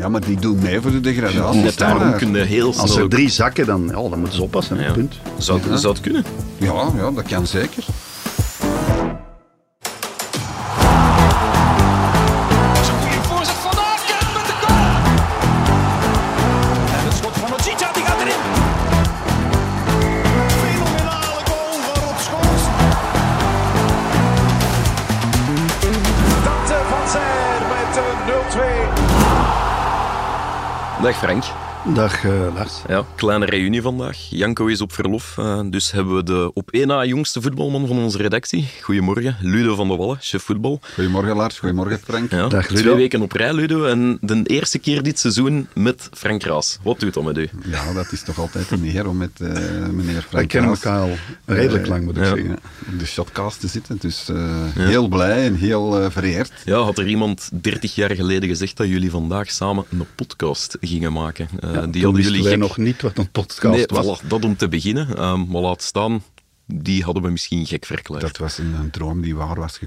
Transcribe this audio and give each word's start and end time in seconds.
Ja, 0.00 0.08
maar 0.08 0.20
die 0.20 0.40
doen 0.40 0.58
mee 0.62 0.80
voor 0.80 0.90
de 0.90 1.00
degradatie. 1.00 1.60
Net 1.62 1.78
daarom 1.78 2.16
kun 2.16 2.32
je 2.34 2.40
heel 2.42 2.72
snel... 2.72 2.82
Als 2.84 2.96
er 2.96 3.08
drie 3.08 3.28
zakken, 3.28 3.66
dan, 3.66 3.82
ja, 3.86 3.92
dan 3.92 4.18
moeten 4.18 4.32
ze 4.36 4.42
oppassen. 4.42 4.80
Ja. 4.80 4.92
Punt. 4.92 5.14
Zou, 5.38 5.60
het- 5.62 5.80
zou 5.80 5.92
het 5.92 6.02
kunnen? 6.02 6.24
Ja, 6.58 6.88
ja, 6.96 7.10
dat 7.10 7.24
kan 7.28 7.46
zeker. 7.46 7.84
0-2. 31.30 31.69
Dag. 31.84 31.94
Dag 31.94 32.24
eh, 32.24 32.54
Lars. 32.54 32.72
Ja, 32.88 33.04
kleine 33.16 33.44
reunie 33.44 33.82
vandaag. 33.82 34.16
Janko 34.30 34.66
is 34.66 34.80
op 34.80 34.92
verlof, 34.92 35.38
eh, 35.38 35.60
dus 35.70 35.90
hebben 35.90 36.14
we 36.16 36.22
de 36.22 36.50
op 36.54 36.70
één 36.70 36.86
na 36.86 37.04
jongste 37.04 37.42
voetbalman 37.42 37.86
van 37.86 37.98
onze 37.98 38.18
redactie. 38.18 38.68
Goedemorgen, 38.82 39.36
Ludo 39.40 39.74
van 39.74 39.88
der 39.88 39.96
Wallen, 39.96 40.16
chef 40.20 40.42
voetbal. 40.42 40.80
Goedemorgen 40.94 41.36
Lars, 41.36 41.58
goedemorgen 41.58 41.98
Frank. 42.04 42.30
Ja, 42.30 42.48
Dag, 42.48 42.68
Ludo. 42.68 42.82
Twee 42.82 42.94
weken 42.94 43.22
op 43.22 43.32
rij, 43.32 43.52
Ludo. 43.52 43.84
En 43.84 44.18
de 44.20 44.42
eerste 44.44 44.78
keer 44.78 45.02
dit 45.02 45.18
seizoen 45.18 45.68
met 45.74 46.08
Frank 46.12 46.42
Raas. 46.42 46.78
Wat 46.82 47.00
doet 47.00 47.14
dat 47.14 47.24
met 47.24 47.38
u? 47.38 47.48
Ja, 47.64 47.92
dat 47.92 48.12
is 48.12 48.22
toch 48.22 48.38
altijd 48.38 48.70
een 48.70 48.84
eer 48.84 49.08
om 49.08 49.16
met 49.16 49.40
eh, 49.40 49.48
meneer 49.88 50.12
Frank 50.12 50.30
Wij 50.30 50.46
kennen 50.46 50.70
elkaar 50.70 51.00
al 51.00 51.16
redelijk 51.44 51.86
lang, 51.86 52.04
moet 52.04 52.16
ik 52.16 52.22
ja. 52.22 52.28
zeggen. 52.28 52.58
op 52.92 52.98
de 52.98 53.06
shotcast 53.06 53.60
te 53.60 53.68
zitten. 53.68 53.96
Dus 54.00 54.28
eh, 54.28 54.64
heel 54.74 55.08
blij 55.08 55.44
en 55.44 55.54
heel 55.54 56.10
vereerd. 56.10 56.52
Ja, 56.64 56.78
had 56.78 56.98
er 56.98 57.06
iemand 57.06 57.50
30 57.52 57.94
jaar 57.94 58.14
geleden 58.14 58.48
gezegd 58.48 58.76
dat 58.76 58.88
jullie 58.88 59.10
vandaag 59.10 59.50
samen 59.50 59.84
een 59.90 60.06
podcast 60.14 60.76
gingen 60.80 61.12
maken? 61.12 61.48
Eh, 61.74 61.82
die 61.82 61.92
Toen 61.92 62.02
hadden 62.02 62.22
jullie 62.22 62.42
wij 62.42 62.50
gek... 62.52 62.60
nog 62.60 62.76
niet 62.76 63.02
wat 63.02 63.18
een 63.18 63.30
podcast 63.30 63.76
Nee, 63.76 63.86
was. 63.86 64.22
voilà, 64.22 64.26
dat 64.26 64.44
om 64.44 64.56
te 64.56 64.68
beginnen. 64.68 65.16
Ehm, 65.16 65.46
maar 65.48 65.60
laat 65.62 65.82
staan, 65.82 66.22
die 66.66 67.02
hadden 67.02 67.22
we 67.22 67.30
misschien 67.30 67.66
gek 67.66 67.84
verklaard. 67.86 68.22
Dat 68.22 68.36
was 68.36 68.58
een, 68.58 68.74
een 68.80 68.90
droom 68.90 69.20
die 69.20 69.36
waar 69.36 69.54
was, 69.60 69.78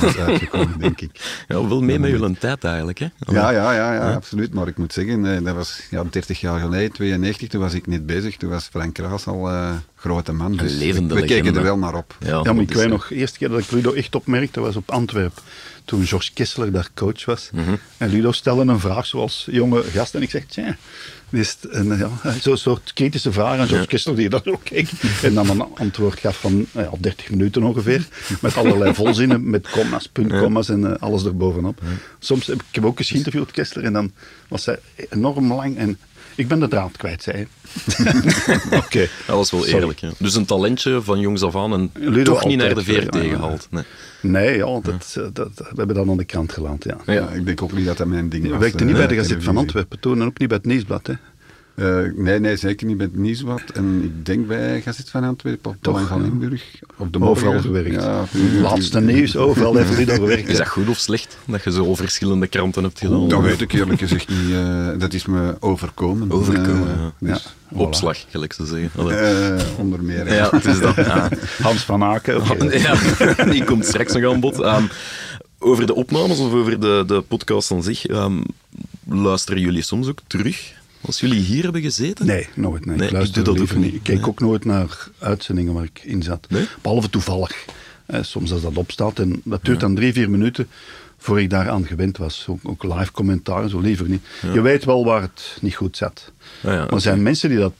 was 0.00 0.16
uitgekomen, 0.16 0.78
denk 0.86 1.00
ik. 1.00 1.44
Ja, 1.48 1.68
wel 1.68 1.82
mee 1.82 1.98
met 1.98 2.10
jullie 2.10 2.38
tijd 2.38 2.64
eigenlijk. 2.64 2.98
Hè? 2.98 3.06
Ja, 3.18 3.50
ja, 3.50 3.72
ja, 3.72 3.94
ja, 3.94 4.12
absoluut. 4.14 4.54
Maar 4.54 4.68
ik 4.68 4.78
moet 4.78 4.92
zeggen, 4.92 5.36
eh, 5.36 5.44
dat 5.44 5.54
was 5.54 5.80
ja, 5.90 6.04
30 6.10 6.40
jaar 6.40 6.60
geleden, 6.60 6.92
92, 6.92 7.48
toen 7.48 7.60
was 7.60 7.74
ik 7.74 7.86
net 7.86 8.06
bezig. 8.06 8.36
Toen 8.36 8.50
was 8.50 8.68
Frank 8.70 8.98
Raas 8.98 9.26
al 9.26 9.48
eh, 9.48 9.70
grote 9.94 10.32
man. 10.32 10.56
Dus 10.56 10.72
levende 10.72 11.14
we 11.14 11.24
keken 11.24 11.56
er 11.56 11.62
wel 11.62 11.78
naar 11.78 11.94
op. 11.94 12.16
Ja, 12.20 12.28
Ja, 12.28 12.34
maar 12.42 12.54
dat 12.54 12.62
ik 12.62 12.72
weet 12.72 12.88
nog, 12.88 13.08
de 13.08 13.14
eerste 13.14 13.38
keer 13.38 13.48
dat 13.48 13.58
ik 13.58 13.70
Ludo 13.70 13.92
echt 13.92 14.14
opmerkte 14.14 14.60
was 14.60 14.76
op 14.76 14.90
Antwerpen. 14.90 15.42
Toen 15.84 16.06
George 16.06 16.32
Kessler 16.32 16.72
daar 16.72 16.88
coach 16.94 17.24
was. 17.24 17.50
Mhm. 17.52 17.74
En 17.96 18.08
Ludo 18.10 18.32
stelde 18.32 18.72
een 18.72 18.80
vraag 18.80 19.06
zoals 19.06 19.48
jonge 19.50 19.82
gast. 19.82 20.14
En 20.14 20.22
ik 20.22 20.30
zeg, 20.30 20.44
tja, 20.44 20.76
is 21.30 21.56
een, 21.68 21.98
ja, 21.98 22.10
zo'n 22.40 22.56
soort 22.56 22.92
kritische 22.92 23.32
vraag. 23.32 23.58
En 23.58 23.68
George 23.68 23.86
Kessler 23.86 24.16
die 24.16 24.28
dat 24.28 24.48
ook 24.48 24.64
keek. 24.64 24.90
En 25.22 25.34
dan 25.34 25.50
een 25.50 25.64
antwoord 25.74 26.18
gaf 26.18 26.40
van 26.40 26.66
ja, 26.72 26.90
30 26.98 27.30
minuten 27.30 27.62
ongeveer. 27.62 28.06
Met 28.40 28.56
allerlei 28.56 28.94
volzinnen, 28.94 29.50
met 29.50 29.70
commas, 29.70 30.06
puntkommas 30.06 30.68
en 30.68 30.92
eh, 30.92 31.02
alles 31.02 31.24
erbovenop. 31.24 31.80
Soms 32.18 32.46
heb 32.46 32.62
ik 32.68 32.74
heb 32.74 32.84
ook 32.84 32.98
eens 32.98 33.10
geïnterviewd, 33.10 33.50
Kessler. 33.50 33.84
En 33.84 33.92
dan 33.92 34.12
was 34.48 34.64
hij 34.64 34.78
enorm 35.10 35.52
lang. 35.52 35.76
En 35.76 35.98
ik 36.34 36.48
ben 36.48 36.60
de 36.60 36.68
draad 36.68 36.96
kwijt, 36.96 37.22
zei 37.22 37.36
hij. 37.36 37.48
Oké. 38.84 39.08
Dat 39.26 39.36
was 39.36 39.50
wel 39.50 39.60
Sorry. 39.60 39.74
eerlijk. 39.74 39.98
Ja. 39.98 40.10
Dus 40.18 40.34
een 40.34 40.44
talentje 40.44 41.02
van 41.02 41.20
jongs 41.20 41.42
af 41.42 41.56
aan 41.56 41.72
en 41.72 41.90
Ludo 41.94 42.32
toch 42.32 42.44
niet 42.44 42.58
naar 42.58 42.68
de 42.68 42.74
altijd, 42.74 43.04
VRT 43.04 43.14
ja, 43.14 43.22
ja. 43.22 43.34
gehaald. 43.34 43.68
Nee. 43.70 43.84
Nee, 44.22 44.56
ja, 44.56 44.80
dat, 44.82 45.14
eh, 45.18 45.24
dat, 45.32 45.50
we 45.54 45.64
hebben 45.74 45.96
dat 45.96 46.08
aan 46.08 46.16
de 46.16 46.24
krant 46.24 46.52
geland, 46.52 46.84
ja. 46.84 46.96
Ja. 47.06 47.28
Ik 47.28 47.44
denk 47.44 47.62
ook 47.62 47.72
niet 47.72 47.86
dat 47.86 47.96
dat 47.96 48.06
mijn 48.06 48.28
ding 48.28 48.48
was. 48.48 48.58
werkte 48.58 48.78
eh, 48.78 48.86
niet 48.86 48.96
bij 48.96 49.06
de 49.06 49.14
eh, 49.14 49.20
Gazet 49.20 49.44
van. 49.44 49.56
Antwerpen 49.56 50.00
toen 50.00 50.20
en 50.20 50.26
ook 50.26 50.38
niet 50.38 50.48
bij 50.48 50.56
het 50.56 50.66
Nieuwsblad, 50.66 51.06
hè? 51.06 51.14
Eh, 51.74 51.98
nee, 52.16 52.38
nee, 52.40 52.56
zeker 52.56 52.86
niet 52.86 52.96
bij 52.96 53.06
het 53.06 53.16
Nieuwsblad. 53.16 53.62
En 53.74 54.00
ik 54.04 54.26
denk 54.26 54.46
bij 54.46 54.80
Gazet 54.80 55.10
van 55.10 55.24
Antwerpen, 55.24 55.70
op 55.70 55.76
Toch, 55.80 55.92
Belang 55.92 56.08
van. 56.08 56.22
Limburg. 56.22 56.62
Op 56.96 57.12
de 57.12 57.20
Overal 57.20 57.52
morgen. 57.52 57.68
gewerkt. 57.74 58.02
Ja, 58.02 58.24
Laatste 58.60 59.00
nieuws, 59.00 59.36
overal 59.36 59.74
heeft 59.76 59.94
hij 59.96 60.04
daar 60.04 60.16
gewerkt. 60.16 60.48
Is 60.48 60.56
dat 60.56 60.68
goed 60.68 60.88
of 60.88 60.98
slecht 60.98 61.38
dat 61.46 61.64
je 61.64 61.72
zo 61.72 61.94
verschillende 61.94 62.46
kranten 62.46 62.82
hebt 62.82 62.98
gedaan? 62.98 63.28
Dat 63.28 63.42
weet 63.42 63.60
ik 63.60 63.72
eerlijk 63.72 63.98
gezegd 64.00 64.28
niet. 64.28 64.50
eh, 64.52 64.88
dat 64.98 65.12
is 65.12 65.26
me 65.26 65.56
overkomen. 65.60 66.30
Overkomen, 66.30 66.88
Eh, 66.88 67.28
ja. 67.28 67.32
dus, 67.32 67.54
Opslag, 67.72 68.18
gelijk 68.28 68.52
ze 68.52 68.66
zeggen. 68.66 68.90
Onder 69.78 70.02
meer. 70.02 70.34
ja, 70.34 70.48
het 70.50 70.64
is 70.64 70.80
dat. 70.80 70.94
Ja. 70.96 71.28
Hans 71.62 71.82
van 71.82 72.02
Aken. 72.04 72.42
Ja, 72.80 72.94
die 73.44 73.64
komt 73.64 73.86
straks 73.86 74.12
nog 74.14 74.32
aan 74.32 74.40
bod. 74.40 74.60
Ehm, 74.60 74.84
over 75.58 75.86
de 75.86 75.94
opnames 75.94 76.38
of 76.38 76.52
over 76.52 76.80
de, 76.80 77.04
de 77.06 77.20
podcast 77.28 77.70
aan 77.72 77.82
zich, 77.82 78.06
ehm, 78.06 78.40
luisteren 79.08 79.60
jullie 79.60 79.82
soms 79.82 80.08
ook 80.08 80.18
terug? 80.26 80.72
Als 81.00 81.20
jullie 81.20 81.40
hier 81.40 81.62
hebben 81.62 81.82
gezeten? 81.82 82.26
Nee, 82.26 82.48
nooit. 82.54 82.84
Nee. 82.86 82.96
Nee, 82.96 83.06
ik 83.06 83.12
luister 83.12 83.38
ik 83.38 83.44
doe 83.44 83.54
dat 83.54 83.58
liever 83.58 83.76
ook 83.76 83.82
niet. 83.84 83.94
Ik 83.94 84.02
keek 84.02 84.16
Nee. 84.16 84.26
ook 84.26 84.40
nooit 84.40 84.64
naar 84.64 85.08
uitzendingen 85.18 85.72
waar 85.74 85.84
ik 85.84 86.00
in 86.04 86.22
zat. 86.22 86.46
Nee? 86.48 86.66
Behalve 86.82 87.10
toevallig. 87.10 87.64
Eh, 88.06 88.22
soms 88.22 88.52
als 88.52 88.62
dat 88.62 88.76
opstaat. 88.76 89.18
En 89.18 89.40
dat 89.44 89.64
duurt 89.64 89.80
dan 89.80 89.94
drie, 89.94 90.12
vier 90.12 90.30
minuten 90.30 90.68
voor 91.18 91.40
ik 91.40 91.50
daaraan 91.50 91.86
gewend 91.86 92.16
was. 92.16 92.44
Ook, 92.48 92.58
ook 92.62 92.82
live 92.82 93.12
commentaar, 93.12 93.68
zo 93.68 93.80
liever 93.80 94.08
niet. 94.08 94.22
Je 94.52 94.60
weet 94.60 94.84
wel 94.84 95.04
waar 95.04 95.22
het 95.22 95.56
niet 95.60 95.74
goed 95.74 95.96
zat. 95.96 96.32
Ah 96.62 96.72
ja, 96.72 96.78
maar 96.78 96.92
er 96.92 97.00
zijn 97.00 97.22
mensen 97.22 97.48
die 97.48 97.58
dat, 97.58 97.72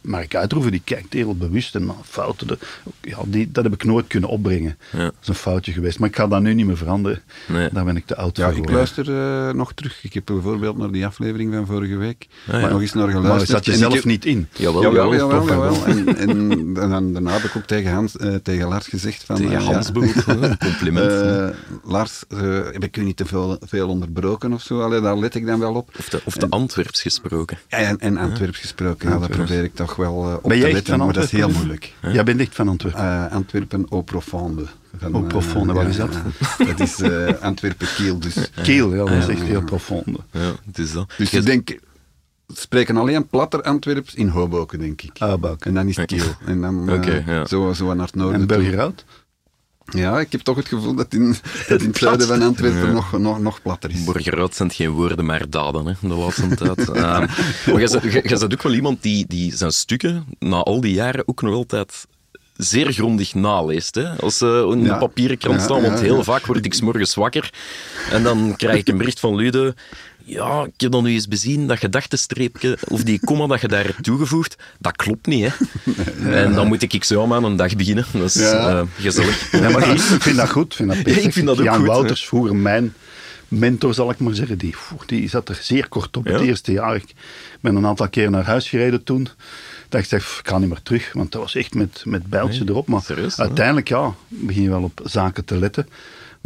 Mark 0.00 0.34
Uitroeven, 0.34 0.70
die 0.72 0.80
kijkt 0.84 1.12
heel 1.12 1.34
bewust 1.36 1.74
en 1.74 1.86
naar 1.86 1.94
fouten. 2.04 2.46
de- 2.46 2.58
ja, 3.00 3.18
die, 3.26 3.50
dat 3.52 3.64
heb 3.64 3.72
ik 3.72 3.84
nooit 3.84 4.06
kunnen 4.06 4.28
opbrengen. 4.28 4.76
Ja. 4.92 4.98
Dat 5.04 5.14
is 5.22 5.28
een 5.28 5.34
foutje 5.34 5.72
geweest. 5.72 5.98
Maar 5.98 6.08
ik 6.08 6.16
ga 6.16 6.26
dat 6.26 6.40
nu 6.42 6.54
niet 6.54 6.66
meer 6.66 6.76
veranderen. 6.76 7.22
Nee. 7.46 7.68
Daar 7.72 7.84
ben 7.84 7.96
ik 7.96 8.06
te 8.06 8.16
oud 8.16 8.36
Ja, 8.36 8.50
voor 8.52 8.58
ik 8.62 8.70
luister 8.70 9.18
eh, 9.48 9.54
nog 9.54 9.72
terug. 9.72 10.04
Ik 10.04 10.12
heb 10.14 10.24
bijvoorbeeld 10.24 10.76
naar 10.78 10.90
die 10.90 11.06
aflevering 11.06 11.54
van 11.54 11.66
vorige 11.66 11.96
week 11.96 12.26
Ah, 12.50 12.60
ja. 12.60 12.68
nog 12.68 12.80
eens 12.80 12.92
naar 12.92 13.04
Maar 13.06 13.14
geluisterd. 13.14 13.50
zat 13.50 13.64
je 13.64 13.72
ik 13.72 13.76
zelf 13.78 13.94
heb- 13.94 14.04
niet 14.04 14.24
in? 14.24 14.48
Jawel, 14.52 14.82
Jawel, 14.82 15.14
jawel, 15.14 15.46
jawel. 15.46 15.84
En, 15.84 16.16
en, 16.16 16.48
dan, 16.74 17.12
daarna 17.12 17.32
heb 17.32 17.42
ik 17.42 17.56
ook 17.56 17.64
tegen, 17.64 17.92
Hans, 17.92 18.16
eh, 18.16 18.34
tegen 18.34 18.68
Lars 18.68 18.86
gezegd 18.86 19.24
van... 19.24 19.36
Tegen 19.36 19.52
eh, 19.56 19.64
Hans 19.66 19.92
compliment. 20.58 21.10
eh, 21.10 21.48
Lars, 21.84 22.22
eh, 22.28 22.38
heb 22.72 22.84
ik 22.84 22.96
u 22.96 23.02
niet 23.02 23.16
te 23.16 23.26
veel, 23.26 23.58
veel 23.60 23.88
onderbroken 23.88 24.52
of 24.52 24.62
zo? 24.62 24.80
Allee, 24.80 25.00
daar 25.00 25.18
let 25.18 25.34
ik 25.34 25.46
dan 25.46 25.58
wel 25.60 25.74
op. 25.74 25.90
of 25.98 26.08
de, 26.08 26.20
of 26.24 26.34
de 26.34 26.46
Antwerps 26.48 27.02
gesproken. 27.02 27.58
Ja, 27.68 27.76
en, 27.78 27.98
en 27.98 28.16
Antwerps 28.16 28.58
gesproken, 28.58 29.08
ja, 29.10 29.18
daar 29.18 29.28
probeer 29.28 29.64
ik 29.64 29.67
toch 29.74 29.96
wel 29.96 30.24
eh, 30.28 30.34
op 30.34 30.48
Ben 30.48 30.60
te 30.60 30.72
letten, 30.72 30.96
van 30.96 31.04
maar 31.04 31.14
dat 31.14 31.24
is 31.24 31.30
heel 31.30 31.42
Antwerpen? 31.44 31.68
moeilijk. 31.68 32.14
Jij 32.14 32.24
bent 32.24 32.40
echt 32.40 32.54
van 32.54 32.68
Antwerpen. 32.68 33.00
Eh, 33.00 33.32
Antwerpen 33.32 33.86
au 33.90 34.02
profonde. 34.02 34.64
Van, 34.98 35.12
Au 35.14 35.22
eh, 35.22 35.28
profonde, 35.28 35.72
wat 35.72 35.86
is 35.86 35.96
dat? 35.96 36.12
dat 36.58 36.80
is 36.80 37.00
eh, 37.00 37.28
Antwerpen-Kiel, 37.40 38.18
dus... 38.18 38.50
Kiel, 38.62 38.94
ja, 38.94 39.04
dat 39.04 39.10
is 39.22 39.26
echt 39.28 39.42
heel 39.42 39.62
profonde. 39.64 40.18
Ja, 40.30 40.52
het 40.66 40.78
is 40.78 40.92
dat. 40.92 41.12
Dus 41.16 41.30
Je- 41.30 41.38
ik 41.38 41.44
denk, 41.46 41.68
ze 41.68 42.60
spreken 42.60 42.96
alleen 42.96 43.26
platter 43.28 43.62
Antwerps 43.62 44.14
in 44.14 44.28
Hoboken, 44.28 44.78
denk 44.78 45.02
ik. 45.02 45.10
Hoboken. 45.18 45.66
En 45.66 45.74
dan 45.74 45.88
is 45.88 45.96
het 45.96 46.06
Kiel. 46.06 46.34
En 46.46 46.60
dan 46.60 46.88
eh, 46.90 47.26
ja. 47.26 47.46
zo, 47.46 47.72
zo 47.72 47.94
naar 47.94 48.06
het 48.06 48.14
noorden 48.14 48.46
En. 48.46 49.04
Ja, 49.90 50.20
ik 50.20 50.32
heb 50.32 50.40
toch 50.40 50.56
het 50.56 50.68
gevoel 50.68 50.94
dat 50.94 51.14
in, 51.14 51.36
dat 51.68 51.80
in 51.80 51.86
het 51.88 51.96
zuiden 51.96 52.26
van 52.26 52.42
Antwerpen 52.42 52.92
nog, 52.92 53.18
nog, 53.18 53.40
nog 53.40 53.62
platter 53.62 53.90
is. 53.90 54.04
Borgeruit 54.04 54.54
zijn 54.54 54.70
geen 54.70 54.90
woorden, 54.90 55.24
maar 55.24 55.50
daden, 55.50 55.86
hè, 55.86 55.92
de 56.08 56.14
laatste 56.14 56.48
tijd. 56.54 56.78
Ehm, 56.88 56.94
maar 57.66 57.80
jij 57.80 58.00
bent- 58.22 58.52
ook 58.52 58.62
wel 58.62 58.72
iemand 58.74 59.02
die, 59.02 59.24
die 59.28 59.56
zijn 59.56 59.72
stukken 59.72 60.24
na 60.38 60.56
al 60.56 60.80
die 60.80 60.92
jaren 60.92 61.28
ook 61.28 61.42
nog 61.42 61.54
altijd 61.54 62.06
zeer 62.56 62.92
grondig 62.92 63.34
naleest. 63.34 63.94
Hè? 63.94 64.08
Als 64.20 64.38
ze 64.38 64.68
in 64.72 64.84
Ja. 64.84 64.92
de 64.92 64.98
papieren 64.98 65.38
krant 65.38 65.60
staan, 65.60 65.82
want 65.82 66.00
heel 66.00 66.24
vaak 66.24 66.46
word 66.46 66.64
ik 66.64 66.74
's 66.74 66.80
morgens 66.80 67.14
wakker 67.14 67.50
en 68.10 68.22
dan 68.22 68.54
krijg 68.56 68.78
ik 68.78 68.88
een 68.88 68.98
bericht 68.98 69.20
van 69.20 69.34
Lude. 69.36 69.74
Ja, 70.28 70.64
ik 70.64 70.80
heb 70.80 70.92
dan 70.92 71.04
nu 71.04 71.10
eens 71.12 71.28
bezien, 71.28 71.66
dat 71.66 71.78
gedachtenstreepje, 71.78 72.78
of 72.88 73.02
die 73.02 73.20
komma 73.24 73.46
dat 73.46 73.60
je 73.60 73.68
daar 73.68 73.84
hebt 73.84 74.02
toegevoegd, 74.02 74.56
dat 74.78 74.96
klopt 74.96 75.26
niet, 75.26 75.48
hè. 75.48 76.30
En 76.32 76.52
dan 76.54 76.66
moet 76.66 76.82
ik 76.92 77.04
zo 77.04 77.32
aan 77.32 77.44
een 77.44 77.56
dag 77.56 77.76
beginnen. 77.76 78.04
Dat 78.12 78.22
is 78.24 78.34
Ja. 78.34 78.68
eh, 78.68 78.82
gezellig. 78.98 79.52
Ja, 79.52 79.70
maar 79.70 79.90
ik 79.94 80.00
vind 80.00 80.36
dat 80.36 80.50
goed. 80.50 80.74
Vind 80.74 80.88
dat 80.88 81.02
perfect. 81.02 81.24
ik 81.26 81.32
vind 81.32 81.46
dat 81.46 81.58
ook 81.58 81.64
Jan 81.64 81.76
goed, 81.76 81.86
Wouters, 81.86 82.26
vroeger 82.26 82.56
mijn 82.56 82.94
mentor, 83.48 83.94
zal 83.94 84.10
ik 84.10 84.18
maar 84.18 84.34
zeggen, 84.34 84.58
die, 84.58 84.74
die 85.06 85.28
zat 85.28 85.48
er 85.48 85.58
zeer 85.62 85.88
kort 85.88 86.16
op 86.16 86.24
het 86.24 86.40
eerste 86.40 86.72
jaar. 86.72 86.94
Ik 86.96 87.14
ben 87.60 87.76
een 87.76 87.86
aantal 87.86 88.08
keer 88.08 88.30
naar 88.30 88.44
huis 88.44 88.68
gereden 88.68 89.04
toen. 89.04 89.28
Dat 89.88 90.00
ik 90.00 90.06
zeg, 90.06 90.20
"Pff, 90.22 90.38
ik 90.38 90.48
ga 90.48 90.58
niet 90.58 90.68
meer 90.68 90.82
terug, 90.82 91.12
want 91.12 91.32
dat 91.32 91.40
was 91.42 91.54
echt 91.54 91.74
met, 91.74 92.02
met 92.04 92.26
bijltje 92.26 92.60
Nee, 92.60 92.68
erop. 92.68 92.86
Maar 92.88 93.02
serieus, 93.02 93.40
uiteindelijk, 93.40 93.88
ja, 93.88 94.14
begin 94.28 94.62
je 94.62 94.68
wel 94.68 94.82
op 94.82 95.00
zaken 95.04 95.44
te 95.44 95.56
letten. 95.58 95.88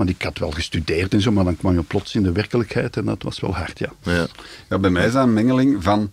Want 0.03 0.15
ik 0.15 0.23
had 0.23 0.39
wel 0.39 0.51
gestudeerd 0.51 1.13
en 1.15 1.21
zo, 1.21 1.33
maar 1.33 1.45
dan 1.45 1.57
kwam 1.57 1.75
je 1.75 1.83
plots 1.83 2.15
in 2.15 2.23
de 2.23 2.33
werkelijkheid 2.33 2.97
en 2.97 3.05
dat 3.05 3.23
was 3.23 3.41
wel 3.41 3.55
hard, 3.55 3.79
ja. 3.79 3.93
Ja. 4.03 4.27
Ja, 4.69 4.79
bij 4.79 4.91
mij 4.91 5.07
is 5.07 5.13
dat 5.13 5.23
een 5.23 5.33
mengeling 5.33 5.83
van 5.83 6.09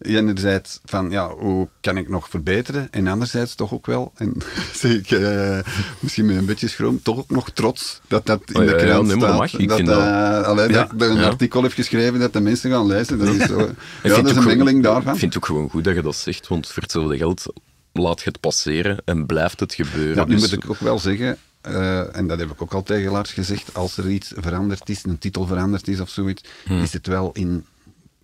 enerzijds 0.00 0.80
van 0.84 1.10
ja, 1.10 1.28
hoe 1.30 1.68
kan 1.80 1.96
ik 1.96 2.08
nog 2.08 2.28
verbeteren 2.28 2.88
en 2.90 3.06
anderzijds 3.06 3.54
toch 3.54 3.72
ook 3.72 3.86
wel, 3.86 4.12
en 4.16 4.34
zeg 4.80 4.92
ik 4.92 5.10
eh, 5.10 5.58
misschien 6.00 6.26
met 6.26 6.36
een 6.36 6.44
beetje 6.44 6.68
schroom, 6.68 7.02
toch 7.02 7.18
ook 7.18 7.30
nog 7.30 7.50
trots 7.50 8.00
dat 8.08 8.26
dat 8.26 8.42
in 8.46 8.56
Oh, 8.60 8.64
ja, 8.64 8.70
de 8.70 8.76
ja, 8.78 8.84
krant 8.84 9.08
dat 9.08 9.18
staat. 9.18 9.38
mag. 9.38 9.54
Ik 9.58 9.68
dat, 9.68 9.76
vind 9.76 9.88
eh, 9.88 9.96
dat- 9.96 10.44
allee, 10.44 10.68
Ja. 10.68 10.88
dat 10.94 11.08
ik 11.08 11.14
een 11.14 11.20
Ja. 11.20 11.26
artikel 11.28 11.62
heb 11.62 11.72
geschreven 11.72 12.20
dat 12.20 12.32
de 12.32 12.40
mensen 12.40 12.70
gaan 12.70 12.86
lezen. 12.86 13.18
Dat 13.18 13.28
is, 13.28 13.46
zo, 13.46 13.58
ja, 13.58 14.08
dat 14.08 14.18
een 14.18 14.26
gewoon- 14.26 14.44
mengeling 14.46 14.82
daarvan. 14.82 15.12
Ik 15.12 15.18
vind 15.18 15.34
het 15.34 15.42
ook 15.42 15.48
gewoon 15.48 15.70
goed 15.70 15.84
dat 15.84 15.94
je 15.94 16.02
dat 16.02 16.16
zegt, 16.16 16.48
want 16.48 16.68
voor 16.68 16.82
hetzelfde 16.82 17.16
geld 17.16 17.52
laat 17.92 18.18
je 18.20 18.28
het 18.28 18.40
passeren 18.40 19.02
en 19.04 19.26
blijft 19.26 19.60
het 19.60 19.74
gebeuren. 19.74 20.16
Ja, 20.16 20.24
nu 20.24 20.34
Dus- 20.34 20.40
moet 20.50 20.64
ik 20.64 20.70
ook 20.70 20.80
wel 20.80 20.98
zeggen, 20.98 21.38
eh, 21.62 22.16
en 22.16 22.26
dat 22.26 22.38
heb 22.38 22.50
ik 22.50 22.62
ook 22.62 22.72
al 22.72 22.82
tegen 22.82 23.10
Lars 23.10 23.32
gezegd, 23.32 23.74
als 23.74 23.96
er 23.96 24.10
iets 24.10 24.32
veranderd 24.36 24.88
is, 24.88 25.04
een 25.04 25.18
titel 25.18 25.46
veranderd 25.46 25.88
is 25.88 26.00
of 26.00 26.08
zoiets, 26.08 26.42
Hmm. 26.64 26.82
is 26.82 26.92
het 26.92 27.06
wel 27.06 27.30
in 27.32 27.64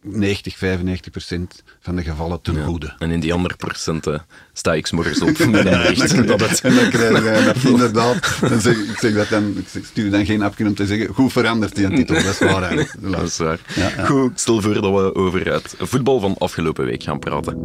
90, 0.03 0.57
95 0.57 1.11
procent 1.13 1.63
van 1.81 1.97
de 1.97 2.03
gevallen 2.03 2.41
ten 2.43 2.65
goede. 2.65 2.95
En 2.99 3.11
in 3.11 3.21
die 3.21 3.33
andere 3.33 3.57
procenten 3.57 4.25
sta 4.53 4.75
ik 4.75 4.93
morgens 4.93 5.21
op 5.21 5.39
een 5.41 5.51
bericht 5.51 6.27
dat 6.27 6.41
het... 6.41 6.61
En 6.61 6.75
dan 6.75 6.91
krijg 6.91 7.19
je 7.19 7.45
dat 7.45 7.63
inderdaad. 7.73 8.39
Dan 8.41 8.61
zeg, 8.61 8.77
ik 8.77 8.99
zeg 8.99 9.15
dat 9.15 9.29
dan, 9.29 9.65
ik 9.73 9.85
stuur 9.85 10.11
dan 10.11 10.27
geen 10.27 10.43
appje 10.43 10.67
om 10.67 10.75
te 10.75 10.87
zeggen, 10.87 11.15
goed 11.15 11.33
veranderd 11.33 11.75
die 11.75 11.89
titel. 11.89 12.15
Dat 12.15 12.25
is 12.25 12.39
waar 12.39 12.63
eigenlijk. 12.63 12.95
Dat 13.17 13.23
is 13.23 13.37
waar. 13.37 13.59
Goed, 14.07 14.41
stel 14.41 14.61
voor 14.61 14.75
dat 14.75 14.83
we 14.83 15.15
over 15.15 15.53
het 15.53 15.75
voetbal 15.79 16.21
van 16.21 16.35
afgelopen 16.39 16.85
week 16.85 17.03
gaan 17.03 17.19
praten. 17.19 17.57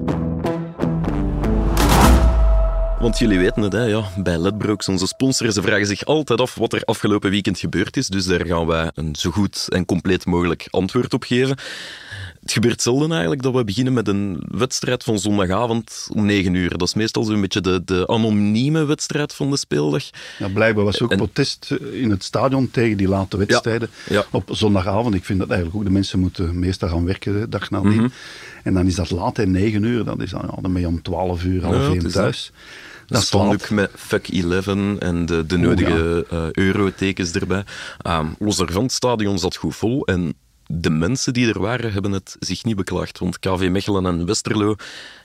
Want 3.03 3.17
jullie 3.17 3.39
weten 3.39 3.61
het, 3.61 3.73
hè, 3.73 3.83
ja, 3.83 4.03
bij 4.17 4.37
Ledbrokes, 4.37 4.87
onze 4.87 5.07
sponsor, 5.07 5.51
ze 5.51 5.61
vragen 5.61 5.85
zich 5.85 6.05
altijd 6.05 6.41
af 6.41 6.55
wat 6.55 6.73
er 6.73 6.83
afgelopen 6.83 7.29
weekend 7.29 7.59
gebeurd 7.59 7.97
is. 7.97 8.07
Dus 8.07 8.25
daar 8.25 8.45
gaan 8.45 8.65
wij 8.65 8.91
een 8.95 9.15
zo 9.15 9.31
goed 9.31 9.67
en 9.69 9.85
compleet 9.85 10.25
mogelijk 10.25 10.67
antwoord 10.69 11.13
op 11.13 11.23
geven. 11.23 11.57
Het 12.43 12.51
gebeurt 12.51 12.81
zelden 12.81 13.11
eigenlijk 13.11 13.41
dat 13.41 13.53
we 13.53 13.63
beginnen 13.63 13.93
met 13.93 14.07
een 14.07 14.43
wedstrijd 14.47 15.03
van 15.03 15.19
zondagavond 15.19 16.07
om 16.13 16.25
9 16.25 16.53
uur. 16.53 16.77
Dat 16.77 16.87
is 16.87 16.93
meestal 16.93 17.23
zo'n 17.23 17.41
beetje 17.41 17.61
de, 17.61 17.81
de 17.85 18.07
anonieme 18.07 18.85
wedstrijd 18.85 19.33
van 19.33 19.49
de 19.49 19.57
speeldag. 19.57 20.03
Ja, 20.39 20.47
blijkbaar 20.47 20.83
was 20.83 20.95
er 20.95 21.03
ook 21.03 21.11
En- 21.11 21.17
protest 21.17 21.71
eh, 21.71 22.01
in 22.01 22.09
het 22.09 22.23
stadion 22.23 22.71
tegen 22.71 22.97
die 22.97 23.07
late 23.07 23.37
wedstrijden 23.37 23.89
ja. 24.09 24.25
op 24.31 24.49
zondagavond. 24.51 25.15
Ik 25.15 25.25
vind 25.25 25.39
dat 25.39 25.49
eigenlijk 25.49 25.79
ook 25.79 25.85
de 25.85 25.93
mensen 25.93 26.19
moeten 26.19 26.59
meestal 26.59 26.89
gaan 26.89 27.05
werken 27.05 27.39
de 27.39 27.49
dag 27.49 27.69
nadien. 27.69 27.93
Mhm. 27.93 28.07
En 28.63 28.73
dan 28.73 28.87
is 28.87 28.95
dat 28.95 29.11
laat, 29.11 29.37
hè, 29.37 29.45
9 29.45 29.83
uur. 29.83 30.03
Dat 30.03 30.21
is 30.21 30.29
dan, 30.29 30.41
ja, 30.45 30.61
dan 30.61 30.73
ben 30.73 30.81
je 30.81 30.87
om 30.87 31.01
12 31.01 31.43
uur, 31.43 31.63
half 31.63 31.75
Ja, 31.75 31.81
het 31.81 31.93
1 31.93 32.05
is 32.05 32.11
thuis. 32.11 32.51
Dat 33.07 33.21
is 33.21 33.33
ook 33.33 33.69
met 33.69 33.91
fuck 33.95 34.27
11 34.27 34.67
en 34.99 35.25
de, 35.25 35.45
de 35.45 35.57
nodige 35.57 36.25
eh, 36.29 36.51
eurotekens 36.51 37.31
erbij. 37.31 37.63
Ehm, 38.01 38.27
los 38.39 38.57
daarvan, 38.57 38.83
het 38.83 38.91
stadion 38.91 39.39
zat 39.39 39.55
goed 39.55 39.75
vol 39.75 40.05
en 40.05 40.33
de 40.67 40.89
mensen 40.89 41.33
die 41.33 41.47
er 41.53 41.59
waren 41.59 41.93
hebben 41.93 42.11
het 42.11 42.35
zich 42.39 42.63
niet 42.63 42.75
beklaagd. 42.75 43.19
Want 43.19 43.39
KV 43.39 43.67
Mechelen 43.71 44.05
en 44.05 44.25
Westerlo 44.25 44.75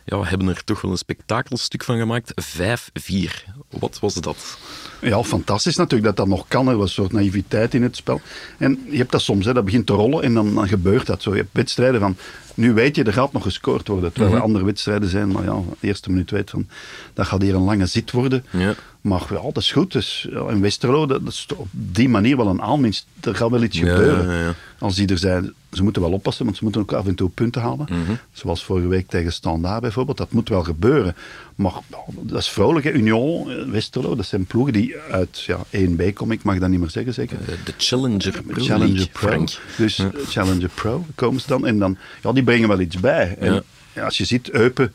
ja, 0.04 0.22
hebben 0.22 0.48
er 0.48 0.64
toch 0.64 0.80
wel 0.80 0.90
een 0.90 0.98
spektakelstuk 0.98 1.84
van 1.84 1.98
gemaakt. 1.98 2.32
5-4. 2.32 3.54
Wat 3.68 3.98
was 4.00 4.14
dat? 4.14 4.58
Ja, 5.00 5.22
fantastisch 5.22 5.76
natuurlijk 5.76 6.04
dat 6.04 6.16
dat 6.16 6.36
nog 6.36 6.48
kan. 6.48 6.68
Er 6.68 6.76
was 6.76 6.88
een 6.88 6.94
soort 6.94 7.12
naïviteit 7.12 7.74
in 7.74 7.82
het 7.82 7.96
spel. 7.96 8.20
En 8.58 8.86
je 8.90 8.96
hebt 8.96 9.12
dat 9.12 9.20
soms, 9.20 9.44
hè, 9.44 9.52
dat 9.52 9.64
begint 9.64 9.86
te 9.86 9.92
rollen 9.92 10.22
en 10.22 10.34
dan, 10.34 10.54
dan 10.54 10.68
gebeurt 10.68 11.06
dat 11.06 11.22
zo. 11.22 11.30
Je 11.30 11.36
hebt 11.36 11.48
wedstrijden 11.52 12.00
van, 12.00 12.16
nu 12.54 12.72
weet 12.72 12.96
je, 12.96 13.04
er 13.04 13.12
gaat 13.12 13.32
nog 13.32 13.42
gescoord 13.42 13.88
worden. 13.88 14.12
Terwijl 14.12 14.34
er 14.34 14.42
andere 14.42 14.64
wedstrijden 14.64 15.08
zijn, 15.08 15.28
maar 15.28 15.44
ja, 15.44 15.62
de 15.80 15.86
eerste 15.86 16.10
minuut 16.10 16.30
weet 16.30 16.50
van, 16.50 16.68
dat 17.14 17.26
gaat 17.26 17.42
hier 17.42 17.54
een 17.54 17.62
lange 17.62 17.86
zit 17.86 18.10
worden. 18.10 18.44
Ja. 18.50 18.74
Maar 19.08 19.26
ja, 19.30 19.42
dat 19.42 19.56
is 19.56 19.72
goed. 19.72 19.92
Dus, 19.92 20.26
ja, 20.30 20.48
in 20.48 20.60
Westerlo, 20.60 21.06
dat, 21.06 21.24
dat 21.24 21.32
is 21.32 21.46
op 21.56 21.66
die 21.70 22.08
manier 22.08 22.36
wel 22.36 22.46
een 22.46 22.62
aanwinst. 22.62 23.06
Er 23.20 23.34
gaat 23.34 23.50
wel 23.50 23.62
iets 23.62 23.78
Ja, 23.78 23.94
gebeuren. 23.96 24.36
ja. 24.38 24.54
Als 24.78 24.94
die 24.94 25.06
er 25.08 25.18
zijn, 25.18 25.52
ze 25.72 25.82
moeten 25.82 26.02
wel 26.02 26.12
oppassen, 26.12 26.44
want 26.44 26.56
ze 26.56 26.62
moeten 26.64 26.80
ook 26.80 26.92
af 26.92 27.06
en 27.06 27.14
toe 27.14 27.28
punten 27.28 27.62
halen. 27.62 27.86
Mhm. 27.90 28.12
Zoals 28.32 28.64
vorige 28.64 28.86
week 28.88 29.08
tegen 29.08 29.32
Standaard 29.32 29.80
bijvoorbeeld. 29.80 30.16
Dat 30.16 30.32
moet 30.32 30.48
wel 30.48 30.62
gebeuren. 30.64 31.16
Maar 31.54 31.72
dat 32.20 32.38
is 32.40 32.48
vrolijk. 32.48 32.84
hè. 32.84 32.90
Union, 32.92 33.50
eh, 33.50 33.64
Westerlo, 33.64 34.14
dat 34.16 34.26
zijn 34.26 34.44
ploegen 34.44 34.72
die 34.72 34.94
uit 35.10 35.40
ja, 35.40 35.58
1B 35.70 36.12
komen. 36.12 36.36
Ik 36.36 36.42
mag 36.42 36.58
dat 36.58 36.68
niet 36.68 36.80
meer 36.80 36.90
zeggen, 36.90 37.14
zeker. 37.14 37.38
Eh, 37.40 37.46
De 37.64 37.72
Challenger 37.76 38.42
Pro 38.46 38.64
Challenger 38.64 38.88
League, 38.94 39.08
Pro. 39.12 39.28
Frank. 39.28 39.50
Dus 39.76 39.98
eh, 39.98 40.06
Challenger 40.28 40.68
Pro 40.74 41.06
komen 41.14 41.40
ze 41.40 41.46
dan. 41.46 41.66
En 41.66 41.78
dan, 41.78 41.96
ja, 42.22 42.32
die 42.32 42.42
brengen 42.42 42.68
wel 42.68 42.80
iets 42.80 43.00
bij. 43.00 43.36
En, 43.38 43.52
Ja. 43.54 43.62
ja, 43.92 44.04
als 44.04 44.18
je 44.18 44.24
ziet, 44.24 44.50
Eupen 44.50 44.92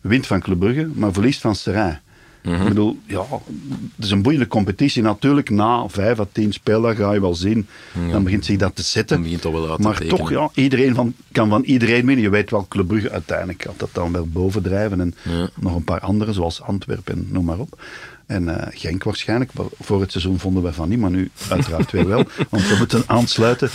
wint 0.00 0.26
van 0.26 0.40
Club 0.40 0.58
Brugge, 0.58 0.88
maar 0.94 1.12
verliest 1.12 1.40
van 1.40 1.54
Seraing. 1.54 1.98
Ik 2.44 2.64
bedoel, 2.68 2.98
ja, 3.06 3.24
het 3.96 4.04
is 4.04 4.10
een 4.10 4.22
boeiende 4.22 4.46
competitie. 4.46 5.02
Natuurlijk, 5.02 5.50
na 5.50 5.88
vijf 5.88 6.20
à 6.20 6.26
tien 6.32 6.52
speldagen 6.52 7.04
ga 7.04 7.12
je 7.12 7.20
wel 7.20 7.34
zien. 7.34 7.66
Dan 8.10 8.22
begint 8.24 8.44
zich 8.44 8.56
dat 8.56 8.76
te 8.76 8.82
zetten. 8.82 9.16
Dan 9.16 9.24
begint 9.24 9.42
dat 9.42 9.52
wel 9.52 9.68
uit 9.68 9.76
te 9.76 9.82
maar 9.82 9.96
tekenen. 9.98 10.16
toch, 10.18 10.30
ja, 10.30 10.48
iedereen 10.54 10.94
van, 10.94 11.14
kan 11.32 11.48
van 11.48 11.62
iedereen 11.62 12.06
winnen. 12.06 12.24
Je 12.24 12.30
weet 12.30 12.50
wel, 12.50 12.66
Club 12.68 12.86
Brugge 12.86 13.10
uiteindelijk 13.10 13.62
gaat 13.62 13.78
dat 13.78 13.88
dan 13.92 14.12
wel 14.12 14.26
bovendrijven. 14.26 15.00
En 15.00 15.14
Ja. 15.22 15.48
nog 15.60 15.74
een 15.74 15.84
paar 15.84 16.00
andere, 16.00 16.32
zoals 16.32 16.62
Antwerpen 16.62 17.14
en 17.14 17.26
noem 17.30 17.44
maar 17.44 17.58
op. 17.58 17.82
En 18.26 18.60
eh, 18.60 18.66
Genk 18.80 19.04
waarschijnlijk. 19.04 19.50
Voor 19.80 20.00
het 20.00 20.10
seizoen 20.12 20.38
vonden 20.38 20.62
wij 20.62 20.72
van 20.72 20.88
niet, 20.88 20.98
maar 20.98 21.10
nu 21.10 21.30
uiteraard 21.48 21.90
weer 21.90 22.08
wel. 22.08 22.24
Want 22.50 22.68
we 22.68 22.74
moeten 22.78 23.02
aansluiten 23.06 23.70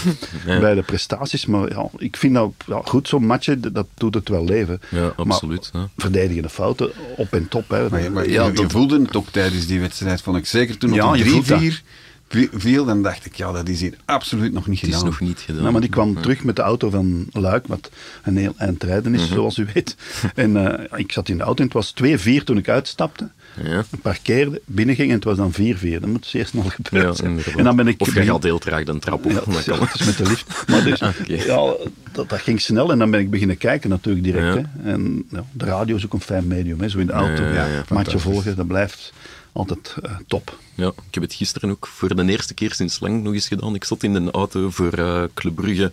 bij 0.45 0.73
de 0.75 0.81
prestaties. 0.81 1.45
Maar 1.45 1.69
ja, 1.69 1.89
ik 1.97 2.17
vind 2.17 2.33
dat 2.33 2.51
ja, 2.67 2.81
goed, 2.85 3.07
zo'n 3.07 3.25
matje, 3.25 3.59
dat 3.59 3.87
doet 3.93 4.13
het 4.13 4.29
wel 4.29 4.45
leven. 4.45 4.81
Ja, 4.89 5.13
absoluut, 5.15 5.69
Maar 5.73 5.81
ja. 5.81 5.89
verdedigende 5.97 6.49
fouten, 6.49 6.91
op 7.17 7.33
en 7.33 7.47
top. 7.47 7.69
Hè. 7.69 7.89
Maar, 7.89 8.29
Ja, 8.29 8.45
je, 8.53 8.69
voelde 8.69 9.01
het 9.01 9.15
ook 9.15 9.29
tijdens 9.29 9.67
die 9.67 9.79
wedstrijd, 9.79 10.21
vond 10.21 10.37
ik. 10.37 10.45
Zeker 10.45 10.77
toen 10.77 11.01
op 11.01 11.17
voelt 11.17 11.47
dat. 11.47 11.59
3-4 11.61 11.83
vi- 12.27 12.49
viel, 12.53 12.85
dan 12.85 13.03
dacht 13.03 13.25
ik, 13.25 13.35
ja, 13.35 13.51
dat 13.51 13.69
is 13.69 13.79
hier 13.81 13.93
absoluut 14.05 14.53
nog 14.53 14.67
niet 14.67 14.79
Het 14.79 14.89
is 14.89 14.95
gedaan. 14.95 15.09
nog 15.11 15.19
niet 15.19 15.39
gedaan. 15.39 15.63
Ja, 15.63 15.71
maar 15.71 15.81
die 15.81 15.89
kwam 15.89 16.21
terug 16.21 16.43
met 16.43 16.55
de 16.55 16.61
auto 16.61 16.89
van 16.89 17.27
Luik, 17.31 17.67
wat 17.67 17.89
een 18.23 18.37
heel 18.37 18.53
eind 18.57 18.83
rijden 18.83 19.11
Mhm. 19.11 19.21
is, 19.21 19.27
zoals 19.29 19.57
u 19.57 19.67
weet. 19.73 19.95
En 20.35 20.77
eh, 20.89 20.99
ik 20.99 21.11
zat 21.11 21.29
in 21.29 21.37
de 21.37 21.43
auto 21.43 21.57
en 21.63 21.63
het 21.63 21.73
was 21.73 21.93
2-4 21.93 22.43
toen 22.43 22.57
ik 22.57 22.69
uitstapte. 22.69 23.29
Ja. 23.63 23.83
Parkeerde, 24.01 24.61
binnenging 24.65 25.09
en 25.09 25.15
het 25.15 25.23
was 25.23 25.37
dan 25.37 25.51
4-4. 25.53 25.55
Dat 25.99 26.05
moet 26.05 26.25
gebeurd 26.81 27.05
Ja, 27.05 27.13
zijn. 27.13 27.29
inderdaad. 27.29 27.55
En 27.57 27.63
dan 27.63 27.75
ben 27.75 27.87
ik... 27.87 28.01
Of 28.01 28.13
je 28.13 28.23
gaat 28.23 28.43
heel 28.43 28.59
traag 28.59 28.83
de 28.83 28.99
trap 28.99 29.25
op. 29.25 29.31
Ja, 29.31 29.41
dat 29.45 29.63
kan. 29.63 29.79
dat 29.79 29.99
is 29.99 30.05
met 30.05 30.17
de 30.17 30.23
lift. 30.23 30.63
Maar 30.67 30.83
dus, 30.83 30.99
ja, 31.45 31.73
dat, 32.11 32.29
dat 32.29 32.39
ging 32.41 32.61
snel 32.61 32.91
en 32.91 32.99
dan 32.99 33.11
ben 33.11 33.19
ik 33.19 33.29
beginnen 33.29 33.57
kijken 33.57 33.89
natuurlijk 33.89 34.25
direct. 34.25 34.55
Hè. 34.55 34.91
En 34.91 35.25
de 35.51 35.65
radio 35.65 35.95
is 35.95 36.05
ook 36.05 36.13
een 36.13 36.21
fijn 36.21 36.47
medium, 36.47 36.79
hè. 36.79 36.89
zo 36.89 36.97
in 36.97 37.07
de 37.07 37.13
auto. 37.13 37.43
Fantastisch. 37.85 38.21
volgen, 38.21 38.55
dat 38.55 38.67
blijft 38.67 39.13
altijd 39.51 39.95
eh, 40.03 40.11
top. 40.27 40.57
Ja, 40.75 40.87
ik 40.87 41.13
heb 41.13 41.23
het 41.23 41.33
gisteren 41.33 41.69
ook 41.69 41.87
voor 41.87 42.15
de 42.15 42.25
eerste 42.31 42.53
keer 42.53 42.73
sinds 42.73 42.99
lang 42.99 43.23
nog 43.23 43.33
eens 43.33 43.47
gedaan. 43.47 43.75
Ik 43.75 43.83
zat 43.83 44.03
in 44.03 44.15
een 44.15 44.31
auto 44.31 44.69
voor 44.69 44.93
eh 44.93 45.23
Club 45.33 45.55
Brugge 45.55 45.91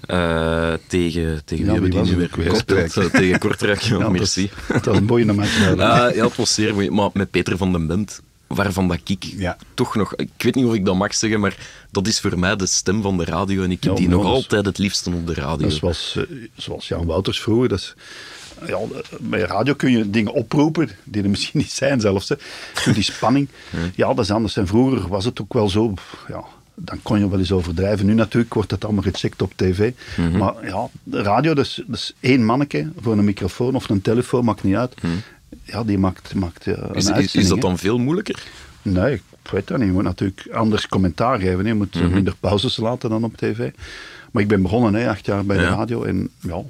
eh, 0.00 0.72
tegen, 0.86 1.42
tegen 1.44 1.64
Ja, 1.64 1.72
wie 1.72 1.80
hebben 1.80 1.90
die 1.90 2.12
nu 2.16 2.16
weer? 2.34 2.46
Eh, 2.46 3.08
tegen 3.10 3.38
Kortrijk, 3.38 3.80
ja, 3.80 3.92
Ja, 3.96 3.98
dat 4.02 4.10
merci. 4.12 4.42
is- 4.42 4.50
Het 4.74 4.84
was 4.84 4.96
een 4.96 5.06
boeiende 5.06 5.32
match. 5.32 5.68
Ah, 5.70 6.14
ja, 6.14 6.24
het 6.24 6.36
was 6.36 6.54
zeer 6.54 6.74
mooi. 6.74 6.90
Maar 7.00 7.10
met 7.12 7.30
Peter 7.30 7.56
van 7.56 7.72
den 7.72 7.86
Bent, 7.86 8.20
waarvan 8.46 8.88
dat 8.88 8.98
ik 9.04 9.24
Ja. 9.24 9.56
toch 9.74 9.94
nog... 9.94 10.14
Ik 10.16 10.28
weet 10.38 10.54
niet 10.54 10.64
of 10.66 10.74
ik 10.74 10.84
dat 10.84 10.94
mag 10.96 11.14
zeggen, 11.14 11.40
maar 11.40 11.56
dat 11.90 12.06
is 12.06 12.20
voor 12.20 12.38
mij 12.38 12.56
de 12.56 12.66
stem 12.66 13.02
van 13.02 13.16
de 13.18 13.24
radio. 13.24 13.62
En 13.62 13.70
ik 13.70 13.84
heb 13.84 13.92
Ja, 13.92 13.98
die 13.98 14.08
nog 14.08 14.22
dat 14.22 14.32
altijd 14.32 14.66
het 14.66 14.78
liefste 14.78 15.10
op 15.10 15.26
de 15.26 15.34
radio. 15.34 15.68
Dat 15.80 16.14
eh, 16.16 16.22
zoals 16.56 16.88
Jan 16.88 17.06
Wouters 17.06 17.40
vroeger. 17.40 17.68
Dat 17.68 17.78
is, 17.78 17.94
ja, 18.66 18.78
bij 19.20 19.40
radio 19.40 19.74
kun 19.74 19.90
je 19.90 20.10
dingen 20.10 20.32
oproepen 20.32 20.90
die 21.04 21.22
er 21.22 21.30
misschien 21.30 21.60
niet 21.60 21.72
zijn 21.72 22.00
zelfs. 22.00 22.28
Hè. 22.28 22.36
Die 22.92 23.02
spanning. 23.02 23.48
Ja, 23.94 24.14
dat 24.14 24.24
is 24.24 24.30
anders. 24.30 24.56
En 24.56 24.66
vroeger 24.66 25.08
was 25.08 25.24
het 25.24 25.40
ook 25.40 25.52
wel 25.52 25.68
zo... 25.68 25.94
Ja, 26.28 26.44
dan 26.74 26.98
kon 27.02 27.18
je 27.18 27.28
wel 27.28 27.38
eens 27.38 27.52
overdrijven. 27.52 28.06
Nu 28.06 28.14
natuurlijk 28.14 28.54
wordt 28.54 28.70
het 28.70 28.84
allemaal 28.84 29.02
gecheckt 29.02 29.42
op 29.42 29.52
tv. 29.56 29.92
Mhm. 30.16 30.36
Maar 30.38 30.54
ja, 30.66 30.88
de 31.02 31.22
radio, 31.22 31.54
dat 31.54 31.64
is, 31.64 31.82
dat 31.86 31.96
is 31.96 32.14
één 32.20 32.44
manneke 32.44 32.90
voor 33.00 33.12
een 33.12 33.24
microfoon 33.24 33.74
of 33.74 33.88
een 33.88 34.02
telefoon, 34.02 34.44
maakt 34.44 34.62
niet 34.62 34.74
uit. 34.76 34.94
Ja, 35.70 35.84
die 35.84 35.98
maakt, 35.98 36.34
maakt 36.34 36.66
eh, 36.66 36.74
een 36.76 36.82
is, 36.94 36.96
is, 36.96 37.04
is 37.04 37.10
uitzending, 37.10 37.52
dat 37.52 37.60
dan 37.60 37.78
veel 37.78 37.98
moeilijker? 37.98 38.42
Nee, 38.82 39.14
ik 39.14 39.22
weet 39.50 39.66
dat 39.66 39.78
niet. 39.78 39.86
Je 39.86 39.92
moet 39.92 40.02
natuurlijk 40.02 40.48
anders 40.52 40.88
commentaar 40.88 41.38
geven. 41.40 41.66
Je 41.66 41.74
moet 41.74 41.94
Mhm. 41.94 42.04
eh, 42.04 42.10
minder 42.10 42.34
pauzes 42.40 42.76
laten 42.76 43.10
dan 43.10 43.24
op 43.24 43.36
tv. 43.36 43.70
Maar 44.30 44.42
ik 44.42 44.48
ben 44.48 44.62
begonnen, 44.62 44.94
hè, 44.94 45.08
acht 45.08 45.26
jaar 45.26 45.44
bij 45.44 45.56
de 45.56 45.64
radio. 45.64 46.02
En 46.02 46.30
ja, 46.40 46.62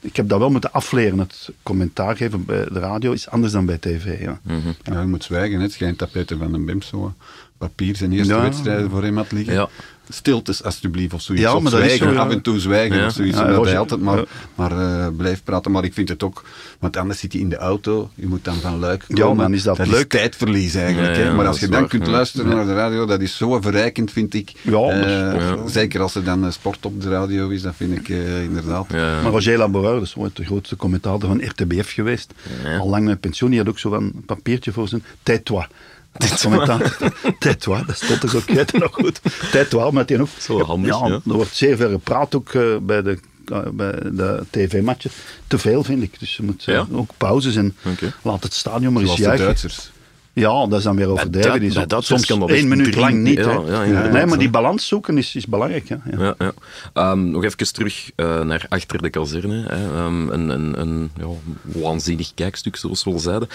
ik 0.00 0.16
heb 0.16 0.28
dat 0.28 0.38
wel 0.38 0.50
moeten 0.50 0.72
afleren. 0.72 1.18
Het 1.18 1.50
commentaar 1.62 2.16
geven 2.16 2.44
bij 2.44 2.64
de 2.64 2.78
radio 2.78 3.12
is 3.12 3.28
anders 3.28 3.52
dan 3.52 3.66
bij 3.66 3.78
tv. 3.78 4.20
Ja. 4.20 4.40
Mhm. 4.42 4.58
Ja, 4.82 5.00
je 5.00 5.06
moet 5.06 5.24
zwijgen. 5.24 5.56
hè. 5.56 5.62
Het 5.62 5.72
schijnt 5.72 5.98
dat 5.98 6.10
Peter 6.10 6.38
van 6.38 6.52
den 6.52 6.64
Bems 6.64 6.86
zo 6.86 7.14
papier 7.58 7.96
zijn 7.96 8.12
eerste 8.12 8.34
Ja. 8.34 8.40
wedstrijden 8.42 8.90
voor 8.90 9.02
hem 9.02 9.16
had 9.16 9.32
liggen. 9.32 9.54
Ja. 9.54 9.68
Stiltes, 10.12 10.64
alsjeblieft, 10.64 11.14
of 11.14 11.20
zoiets. 11.22 11.44
Ja, 11.44 11.54
Of 11.54 11.62
dat 11.62 11.80
is 11.80 11.96
zo, 11.96 12.10
ja. 12.10 12.18
af 12.20 12.30
en 12.30 12.40
toe 12.40 12.58
zwijgen 12.58 12.96
Ja. 12.98 13.06
of 13.06 13.12
zoiets. 13.12 13.36
Ja, 13.38 13.48
Roger- 13.50 13.66
hij 13.68 13.78
altijd 13.78 14.00
maar, 14.00 14.16
ja. 14.16 14.24
maar 14.54 14.72
eh, 14.78 15.06
blijft 15.16 15.44
praten. 15.44 15.70
Maar 15.70 15.84
ik 15.84 15.94
vind 15.94 16.08
het 16.08 16.22
ook... 16.22 16.44
Want 16.78 16.96
anders 16.96 17.20
zit 17.20 17.32
hij 17.32 17.40
in 17.40 17.48
de 17.48 17.56
auto. 17.56 18.10
Je 18.14 18.26
moet 18.26 18.44
dan 18.44 18.54
van 18.54 18.78
Luik 18.78 19.04
Ja, 19.08 19.14
komen. 19.24 19.36
dan 19.44 19.54
is 19.54 19.62
dat 19.62 19.86
leuk. 19.86 20.08
tijdverlies 20.08 20.74
eigenlijk. 20.74 21.14
Ja, 21.14 21.20
ja, 21.20 21.26
hè. 21.28 21.34
Maar 21.34 21.44
dat 21.44 21.46
als 21.52 21.60
je 21.60 21.68
dan 21.68 21.80
waar, 21.80 21.88
kunt 21.88 22.06
ja. 22.06 22.12
luisteren 22.12 22.48
naar 22.56 22.66
de 22.66 22.74
radio, 22.74 23.06
dat 23.06 23.20
is 23.20 23.36
zo 23.36 23.60
verrijkend, 23.60 24.10
vind 24.12 24.34
ik. 24.34 24.52
Ja, 24.62 24.70
dat 24.70 24.90
Eh, 24.90 25.08
Ja. 25.10 25.56
Zeker 25.68 26.00
als 26.00 26.14
er 26.14 26.24
dan 26.24 26.52
sport 26.52 26.86
op 26.86 27.02
de 27.02 27.08
radio 27.08 27.48
is, 27.48 27.62
dat 27.62 27.74
vind 27.76 27.96
ik 27.98 28.08
eh, 28.08 28.42
inderdaad. 28.42 28.86
Ja. 28.92 29.22
Maar 29.22 29.30
Roger 29.32 29.58
Laboureur, 29.58 29.94
dat 29.94 30.02
is 30.02 30.16
ooit 30.16 30.36
de 30.36 30.44
grootste 30.44 30.76
commentator 30.76 31.28
van 31.28 31.42
RTBF 31.44 31.92
geweest. 31.92 32.32
Ja. 32.64 32.76
Al 32.78 32.88
lang 32.88 33.04
met 33.04 33.20
pensioen. 33.20 33.50
Die 33.50 33.58
had 33.58 33.68
ook 33.68 33.78
zo 33.78 33.92
een 33.92 34.22
papiertje 34.26 34.72
voor 34.72 34.88
zijn 34.88 35.02
tais-toi. 35.22 35.66
Tais-toi, 37.38 37.84
dat 37.86 37.96
stond 37.96 38.20
dus 38.20 38.34
ook, 38.34 38.48
het 38.48 38.72
nog 38.72 38.94
goed. 38.94 39.20
Tais-toi, 39.52 39.84
omdat 39.88 40.08
hij 40.08 40.20
ook... 40.20 40.28
Zo 40.38 40.62
handig, 40.62 40.98
ja. 40.98 41.06
Er 41.06 41.20
wordt 41.24 41.54
zeer 41.54 41.76
veel 41.76 41.90
gepraat 41.90 42.34
ook 42.34 42.54
eh, 42.54 42.62
bij 42.82 43.02
de, 43.02 43.18
eh, 43.46 43.58
bij 43.72 43.92
de 43.92 44.44
tv-matchen. 44.50 45.10
Te 45.46 45.58
veel, 45.58 45.84
vind 45.84 46.02
ik. 46.02 46.18
Dus 46.18 46.36
je 46.36 46.42
moet 46.42 46.64
eh, 46.66 46.74
Ja? 46.74 46.86
ook 46.92 47.10
pauzes 47.16 47.56
en 47.56 47.76
Oké. 47.84 48.12
laat 48.22 48.42
het 48.42 48.54
stadion 48.54 48.92
maar 48.92 49.02
eens 49.02 49.16
juichen. 49.16 49.44
Duitsers. 49.44 49.90
Ja, 50.32 50.66
dat 50.66 50.78
is 50.78 50.84
dan 50.84 50.96
weer 50.96 51.08
overdreven. 51.08 51.60
Die 51.60 51.72
bij 51.72 51.86
Duitsers 51.86 52.06
soms 52.06 52.26
kan 52.26 52.40
dat 52.40 52.56
één 52.56 52.68
minuut 52.68 52.94
lang 52.94 53.14
niet. 53.14 53.38
ja, 53.38 53.82
ja, 53.84 54.06
nee, 54.06 54.26
maar 54.26 54.38
die 54.38 54.50
balans 54.50 54.86
zoeken 54.86 55.18
is, 55.18 55.34
is 55.34 55.46
belangrijk. 55.46 55.88
Ja, 55.88 56.00
ja. 56.10 56.18
Ja, 56.18 56.34
ja. 56.38 56.52
Ehm, 56.92 57.30
nog 57.30 57.44
even 57.44 57.72
terug 57.72 58.10
naar 58.16 58.66
achter 58.68 59.02
de 59.02 59.10
kazerne. 59.10 59.64
Hè. 59.68 59.94
Ehm, 59.96 60.28
een 60.28 60.48
een, 60.48 60.80
een 60.80 61.10
ja, 61.16 61.26
waanzinnig 61.62 62.34
kijkstuk, 62.34 62.76
zoals 62.76 63.04
we 63.04 63.10
al 63.10 63.18
zeiden. 63.18 63.48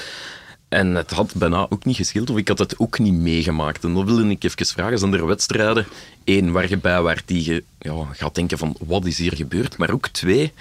En 0.70 0.96
het 0.96 1.12
had 1.12 1.34
bijna 1.36 1.66
ook 1.70 1.86
niet 1.86 1.96
gescheeld, 1.96 2.30
of 2.30 2.38
ik 2.38 2.48
had 2.48 2.60
het 2.60 2.80
ook 2.80 3.00
niet 3.00 3.14
meegemaakt. 3.14 3.84
En 3.84 3.94
dan 3.94 4.06
wilde 4.06 4.30
ik 4.30 4.44
even 4.44 4.66
vragen, 4.66 5.00
zijn 5.00 5.14
er 5.14 5.26
wedstrijden, 5.26 5.86
één, 6.24 6.52
waar 6.52 6.70
je 6.70 6.78
bij 6.78 7.02
waar 7.02 7.22
die 7.26 7.46
je 7.46 7.64
ja, 7.80 8.08
gaat 8.12 8.36
denken 8.36 8.58
van, 8.58 8.76
wat 8.80 9.06
is 9.06 9.18
hier 9.18 9.36
gebeurd? 9.36 9.78
Maar 9.78 9.92
ook 9.92 10.08
twee, 10.08 10.54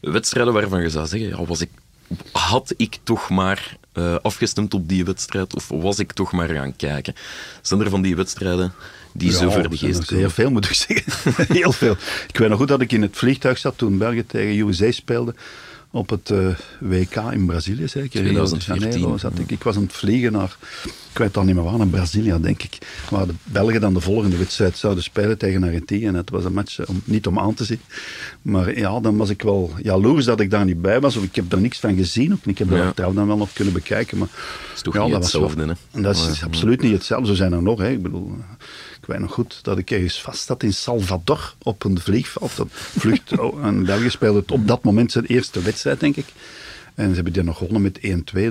wedstrijden 0.00 0.52
waarvan 0.52 0.82
je 0.82 0.90
zou 0.90 1.06
zeggen, 1.06 1.28
ja, 1.28 1.44
was 1.44 1.60
ik, 1.60 1.70
had 2.32 2.74
ik 2.76 2.98
toch 3.02 3.28
maar 3.28 3.76
eh, 3.92 4.16
afgestemd 4.22 4.74
op 4.74 4.88
die 4.88 5.04
wedstrijd, 5.04 5.54
of 5.54 5.68
was 5.68 5.98
ik 5.98 6.12
toch 6.12 6.32
maar 6.32 6.48
gaan 6.48 6.76
kijken? 6.76 7.14
Zijn 7.62 7.80
er 7.80 7.90
van 7.90 8.02
die 8.02 8.16
wedstrijden 8.16 8.72
die 9.12 9.32
zo 9.32 9.50
voor 9.50 9.68
de 9.68 9.76
geest 9.76 10.04
komen? 10.04 10.22
Heel 10.22 10.30
veel, 10.30 10.50
moet 10.50 10.64
ik 10.64 10.72
zeggen. 10.72 11.34
heel 11.56 11.72
veel. 11.72 11.96
Ik 12.28 12.36
weet 12.36 12.48
nog 12.48 12.58
goed 12.58 12.68
dat 12.68 12.80
ik 12.80 12.92
in 12.92 13.02
het 13.02 13.16
vliegtuig 13.16 13.58
zat 13.58 13.78
toen 13.78 13.98
België 13.98 14.26
tegen 14.26 14.68
USA 14.68 14.90
speelde. 14.90 15.34
Op 15.90 16.10
het 16.10 16.30
eh, 16.30 16.48
WK 16.80 17.16
in 17.16 17.46
Brazilië, 17.46 17.88
zeker. 17.88 18.20
In 18.20 18.26
Rio 18.26 18.42
de 18.42 18.48
2014. 18.48 18.90
Janeiro 18.90 19.18
zat 19.18 19.38
ik. 19.38 19.50
Ik 19.50 19.62
was 19.62 19.76
aan 19.76 19.82
het 19.82 19.92
vliegen 19.92 20.32
naar, 20.32 20.56
ik 21.12 21.18
weet 21.18 21.36
al 21.36 21.44
niet 21.44 21.54
meer 21.54 21.64
waar, 21.64 21.76
naar 21.78 21.86
Brazilië, 21.86 22.34
denk 22.40 22.62
ik. 22.62 22.78
Waar 23.10 23.26
de 23.26 23.34
Belgen 23.44 23.80
dan 23.80 23.94
de 23.94 24.00
volgende 24.00 24.36
wedstrijd 24.36 24.76
zouden 24.76 25.02
spelen 25.02 25.38
tegen 25.38 25.62
Argentinië. 25.64 26.06
En 26.06 26.14
het 26.14 26.30
was 26.30 26.44
een 26.44 26.52
match 26.52 26.86
om, 26.86 27.00
niet 27.04 27.26
om 27.26 27.38
aan 27.38 27.54
te 27.54 27.64
zien. 27.64 27.80
Maar 28.42 28.78
ja, 28.78 29.00
dan 29.00 29.16
was 29.16 29.30
ik 29.30 29.42
wel 29.42 29.72
jaloers 29.82 30.24
dat 30.24 30.40
ik 30.40 30.50
daar 30.50 30.64
niet 30.64 30.82
bij 30.82 31.00
was. 31.00 31.16
Of 31.16 31.22
ik 31.22 31.34
heb 31.34 31.52
er 31.52 31.60
niks 31.60 31.78
van 31.78 31.96
gezien. 31.96 32.32
Of 32.32 32.38
ik 32.46 32.58
heb 32.58 32.70
Ja. 32.70 32.76
er 32.76 32.94
trouw 32.94 33.12
dan 33.12 33.26
wel 33.26 33.36
nog 33.36 33.52
kunnen 33.52 33.74
bekijken. 33.74 34.18
Maar 34.18 34.28
is 34.74 34.82
toch 34.82 34.94
ja, 34.94 35.02
niet 35.02 35.12
dat 35.12 35.22
hetzelfde, 35.22 35.76
hè? 35.92 36.02
Dat 36.02 36.16
is 36.16 36.42
absoluut 36.44 36.80
niet 36.82 36.92
hetzelfde. 36.92 37.26
Zo 37.26 37.34
zijn 37.34 37.52
er 37.52 37.62
nog. 37.62 37.78
Hè. 37.78 37.90
Ik 37.90 38.02
bedoel, 38.02 38.36
weet 39.08 39.18
nog 39.18 39.32
goed 39.32 39.58
dat 39.62 39.78
ik 39.78 39.90
ergens 39.90 40.22
vast 40.22 40.46
zat 40.46 40.62
in 40.62 40.72
Salvador 40.72 41.54
op 41.62 41.84
een 41.84 42.00
vliegveld. 42.00 42.52
Vlucht, 42.70 43.38
oh, 43.38 43.66
en 43.66 43.84
België 43.84 44.10
speelde 44.10 44.38
het 44.38 44.50
op 44.50 44.66
dat 44.66 44.82
moment 44.82 45.12
zijn 45.12 45.24
eerste 45.24 45.62
wedstrijd, 45.62 46.00
denk 46.00 46.16
ik. 46.16 46.26
En 46.98 47.08
ze 47.08 47.14
hebben 47.14 47.32
die 47.32 47.42
nog 47.42 47.58
gewonnen 47.58 47.82
met 47.82 47.98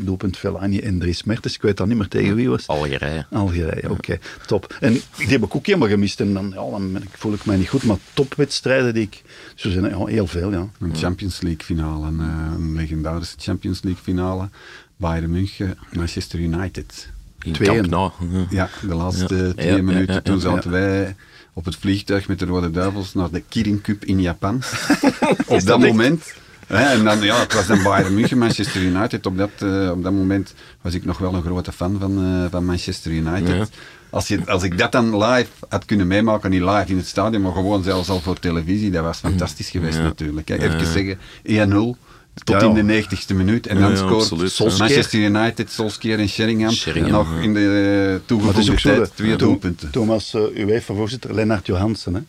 1-2. 0.02 0.04
Doelpunt 0.04 0.38
Fellaini 0.38 0.80
en 0.80 1.00
Dries 1.00 1.24
Mertens. 1.24 1.56
Ik 1.56 1.62
weet 1.62 1.78
dan 1.78 1.88
niet 1.88 1.98
meer 1.98 2.08
tegen 2.08 2.36
wie 2.36 2.50
was. 2.50 2.68
Algerije. 2.68 3.26
Algerije, 3.32 3.90
oké, 3.90 4.20
top. 4.46 4.78
En 4.80 4.94
die 5.18 5.28
heb 5.28 5.44
ik 5.44 5.56
ook 5.56 5.66
helemaal 5.66 5.88
gemist. 5.88 6.20
En 6.20 6.34
dan, 6.34 6.50
ja, 6.50 6.70
dan 6.70 7.04
voel 7.12 7.34
ik 7.34 7.46
mij 7.46 7.58
niet 7.58 7.70
goed. 7.70 7.84
Maar 7.84 7.98
topwedstrijden 8.14 8.94
die 8.94 9.04
ik... 9.04 9.22
Zo 9.56 9.70
zijn 9.70 9.84
er 9.84 10.00
ja, 10.00 10.06
heel 10.06 10.28
veel, 10.28 10.52
ja. 10.52 10.70
Een 10.80 10.96
Champions 10.96 11.42
League 11.42 11.64
finale, 11.64 12.08
een, 12.08 12.20
eh, 12.20 12.54
een 12.54 12.76
legendarische 12.76 13.36
Champions 13.40 13.82
League 13.82 14.04
finale. 14.04 14.50
Bayern 14.98 15.32
München, 15.32 15.78
Manchester 15.92 16.40
United. 16.40 17.10
In 17.42 17.54
Twee 17.54 17.68
Camp 17.68 17.84
en- 17.84 17.90
Nou. 17.90 18.12
Ja, 18.50 18.70
de 18.82 18.96
laatste 18.96 19.36
Ja. 19.36 19.54
twee 19.54 19.76
Ja, 19.76 19.82
minuten. 19.82 20.14
ja, 20.14 20.22
toen 20.22 20.40
zaten 20.40 20.72
wij 20.72 21.16
op 21.54 21.66
het 21.66 21.76
vliegtuig 21.76 22.28
met 22.28 22.40
de 22.40 22.46
Rode 22.46 22.72
Duivels 22.72 23.14
naar 23.14 23.30
de 23.32 23.44
Kirin 23.50 23.82
Cup 23.82 24.06
in 24.06 24.22
Japan. 24.22 24.62
op 25.48 25.62
dat 25.66 25.80
moment. 25.80 26.34
En 26.68 27.04
dan, 27.04 27.22
ja, 27.22 27.40
het 27.40 27.54
was 27.54 27.68
dan 27.68 27.84
Bayern 27.84 28.14
München, 28.14 28.38
Manchester 28.38 28.82
United. 28.82 29.26
Op 29.26 29.38
dat, 29.38 29.50
eh, 29.60 29.90
op 29.92 30.04
dat 30.04 30.12
moment 30.14 30.54
was 30.82 30.94
ik 30.94 31.06
nog 31.06 31.18
wel 31.18 31.34
een 31.34 31.42
grote 31.42 31.72
fan 31.72 31.98
van, 32.00 32.18
eh, 32.24 32.52
van 32.52 32.66
Manchester 32.66 33.12
United. 33.12 33.56
Ja. 33.56 33.66
Als, 34.10 34.28
je, 34.28 34.40
als 34.46 34.64
ik 34.64 34.78
dat 34.78 34.92
dan 34.92 35.18
live 35.24 35.50
had 35.70 35.86
kunnen 35.86 36.08
meemaken, 36.08 36.50
niet 36.50 36.62
live 36.62 36.86
in 36.88 36.98
het 36.98 37.08
stadion, 37.08 37.42
maar 37.42 37.52
gewoon 37.52 37.84
zelfs 37.84 38.10
al 38.10 38.20
voor 38.20 38.40
televisie, 38.40 38.92
dat 38.92 39.04
was 39.04 39.18
fantastisch 39.18 39.70
geweest 39.70 39.98
Ja. 39.98 40.04
natuurlijk. 40.04 40.50
Even 40.50 40.86
zeggen, 40.86 41.18
1-0 41.44 41.98
tot 42.44 42.62
in 42.62 42.74
de 42.74 43.04
90ste 43.04 43.36
minuut. 43.36 43.68
En 43.68 43.80
dan 43.80 43.92
Ja, 43.92 43.98
ja, 44.10 44.20
scoort. 44.20 44.78
Manchester 44.80 45.20
United, 45.20 45.72
Solskjaer 45.72 46.20
en 46.20 46.30
Sheringham, 46.30 46.72
Sheringham, 46.72 47.12
nog 47.12 47.36
ja. 47.36 47.42
in 47.42 47.54
de 47.54 48.20
eh, 48.22 48.28
toegevoegde 48.28 48.72
ook 48.72 48.80
zo, 48.80 48.96
tijd 48.96 49.16
twee 49.16 49.36
doelpunten. 49.36 49.92
toen 49.92 50.08
was 50.08 50.34
uh, 50.34 50.42
UEFA-voorzitter 50.58 51.34
Lennart 51.34 51.66
Johansen, 51.66 52.14
hè, 52.14 52.22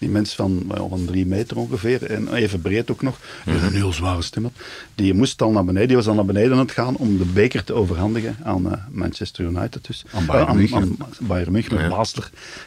die 0.00 0.08
mens 0.08 0.34
van, 0.34 0.64
van 0.68 1.04
drie 1.06 1.26
meter 1.26 1.56
ongeveer, 1.56 2.02
en 2.06 2.34
even 2.34 2.60
breed 2.60 2.90
ook 2.90 3.02
nog, 3.02 3.18
die 3.44 3.54
een 3.54 3.72
heel 3.72 3.92
zware 3.92 4.22
stem 4.22 4.42
had. 4.42 4.52
Die 4.94 5.14
moest 5.14 5.42
al 5.42 5.50
naar 5.50 5.64
beneden, 5.64 5.88
die 5.88 5.96
was 5.96 6.06
al 6.06 6.14
naar 6.14 6.24
beneden 6.24 6.52
aan 6.52 6.58
het 6.58 6.70
gaan 6.72 6.96
om 6.96 7.18
de 7.18 7.24
beker 7.24 7.64
te 7.64 7.72
overhandigen 7.72 8.36
aan 8.42 8.72
eh, 8.72 8.78
Manchester 8.90 9.44
United. 9.44 9.86
Dus. 9.86 10.04
Aan 10.12 10.26
Bayern 10.26 10.48
Eh, 10.48 10.54
München. 10.54 10.76
aan 10.76 10.96
Bayern 11.20 11.52
München, 11.52 11.74
met 11.74 11.90
Ja. 11.90 12.04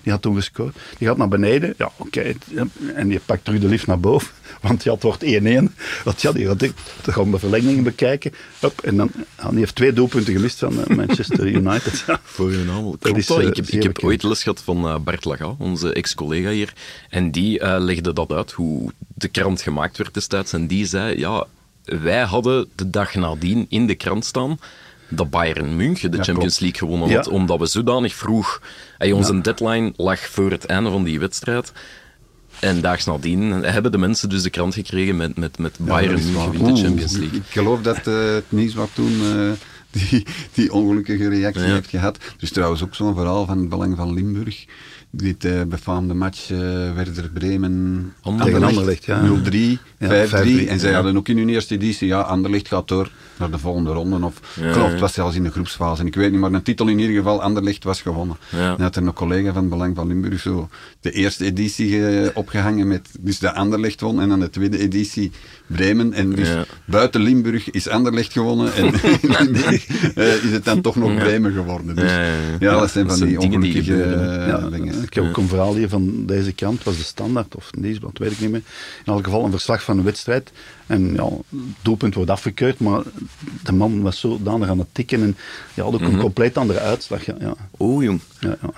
Die 0.03 0.11
had 0.11 0.21
toen 0.21 0.35
gescoord. 0.35 0.75
Die 0.97 1.07
gaat 1.07 1.17
naar 1.17 1.27
beneden, 1.27 1.73
ja 1.77 1.91
oké, 1.97 2.33
en 2.95 3.07
die 3.07 3.19
pakt 3.25 3.45
terug 3.45 3.59
de 3.59 3.67
lift 3.67 3.87
naar 3.87 3.99
boven, 3.99 4.29
want 4.61 4.83
ja, 4.83 4.93
het 4.93 5.03
wordt 5.03 5.23
1-1. 5.23 5.27
Want 6.03 6.21
ja, 6.21 6.31
die 6.31 6.45
gaat 6.45 6.61
ik 6.61 6.73
gaan 7.03 7.31
de 7.31 7.39
verlengingen 7.39 7.83
bekijken. 7.83 8.31
Hup, 8.59 8.81
en 8.81 8.97
dan, 8.97 9.11
die 9.49 9.59
heeft 9.59 9.75
twee 9.75 9.93
doelpunten 9.93 10.33
gemist 10.33 10.59
van 10.59 10.83
eh, 10.85 10.95
Manchester 10.97 11.47
United. 11.61 12.03
Voor 12.23 12.51
je 12.51 12.57
naam. 12.57 12.97
Klopt 12.99 13.27
dat? 13.27 13.39
ik 13.41 13.55
heb, 13.55 13.67
ik 13.67 13.83
heb 13.83 14.03
ooit 14.03 14.23
les 14.23 14.43
gehad 14.43 14.61
van 14.63 15.03
Bart 15.03 15.25
Laga, 15.25 15.55
onze 15.57 15.93
ex-collega 15.93 16.49
hier. 16.49 16.73
En 17.09 17.22
die 17.31 17.59
eh, 17.59 17.75
legde 17.79 18.13
dat 18.13 18.31
uit, 18.31 18.51
hoe 18.51 18.91
de 19.15 19.27
krant 19.27 19.61
gemaakt 19.61 19.97
werd 19.97 20.13
destijds. 20.13 20.53
En 20.53 20.67
die 20.67 20.85
zei, 20.85 21.19
ja, 21.19 21.45
wij 21.83 22.21
hadden 22.23 22.67
de 22.75 22.89
dag 22.89 23.15
nadien 23.15 23.65
in 23.69 23.87
de 23.87 23.95
krant 23.95 24.25
staan 24.25 24.59
dat 25.09 25.29
Bayern 25.29 25.75
München 25.75 26.11
de 26.11 26.17
Ja, 26.17 26.23
Champions. 26.23 26.59
League 26.59 26.79
gewonnen 26.79 27.09
Ja. 27.09 27.15
had. 27.15 27.27
Omdat 27.27 27.59
we 27.59 27.65
zodanig 27.65 28.15
vroeg... 28.15 28.61
Hey, 28.97 29.11
onze 29.11 29.41
deadline 29.41 29.93
lag 29.95 30.19
voor 30.19 30.51
het 30.51 30.65
einde 30.65 30.89
van 30.89 31.03
die 31.03 31.19
wedstrijd. 31.19 31.71
En 32.59 32.81
daags 32.81 33.05
nadien 33.05 33.51
hebben 33.51 33.91
de 33.91 33.97
mensen 33.97 34.29
dus 34.29 34.43
de 34.43 34.49
krant 34.49 34.73
gekregen 34.73 35.15
met, 35.15 35.37
met, 35.37 35.57
met 35.57 35.77
Bayern 35.79 36.13
München 36.23 36.51
wint 36.51 36.75
de 36.75 36.81
Champions 36.83 37.17
League. 37.17 37.37
Ik 37.37 37.43
geloof 37.49 37.81
dat 37.81 38.07
eh, 38.07 38.33
het 38.33 38.51
nieuws 38.51 38.73
wat 38.73 38.89
toen 38.93 39.19
eh, 39.21 39.51
die, 40.09 40.25
die 40.53 40.73
ongelukkige 40.73 41.29
reactie 41.29 41.63
heeft 41.63 41.89
gehad. 41.89 42.17
Dus 42.37 42.51
trouwens 42.51 42.83
ook 42.83 42.95
zo'n 42.95 43.15
verhaal 43.15 43.45
van 43.45 43.57
het 43.57 43.69
belang 43.69 43.97
van 43.97 44.13
Limburg. 44.13 44.65
Dit 45.15 45.45
eh, 45.45 45.61
befaamde 45.63 46.13
match 46.13 46.51
eh 46.51 46.57
Werder 46.93 47.29
Bremen 47.33 48.13
Anderlecht. 48.21 48.63
Anderlecht, 48.63 49.05
ja. 49.05 49.21
0-3, 49.21 49.25
5-3. 49.25 49.51
Ja, 49.99 50.27
5-3, 50.27 50.67
en 50.67 50.79
zij 50.79 50.89
ja. 50.89 50.95
hadden 50.95 51.17
ook 51.17 51.27
in 51.27 51.37
hun 51.37 51.49
eerste 51.49 51.73
editie, 51.73 52.07
ja, 52.07 52.21
Anderlecht 52.21 52.67
gaat 52.67 52.87
door 52.87 53.11
naar 53.37 53.51
de 53.51 53.57
volgende 53.57 53.91
ronde. 53.91 54.25
Of, 54.25 54.39
Ja, 54.55 54.61
klopt, 54.71 54.85
ja. 54.85 54.91
het 54.91 54.99
was 54.99 55.13
zelfs 55.13 55.35
in 55.35 55.43
de 55.43 55.51
groepsfase. 55.51 56.05
Ik 56.05 56.15
weet 56.15 56.31
niet, 56.31 56.39
maar 56.39 56.51
een 56.53 56.61
titel 56.63 56.87
in 56.87 56.99
ieder 56.99 57.15
geval, 57.15 57.41
Anderlecht 57.41 57.83
was 57.83 58.01
gewonnen. 58.01 58.37
Ja. 58.49 58.75
En 58.77 58.81
had 58.83 58.95
er 58.95 59.03
een 59.03 59.13
collega 59.13 59.53
van 59.53 59.69
Belang 59.69 59.95
van 59.95 60.07
Limburg 60.07 60.39
zo 60.39 60.69
de 60.99 61.11
eerste 61.11 61.45
editie 61.45 62.07
eh, 62.07 62.29
opgehangen 62.33 62.87
met, 62.87 63.09
dus 63.19 63.39
de 63.39 63.53
Anderlecht 63.53 64.01
won. 64.01 64.21
En 64.21 64.29
dan 64.29 64.39
de 64.39 64.49
tweede 64.49 64.77
editie 64.77 65.31
Bremen. 65.67 66.13
En 66.13 66.29
dus 66.29 66.47
Ja. 66.47 66.63
buiten 66.85 67.21
Limburg 67.21 67.69
is 67.71 67.87
Anderlecht 67.87 68.31
gewonnen. 68.31 68.73
En 68.73 68.93
eh, 70.15 70.43
is 70.43 70.51
het 70.51 70.65
dan 70.65 70.81
toch 70.81 70.95
nog 70.95 71.13
Bremen 71.15 71.51
geworden. 71.53 71.95
Dus, 71.95 72.11
Ja, 72.11 72.21
ja, 72.21 72.31
ja. 72.33 72.55
ja, 72.59 72.79
dat 72.79 72.91
zijn 72.91 73.07
van 73.09 73.19
die 73.19 73.27
zijn 73.27 73.39
dingen 73.39 73.59
die 73.59 73.69
ongelukkige 73.69 74.03
eh, 74.03 74.47
Ja, 74.47 74.69
dingen. 74.69 75.03
ik 75.03 75.13
heb 75.13 75.23
ook 75.27 75.37
een 75.37 75.47
verhaal 75.47 75.75
hier 75.75 75.89
van 75.89 76.25
deze 76.25 76.51
krant, 76.51 76.83
was 76.83 76.97
de 76.97 77.03
standaard 77.03 77.55
of 77.55 77.69
Nieuwsblad, 77.79 78.17
weet 78.17 78.31
ik 78.31 78.39
niet 78.39 78.51
meer. 78.51 78.61
In 79.05 79.13
elk 79.13 79.23
geval 79.23 79.45
een 79.45 79.51
verslag 79.51 79.83
van 79.83 79.97
een 79.97 80.03
wedstrijd. 80.03 80.51
En 80.87 81.13
ja, 81.13 81.23
het 81.49 81.59
doelpunt 81.81 82.13
wordt 82.15 82.29
afgekeurd, 82.29 82.79
maar 82.79 83.01
de 83.63 83.71
man 83.71 84.01
was 84.01 84.19
zodanig 84.19 84.69
aan 84.69 84.79
het 84.79 84.87
tikken 84.91 85.21
en 85.21 85.35
ja, 85.73 85.83
had 85.83 85.93
ook 85.93 86.01
een 86.01 86.17
compleet 86.19 86.57
andere 86.57 86.79
uitslag. 86.79 87.25
Ja, 87.25 87.35
ja, 87.39 87.55
Oh, 87.77 88.03
jong. 88.03 88.19
ja, 88.39 88.55
ja. 88.61 88.69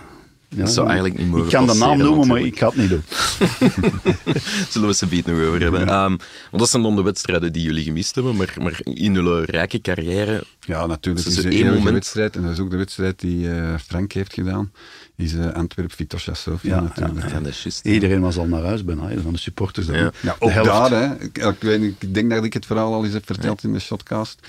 Ja, 0.50 0.62
Dat 0.64 0.74
zou 0.74 0.88
eigenlijk 0.88 1.18
niet 1.18 1.28
mogen 1.28 1.46
Ik 1.46 1.52
kan 1.52 1.68
de 1.68 1.74
naam 1.74 1.98
noemen, 1.98 2.28
maar 2.28 2.40
ik 2.40 2.60
ga 2.60 2.68
het 2.68 2.76
niet 2.76 2.90
doen. 2.90 3.04
Zullen 4.70 4.88
we 4.88 4.96
het 5.00 5.10
beet 5.10 5.26
nog 5.26 5.40
over 5.40 5.62
hebben. 5.62 5.88
Ehm, 5.88 6.10
want 6.10 6.58
dat 6.58 6.70
zijn 6.70 6.84
dan 6.84 6.96
de 6.96 7.02
wedstrijden 7.02 7.54
die 7.54 7.64
jullie 7.64 7.84
gemist 7.84 8.16
hebben, 8.16 8.36
maar, 8.36 8.56
maar 8.62 8.80
in 8.84 9.14
jullie 9.14 9.46
rijke 9.46 9.82
carrière... 9.82 10.44
Ja, 10.60 10.86
natuurlijk. 10.86 11.26
Is 11.26 11.38
er 11.38 11.44
de 11.44 11.50
één 11.50 11.58
enige 11.60 11.76
moment- 11.76 11.94
wedstrijd, 11.94 12.36
en 12.36 12.42
dat 12.42 12.52
is 12.52 12.60
ook 12.60 12.72
de 12.72 12.78
wedstrijd 12.78 13.20
die 13.20 13.52
eh, 13.52 13.74
Frank 13.88 14.12
heeft 14.12 14.34
gedaan, 14.34 14.72
is 15.16 15.34
eh 15.34 15.52
Antwerp-Vitosha 15.54 16.34
Sofia 16.34 16.76
Ja, 16.76 16.82
natuurlijk. 16.82 17.30
Ja, 17.30 17.40
dat 17.40 17.48
is 17.48 17.64
juist. 17.64 17.86
Iedereen 17.86 18.22
was 18.22 18.38
al 18.38 18.46
naar 18.46 18.64
huis 18.64 18.84
bijna, 18.84 19.10
van 19.24 19.34
de 19.34 19.40
supporters. 19.40 19.86
dan. 19.86 19.96
Ja. 19.96 20.12
Ja, 20.22 20.36
ook 20.40 20.54
daar, 20.54 20.92
hè. 20.92 21.24
Ik, 21.24 21.38
ik, 21.38 21.56
weet, 21.60 21.80
niet, 21.80 21.96
ik 22.00 22.14
denk 22.14 22.30
dat 22.30 22.44
ik 22.44 22.54
het 22.54 22.66
verhaal 22.66 22.94
al 22.94 23.04
eens 23.06 23.14
heb 23.14 23.26
verteld 23.26 23.64
in 23.64 23.74
de 23.74 23.80
shotcast. 23.80 24.40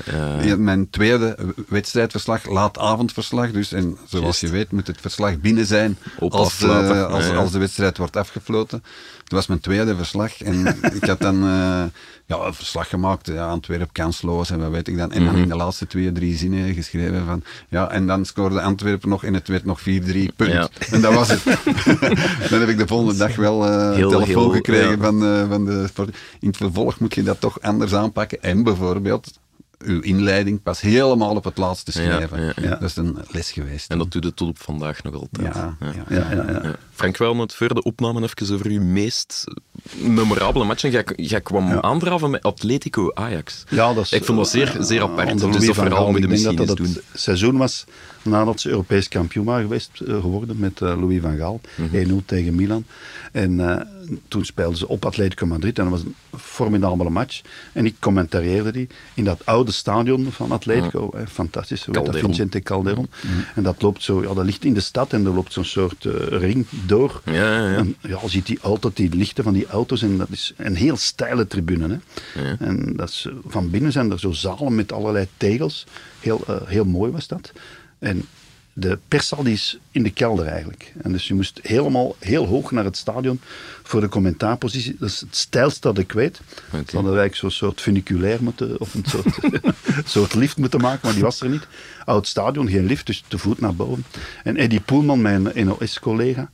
Mijn 0.56 0.90
tweede 0.90 1.36
wedstrijdverslag, 1.68 2.46
laatavondverslag. 2.48 3.50
Dus, 3.50 3.72
en 3.72 3.96
zoals 4.06 4.40
je 4.40 4.48
weet 4.48 4.72
moet 4.72 4.86
het 4.86 5.00
verslag 5.00 5.38
binnen 5.40 5.66
zijn 5.66 5.98
Op 6.18 6.32
als, 6.32 6.62
eh, 6.62 7.06
als, 7.06 7.24
Ja, 7.24 7.32
ja. 7.32 7.38
als 7.38 7.52
de 7.52 7.58
wedstrijd 7.58 7.96
wordt 7.98 8.16
afgefloten. 8.16 8.75
Het 9.22 9.32
was 9.32 9.46
mijn 9.46 9.60
tweede 9.60 9.96
verslag 9.96 10.42
en 10.42 10.66
ik 10.94 11.04
had 11.04 11.18
dan 11.20 11.34
eh, 11.42 11.84
ja, 12.26 12.36
een 12.46 12.54
verslag 12.54 12.88
gemaakt. 12.88 13.26
Ja, 13.26 13.46
Antwerp 13.48 13.88
kansloos 13.92 14.50
en 14.50 14.58
wat 14.58 14.70
weet 14.70 14.88
ik 14.88 14.96
dan. 14.96 15.12
En 15.12 15.22
Mhm. 15.22 15.32
dan 15.32 15.42
in 15.42 15.48
de 15.48 15.56
laatste 15.56 15.86
twee, 15.86 16.12
drie 16.12 16.36
zinnen 16.36 16.74
geschreven 16.74 17.24
van 17.26 17.42
ja, 17.68 17.90
en 17.90 18.06
dan 18.06 18.24
scoorde 18.24 18.60
Antwerpen 18.60 19.08
nog 19.08 19.24
en 19.24 19.34
het 19.34 19.48
werd 19.48 19.64
nog 19.64 19.80
4-3 19.80 19.84
punt. 20.36 20.52
Ja. 20.52 20.68
En 20.90 21.00
dat 21.00 21.14
was 21.14 21.28
het. 21.28 21.44
dan 22.50 22.60
heb 22.60 22.68
ik 22.68 22.78
de 22.78 22.86
volgende 22.86 23.16
dag 23.16 23.36
wel 23.36 23.64
Heel, 23.94 24.10
telefoon 24.10 24.26
heel, 24.42 24.50
gekregen 24.50 24.90
ja. 24.90 24.96
van, 24.96 25.24
eh, 25.24 25.48
van 25.48 25.64
de 25.64 25.86
sport. 25.88 26.16
In 26.40 26.48
het 26.48 26.56
vervolg 26.56 26.98
moet 27.00 27.14
je 27.14 27.22
dat 27.22 27.40
toch 27.40 27.60
anders 27.60 27.94
aanpakken. 27.94 28.42
En 28.42 28.62
bijvoorbeeld 28.62 29.38
uw 29.78 30.00
inleiding 30.00 30.62
pas 30.62 30.80
helemaal 30.80 31.34
op 31.34 31.44
het 31.44 31.56
laatste 31.58 31.92
schrijven. 31.92 32.42
ja, 32.44 32.52
ja. 32.60 32.68
Dat 32.68 32.82
is 32.82 32.96
een 32.96 33.18
les 33.30 33.50
geweest. 33.52 33.90
En 33.90 33.98
dat 33.98 34.10
doet 34.10 34.24
het 34.24 34.36
tot 34.36 34.48
op 34.48 34.58
vandaag 34.58 35.02
nog 35.02 35.14
altijd. 35.14 35.54
ja, 35.54 35.76
ja. 35.80 36.04
Ja. 36.08 36.74
Frank, 36.96 37.16
wel 37.16 37.36
net 37.36 37.54
voor 37.54 37.74
de 37.74 37.82
opname 37.82 38.22
even 38.22 38.54
over 38.54 38.66
uw 38.70 38.82
meest 38.82 39.44
memorabele 39.96 40.64
matchen. 40.64 40.90
Jij, 40.90 41.04
jij 41.16 41.40
kwam 41.40 41.68
Ja. 41.68 41.80
aandraven 41.82 42.30
met 42.30 42.42
Atletico 42.42 43.10
Ajax. 43.14 43.64
Ja, 43.68 43.94
dat 43.94 44.04
is, 44.04 44.12
ik 44.12 44.24
vond 44.24 44.38
dat 44.38 44.48
zeer, 44.48 44.76
eh, 44.76 44.82
zeer 44.82 45.02
apart. 45.02 45.38
Dus 45.40 45.66
dat 45.66 45.74
verhaal 45.74 46.10
moet 46.10 46.16
je 46.18 46.22
Ik 46.22 46.28
denk 46.28 46.30
misschien 46.30 46.56
dat 46.56 46.66
dat 46.66 46.76
doen. 46.76 46.86
het 46.86 47.02
seizoen 47.20 47.56
was 47.56 47.84
nadat 48.22 48.60
ze 48.60 48.68
Europees 48.68 49.08
kampioen 49.08 49.44
waren 49.44 49.62
geweest, 49.62 49.90
eh, 50.06 50.20
geworden 50.20 50.58
met 50.58 50.80
eh, 50.80 50.88
Louis 51.00 51.20
van 51.20 51.36
Gaal. 51.36 51.60
Mhm. 51.74 51.94
1-0 51.96 52.22
tegen 52.24 52.54
Milan. 52.54 52.84
En 53.32 53.86
toen 54.28 54.44
speelden 54.44 54.78
ze 54.78 54.88
op 54.88 55.04
Atletico 55.04 55.46
Madrid 55.46 55.78
en 55.78 55.84
dat 55.84 55.92
was 55.92 56.02
een 56.02 56.14
formidabele 56.38 57.10
match. 57.10 57.40
En 57.72 57.86
ik 57.86 57.94
commentareerde 58.00 58.70
die 58.72 58.88
in 59.14 59.24
dat 59.24 59.40
oude 59.46 59.72
stadion 59.72 60.28
van 60.32 60.50
Atletico. 60.52 61.10
Hè, 61.16 61.26
fantastisch, 61.26 61.84
heet 61.84 61.94
dat? 61.94 62.04
Calderon. 62.04 62.30
Vicente 62.30 62.60
Calderon. 62.60 63.08
En 63.54 63.62
dat 63.62 63.82
loopt 63.82 64.02
zo, 64.02 64.22
ja, 64.22 64.34
dat 64.34 64.44
ligt 64.44 64.64
in 64.64 64.74
de 64.74 64.80
stad 64.80 65.12
en 65.12 65.26
er 65.26 65.32
loopt 65.32 65.52
zo'n 65.52 65.64
soort 65.64 66.04
ring 66.28 66.66
door. 66.86 67.20
Ja, 67.24 67.32
ja, 67.32 67.70
ja. 67.70 67.76
En 67.76 67.96
ja, 68.00 68.18
je 68.22 68.28
ziet 68.28 68.46
die 68.46 68.58
altijd 68.60 68.96
die 68.96 69.14
lichten 69.14 69.44
van 69.44 69.52
die 69.52 69.66
auto's 69.66 70.02
en 70.02 70.16
dat 70.18 70.28
is 70.30 70.52
een 70.56 70.76
heel 70.76 70.96
steile 70.96 71.46
tribune. 71.46 72.00
Hè. 72.32 72.54
En 72.58 72.92
dat 72.96 73.08
is, 73.08 73.26
eh, 73.28 73.34
van 73.46 73.70
binnen 73.70 73.92
zijn 73.92 74.10
er 74.10 74.18
zo 74.18 74.32
zalen 74.32 74.74
met 74.74 74.92
allerlei 74.92 75.28
tegels. 75.36 75.86
Heel, 76.20 76.44
eh, 76.46 76.56
heel 76.64 76.84
mooi 76.84 77.12
was 77.12 77.26
dat. 77.26 77.52
En 77.98 78.24
de 78.72 78.98
perszaal 79.08 79.42
die 79.42 79.52
is 79.52 79.78
in 79.90 80.02
de 80.02 80.10
kelder 80.10 80.46
eigenlijk. 80.46 80.92
En 81.02 81.12
dus 81.12 81.28
je 81.28 81.34
moest 81.34 81.58
helemaal 81.62 82.16
heel 82.18 82.46
hoog 82.46 82.70
naar 82.70 82.84
het 82.84 82.96
stadion 82.96 83.40
voor 83.86 84.00
de 84.00 84.08
commentaarpositie. 84.08 84.96
Dat 84.98 85.08
is 85.08 85.20
het 85.20 85.36
stijlste 85.36 85.80
dat 85.80 85.98
ik 85.98 86.12
weet. 86.12 86.40
Ze 86.70 86.76
hadden 86.76 87.04
eigenlijk 87.04 87.34
zo'n 87.34 87.50
soort 87.50 87.80
funiculair 87.80 88.42
moeten, 88.42 88.80
of 88.80 88.94
een 88.94 89.04
soort, 89.06 89.38
soort 90.14 90.34
lift 90.34 90.56
moeten 90.56 90.80
maken, 90.80 91.00
maar 91.02 91.12
die 91.12 91.22
was 91.22 91.40
er 91.40 91.48
niet. 91.48 91.66
Oud 92.04 92.26
stadion, 92.26 92.68
geen 92.68 92.86
lift, 92.86 93.06
dus 93.06 93.24
te 93.28 93.38
voet 93.38 93.60
naar 93.60 93.74
boven. 93.74 94.04
En 94.44 94.56
Eddie 94.56 94.80
Poelman, 94.80 95.22
mijn 95.22 95.50
NOS-collega, 95.54 96.50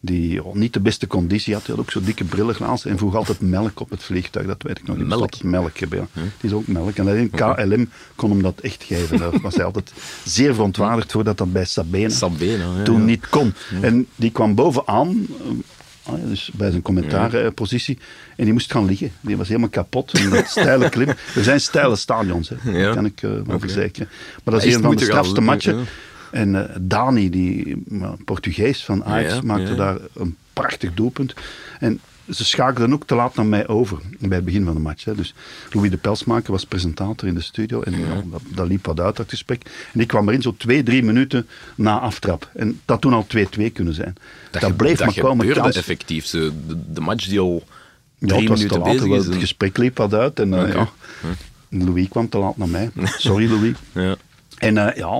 die 0.00 0.44
oh, 0.44 0.54
niet 0.54 0.72
de 0.72 0.80
beste 0.80 1.06
conditie 1.06 1.54
had, 1.54 1.64
die 1.64 1.74
had 1.74 1.84
ook 1.84 1.90
zo 1.90 2.00
dikke 2.00 2.24
brillenglazen 2.24 2.90
en 2.90 2.98
vroeg 2.98 3.14
altijd 3.14 3.40
melk 3.40 3.80
op 3.80 3.90
het 3.90 4.02
vliegtuig, 4.02 4.46
dat 4.46 4.62
weet 4.62 4.78
ik 4.78 4.86
nog. 4.86 4.96
Moest 4.96 5.08
Melk? 5.08 5.42
melk 5.42 5.78
hebben, 5.78 5.98
ja. 5.98 6.22
Die 6.22 6.50
is 6.50 6.52
ook 6.52 6.66
melk. 6.66 6.96
En 6.96 7.08
alleen 7.08 7.30
KLM 7.30 7.90
kon 8.14 8.30
hem 8.30 8.42
dat 8.42 8.60
echt 8.60 8.82
geven. 8.82 9.18
Daar 9.18 9.40
was 9.40 9.54
hij 9.54 9.64
altijd 9.64 9.92
zeer 10.24 10.54
verontwaardigd 10.54 11.12
voor 11.12 11.24
dat 11.24 11.38
dat 11.38 11.52
bij 11.52 11.64
Sabena 11.64 12.08
Sabena, 12.08 12.76
ja, 12.76 12.82
toen 12.82 12.98
ja. 12.98 13.04
niet 13.04 13.28
kon. 13.28 13.54
En 13.80 14.06
die 14.16 14.30
kwam 14.30 14.54
bovenaan, 14.54 15.26
dus 16.24 16.50
bij 16.54 16.70
zijn 16.70 16.82
commentaarpositie, 16.82 17.98
en 18.36 18.44
die 18.44 18.52
moest 18.52 18.72
gaan 18.72 18.84
liggen. 18.84 19.10
Die 19.20 19.36
was 19.36 19.48
helemaal 19.48 19.68
kapot 19.68 20.18
in 20.18 20.30
dat 20.30 20.46
steile 20.56 20.88
klim. 20.88 21.08
Er 21.08 21.44
zijn 21.44 21.60
steile 21.60 21.96
stadions, 21.96 22.48
hè. 22.48 22.82
Dat 22.82 22.94
kan 22.94 23.04
ik 23.04 23.22
eh 23.22 23.30
wel 23.46 23.58
verzekeren. 23.58 24.08
Maar 24.44 24.54
dat 24.54 24.62
is 24.62 24.68
is 24.68 24.74
een 24.74 24.82
van 24.82 24.96
de 24.96 25.04
strafste 25.04 25.40
matchen. 25.40 25.84
En 26.30 26.68
eh, 26.68 26.76
Dani, 26.80 27.30
die 27.30 27.82
uh, 27.88 28.12
Portugees 28.24 28.84
van 28.84 29.04
Ajax, 29.04 29.34
Ja, 29.34 29.40
maakte 29.42 29.74
daar 29.74 29.96
een 30.14 30.36
prachtig 30.52 30.94
doelpunt. 30.94 31.34
En 31.80 32.00
ze 32.30 32.44
schakelden 32.44 32.92
ook 32.92 33.06
te 33.06 33.14
laat 33.14 33.34
naar 33.34 33.46
mij 33.46 33.68
over 33.68 33.98
bij 34.18 34.36
het 34.36 34.44
begin 34.44 34.64
van 34.64 34.74
de 34.74 34.80
match. 34.80 35.04
Hè. 35.04 35.14
Dus 35.14 35.34
Louis 35.70 35.90
de 35.90 35.96
Pelsmaker 35.96 36.52
was 36.52 36.64
presentator 36.66 37.28
in 37.28 37.34
de 37.34 37.40
studio 37.40 37.82
en 37.82 37.98
ja, 38.00 38.22
dat, 38.30 38.40
dat 38.54 38.66
liep 38.68 38.86
wat 38.86 39.00
uit, 39.00 39.16
dat 39.16 39.28
gesprek. 39.28 39.62
En 39.92 40.00
ik 40.00 40.08
kwam 40.08 40.28
erin 40.28 40.42
zo 40.42 40.54
twee, 40.58 40.82
drie 40.82 41.02
minuten 41.02 41.46
na 41.74 41.98
aftrap. 41.98 42.50
En 42.54 42.80
dat 42.84 43.00
toen 43.00 43.12
al 43.12 43.26
2-2 43.36 43.72
kunnen 43.72 43.94
zijn. 43.94 44.14
Dat, 44.50 44.64
ge- 44.64 44.72
bleef 44.74 44.98
dat 44.98 45.06
maar 45.06 45.14
komen. 45.24 45.38
gebeurde 45.38 45.60
kans. 45.60 45.76
effectief. 45.76 46.26
De, 46.30 46.52
de 46.92 47.00
match 47.00 47.26
die 47.28 47.40
al 47.40 47.62
Ja, 48.18 48.26
drie 48.26 48.40
het 48.40 48.48
was 48.48 48.58
te 48.58 48.64
minuten 48.66 48.78
laat, 48.78 48.92
bezig 48.92 49.08
wel, 49.08 49.18
is. 49.18 49.26
het 49.26 49.34
gesprek 49.36 49.76
liep 49.76 49.96
wat 49.96 50.14
uit. 50.14 50.40
En, 50.40 50.54
eh, 50.66 50.74
ja. 50.74 50.88
Louis 51.68 52.08
kwam 52.08 52.28
te 52.28 52.38
laat 52.38 52.56
naar 52.56 52.68
mij. 52.68 52.90
Sorry 53.18 53.50
Louis. 53.50 53.74
Ja. 53.92 54.16
En 54.58 54.78
eh, 54.78 54.96
ja, 54.96 55.18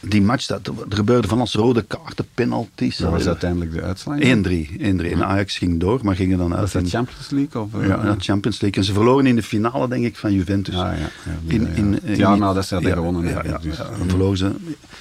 die 0.00 0.22
match, 0.22 0.46
dat, 0.46 0.66
er 0.66 0.72
gebeurde 0.88 1.28
van 1.28 1.40
als 1.40 1.54
rode 1.54 1.82
kaarten, 1.82 2.26
penalties. 2.34 2.96
Dat 2.96 3.10
was 3.10 3.20
eh, 3.22 3.26
uiteindelijk 3.26 3.72
de 3.72 3.82
uitslag. 3.82 4.18
1-3. 4.18 4.20
1-3. 4.22 4.78
En 4.78 5.24
Ajax 5.24 5.58
ging 5.58 5.80
door, 5.80 6.00
maar 6.02 6.14
gingen 6.16 6.38
dan 6.38 6.52
uit. 6.52 6.60
Was 6.60 6.72
dat 6.72 6.82
in- 6.82 6.88
Champions 6.88 7.30
League? 7.30 7.62
Of, 7.62 7.74
eh, 7.74 7.88
ja, 7.88 8.04
ja, 8.04 8.14
Champions 8.18 8.60
League. 8.60 8.78
En 8.80 8.84
ze 8.86 8.92
verloren 8.92 9.26
in 9.26 9.34
de 9.36 9.42
finale, 9.42 9.88
denk 9.88 10.04
ik, 10.04 10.16
van 10.16 10.32
Juventus. 10.32 10.74
Ah, 10.74 10.80
ja, 10.80 10.92
ja, 10.98 11.08
in, 11.46 11.60
ja. 11.62 11.68
in, 11.74 11.98
Het 12.04 12.16
jaar 12.16 12.38
nadat 12.38 12.66
ze 12.66 12.74
hadden 12.74 12.92
ja, 12.92 12.96
gewonnen, 12.98 13.24
Ja, 13.30 13.42
ja, 13.44 13.58
dus. 13.58 13.76
ja, 13.76 13.88
dan 13.98 14.08
verloren 14.08 14.36
ze 14.38 14.50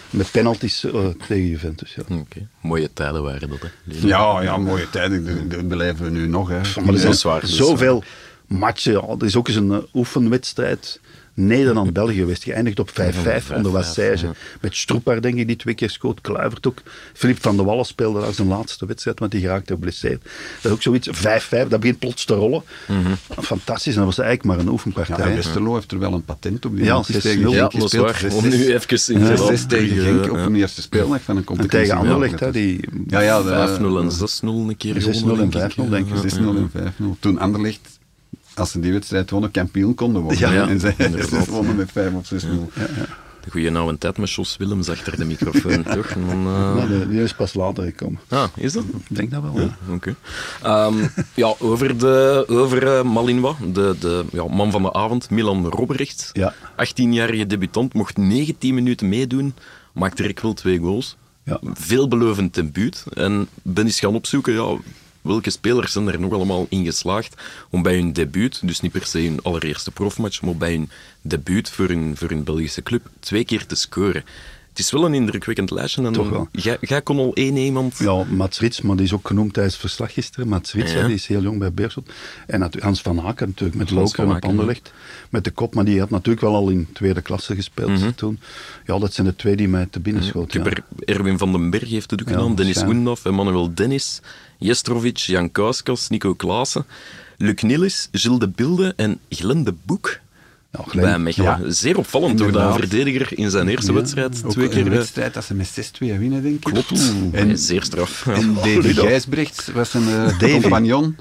met 0.09 0.31
penalties 0.31 0.83
eh, 0.83 1.05
tegen 1.27 1.47
Juventus. 1.47 1.95
Ja. 1.95 2.15
Oké. 2.15 2.47
Mooie 2.61 2.89
tijden 2.93 3.23
waren 3.23 3.49
dat, 3.49 3.59
hè. 3.61 3.67
Ja, 4.07 4.41
ja, 4.41 4.57
mooie 4.57 4.89
tijden. 4.89 5.25
Dat- 5.25 5.51
Dat 5.51 5.67
beleven 5.67 6.05
we 6.05 6.11
nu 6.11 6.27
nog. 6.27 6.47
Hè. 6.49 6.55
Maar 6.57 6.75
er 6.85 6.85
dat 6.91 6.99
zijn 6.99 7.11
is 7.13 7.23
waar, 7.23 7.41
dat 7.41 7.49
is 7.49 7.55
zoveel 7.55 8.03
matchen. 8.47 8.93
Ja. 8.93 9.15
Er 9.19 9.25
is 9.25 9.35
ook 9.35 9.47
eens 9.47 9.57
een 9.57 9.71
eh, 9.71 9.77
oefenwedstrijd. 9.93 10.99
Nederland-België 11.39 12.15
geweest. 12.15 12.43
Geëindigd 12.43 12.79
op 12.79 12.89
5-5 12.89 12.93
onder 13.55 13.71
5-5, 13.71 13.73
Wassage. 13.73 14.25
ja. 14.25 14.31
Met 14.61 14.75
Stroepaar, 14.75 15.21
denk 15.21 15.37
ik, 15.37 15.47
die 15.47 15.55
twee 15.55 15.73
keer 15.75 15.89
schoot. 15.89 16.21
Kluivert 16.21 16.67
ook. 16.67 16.81
Philippe 17.13 17.41
van 17.41 17.55
der 17.55 17.65
Wallen 17.65 17.85
speelde 17.85 18.19
daar 18.21 18.33
zijn 18.33 18.47
laatste 18.47 18.85
wedstrijd, 18.85 19.19
want 19.19 19.31
die 19.31 19.41
geraakte 19.41 19.73
geblesseerd. 19.73 20.23
Dat 20.23 20.31
is 20.63 20.71
ook 20.71 20.81
zoiets. 20.81 21.09
5-5, 21.09 21.67
dat 21.69 21.79
begint 21.79 21.99
plots 21.99 22.25
te 22.25 22.33
rollen. 22.33 22.63
Fantastisch. 23.41 23.93
En 23.93 23.97
dat 23.99 24.15
was 24.15 24.17
eigenlijk 24.25 24.47
maar 24.49 24.57
een 24.59 24.65
Ja, 24.65 24.71
oefenpartij. 24.71 25.15
en 25.25 25.35
Westerlo 25.35 25.73
heeft 25.73 25.91
er 25.91 25.99
wel 25.99 26.13
een 26.13 26.23
patent 26.25 26.65
op. 26.65 26.75
Die 26.75 26.85
Ja, 26.85 26.95
heeft 26.95 27.07
6-0. 27.09 27.21
tegen 27.21 27.49
Ja, 27.49 27.65
Om 27.67 27.87
zes- 27.87 27.91
nu 28.41 28.73
even 28.73 29.15
in 29.15 29.19
Ja, 29.19 29.35
te 29.35 29.45
zes 29.45 29.65
tegen 29.65 29.87
terug, 29.95 30.03
Genk 30.03 30.31
op 30.31 30.37
ja. 30.37 30.43
een 30.45 30.55
eerste 30.55 30.81
speeldag 30.81 31.21
van 31.21 31.35
een 31.35 31.41
en 31.41 31.47
competitie. 31.47 31.79
tegen 31.79 31.97
Anderlecht, 31.97 32.39
hè, 32.39 32.51
die... 32.51 32.79
Ja, 33.07 33.19
ja, 33.19 33.41
de- 33.41 33.49
5-0 33.49 33.99
en 33.99 34.11
6-0 34.11 34.69
een 34.69 34.77
keer 34.77 34.93
6-0 35.01 35.07
en 35.07 35.13
gewonnen, 35.13 35.49
denk 35.49 35.71
5-0, 35.71 35.89
denk 35.89 36.07
ik. 36.07 36.13
Ja. 36.15 36.21
6-0 36.21 36.55
en 36.57 36.69
5-0. 36.71 37.17
Toen 37.19 37.39
Anderlecht, 37.39 37.96
als 38.57 38.71
ze 38.71 38.79
die 38.79 38.91
wedstrijd 38.91 39.29
wonnen, 39.29 39.51
kampioen 39.51 39.95
konden 39.95 40.21
worden. 40.21 40.39
Ja, 40.39 40.51
ja, 40.51 40.67
en 40.67 40.79
zij 40.79 40.95
ze 40.97 41.43
wonnen 41.49 41.75
met 41.75 41.91
5 41.91 42.13
of 42.13 42.31
6-0. 42.33 42.37
De 43.43 43.53
goede 43.53 43.77
oude 43.77 43.97
tijd 43.97 44.17
met 44.17 44.31
Jos 44.33 44.57
Willems 44.57 44.89
achter 44.89 45.17
de 45.17 45.25
microfoon, 45.25 45.83
toch? 45.95 46.07
Dan, 46.13 46.29
eh, 46.29 46.75
Nou, 46.75 47.07
die- 47.09 47.21
is 47.23 47.33
pas 47.33 47.53
later 47.53 47.83
gekomen. 47.83 48.19
Ah, 48.29 48.43
is 48.55 48.73
dat? 48.73 48.83
Ik 49.09 49.15
denk 49.15 49.31
dat 49.31 49.41
wel. 49.41 49.59
Ja. 49.59 49.77
Oké. 49.93 50.15
Ehm, 50.63 50.93
ja, 51.33 51.53
over, 51.59 51.97
de, 51.97 52.45
over 52.47 52.97
eh, 52.97 53.03
Malinwa, 53.03 53.55
de, 53.73 53.95
de 53.99 54.25
ja, 54.31 54.47
man 54.47 54.71
van 54.71 54.81
de 54.81 54.93
avond, 54.93 55.29
Milan 55.29 55.65
Robrecht. 55.67 56.29
Ja. 56.33 56.53
18-jarige 56.85 57.47
debutant, 57.47 57.93
mocht 57.93 58.17
19 58.17 58.73
minuten 58.73 59.09
meedoen, 59.09 59.53
maakte 59.93 60.21
direct 60.21 60.41
wel 60.41 60.53
twee 60.53 60.79
goals. 60.79 61.15
Ja. 61.43 61.59
Veelbelovend 61.73 62.53
debuut. 62.53 63.05
En 63.13 63.47
ben 63.61 63.85
eens 63.85 63.99
gaan 63.99 64.15
opzoeken, 64.15 64.53
ja, 64.53 64.75
welke 65.27 65.49
spelers 65.49 65.91
zijn 65.91 66.07
er 66.07 66.19
nog 66.19 66.33
allemaal 66.33 66.65
in 66.69 66.85
geslaagd 66.85 67.41
om 67.69 67.81
bij 67.81 67.95
hun 67.95 68.13
debuut, 68.13 68.59
dus 68.67 68.79
niet 68.79 68.91
per 68.91 69.05
se 69.05 69.19
hun 69.19 69.39
allereerste 69.43 69.91
profmatch, 69.91 70.41
maar 70.41 70.55
bij 70.55 70.71
hun 70.71 70.89
debuut 71.21 71.69
voor 71.69 71.87
hun, 71.87 72.13
voor 72.17 72.29
hun 72.29 72.43
Belgische 72.43 72.83
club, 72.83 73.01
twee 73.19 73.45
keer 73.45 73.65
te 73.65 73.75
scoren. 73.75 74.23
Het 74.77 74.85
is 74.85 74.91
wel 74.91 75.05
een 75.05 75.13
indrukwekkend 75.13 75.71
lijstje. 75.71 76.03
En 76.05 76.13
Toch 76.13 76.29
wel. 76.29 76.47
Jij, 76.51 76.77
jij 76.81 77.01
kon 77.01 77.17
al 77.17 77.31
één 77.33 77.57
iemand... 77.57 77.97
Ja, 77.97 78.23
Mats 78.23 78.59
Rits, 78.59 78.81
maar 78.81 78.95
die 78.95 79.05
is 79.05 79.13
ook 79.13 79.27
genoemd 79.27 79.53
tijdens 79.53 79.73
het 79.75 79.83
verslag 79.83 80.13
gisteren. 80.13 80.47
Mats 80.47 80.73
Rits, 80.73 80.91
Ja. 80.91 80.97
hè, 80.97 81.05
die 81.05 81.15
is 81.15 81.27
heel 81.27 81.41
jong 81.41 81.59
bij 81.59 81.71
Beerschot. 81.73 82.09
En 82.47 82.69
Hans 82.79 83.01
van 83.01 83.21
Aken 83.21 83.47
natuurlijk, 83.47 83.77
met 83.77 83.91
op 83.91 84.19
Aken, 84.19 84.49
Anderlecht. 84.49 84.93
Met 85.29 85.43
de 85.43 85.51
kop, 85.51 85.75
maar 85.75 85.85
die 85.85 85.99
had 85.99 86.09
natuurlijk 86.09 86.41
wel 86.45 86.55
al 86.55 86.69
in 86.69 86.87
tweede 86.93 87.21
klasse 87.21 87.55
gespeeld 87.55 88.17
toen. 88.17 88.39
Ja, 88.85 88.99
dat 88.99 89.13
zijn 89.13 89.27
de 89.27 89.35
twee 89.35 89.55
die 89.55 89.67
mij 89.67 89.87
te 89.89 89.99
binnen 89.99 90.23
Ik 90.23 90.29
schoten. 90.29 90.65
er 90.65 90.83
Erwin 91.05 91.37
van 91.37 91.51
den 91.51 91.69
Berg 91.69 91.89
heeft 91.89 92.11
het 92.11 92.21
ook 92.21 92.29
Ja, 92.29 92.33
gedaan, 92.33 92.55
Dennis. 92.55 92.83
Oendaf, 92.83 93.25
Emmanuel 93.25 93.73
Dennis, 93.73 94.21
Jestrovic, 94.57 95.17
Jan 95.17 95.51
Kauskas, 95.51 96.09
Nico 96.09 96.33
Klaassen, 96.33 96.85
Luc 97.37 97.61
Nilis, 97.61 98.09
Gilles 98.11 98.39
de 98.39 98.47
Bilde 98.47 98.93
en 98.95 99.19
Glenn 99.29 99.63
de 99.63 99.73
Boek. 99.85 100.19
Ja, 100.71 100.83
Glenn, 100.87 101.05
bij 101.05 101.19
Mechelen. 101.19 101.63
ja. 101.65 101.71
Zeer 101.71 101.97
opvallend 101.97 102.37
toch, 102.37 102.51
dat 102.51 102.73
een 102.73 102.79
verdediger 102.79 103.37
in 103.37 103.49
zijn 103.49 103.67
eerste 103.67 103.91
Ja, 103.91 103.97
wedstrijd 103.97 104.49
twee 104.49 104.65
een 104.65 104.71
keer... 104.71 104.85
eh, 104.85 104.91
wedstrijd 104.91 105.33
dat 105.33 105.43
ze 105.45 105.53
met 105.53 105.91
6-2 105.93 105.97
winnen, 105.99 106.41
denk 106.43 106.55
ik. 106.55 106.61
Klopt. 106.61 107.13
En, 107.31 107.57
zeer 107.57 107.83
straf. 107.83 108.25
Ja. 108.25 108.33
en 108.39 108.53
Davy 108.53 108.77
Ludo. 108.77 109.01
Gijsbrecht 109.01 109.71
was 109.71 109.93
een 109.93 110.07
eh, 110.07 110.37
compagnon. 110.39 111.17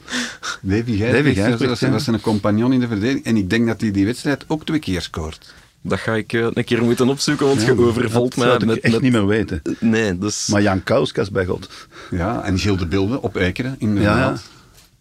Davy 0.61 0.97
Gijsbrecht, 0.97 1.39
Gijsbrecht, 1.39 1.81
was, 1.81 1.91
was 1.91 2.07
een 2.07 2.21
compagnon 2.21 2.73
in 2.73 2.81
de 2.81 2.89
verdediging. 2.89 3.25
En 3.25 3.37
ik 3.37 3.51
denk 3.51 3.67
dat 3.67 3.81
hij 3.81 3.91
die 3.91 4.05
wedstrijd 4.05 4.45
ook 4.47 4.65
twee 4.65 4.79
keer 4.79 5.03
scoort. 5.03 5.55
Dat 5.89 5.99
ga 5.99 6.15
ik 6.15 6.33
eh, 6.33 6.47
een 6.53 6.65
keer 6.65 6.83
moeten 6.83 7.09
opzoeken, 7.09 7.47
want 7.47 7.63
je 7.63 7.79
overvalt 7.81 8.35
dat 8.35 8.37
mij 8.37 8.47
zou 8.47 8.59
ik 8.61 8.67
met... 8.67 8.81
echt 8.81 8.93
met- 8.93 9.03
niet 9.03 9.13
meer 9.13 9.27
weten. 9.27 9.63
Nee, 9.81 10.19
dus... 10.19 10.47
Maar 10.47 10.63
Jan 10.63 10.83
Kauskas 10.83 11.31
bij 11.31 11.45
God. 11.45 11.69
Ja, 12.11 12.43
en 12.43 12.59
Gilles 12.59 12.79
de 12.79 12.87
Bilde 12.87 13.23
op 13.23 13.37
Eikeren, 13.37 13.71
Ja, 13.71 13.77
inderdaad. 13.87 14.17
ja. 14.39 14.55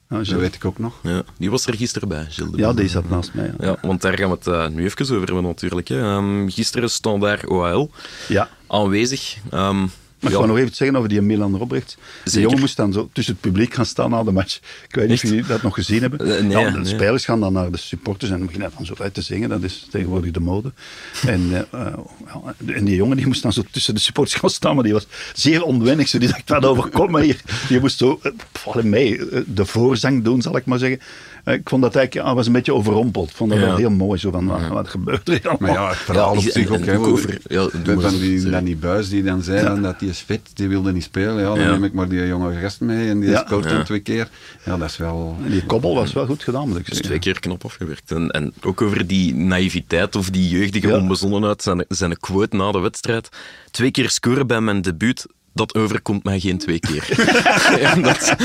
Ja, 0.10 0.18
Dat 0.18 0.28
weet 0.40 0.56
ik 0.56 0.66
ook 0.66 0.80
nog. 0.80 0.94
Ja, 1.04 1.24
die 1.38 1.50
was 1.50 1.66
er 1.68 1.76
gisteren 1.76 2.08
bij, 2.08 2.26
Gilles 2.30 2.52
de 2.52 2.58
ja, 2.58 2.74
die 2.74 2.88
zat 2.90 3.10
naast 3.10 3.34
mij. 3.34 3.54
Ja. 3.60 3.66
Ja, 3.68 3.78
want 3.82 4.02
daar 4.02 4.18
gaan 4.18 4.30
we 4.30 4.36
het 4.36 4.48
eh, 4.48 4.68
nu 4.68 4.84
even 4.84 5.02
over 5.16 5.26
hebben 5.26 5.44
natuurlijk. 5.44 5.88
Hè. 5.88 6.02
Ehm, 6.02 6.48
gisteren 6.50 6.90
stond 6.90 7.22
daar 7.22 7.44
OHL 7.48 7.90
ja. 8.28 8.50
aanwezig. 8.68 9.38
Ehm, 9.52 9.86
Maar 10.26 10.34
ik 10.34 10.40
ja, 10.40 10.46
wou 10.46 10.48
nog 10.48 10.58
even 10.66 10.76
zeggen 10.76 10.98
over 10.98 11.10
die 11.10 11.22
Milan 11.22 11.56
Robrechts. 11.56 11.98
Die 12.24 12.42
jongen 12.42 12.60
moest 12.60 12.78
dan 12.78 12.94
zo 12.94 13.10
tussen 13.14 13.34
het 13.34 13.42
publiek 13.42 13.74
gaan 13.74 13.86
staan 13.86 14.10
na 14.10 14.24
de 14.24 14.32
match. 14.32 14.60
Ik 14.88 14.96
weet 14.96 15.08
niet 15.08 15.24
of 15.24 15.30
jullie 15.30 15.46
dat 15.46 15.62
nog 15.62 15.74
gezien 15.74 16.02
hebben. 16.02 16.20
Eh, 16.20 16.44
nee, 16.44 16.50
ja, 16.58 16.72
de 16.72 16.78
nee. 16.78 16.86
spelers 16.86 17.26
gaan 17.26 17.40
dan 17.40 17.54
naar 17.54 17.72
de 17.72 17.78
supporters 17.78 18.32
en 18.32 18.46
beginnen 18.46 18.72
dan 18.78 18.86
zo 18.86 18.94
uit 19.00 19.14
te 19.14 19.22
zingen. 19.22 19.50
Dat 19.50 19.64
is 19.64 19.88
tegenwoordig 19.92 20.32
de 20.32 20.40
mode. 20.40 20.72
En, 21.28 21.50
eh, 21.72 21.80
eh, 21.82 22.76
en 22.76 22.86
die 22.86 22.96
jongen 22.96 23.18
die 23.18 23.26
moest 23.28 23.42
dan 23.42 23.54
zo 23.54 23.64
tussen 23.72 23.94
de 23.94 24.00
supporters 24.00 24.40
gaan 24.40 24.50
staan, 24.50 24.76
maar 24.76 24.84
die 24.84 24.94
was 24.94 25.08
zeer 25.34 25.64
onwennig. 25.64 26.08
Zo. 26.08 26.18
Die 26.18 26.28
dacht, 26.30 26.50
wat 26.50 26.66
overkomt 26.66 27.12
me 27.12 27.22
hier? 27.24 27.42
Die 27.68 27.80
moest 27.80 27.98
zo, 27.98 28.20
vallen 28.54 28.90
mee, 28.90 29.22
de 29.48 29.66
voorzang 29.66 30.24
doen, 30.24 30.42
zal 30.42 30.58
ik 30.58 30.66
maar 30.66 30.80
zeggen. 30.80 31.00
Ik 31.46 31.70
vond 31.70 31.82
dat 31.82 31.96
eigenlijk, 31.96 32.36
was 32.36 32.48
een 32.48 32.54
beetje 32.54 32.74
overrompeld. 32.74 33.30
Ik 33.30 33.36
vond 33.36 33.50
dat 33.52 33.60
Ja. 33.60 33.66
wel 33.66 33.76
heel 33.76 33.90
mooi, 33.90 34.20
zo 34.20 34.32
van, 34.32 34.46
wat, 34.46 34.68
wat 34.68 34.88
gebeurt 34.88 35.30
er 35.30 35.40
allemaal? 35.50 35.58
Maar 35.74 35.82
ja, 35.82 35.88
het 35.90 35.98
verhaal 35.98 36.32
Ja, 36.32 36.38
op 36.38 36.44
zich 36.52 36.70
ook. 36.70 37.08
over- 37.08 37.38
ja, 37.48 37.68
van 37.70 37.82
maar 38.02 38.10
die, 38.10 38.38
sorry. 38.40 38.52
Danny 38.52 38.78
Buis 38.78 39.10
die 39.10 39.24
dan 39.24 39.44
zei 39.44 39.58
Ja. 39.58 39.64
dan 39.68 39.82
dat 39.82 40.00
die 40.00 40.10
is 40.16 40.22
fit, 40.22 40.50
die 40.54 40.68
wilde 40.68 40.92
niet 40.92 41.04
spelen. 41.04 41.36
Ja, 41.38 41.44
dan 41.50 41.60
Ja. 41.60 41.72
neem 41.72 41.84
ik 41.84 41.94
maar 41.94 42.10
die 42.10 42.28
jonge 42.28 42.60
gast 42.60 42.80
mee 42.82 43.10
en 43.10 43.20
die 43.20 43.30
Ja. 43.30 43.44
scoort 43.46 43.70
dan 43.70 43.84
twee 43.84 44.00
keer. 44.00 44.30
Ja, 44.66 44.78
dat 44.78 44.90
is 44.90 44.98
wel... 44.98 45.38
En 45.46 45.52
die 45.52 45.66
koppel 45.66 45.96
was 45.96 46.14
wel 46.14 46.26
goed 46.26 46.44
gedaan, 46.44 46.68
moet 46.68 46.78
ik 46.78 46.86
twee 46.86 47.20
keer 47.20 47.40
knop 47.40 47.66
afgewerkt. 47.66 48.12
En, 48.12 48.30
en 48.30 48.54
ook 48.62 48.82
over 48.82 49.08
die 49.08 49.36
naïviteit 49.36 50.16
of 50.16 50.30
die 50.30 50.50
jeugdige 50.50 50.88
Ja. 50.88 50.98
onbezonnenheid, 50.98 51.62
zijn, 51.62 51.86
zijn 51.88 52.18
quote 52.20 52.56
na 52.56 52.72
de 52.72 52.80
wedstrijd. 52.80 53.30
Twee 53.72 53.92
keer 53.92 54.10
scoren 54.10 54.48
bij 54.48 54.62
mijn 54.62 54.82
debuut, 54.82 55.26
dat 55.56 55.76
overkomt 55.76 56.24
mij 56.24 56.40
geen 56.40 56.58
twee 56.58 56.80
keer. 56.80 57.08
Ja, 57.80 57.96
dat, 57.96 58.36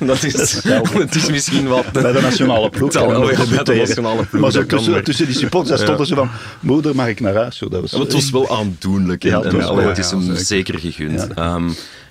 dat, 0.00 0.22
is, 0.22 0.62
het 0.92 1.14
is 1.14 1.30
misschien 1.30 1.66
wat... 1.66 1.92
Bij 1.92 2.12
de 2.12 2.20
nationale 2.20 2.68
ploeg. 2.70 2.92
Wel 2.92 3.30
je 3.30 3.46
bij 3.48 3.64
de 3.64 3.74
nationale 3.74 4.24
ploeg, 4.24 4.40
Maar 4.42 4.50
zo 4.50 4.58
dat 4.58 4.68
tussen, 4.68 5.04
tussen 5.04 5.26
die 5.26 5.34
supporters 5.34 5.76
daar 5.76 5.86
stonden 5.86 6.06
ze 6.06 6.14
van, 6.14 6.30
moeder 6.60 6.94
mag 6.94 7.08
ik 7.08 7.20
naar 7.20 7.34
huis? 7.34 7.56
Zo, 7.56 7.68
dat 7.68 7.80
was, 7.80 7.90
Ja, 7.90 7.98
het 7.98 8.12
was 8.12 8.30
wel 8.30 8.58
aandoenlijk. 8.58 9.24
En, 9.24 9.30
Ja, 9.30 9.36
het 9.40 9.52
en 9.52 9.56
wel, 9.56 9.76
het 9.76 9.98
is 9.98 10.10
ja, 10.10 10.18
hem 10.18 10.36
zeker. 10.36 10.78
gegund. 10.78 11.26
Ja. 11.34 11.60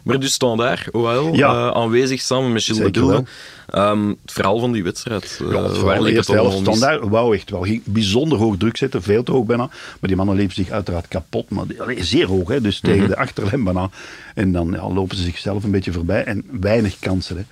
Maar 0.08 0.20
dus 0.20 0.34
standaard, 0.34 0.91
OL, 0.91 1.36
Ja. 1.36 1.50
eh, 1.70 1.72
aanwezig 1.82 2.22
samen 2.22 2.52
met 2.52 2.63
Gilles. 2.63 3.22
Ehm, 3.67 4.08
het 4.10 4.32
verhaal 4.32 4.60
van 4.60 4.72
die 4.72 4.84
wedstrijd. 4.84 5.39
eh, 5.43 5.52
Ja, 5.52 5.70
waar 5.82 6.04
de 6.04 6.12
eerste 6.12 6.32
helft 6.34 6.58
standaard 6.58 7.08
wou 7.08 7.36
echt 7.36 7.50
wel 7.50 7.62
ging 7.62 7.82
bijzonder 7.84 8.38
hoog 8.38 8.58
druk 8.58 8.78
zetten, 8.78 9.02
veel 9.02 9.24
te 9.24 9.32
hoog 9.32 9.46
bijna. 9.46 9.63
Maar 9.65 9.98
die 10.02 10.15
mannen 10.15 10.36
liepen 10.36 10.56
zich 10.56 10.70
uiteraard 10.70 11.08
kapot, 11.08 11.50
maar 11.50 11.67
die- 11.67 11.82
allee, 11.82 12.04
zeer 12.04 12.28
hoog, 12.28 12.48
hè, 12.48 12.62
dus 12.62 12.82
Mhm. 12.82 12.91
tegen 12.91 13.08
de 13.08 13.17
achterlijn 13.17 13.63
bijna. 13.63 13.89
En 14.36 14.52
dan 14.52 14.72
ja, 14.72 14.89
lopen 14.93 15.17
ze 15.17 15.24
zichzelf 15.24 15.63
een 15.63 15.72
beetje 15.72 15.91
voorbij 15.91 16.24
en 16.24 16.43
weinig 16.52 17.00
kansen. 17.00 17.38
Hè. 17.38 17.43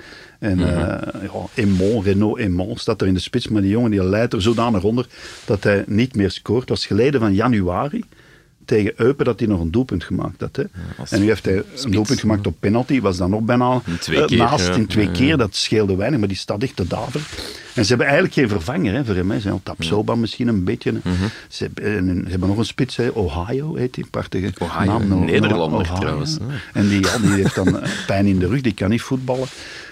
En 0.50 0.58
Mhm. 0.58 0.68
ja, 0.68 1.04
Aimont, 1.58 2.06
Renault 2.06 2.40
Aimont 2.40 2.80
staat 2.80 3.02
er 3.02 3.08
in 3.08 3.14
de 3.14 3.20
spits, 3.20 3.48
maar 3.48 3.62
die 3.62 3.72
jongen 3.72 3.92
die 3.92 4.04
leidt 4.04 4.34
er 4.34 4.42
zodanig 4.42 4.84
onder 4.84 5.06
dat 5.46 5.64
hij 5.64 5.84
niet 5.88 6.16
meer 6.16 6.32
scoort. 6.32 6.60
Het 6.60 6.70
was 6.70 6.86
geleden 6.86 7.20
van 7.20 7.34
januari 7.34 8.04
tegen 8.66 8.94
Eupen 8.96 9.26
dat 9.26 9.40
hij 9.40 9.48
nog 9.48 9.60
een 9.60 9.72
doelpunt 9.72 10.04
gemaakt 10.04 10.42
had. 10.42 10.56
Hè. 10.56 10.64
en 11.10 11.20
nu 11.20 11.28
heeft 11.28 11.46
hij 11.46 11.64
een 11.84 11.92
doelpunt 11.92 12.20
gemaakt 12.20 12.48
op 12.48 12.56
penalty, 12.60 13.02
was 13.02 13.18
dan 13.18 13.30
nog 13.30 13.42
bijna 13.42 13.82
In 13.86 13.98
twee 13.98 14.22
eh, 14.22 14.26
keer, 14.26 14.38
naast 14.38 14.68
ja. 14.68 14.74
in 14.74 14.88
twee 14.88 15.06
ja. 15.06 15.12
keer. 15.12 15.38
Dat 15.38 15.56
scheelde 15.56 15.96
weinig, 15.96 16.20
maar 16.20 16.28
die 16.28 16.38
staat 16.38 16.64
echt 16.64 16.76
te 16.76 16.88
daver. 16.88 17.22
En 17.74 17.84
ze 17.84 17.90
hebben 17.90 18.08
eigenlijk 18.08 18.36
geen 18.36 18.50
vervanger 18.50 18.94
hè, 18.94 19.06
voor 19.06 19.16
hem. 19.16 19.32
Hè. 19.32 19.40
Ze 19.40 19.44
hebben 19.48 19.64
Tapsoba 19.64 20.16
misschien 20.16 20.48
een 20.48 20.64
beetje. 20.64 20.92
Mhm. 20.92 21.14
Ze, 21.48 21.64
hebben, 21.64 21.84
en 21.86 22.22
ze 22.24 22.30
hebben 22.30 22.50
nog 22.50 22.58
een 22.58 22.66
spits, 22.66 22.96
hè. 22.96 23.10
Ohio 23.10 23.76
heet 23.76 23.94
die, 23.94 24.06
prachtige 24.06 24.52
Ohio, 24.58 24.86
naam. 24.86 25.26
Nederlander 25.26 25.80
Ohio. 25.80 26.00
trouwens. 26.00 26.38
En 26.74 26.88
die, 26.88 27.02
ja, 27.02 27.18
die 27.18 27.30
heeft 27.30 27.56
dan 27.56 27.82
eh, 27.82 27.90
pijn 28.08 28.26
in 28.26 28.40
de 28.40 28.48
rug, 28.48 28.62
die 28.62 28.74
kan 28.74 28.90
niet 28.90 29.02
voetballen. 29.02 29.48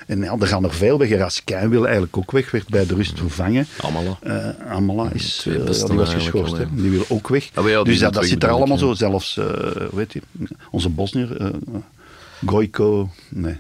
En 0.08 0.20
ja, 0.22 0.36
er 0.40 0.48
gaan 0.48 0.64
er 0.64 0.74
veel 0.74 0.98
weg. 0.98 1.10
Raskin 1.18 1.70
wil 1.70 1.84
eigenlijk 1.84 2.18
ook 2.18 2.32
weg, 2.32 2.52
werd 2.52 2.68
bij 2.68 2.86
de 2.86 2.96
rust 2.96 3.20
vervangen. 3.20 3.68
Amala. 3.82 4.18
Eh 4.22 4.72
Amala 4.72 5.10
is, 5.14 5.36
twee 5.36 5.60
eh, 5.64 5.74
ja, 5.74 5.86
die 5.88 5.96
was 5.98 6.14
geschorst, 6.14 6.58
hè. 6.58 6.66
die 6.72 6.90
wil 6.90 7.06
ook 7.10 7.28
weg. 7.28 7.50
Ah, 7.54 7.68
ja, 7.70 7.84
dus 7.84 8.00
ja, 8.00 8.06
moet 8.06 8.14
dat 8.14 8.26
zit 8.26 8.44
er 8.44 8.50
allemaal 8.50 8.78
zo. 8.78 8.94
Zelfs, 8.94 9.38
eh, 9.38 9.46
hoe 9.90 10.00
heet 10.00 10.14
je, 10.14 10.22
onze 10.72 10.90
Bosnier, 10.90 11.38
eh 11.38 11.48
Gojko, 12.46 13.10
nee, 13.30 13.58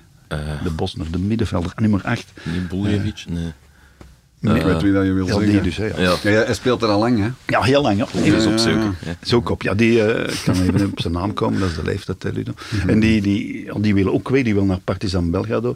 de 0.63 0.69
Bosnier, 0.75 1.06
de 1.12 1.19
middenvelder, 1.19 1.71
nummer 1.75 2.01
8. 2.03 2.25
Niet 2.43 2.67
Buljevic? 2.67 3.25
Nee. 3.29 4.56
ik 4.56 4.63
weet 4.63 4.82
wie 4.82 4.91
dat 4.93 5.06
je 5.06 5.12
wil 5.13 5.25
Ja, 5.27 5.34
zeggen. 5.34 5.51
die 5.51 5.62
dus, 5.62 5.77
hè, 5.77 5.86
ja. 5.86 5.93
Ja, 5.97 6.15
Ja, 6.23 6.29
ja, 6.29 6.43
hij 6.43 6.53
speelt 6.53 6.82
er 6.82 6.88
al 6.89 6.99
lang, 6.99 7.19
hè. 7.19 7.27
Ja, 7.47 7.62
heel 7.62 7.82
lang. 7.82 7.97
Ja. 7.97 8.08
even 8.21 8.41
Ja, 8.41 8.51
opzoeken. 8.51 8.82
ja. 8.84 8.93
Ja. 9.06 9.15
Zo 9.27 9.41
kop. 9.41 9.62
Ja, 9.62 9.73
die 9.73 10.03
eh, 10.03 10.34
ik 10.34 10.41
kan 10.43 10.56
even 10.56 10.86
op 10.91 10.99
zijn 11.01 11.13
naam 11.13 11.34
komen, 11.34 11.60
dat 11.60 11.69
is 11.69 11.75
de 11.75 11.84
leeftijd, 11.84 12.23
hè, 12.23 12.29
Ludo. 12.29 12.51
En 12.88 12.99
die, 12.99 13.21
die, 13.21 13.69
die 13.79 13.93
willen 13.93 14.13
ook 14.13 14.29
weg, 14.29 14.43
die 14.43 14.53
wil 14.53 14.65
naar 14.65 14.79
Partizan 14.79 15.32
Belgrado. 15.32 15.75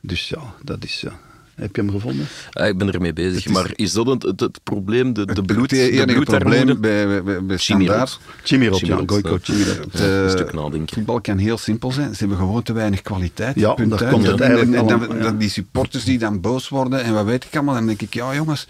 Dus 0.00 0.28
ja, 0.28 0.54
dat 0.62 0.84
is... 0.84 1.00
ja. 1.00 1.18
Heb 1.54 1.76
je 1.76 1.82
hem 1.82 1.90
gevonden? 1.90 2.26
Ah, 2.52 2.66
ik 2.66 2.78
ben 2.78 2.92
ermee 2.92 3.12
bezig. 3.12 3.46
is- 3.46 3.52
maar 3.52 3.70
is 3.74 3.92
dat 3.92 4.06
het, 4.06 4.22
het, 4.22 4.40
het 4.40 4.60
probleem? 4.62 5.12
De, 5.12 5.26
de 5.26 5.32
Het 5.32 5.46
bloed, 5.46 5.72
enige 5.72 6.18
de 6.18 6.24
probleem 6.24 6.80
bij, 6.80 7.22
bij, 7.22 7.44
bij. 7.44 7.56
Standaard. 7.56 8.18
Chimirot, 8.42 8.78
ja, 8.80 8.86
Chimirot, 8.86 9.10
Gojko 9.10 9.30
ja. 9.32 9.38
Chimirot. 9.42 9.92
Het, 9.92 9.98
Ja, 10.00 10.04
eh, 10.06 10.22
een 10.22 10.30
stuk 10.30 10.52
nadenken. 10.52 10.94
Voetbal 10.94 11.20
kan 11.20 11.38
heel 11.38 11.58
simpel 11.58 11.92
zijn. 11.92 12.12
Ze 12.12 12.18
hebben 12.18 12.36
gewoon 12.38 12.62
te 12.62 12.72
weinig 12.72 13.02
kwaliteit. 13.02 13.54
Ja, 13.54 13.72
Punt 13.72 13.90
daar 13.90 14.02
uit. 14.02 14.10
komt 14.12 14.26
het 14.26 14.40
En- 14.40 14.46
eigenlijk 14.46 14.72
en, 14.72 14.78
en 14.78 14.88
allemaal, 14.88 15.08
dan- 15.08 15.16
ja. 15.16 15.22
dan 15.22 15.38
die 15.38 15.50
supporters 15.50 16.04
die 16.04 16.18
dan 16.18 16.40
boos 16.40 16.68
worden 16.68 17.02
en 17.02 17.12
wat 17.14 17.24
weet 17.24 17.44
ik 17.44 17.54
allemaal. 17.54 17.74
Dan 17.74 17.86
denk 17.86 18.02
ik, 18.02 18.14
ja 18.14 18.34
jongens, 18.34 18.66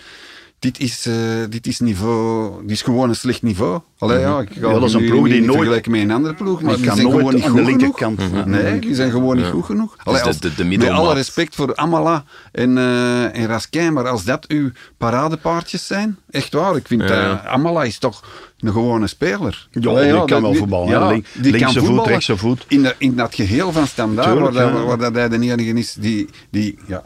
dit 0.59 0.79
is, 0.81 1.07
eh, 1.07 1.15
dit 1.49 1.67
is 1.67 1.81
niveau, 1.81 2.53
dit 2.63 2.71
is 2.71 2.83
gewoon 2.83 3.09
een 3.09 3.15
slecht 3.15 3.43
niveau. 3.43 3.81
Allee, 3.99 4.19
ja, 4.19 4.41
ik 4.41 4.49
ga 4.53 4.69
Ja, 4.69 4.73
dat 4.73 4.83
is 4.89 4.93
een 4.93 5.05
ploeg 5.09 5.29
die 5.29 5.41
nooit- 5.43 5.57
vergelijken 5.57 5.91
met 5.91 6.01
een 6.01 6.11
andere 6.11 6.35
ploeg, 6.35 6.63
maar 6.63 6.75
Die 6.77 6.85
zijn 6.85 6.97
nooit 7.03 7.17
gewoon 7.17 7.35
niet 7.35 7.45
aan 7.45 7.51
goed 7.51 7.59
de 7.59 7.65
genoeg. 7.65 7.81
linkerkant. 7.81 8.47
Nee, 8.47 8.79
die 8.81 8.95
zijn 8.95 9.11
gewoon 9.11 9.37
niet 9.37 9.47
goed 9.47 9.65
genoeg. 9.65 9.97
Allee, 10.05 10.23
de- 10.23 10.39
de- 10.39 10.55
de 10.55 10.65
met 10.65 10.89
alle 10.89 11.15
respect 11.15 11.55
voor 11.55 11.77
Amala 11.77 12.25
en, 12.53 12.79
eh 12.79 13.37
en 13.39 13.47
Raskin, 13.47 13.93
maar 13.93 14.09
als 14.09 14.25
dat 14.25 14.47
uw 14.49 14.71
paradepaardjes 14.97 15.87
zijn, 15.87 16.17
echt 16.31 16.53
waar, 16.53 16.77
ik 16.77 16.87
vind 16.87 17.03
Ja. 17.03 17.29
dat 17.29 17.45
Amala 17.45 17.85
is 17.85 17.99
toch 17.99 18.25
een 18.61 18.73
gewone 18.73 19.07
speler. 19.07 19.69
Ja, 19.71 19.91
Allee, 19.91 20.13
die 20.13 20.25
kan 20.25 20.43
wel 20.43 20.55
voetballen. 20.55 21.09
Link- 21.09 21.27
linkse 21.41 21.85
voet, 21.85 22.07
rechtse 22.07 22.37
voet. 22.37 22.65
In, 22.69 22.83
de, 22.83 22.95
in 22.99 23.17
dat 23.17 23.35
geheel 23.35 23.73
van 23.73 23.87
standaard, 23.87 24.29
Tuurlijk, 24.33 24.55
waar, 24.55 24.73
dat, 24.73 24.85
waar 24.85 24.99
dat 24.99 25.15
hij 25.15 25.29
de 25.29 25.39
enige 25.51 25.73
is 25.79 25.93
die, 26.01 26.29
die 26.51 26.79
ja, 26.87 27.03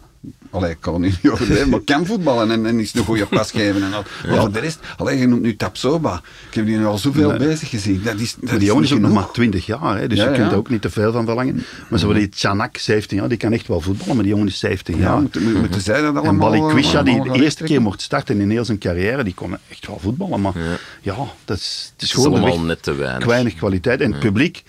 allee, 0.52 0.70
ik 0.70 0.76
kan 0.80 1.00
niet 1.00 1.18
over 1.30 1.68
maar 1.68 1.80
kan 1.80 2.06
voetballen 2.06 2.50
en, 2.50 2.66
en 2.66 2.80
is 2.80 2.94
een 2.94 3.04
goede 3.04 3.26
pas 3.26 3.50
geven. 3.50 3.82
En 3.82 3.92
al. 3.92 4.02
Maar 4.28 4.40
voor 4.40 4.52
de 4.52 4.58
rest, 4.58 4.78
allee, 4.96 5.18
je 5.18 5.26
noemt 5.26 5.42
nu 5.42 5.56
Tapsoba. 5.56 6.20
Ik 6.48 6.54
heb 6.54 6.66
die 6.66 6.76
nu 6.76 6.84
al 6.86 6.98
zoveel 6.98 7.28
Nee. 7.28 7.38
bezig 7.38 7.68
gezien. 7.68 8.00
Dat 8.04 8.20
is, 8.20 8.34
dat 8.40 8.50
Maar 8.50 8.58
die 8.58 8.66
jongen 8.68 8.84
is 8.84 8.92
ook 8.92 8.98
nog 9.00 9.12
maar 9.12 9.30
20 9.30 9.66
jaar, 9.66 9.98
hè, 9.98 10.08
dus 10.08 10.18
Ja, 10.18 10.24
je 10.24 10.30
kunt 10.30 10.44
ja. 10.46 10.50
er 10.52 10.56
ook 10.58 10.68
niet 10.68 10.82
te 10.82 10.90
veel 10.90 11.12
van 11.12 11.24
verlangen. 11.24 11.64
Maar 11.88 11.98
zo 11.98 12.12
die 12.12 12.28
Chanak, 12.34 12.76
17 12.76 13.18
jaar, 13.18 13.28
die 13.28 13.38
kan 13.38 13.52
echt 13.52 13.66
wel 13.68 13.80
voetballen, 13.80 14.14
maar 14.14 14.24
die 14.24 14.32
jongen 14.32 14.48
is 14.48 14.58
17 14.58 14.96
Ja, 14.96 15.02
jaar. 15.02 15.20
moeten, 15.20 15.42
moeten- 15.42 15.60
moeten 15.60 15.80
zij 15.80 16.00
dat 16.00 16.14
En 16.14 16.20
allemaal... 16.20 16.50
Balikwisha, 16.50 17.02
die 17.02 17.14
allemaal 17.14 17.36
de 17.36 17.42
eerste 17.42 17.64
keer 17.64 17.82
mocht 17.82 18.00
starten 18.02 18.40
in 18.40 18.50
heel 18.50 18.64
zijn 18.64 18.78
carrière, 18.78 19.24
die 19.24 19.34
kon 19.34 19.56
echt 19.68 19.86
wel 19.86 19.98
voetballen. 20.02 20.40
Maar 20.40 20.52
ja, 21.00 21.14
dat 21.44 21.56
is, 21.56 21.90
het 21.92 22.02
is 22.02 22.08
Het 22.10 22.18
is 22.18 22.24
gewoon 22.24 22.40
allemaal 22.40 22.60
net 22.66 22.82
te 22.82 22.94
weinig. 22.94 23.26
weinig 23.26 23.54
kwaliteit. 23.54 24.00
En 24.00 24.10
het 24.10 24.20
publiek, 24.20 24.62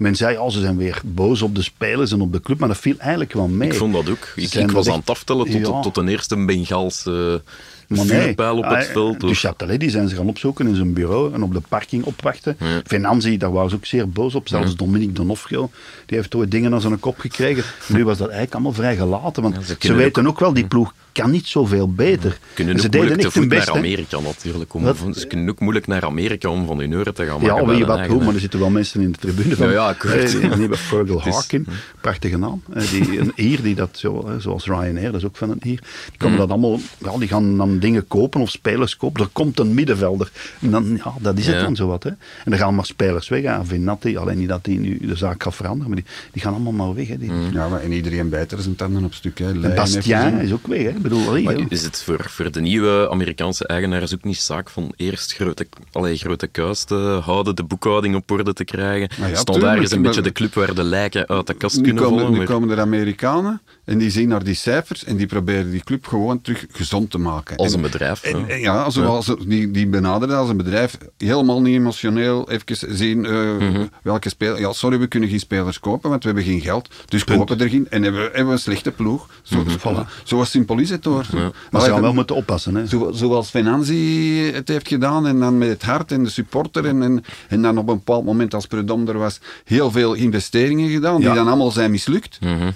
men 0.00 0.16
zei, 0.16 0.38
oh, 0.38 0.50
ze 0.50 0.60
zijn 0.60 0.76
weer 0.76 1.00
boos 1.04 1.42
op 1.42 1.54
de 1.54 1.62
spelers 1.62 2.12
en 2.12 2.20
op 2.20 2.32
de 2.32 2.40
club, 2.40 2.58
maar 2.58 2.68
dat 2.68 2.78
viel 2.78 2.94
eigenlijk 2.98 3.32
wel 3.32 3.48
mee. 3.48 3.68
Ik 3.68 3.74
vond 3.74 3.92
dat 3.92 4.10
ook. 4.10 4.32
Ik, 4.36 4.54
ik 4.54 4.70
was 4.70 4.88
aan 4.88 4.98
het 4.98 5.10
aftellen 5.10 5.50
tot, 5.50 5.66
Ja. 5.66 5.80
tot 5.80 5.94
de 5.94 6.08
eerste 6.10 6.44
Bengaalse 6.44 7.42
Maar 7.90 8.06
nee, 8.06 8.30
op 8.52 8.64
het 8.64 8.72
ah, 8.72 8.80
veld. 8.82 9.20
De 9.20 9.26
hoor. 9.26 9.36
Châtelet, 9.36 9.76
die 9.78 9.90
zijn 9.90 10.08
ze 10.08 10.14
gaan 10.16 10.28
opzoeken 10.28 10.66
in 10.66 10.74
zijn 10.74 10.92
bureau 10.92 11.34
en 11.34 11.42
op 11.42 11.52
de 11.52 11.60
parking 11.68 12.04
opwachten. 12.04 12.56
Ja. 12.58 12.80
Venanzi, 12.84 13.36
daar 13.36 13.52
waren 13.52 13.70
ze 13.70 13.76
ook 13.76 13.86
zeer 13.86 14.08
boos 14.08 14.34
op. 14.34 14.48
Zelfs 14.48 14.76
Dominique 14.76 15.12
Donofrio, 15.14 15.70
die 16.06 16.16
heeft 16.16 16.34
ooit 16.34 16.50
dingen 16.50 16.74
aan 16.74 16.80
zijn 16.80 17.00
kop 17.00 17.18
gekregen. 17.18 17.62
Nu 17.86 18.04
was 18.04 18.18
dat 18.18 18.26
eigenlijk 18.28 18.54
allemaal 18.54 18.72
vrij 18.72 18.96
gelaten, 18.96 19.42
want 19.42 19.54
Ja, 19.54 19.74
ze 19.78 19.92
weten 19.94 20.26
ook 20.26 20.40
wel, 20.40 20.52
die 20.52 20.66
ploeg 20.66 20.94
kan 21.12 21.30
niet 21.30 21.46
zoveel 21.46 21.92
beter. 21.92 22.38
kunnen 22.54 22.78
ze 22.78 22.88
deden 22.88 23.18
echt 23.18 23.34
hun 23.34 23.48
best. 23.48 23.66
naar. 23.66 23.76
Amerika 23.76 24.20
natuurlijk. 24.20 24.74
Om, 24.74 24.94
van- 24.94 25.14
ze 25.14 25.26
kunnen 25.26 25.48
ook 25.48 25.60
moeilijk 25.60 25.86
naar 25.86 26.04
Amerika 26.04 26.48
om 26.48 26.66
van 26.66 26.78
hun 26.78 26.92
euren 26.92 27.14
te 27.14 27.24
gaan 27.26 27.40
maken. 27.40 27.66
Ja, 27.66 27.74
wie 27.76 27.84
wat 27.86 28.06
hoe, 28.06 28.24
maar 28.24 28.34
er 28.34 28.40
zitten 28.40 28.60
wel 28.60 28.70
mensen 28.70 29.00
in 29.00 29.12
de 29.12 29.18
tribune 29.18 29.56
van. 29.56 29.66
Ja, 29.66 29.72
ja, 29.72 29.90
ik 29.90 30.02
weet 30.02 30.32
het. 30.32 30.42
Eh, 30.42 30.72
Fergal 30.72 31.20
Harkin, 31.20 31.66
prachtige 32.00 32.38
naam. 32.38 32.62
Eh, 32.72 32.90
Die, 32.90 33.18
een 33.18 33.32
Ier 33.34 33.62
die 33.62 33.74
dat 33.74 33.88
zo, 33.92 34.28
hè, 34.28 34.40
zoals 34.40 34.64
Ryanair, 34.66 35.12
dat 35.12 35.20
is 35.20 35.26
ook 35.26 35.36
van 35.36 35.50
een 35.50 35.58
Ier. 35.62 35.80
Die, 36.08 36.16
komen 36.18 36.32
Mm. 36.34 36.40
dat 36.40 36.50
allemaal, 36.50 36.78
ja, 36.98 37.18
die 37.18 37.28
gaan 37.28 37.56
dan 37.56 37.78
dingen 37.80 38.06
kopen 38.06 38.40
of 38.40 38.50
spelers 38.50 38.96
kopen. 38.96 39.22
Er 39.22 39.28
komt 39.32 39.58
een 39.58 39.74
middenvelder. 39.74 40.30
En 40.60 40.70
dan, 40.70 40.96
ja, 41.04 41.14
dat 41.20 41.38
is 41.38 41.46
het 41.46 41.54
Ja. 41.56 41.62
dan 41.62 41.76
zo 41.76 41.86
wat. 41.86 42.02
Hè. 42.02 42.10
En 42.10 42.16
dan 42.44 42.58
gaan 42.58 42.74
maar 42.74 42.86
spelers 42.86 43.28
weg. 43.28 43.42
Hè. 43.42 43.64
Vinatti, 43.64 44.16
alleen 44.16 44.38
niet 44.38 44.48
dat 44.48 44.64
die 44.64 44.78
nu 44.78 44.98
de 45.06 45.16
zaak 45.16 45.42
gaat 45.42 45.54
veranderen, 45.54 45.86
maar 45.92 45.96
die, 46.02 46.06
die 46.32 46.42
gaan 46.42 46.52
allemaal 46.52 46.72
maar 46.72 46.94
weg. 46.94 47.08
Hè. 47.08 47.18
Die, 47.18 47.28
Mm. 47.30 47.52
Ja, 47.52 47.68
maar 47.68 47.80
en 47.80 47.92
iedereen 47.92 48.28
bijt 48.28 48.52
er 48.52 48.62
zijn 48.62 48.76
tanden 48.76 49.04
op 49.04 49.14
stuk. 49.14 49.38
Hè. 49.38 49.74
Bastien 49.74 50.40
is 50.40 50.52
ook 50.52 50.66
weg. 50.66 50.82
Hè. 50.82 50.88
Ik 50.88 51.02
bedoel, 51.02 51.28
allee, 51.28 51.42
Maar 51.42 51.58
ja. 51.58 51.64
is 51.68 51.82
het 51.82 52.02
voor, 52.02 52.24
voor 52.28 52.50
de 52.52 52.60
nieuwe 52.60 53.08
Amerikaanse 53.10 53.66
eigenaars 53.66 54.14
ook 54.14 54.24
niet 54.24 54.36
zaak 54.36 54.70
van 54.70 54.92
eerst 54.96 55.34
grote, 55.34 55.66
allee, 55.92 56.16
grote 56.16 56.46
kuis 56.46 56.84
te 56.84 57.20
houden, 57.24 57.56
de 57.56 57.62
boekhouding 57.62 58.14
op 58.14 58.30
orde 58.30 58.52
te 58.52 58.64
krijgen? 58.64 59.08
Maar 59.20 59.28
ja, 59.28 59.34
Standaard 59.36 59.64
tuurlijk, 59.66 59.82
is 59.82 59.96
een 59.96 60.02
beetje 60.02 60.20
de 60.22 60.32
club 60.32 60.54
waar 60.54 60.74
de 60.74 60.82
lijken 60.84 61.28
uit 61.28 61.46
de 61.46 61.54
kast 61.54 61.76
Nu 61.76 61.82
kunnen 61.82 62.02
komen, 62.02 62.18
vallen. 62.18 62.32
nu 62.32 62.38
maar- 62.38 62.46
komen 62.46 62.70
er 62.70 62.80
Amerikanen 62.80 63.60
en 63.84 63.98
die 63.98 64.10
zien 64.10 64.28
naar 64.28 64.44
die 64.44 64.54
cijfers 64.54 65.04
en 65.04 65.16
die 65.16 65.26
proberen 65.26 65.70
die 65.70 65.82
club 65.84 66.06
gewoon 66.06 66.40
terug 66.40 66.66
gezond 66.72 67.10
te 67.10 67.18
maken. 67.18 67.56
Als 67.56 67.69
En- 67.72 67.76
een 67.84 67.90
bedrijf, 67.90 68.22
En, 68.22 68.60
ja. 68.60 68.90
zoals, 68.90 69.34
Die, 69.46 69.70
die 69.70 69.86
benaderen 69.86 70.36
als 70.36 70.48
een 70.48 70.56
bedrijf 70.56 70.98
helemaal 71.16 71.60
niet 71.62 71.74
emotioneel 71.74 72.50
even 72.50 72.96
zien 72.96 73.24
eh, 73.26 73.56
Mhm. 73.58 73.86
welke 74.02 74.28
speler. 74.28 74.60
Ja, 74.60 74.72
sorry, 74.72 74.98
we 74.98 75.06
kunnen 75.06 75.28
geen 75.28 75.40
spelers 75.40 75.80
kopen, 75.80 76.10
want 76.10 76.22
we 76.22 76.28
hebben 76.28 76.46
geen 76.46 76.60
geld. 76.60 76.88
Dus 77.08 77.24
kopen 77.24 77.60
er 77.60 77.68
geen 77.68 77.86
en 77.90 78.02
hebben, 78.02 78.22
hebben 78.22 78.46
we 78.46 78.52
een 78.52 78.58
slechte 78.58 78.90
ploeg. 78.90 79.28
Zo, 79.42 79.58
Mhm. 79.58 79.70
voilà. 79.78 80.22
zo 80.24 80.44
simpel 80.44 80.78
is 80.78 80.90
het 80.90 81.04
hoor. 81.04 81.24
Maar 81.32 81.50
Maar 81.70 81.82
ze 81.82 81.90
gaan 81.90 82.00
wel 82.02 82.14
moeten 82.14 82.36
oppassen. 82.36 82.74
Hè. 82.74 82.86
zo, 82.86 83.10
zoals 83.14 83.50
Venanzi 83.50 84.50
het 84.52 84.68
heeft 84.68 84.88
gedaan 84.88 85.26
en 85.26 85.38
dan 85.40 85.58
met 85.58 85.68
het 85.68 85.82
hart 85.82 86.12
en 86.12 86.24
de 86.24 86.30
supporter 86.30 86.86
en, 86.86 87.02
en, 87.02 87.24
en 87.48 87.62
dan 87.62 87.78
op 87.78 87.88
een 87.88 87.94
bepaald 87.96 88.24
moment 88.24 88.54
als 88.54 88.66
Predom 88.66 89.08
er 89.08 89.18
was 89.18 89.40
heel 89.64 89.90
veel 89.90 90.14
investeringen 90.14 90.90
gedaan 90.90 91.16
die 91.20 91.34
dan 91.34 91.46
allemaal 91.46 91.70
zijn 91.70 91.90
mislukt. 91.90 92.38
Mhm. 92.40 92.70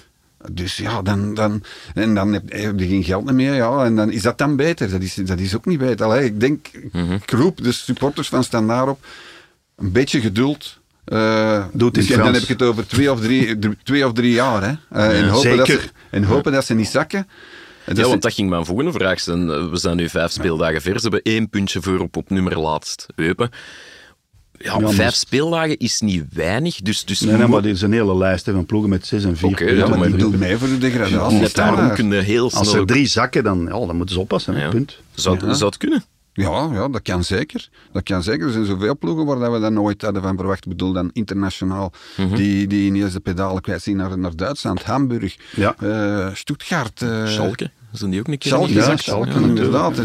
Dus 0.53 0.77
ja, 0.77 1.03
dan, 1.03 1.35
dan, 1.35 1.63
en 1.95 2.15
dan 2.15 2.33
heb, 2.33 2.53
heb 2.53 2.79
je 2.79 2.87
geen 2.89 3.05
geld 3.05 3.33
meer. 3.33 3.55
Ja, 3.55 3.85
en 3.85 3.97
dan 3.97 4.11
is 4.11 4.23
dat 4.23 4.39
dan 4.39 4.57
beter. 4.57 4.91
Dat 4.91 5.01
is, 5.03 5.15
dat 5.15 5.39
is 5.39 5.57
ook 5.57 5.67
niet 5.67 5.79
beter. 5.79 6.07
Allee, 6.07 6.25
ik 6.25 6.41
denk, 6.41 6.67
ik 7.23 7.31
roep 7.31 7.63
de 7.63 7.73
supporters 7.73 8.29
van 8.29 8.45
Standaard 8.45 8.89
op, 8.89 9.07
een 9.77 9.93
beetje 9.93 10.21
geduld. 10.21 10.79
eh, 11.05 11.65
Doe 11.73 11.89
het 11.89 11.97
in 11.97 12.03
dus 12.03 12.11
en 12.11 12.19
dan 12.25 12.33
heb 12.35 12.43
ik 12.43 12.49
het 12.49 12.63
over 12.63 12.87
twee 12.87 13.13
of 13.13 13.21
drie, 13.21 13.59
twee 13.83 14.07
of 14.07 14.13
drie 14.13 14.33
jaar. 14.33 14.63
Hè. 14.63 14.73
Eh, 14.91 15.19
en, 15.19 15.29
hopen 15.29 15.57
dat 15.57 15.67
ze, 15.67 15.73
zeker. 15.73 15.91
en 16.11 16.25
hopen 16.25 16.53
dat 16.53 16.65
ze 16.65 16.75
niet 16.75 16.89
zakken. 16.89 17.29
En 17.85 17.97
Ja, 17.97 18.03
want 18.09 18.23
dat 18.23 18.33
ging 18.33 18.51
mijn 18.51 18.65
volgende 18.65 18.93
vraag 18.93 19.21
zijn. 19.21 19.51
Eh, 19.51 19.71
We 19.71 19.77
zijn 19.77 19.97
nu 19.97 20.09
vijf 20.09 20.31
speeldagen 20.33 20.83
ver. 20.83 20.95
Ze 20.97 21.03
hebben 21.03 21.23
één 21.23 21.49
puntje 21.49 21.83
voor 21.83 21.99
op, 21.99 22.17
op 22.17 22.31
nummer 22.31 22.59
laatst. 22.59 23.07
Eupen. 23.15 23.51
Ja, 24.65 24.79
maar- 24.79 24.93
vijf 24.93 25.15
speeldagen 25.15 25.79
is 25.79 26.01
niet 26.01 26.25
weinig. 26.33 26.77
Dus, 26.77 27.05
dus 27.05 27.21
Nee, 27.21 27.37
nee, 27.37 27.47
maar 27.47 27.63
dit 27.63 27.75
is 27.75 27.83
een 27.83 27.93
hele 27.93 28.17
lijst 28.17 28.47
hè, 28.47 28.53
van 28.53 28.67
ploegen 28.67 28.91
met 28.91 29.07
6 29.07 29.25
en 29.25 29.37
4 29.37 29.49
Oké, 29.49 29.57
punten. 29.57 29.77
ja, 29.77 29.89
maar 29.89 29.99
maar 29.99 30.07
die 30.07 30.17
bedoel- 30.17 30.31
doet 30.31 30.41
mee 30.41 30.57
voor 30.57 30.69
de 30.69 30.79
degradatie. 30.79 31.39
net 31.39 31.55
daarom 31.55 31.93
kunnen 31.95 32.25
heel 32.25 32.51
snel... 32.51 32.61
Als 32.63 32.75
er 32.75 32.87
drie 32.87 33.07
zakken, 33.07 33.45
dan, 33.45 33.61
ja, 33.65 33.87
dan 33.87 33.97
moeten 33.97 34.15
ze 34.15 34.21
oppassen. 34.21 34.57
Ja. 34.59 34.69
punt. 34.69 34.99
Zou, 35.15 35.47
Ja. 35.47 35.53
zou 35.55 35.71
het 35.71 35.77
kunnen? 35.79 36.05
Ja, 36.33 36.71
ja, 36.73 36.89
dat 36.89 37.03
kan 37.03 37.25
zeker. 37.25 37.69
Dat 37.93 38.03
kan 38.03 38.23
zeker. 38.23 38.47
Er 38.47 38.53
zijn 38.53 38.65
zoveel 38.67 38.97
ploegen 38.99 39.25
waar 39.27 39.39
dat 39.39 39.53
we 39.53 39.61
dat 39.61 39.73
nooit 39.73 40.03
hadden 40.03 40.23
van 40.23 40.37
verwacht. 40.37 40.65
Ik 40.65 40.69
bedoel 40.71 40.93
dan 40.93 41.11
internationaal. 41.13 41.93
Mhm. 42.17 42.35
Die, 42.35 42.67
die 42.67 42.87
ineens 42.87 43.13
de 43.13 43.21
pedalen 43.21 43.63
kwijt 43.63 43.83
zien 43.83 43.97
naar, 43.97 44.19
naar 44.19 44.37
Duitsland, 44.37 44.83
Hamburg, 44.83 45.37
Ja. 45.57 45.75
eh, 45.79 46.35
Stuttgart. 46.35 47.03
eh, 47.03 47.27
Schalke, 47.27 47.71
zijn 47.93 48.11
die 48.11 48.21
ook 48.21 48.29
een 48.29 48.39
keer 48.39 48.53
Schalke, 48.53 48.73
ja? 48.73 48.97
Schalke, 48.97 49.29
Ja. 49.31 49.47
inderdaad. 49.47 50.01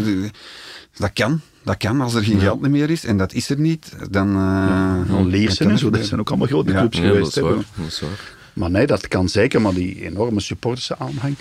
Dat 0.96 1.12
kan. 1.12 1.40
Dat 1.62 1.76
kan 1.76 2.00
als 2.00 2.14
er 2.14 2.24
geen 2.24 2.40
geld 2.40 2.60
meer 2.60 2.90
is. 2.90 3.04
En 3.04 3.16
dat 3.16 3.32
is 3.32 3.50
er 3.50 3.58
niet. 3.58 3.92
Dan, 4.10 4.34
eh, 4.36 5.14
Al 5.16 5.24
Leersen 5.26 5.62
dan 5.64 5.72
en 5.72 5.78
zo, 5.78 5.90
dat 5.90 6.04
zijn 6.04 6.20
ook 6.20 6.28
allemaal 6.28 6.46
grote 6.46 6.72
Ja. 6.72 6.78
clubs 6.78 6.96
Ja, 6.96 7.02
dat 7.02 7.12
geweest. 7.12 7.28
is 7.28 7.34
hè. 7.34 7.42
waar. 7.42 7.54
Dat 7.74 7.86
is 7.86 8.00
waar. 8.00 8.38
Maar 8.52 8.70
nee, 8.70 8.86
dat 8.86 9.08
kan 9.08 9.28
zeker. 9.28 9.60
Maar 9.60 9.74
die 9.74 10.04
enorme 10.04 10.40
supporterse 10.40 10.98
aanhang. 10.98 11.34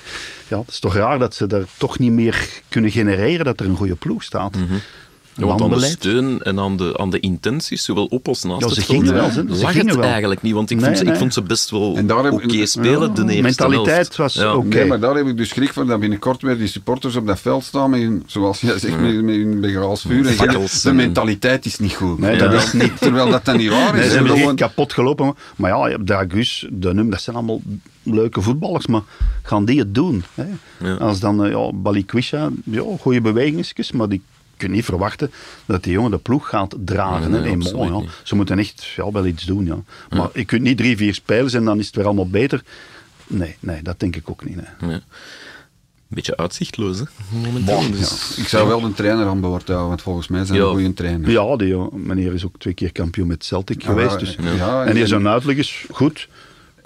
Ja, 0.47 0.59
het 0.59 0.67
is 0.69 0.79
toch 0.79 0.95
raar 0.95 1.19
dat 1.19 1.35
ze 1.35 1.47
daar 1.47 1.63
toch 1.77 1.99
niet 1.99 2.11
meer 2.11 2.49
kunnen 2.69 2.91
genereren 2.91 3.45
dat 3.45 3.59
er 3.59 3.65
een 3.65 3.75
goede 3.75 3.95
ploeg 3.95 4.23
staat. 4.23 4.57
Ja, 5.39 5.45
want 5.45 5.61
aan 5.61 5.69
de 5.69 5.79
steun 5.85 6.41
en 6.41 6.59
aan 6.59 6.77
de, 6.77 6.97
aan 6.97 7.09
de 7.09 7.19
intenties, 7.19 7.83
zowel 7.83 8.05
op 8.05 8.27
als 8.27 8.43
naast 8.43 8.59
Ja, 8.59 8.65
het 8.65 8.75
ze 8.75 8.81
veld, 8.81 8.97
gingen 8.99 9.13
wel, 9.13 9.29
ze- 9.29 9.43
lag 9.47 9.71
gingen 9.71 9.87
het 9.87 9.95
wel. 9.95 10.03
eigenlijk 10.09 10.41
niet. 10.41 10.53
Want 10.53 10.69
ik, 10.69 10.77
Nee, 10.77 10.85
vond, 10.85 10.97
ze, 10.97 11.03
ik 11.03 11.09
nee. 11.09 11.17
vond 11.19 11.33
ze 11.33 11.41
best 11.41 11.69
wel 11.69 11.81
oké 11.91 12.47
ik- 12.47 12.67
spelen, 12.67 13.15
de 13.15 13.21
eerste 13.21 13.41
mentaliteit 13.41 13.95
helft. 13.95 14.15
was 14.15 14.33
Ja. 14.33 14.55
oké. 14.55 14.67
Nee, 14.77 14.85
maar 14.85 14.99
daar 14.99 15.15
heb 15.15 15.27
ik 15.27 15.37
dus 15.37 15.49
schrik 15.49 15.73
voor 15.73 15.85
dat 15.85 15.99
binnenkort 15.99 16.41
weer 16.41 16.57
die 16.57 16.67
supporters 16.67 17.15
op 17.15 17.27
dat 17.27 17.39
veld 17.39 17.63
staan 17.63 17.89
met 17.89 17.99
hun, 18.01 18.23
zoals 18.25 18.61
jij 18.61 18.79
zegt, 18.79 18.99
met, 18.99 19.21
met 19.23 19.35
hun 19.35 19.59
begaals 19.61 20.01
vuur. 20.01 20.17
En 20.17 20.23
zeggen, 20.25 20.45
Fakkels 20.45 20.81
de 20.81 20.89
en- 20.89 20.95
mentaliteit 20.95 21.65
is 21.65 21.79
niet 21.79 21.93
goed. 21.93 22.19
Nee, 22.19 22.37
Terwijl- 22.37 22.59
dat 22.59 22.73
is 22.73 22.73
niet. 22.73 22.97
Terwijl 22.99 23.29
dat 23.29 23.45
dan 23.45 23.57
niet 23.57 23.69
waar 23.69 23.93
is. 23.93 23.99
Nee, 23.99 24.09
ze 24.09 24.15
hebben 24.15 24.37
gewoon- 24.37 24.55
kapot 24.55 24.93
gelopen. 24.93 25.35
Maar 25.55 25.69
ja, 25.71 25.85
je 25.85 25.91
hebt 25.91 26.07
Dragus, 26.07 26.67
de 26.71 26.93
Num, 26.93 27.09
dat 27.09 27.21
zijn 27.21 27.35
allemaal 27.35 27.61
leuke 28.03 28.41
voetballers. 28.41 28.87
Maar 28.87 29.01
gaan 29.43 29.65
die 29.65 29.79
het 29.79 29.95
doen? 29.95 30.23
Hè? 30.33 30.43
Ja. 30.87 30.93
Als 30.95 31.19
dan 31.19 31.45
uh, 31.45 31.51
ja, 31.51 31.71
Balikwisha, 31.73 32.49
ja, 32.63 32.81
goede 32.99 33.21
bewegingsjes, 33.21 33.91
maar 33.91 34.09
die 34.09 34.21
kun 34.59 34.69
je 34.69 34.75
niet 34.75 34.85
verwachten 34.85 35.31
dat 35.65 35.83
die 35.83 35.93
jongen 35.93 36.11
de 36.11 36.17
ploeg 36.17 36.49
gaat 36.49 36.75
dragen. 36.85 37.31
Nee, 37.31 37.57
mooi, 37.57 37.91
ja. 37.91 38.01
Ze 38.23 38.35
moeten 38.35 38.59
echt 38.59 38.83
ja, 38.95 39.11
wel 39.11 39.25
iets 39.25 39.43
doen. 39.45 39.65
Ja. 39.65 39.77
Maar 40.17 40.29
je 40.33 40.45
kunt 40.45 40.61
niet 40.61 40.77
drie, 40.77 40.97
vier 40.97 41.13
spelers 41.13 41.53
en 41.53 41.65
dan 41.65 41.79
is 41.79 41.85
het 41.85 41.95
weer 41.95 42.05
allemaal 42.05 42.29
beter. 42.29 42.63
Nee, 43.27 43.55
nee 43.59 43.81
dat 43.81 43.99
denk 43.99 44.15
ik 44.15 44.29
ook 44.29 44.45
niet. 44.45 44.55
Nee. 44.55 44.89
Ja. 44.91 44.95
Een 46.09 46.15
beetje 46.15 46.37
uitzichtloos, 46.37 46.99
hè, 46.99 47.05
momenteel. 47.29 47.91
Dus, 47.91 48.37
Ik 48.37 48.47
zou 48.47 48.67
wel 48.67 48.83
een 48.83 48.93
trainer 48.93 49.25
aan 49.27 49.39
boord 49.41 49.67
houden, 49.67 49.87
want 49.87 50.01
volgens 50.01 50.27
mij 50.27 50.45
zijn 50.45 50.57
Ja. 50.59 50.63
een 50.65 50.69
goede 50.71 50.93
trainer. 50.93 51.29
Ja, 51.29 51.55
die 51.55 51.67
ja, 51.67 51.87
meneer 51.93 52.33
is 52.33 52.45
ook 52.45 52.55
twee 52.59 52.73
keer 52.73 52.91
kampioen 52.91 53.27
met 53.27 53.43
Celtic 53.45 53.83
geweest. 53.83 54.11
ja, 54.11 54.17
Dus. 54.17 54.35
ja, 54.57 54.83
en 54.85 54.91
hier 54.93 55.01
en- 55.01 55.07
zijn 55.07 55.27
uitleg 55.27 55.55
is 55.55 55.85
goed. 55.91 56.27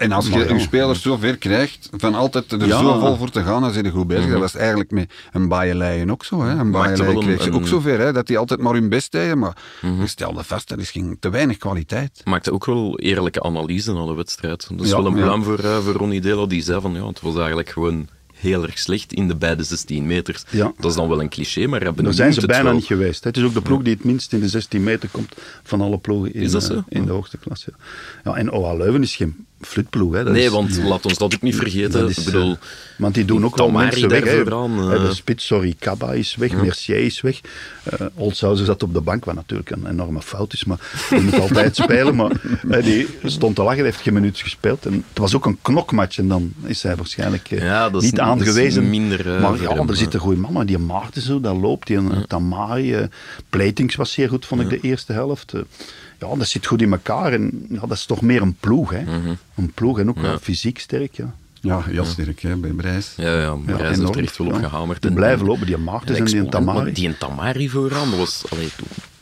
En 0.04 0.12
als 0.12 0.28
Maar 0.30 0.46
je 0.48 0.54
je 0.54 0.60
spelers 0.60 1.02
zo 1.02 1.16
ver 1.16 1.36
krijgt, 1.36 1.88
van 1.96 2.14
altijd 2.14 2.52
er 2.52 2.66
Ja. 2.66 2.78
zo 2.78 2.98
vol 2.98 3.16
voor 3.16 3.30
te 3.30 3.42
gaan, 3.42 3.60
dan 3.60 3.72
zit 3.72 3.84
je 3.84 3.90
goed 3.90 4.06
bezig. 4.06 4.30
Dat 4.30 4.40
was 4.40 4.54
eigenlijk 4.54 4.90
met 4.90 5.12
een 5.32 5.48
Baaienleijen 5.48 6.10
ook 6.10 6.24
zo. 6.24 6.42
Hè. 6.42 6.50
Een 6.50 6.56
Maakte 6.56 6.70
Baaienleijen 6.70 7.14
wel 7.14 7.22
een- 7.22 7.28
kreeg 7.36 7.42
ze 7.42 7.52
ook 7.52 7.60
een- 7.60 7.66
zo 7.66 7.80
ver, 7.80 7.98
hè, 7.98 8.12
dat 8.12 8.26
die 8.26 8.38
altijd 8.38 8.60
maar 8.60 8.72
hun 8.74 8.88
best 8.88 9.12
deden. 9.12 9.38
Maar 9.38 9.56
je 10.00 10.06
stelde 10.06 10.42
vast, 10.42 10.70
er 10.70 10.78
is 10.78 10.90
geen, 10.90 11.16
te 11.20 11.28
weinig 11.30 11.56
kwaliteit. 11.56 12.20
maakte 12.24 12.52
ook 12.52 12.64
wel 12.64 12.98
eerlijke 12.98 13.42
analyse 13.42 13.92
na 13.92 14.06
de 14.06 14.14
wedstrijd. 14.14 14.68
Dat 14.70 14.80
is 14.80 14.90
Ja, 14.90 14.96
wel 14.96 15.06
een 15.06 15.16
ja. 15.16 15.22
pluim 15.22 15.42
voor, 15.44 15.58
eh, 15.58 15.78
voor 15.78 15.92
Ronnie 15.94 16.20
Delo, 16.20 16.46
die 16.46 16.62
zei 16.62 16.80
van 16.80 16.94
ja, 16.94 17.06
het 17.06 17.20
was 17.20 17.36
eigenlijk 17.36 17.68
gewoon 17.68 18.08
heel 18.34 18.62
erg 18.62 18.78
slecht 18.78 19.12
in 19.12 19.28
de 19.28 19.36
beide 19.36 19.62
16 19.62 20.06
meters. 20.06 20.44
Ja. 20.50 20.72
Dat 20.78 20.90
is 20.90 20.96
dan 20.96 21.08
wel 21.08 21.20
een 21.20 21.28
cliché, 21.28 21.66
maar 21.66 21.80
hebben 21.82 22.04
Daar 22.04 22.12
zijn 22.14 22.32
ze 22.32 22.46
bijna 22.46 22.72
niet 22.72 22.84
geweest. 22.84 23.24
Het 23.24 23.36
is 23.36 23.42
ook 23.42 23.54
de 23.54 23.60
ploeg 23.62 23.82
die 23.82 23.94
het 23.94 24.04
minst 24.04 24.32
in 24.32 24.40
de 24.40 24.48
16 24.48 24.82
meter 24.82 25.08
komt 25.12 25.34
van 25.62 25.80
alle 25.80 25.98
ploegen 25.98 26.34
in, 26.34 26.42
Is 26.42 26.50
dat 26.52 26.62
eh, 26.62 26.68
zo? 26.68 26.82
in 26.88 27.04
de 27.04 27.12
hoogste 27.12 27.36
klasse. 27.38 27.72
Ja, 28.24 28.34
en 28.34 28.52
OA 28.52 28.74
Leuven 28.74 29.02
is 29.02 29.16
geen 29.16 29.46
flutploeg. 29.66 30.14
Hè. 30.14 30.24
Dat 30.24 30.32
Nee, 30.32 30.44
is- 30.44 30.50
want 30.50 30.76
laat 30.82 31.04
ons 31.04 31.18
dat 31.18 31.34
ook 31.34 31.42
niet 31.42 31.56
vergeten. 31.56 32.08
is, 32.08 32.18
ik 32.18 32.24
bedoel, 32.24 32.50
eh, 32.50 32.56
want 32.96 33.14
die 33.14 33.24
doen 33.24 33.44
ook 33.44 33.56
wel 33.56 33.70
mensen 33.70 34.08
weg. 34.08 34.24
Hè. 34.24 34.42
eh. 34.44 34.90
De 35.08 35.14
spits, 35.14 35.46
sorry, 35.46 35.74
Kaba 35.78 36.12
is 36.12 36.34
weg, 36.36 36.52
Mercier 36.52 36.96
is 36.98 37.20
weg. 37.20 37.40
Uh, 38.00 38.06
Olshausen 38.14 38.66
zat 38.66 38.82
op 38.82 38.94
de 38.94 39.00
bank, 39.00 39.24
wat 39.24 39.34
natuurlijk 39.34 39.70
een 39.70 39.86
enorme 39.86 40.22
fout 40.22 40.52
is, 40.52 40.64
maar 40.64 40.78
die 41.10 41.20
moet 41.20 41.40
altijd 41.40 41.76
spelen. 41.84 42.16
Maar 42.16 42.82
die 42.82 43.08
stond 43.24 43.56
te 43.56 43.62
lachen, 43.62 43.84
heeft 43.84 44.00
geen 44.00 44.14
minuut 44.14 44.38
gespeeld. 44.38 44.86
En 44.86 44.92
het 45.08 45.18
was 45.18 45.34
ook 45.36 45.46
een 45.46 45.58
knokmatch 45.62 46.18
en 46.18 46.28
dan 46.28 46.52
is 46.64 46.82
hij 46.82 46.96
waarschijnlijk 46.96 47.48
Ja, 47.48 47.90
dat 47.90 48.02
is- 48.02 48.10
niet 48.10 48.20
aangewezen. 48.20 48.90
minder, 48.90 49.40
maar 49.40 49.60
ja, 49.62 49.70
er 49.70 49.86
ja. 49.86 49.94
zitten 49.94 50.20
goede 50.20 50.40
mannen. 50.40 50.66
Die 50.66 50.78
Maarten 50.78 51.22
zo, 51.22 51.40
dat 51.40 51.56
loopt. 51.56 51.86
Die 51.86 51.96
eh, 51.96 52.04
Tamari, 52.28 53.08
Platings 53.50 53.94
was 53.94 54.12
zeer 54.12 54.28
goed, 54.28 54.46
vond 54.46 54.60
ik, 54.60 54.68
de 54.68 54.80
eerste 54.80 55.12
helft. 55.12 55.52
Ja, 56.18 56.36
dat 56.36 56.46
zit 56.48 56.66
goed 56.66 56.82
in 56.82 56.92
elkaar. 56.92 57.32
En 57.32 57.66
ja, 57.70 57.80
dat 57.80 57.90
is 57.90 58.04
toch 58.06 58.20
meer 58.20 58.42
een 58.42 58.56
ploeg. 58.60 58.90
Hè. 58.90 59.02
Mhm. 59.02 59.34
Een 59.54 59.72
ploeg 59.74 59.98
en 59.98 60.08
ook 60.08 60.18
wel 60.18 60.38
fysiek 60.38 60.78
sterk. 60.78 61.14
Ja. 61.14 61.34
Ja, 61.60 61.82
heel 61.82 62.04
sterk 62.04 62.40
hè, 62.40 62.56
bij 62.56 62.70
Brijs. 62.70 63.12
Ja, 63.16 63.32
ja, 63.40 63.40
Ja, 63.40 63.54
Brijs 63.76 63.98
heeft 63.98 64.14
er 64.16 64.22
echt 64.22 64.36
wel 64.38 64.46
op 64.46 64.60
ja. 64.60 64.68
gehamerd. 64.68 65.00
Die 65.02 65.10
En- 65.10 65.16
blijven 65.16 65.46
lopen, 65.46 65.66
die 65.66 65.76
Maartens 65.76 66.18
en 66.18 66.24
die 66.24 66.34
exponent, 66.34 66.50
Tamari. 66.50 66.92
Die 66.92 67.06
en 67.08 67.18
Tamari 67.18 67.68
vooraan, 67.70 68.10
dat 68.10 68.18
was 68.18 68.44
allee, 68.50 68.68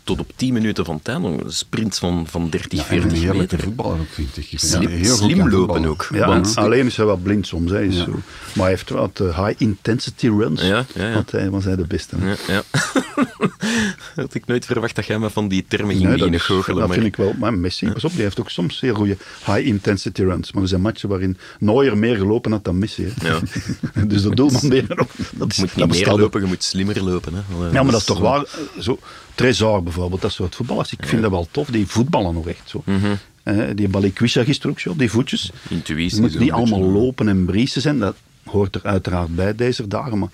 tot 0.04 0.20
op 0.20 0.30
10 0.36 0.52
minuten 0.52 0.84
van 0.84 1.00
een 1.04 1.40
sprint 1.46 1.98
van, 1.98 2.26
van 2.28 2.50
30, 2.50 2.78
Ja, 2.78 2.86
en 2.88 2.94
een 2.96 3.00
40 3.02 3.18
heerlijke 3.20 3.38
meter. 3.40 3.60
voetballer 3.60 4.00
ook, 4.00 4.06
vind 4.10 4.36
ik. 4.36 4.48
Slim, 4.58 4.80
dat 4.82 4.90
heel 4.90 5.16
slim 5.16 5.48
lopen 5.50 5.84
ook. 5.86 6.08
Ja, 6.12 6.26
want, 6.26 6.56
alleen 6.56 6.86
is 6.86 6.96
hij 6.96 7.06
wat 7.06 7.22
blind 7.22 7.46
soms. 7.46 7.70
Hè, 7.70 7.82
is 7.82 7.96
zo. 7.98 8.10
Maar 8.10 8.20
hij 8.54 8.68
heeft 8.68 8.90
wat 8.90 9.20
eh, 9.20 9.44
high 9.46 9.62
intensity 9.62 10.28
runs. 10.28 10.62
Ja, 10.62 10.84
ja, 10.94 11.06
ja. 11.08 11.12
Want 11.14 11.30
hij 11.30 11.50
was 11.50 11.64
hij 11.64 11.76
de 11.76 11.86
beste. 11.86 12.16
ja, 12.20 12.36
ja. 12.48 12.62
Had 14.14 14.34
ik 14.34 14.46
nooit 14.46 14.64
verwacht 14.66 14.94
dat 14.96 15.06
jij 15.06 15.18
me 15.18 15.30
van 15.30 15.48
die 15.48 15.64
termen 15.68 15.96
ging 15.96 16.08
Nee, 16.08 16.16
dat 16.16 16.32
is- 16.32 16.42
goochelen. 16.42 16.78
dat 16.78 16.86
maar 16.88 16.96
vind 16.96 17.06
ik 17.08 17.16
wel. 17.16 17.34
Maar 17.38 17.54
Messi, 17.54 17.90
pas 17.92 18.04
op, 18.04 18.12
die 18.12 18.22
heeft 18.22 18.40
ook 18.40 18.50
soms 18.50 18.76
zeer 18.78 18.94
goede 18.94 19.16
high 19.46 19.66
intensity 19.66 20.22
runs. 20.22 20.52
Maar 20.52 20.62
er 20.62 20.68
zijn 20.68 20.80
matchen 20.80 21.08
waarin 21.08 21.36
Neuer 21.58 21.98
meer 21.98 22.16
gelopen 22.16 22.52
had 22.52 22.64
dan 22.64 22.78
Messi. 22.78 23.12
Hè. 23.14 23.28
Ja. 23.28 23.40
dus 24.06 24.22
de 24.22 24.34
doelman 24.34 24.98
ook. 24.98 25.08
Dat, 25.32 25.50
is, 25.50 25.56
Je 25.56 25.62
moet 25.62 25.74
dat 25.76 25.88
niet 25.90 26.06
meer 26.06 26.16
lopen, 26.16 26.40
je 26.40 26.46
moet 26.46 26.62
slimmer 26.62 27.02
lopen. 27.04 27.34
Hè. 27.34 27.40
Ja, 27.72 27.82
maar 27.82 27.92
dat 27.92 28.00
is 28.00 28.06
toch 28.06 28.18
waar. 28.20 28.44
Zo, 28.80 28.98
Trezor 29.34 29.82
bijvoorbeeld, 29.82 30.20
dat 30.22 30.32
soort 30.32 30.54
voetballers. 30.54 30.92
Ik 30.92 31.06
vind 31.06 31.22
dat 31.22 31.30
wel 31.30 31.48
tof. 31.50 31.68
Die 31.68 31.86
voetballen 31.86 32.34
nog 32.34 32.48
echt 32.48 32.68
zo. 32.68 32.82
Mhm. 32.84 33.14
Eh, 33.42 33.64
die 33.74 33.88
Balikwisha 33.88 34.44
gisteren 34.44 34.70
ook 34.70 34.80
zo, 34.80 34.90
op 34.90 34.98
die 34.98 35.10
voetjes. 35.10 35.50
Intuïtie. 35.68 36.20
Moet 36.20 36.32
zo 36.32 36.38
niet 36.38 36.48
beetje, 36.50 36.64
allemaal 36.64 36.90
lopen 36.90 37.28
en 37.28 37.44
briesen 37.44 37.80
zijn. 37.82 37.98
Dat 37.98 38.16
hoort 38.44 38.74
er 38.74 38.80
uiteraard 38.84 39.34
bij 39.34 39.54
deze 39.54 39.88
dagen. 39.88 40.18
Maar 40.18 40.28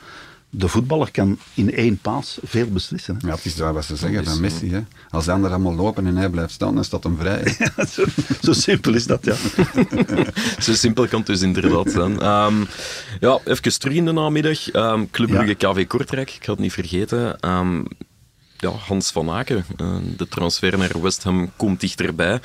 de 0.50 0.68
voetballer 0.68 1.11
kan 1.11 1.38
in 1.54 1.74
één 1.74 1.98
paas 1.98 2.38
veel 2.44 2.66
beslissen. 2.66 3.16
hè. 3.20 3.28
Ja, 3.28 3.34
het 3.34 3.44
is 3.44 3.54
daar 3.54 3.72
wat 3.72 3.84
ze 3.84 3.96
zeggen 3.96 4.24
Dat 4.24 4.34
van 4.34 4.44
is, 4.44 4.52
Messi. 4.52 4.72
Hè. 4.72 4.80
Als 5.11 5.24
de 5.24 5.32
anderen 5.32 5.56
allemaal 5.56 5.84
lopen 5.84 6.06
en 6.06 6.16
hij 6.16 6.28
blijft 6.28 6.52
staan, 6.52 6.74
dan 6.74 6.84
staat 6.84 7.04
hem 7.04 7.16
vrij. 7.18 7.56
zo, 7.92 8.04
zo 8.42 8.52
simpel 8.52 8.94
is 8.94 9.06
dat, 9.06 9.24
ja. 9.24 9.34
Zo 10.62 10.72
simpel 10.72 11.06
kan 11.08 11.18
het 11.18 11.28
dus 11.28 11.40
inderdaad 11.40 11.90
zijn. 11.90 12.20
Ehm, 12.20 12.64
ja, 13.20 13.38
even 13.44 13.78
terug 13.78 13.94
in 13.96 14.04
de 14.04 14.12
namiddag. 14.12 14.70
Ehm 14.70 15.04
Club 15.11 15.28
Brugge 15.28 15.54
KV 15.54 15.87
Kortrijk, 15.87 16.30
ik 16.30 16.38
had 16.46 16.46
het 16.46 16.58
niet 16.58 16.72
vergeten. 16.72 17.40
Ehm, 17.40 17.82
ja, 18.59 18.68
Hans 18.71 19.11
van 19.11 19.31
Aken, 19.31 19.64
eh, 19.77 19.97
de 20.16 20.29
transfer 20.29 20.79
naar 20.79 21.01
West 21.03 21.23
Ham 21.23 21.51
komt 21.57 21.81
dichterbij. 21.81 22.40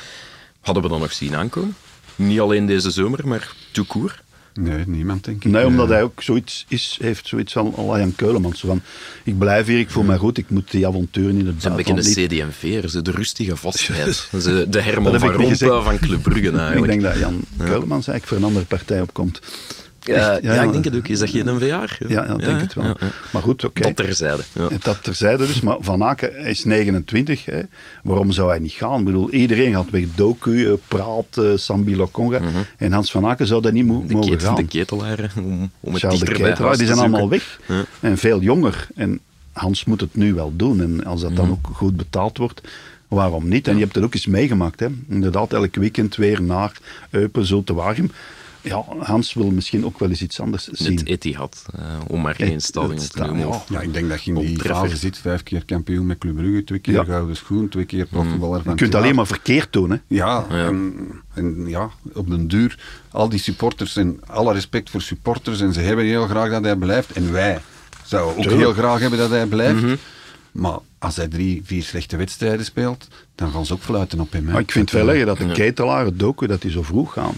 Hadden 0.62 0.84
we 0.84 0.90
dat 0.90 1.00
nog 1.00 1.14
zien 1.14 1.36
aankomen? 1.36 1.76
Niet 2.16 2.40
alleen 2.40 2.66
deze 2.66 2.92
zomer, 2.92 3.28
maar 3.28 3.54
tout 3.72 3.88
court. 3.88 4.22
Nee, 4.54 4.84
niemand 4.88 5.24
denk 5.24 5.44
ik. 5.44 5.52
Nee, 5.52 5.66
omdat 5.66 5.86
Eh, 5.88 5.94
hij 5.94 6.04
ook 6.04 6.22
zoiets 6.24 6.66
is, 6.68 6.98
heeft 7.02 7.28
zoiets 7.28 7.54
van 7.54 7.74
Alain 7.78 8.16
Keulemans. 8.16 8.60
Zo 8.60 8.68
van, 8.68 8.82
ik 9.24 9.38
blijf 9.38 9.66
hier, 9.68 9.80
ik 9.80 9.90
voel 9.90 10.04
mij 10.04 10.18
goed, 10.18 10.38
ik 10.38 10.50
moet 10.50 10.72
die 10.72 10.88
avonturen 10.88 11.38
in 11.38 11.46
het 11.48 11.62
Ze 11.62 11.70
buitenland 11.70 12.06
niet. 12.08 12.16
beetje 12.16 12.38
de 12.38 12.44
CDMV, 12.46 12.90
ze 12.90 13.02
de 13.02 13.12
rustige 13.12 13.56
vastheid. 13.56 14.16
Ze, 14.42 14.66
de 14.70 14.82
Herman 14.82 15.04
Dat 15.12 15.12
heb 15.12 15.22
van 15.22 15.30
ik 15.30 15.36
Rompuy 15.36 15.50
gezegd. 15.58 15.84
van 15.84 16.00
Club 16.00 16.22
Brugge 16.24 16.48
Ik 16.48 16.56
eigenlijk. 16.58 16.92
denk 16.92 17.02
dat 17.02 17.18
Jan 17.20 17.42
Keulemans 17.58 18.08
eigenlijk 18.08 18.26
voor 18.26 18.38
een 18.38 18.44
andere 18.44 18.66
partij 18.66 19.02
opkomt. 19.02 19.40
Ja, 20.04 20.40
ja, 20.42 20.54
ja, 20.54 20.62
ik 20.62 20.72
denk 20.72 20.84
het 20.86 20.96
ook. 20.96 21.08
Is 21.08 21.20
dat 21.20 21.30
geen 21.30 21.46
NVA? 21.56 21.66
Ja, 21.66 21.88
ja, 22.08 22.24
ik 22.34 22.40
denk 22.40 22.62
het 22.62 22.74
wel. 22.74 22.96
Maar 23.32 23.42
goed, 23.42 23.64
oké. 23.66 23.82
Dat 23.82 23.96
terzijde. 23.96 24.44
Ja. 24.54 24.68
Dat 24.80 25.04
terzijde 25.04 25.48
dus, 25.48 25.62
maar 25.62 25.78
Van 25.80 26.04
Aken 26.04 26.38
is 26.38 26.64
29. 26.64 27.46
Hè. 27.46 27.62
Waarom 28.04 28.32
zou 28.32 28.50
hij 28.50 28.60
niet 28.60 28.72
gaan? 28.72 29.00
Ik 29.00 29.06
bedoel, 29.06 29.30
iedereen 29.32 29.74
gaat 29.74 29.90
weg. 29.90 30.04
Doku, 30.16 30.66
eh, 30.68 30.74
Praat, 30.88 31.38
eh, 31.38 31.46
Sambi 31.56 31.96
Lokonga. 31.96 32.40
En 32.78 32.92
Hans 32.92 33.12
Van 33.12 33.26
Aken 33.26 33.48
zou 33.48 33.62
dat 33.62 33.74
niet 33.74 33.86
mo- 33.86 33.98
Mhm. 34.00 34.08
De, 34.08 34.14
mogen 34.14 34.40
gaan. 34.40 34.56
de 34.56 34.66
ketelaren, 34.66 35.32
om, 35.38 35.72
om 35.80 35.94
het 35.94 36.02
Charles 36.02 36.20
de 36.20 36.76
die 36.78 36.86
zijn 36.88 37.00
allemaal 37.00 37.30
weg. 37.30 37.60
En 38.00 38.18
veel 38.18 38.42
jonger. 38.42 38.88
En 38.96 39.20
Hans 39.52 39.86
moet 39.86 40.02
het 40.02 40.16
nu 40.16 40.34
wel 40.34 40.54
doen. 40.56 40.82
En 40.82 41.04
als 41.06 41.22
dat 41.22 41.30
Mhm. 41.32 41.40
dan 41.42 41.50
ook 41.52 41.70
goed 41.74 41.96
betaald 41.98 42.38
wordt, 42.38 42.62
waarom 43.08 43.48
niet? 43.48 43.68
En 43.68 43.74
je 43.76 43.82
hebt 43.84 43.96
het 43.96 44.04
ook 44.04 44.14
eens 44.14 44.26
meegemaakt. 44.28 44.80
Hè? 44.80 44.88
Inderdaad, 45.10 45.54
elk 45.54 45.76
weekend 45.76 46.16
weer 46.16 46.42
naar 46.42 46.72
Eupen, 47.10 47.46
zo 47.46 47.64
te 47.64 47.74
Waregem. 47.74 48.12
Ja, 48.64 48.84
Hans 49.00 49.34
wil 49.34 49.50
misschien 49.52 49.86
ook 49.86 50.00
wel 50.00 50.10
eens 50.10 50.22
iets 50.22 50.40
anders 50.40 50.68
zien. 50.68 50.98
Het 50.98 51.08
Etihad, 51.08 51.66
eh, 51.76 51.82
om 52.08 52.22
maar 52.22 52.36
stadion 52.58 52.96
het 52.96 53.12
te 53.12 53.24
noemen. 53.26 53.62
Ja, 53.70 53.80
ik 53.82 53.94
denk 53.94 54.10
dat 54.10 54.24
je 54.24 54.34
in 54.34 54.40
die 54.46 54.60
fase 54.60 54.98
zit. 54.98 55.18
Vijf 55.18 55.44
keer 55.44 55.66
kampioen 55.66 56.06
met 56.06 56.18
Club 56.18 56.36
Brugge, 56.36 56.64
twee 56.64 56.80
keer 56.80 56.94
Ja. 56.94 57.04
gouden 57.04 57.36
schoen, 57.36 57.70
twee 57.70 57.86
keer 57.86 58.06
profvoetballer 58.06 58.62
van 58.62 58.72
Je 58.72 58.78
kunt 58.78 58.94
het 58.94 59.02
alleen 59.02 59.16
maar 59.16 59.28
verkeerd 59.28 59.74
doen. 59.74 59.90
Hè? 59.92 59.98
Ja, 60.08 60.46
Ja. 60.50 60.66
En, 60.66 60.94
en 61.34 61.66
ja, 61.68 61.90
op 62.14 62.30
den 62.30 62.48
duur, 62.48 62.80
al 63.12 63.30
die 63.30 63.40
supporters 63.40 63.96
en 63.96 64.20
alle 64.28 64.54
respect 64.54 64.90
voor 64.90 65.02
supporters 65.02 65.62
en 65.62 65.74
ze 65.74 65.80
hebben 65.80 66.06
heel 66.06 66.28
graag 66.28 66.50
dat 66.50 66.64
hij 66.64 66.76
blijft. 66.76 67.12
En 67.12 67.32
wij 67.32 67.60
zouden 68.06 68.36
ook 68.36 68.42
Tuurlijk. 68.42 68.62
heel 68.64 68.74
graag 68.74 69.00
hebben 69.00 69.20
dat 69.20 69.30
hij 69.30 69.46
blijft. 69.46 69.82
Mhm. 69.82 69.96
Maar 70.52 70.78
als 71.00 71.16
hij 71.16 71.28
drie, 71.28 71.62
vier 71.66 71.84
slechte 71.84 72.18
wedstrijden 72.18 72.66
speelt, 72.66 73.08
dan 73.36 73.52
gaan 73.52 73.66
ze 73.66 73.74
ook 73.74 73.82
fluiten 73.82 74.20
op 74.20 74.32
hem. 74.32 74.46
hè. 74.46 74.52
Maar 74.52 74.62
ik 74.62 74.72
vind 74.72 74.90
het 74.92 75.00
wel 75.00 75.08
Dat, 75.08 75.16
erg 75.16 75.26
dat 75.26 75.38
de 75.38 75.52
ketelaar, 75.54 76.06
het 76.06 76.20
doku, 76.20 76.48
dat 76.48 76.62
die 76.62 76.72
zo 76.72 76.82
vroeg 76.84 77.14
gaan. 77.14 77.34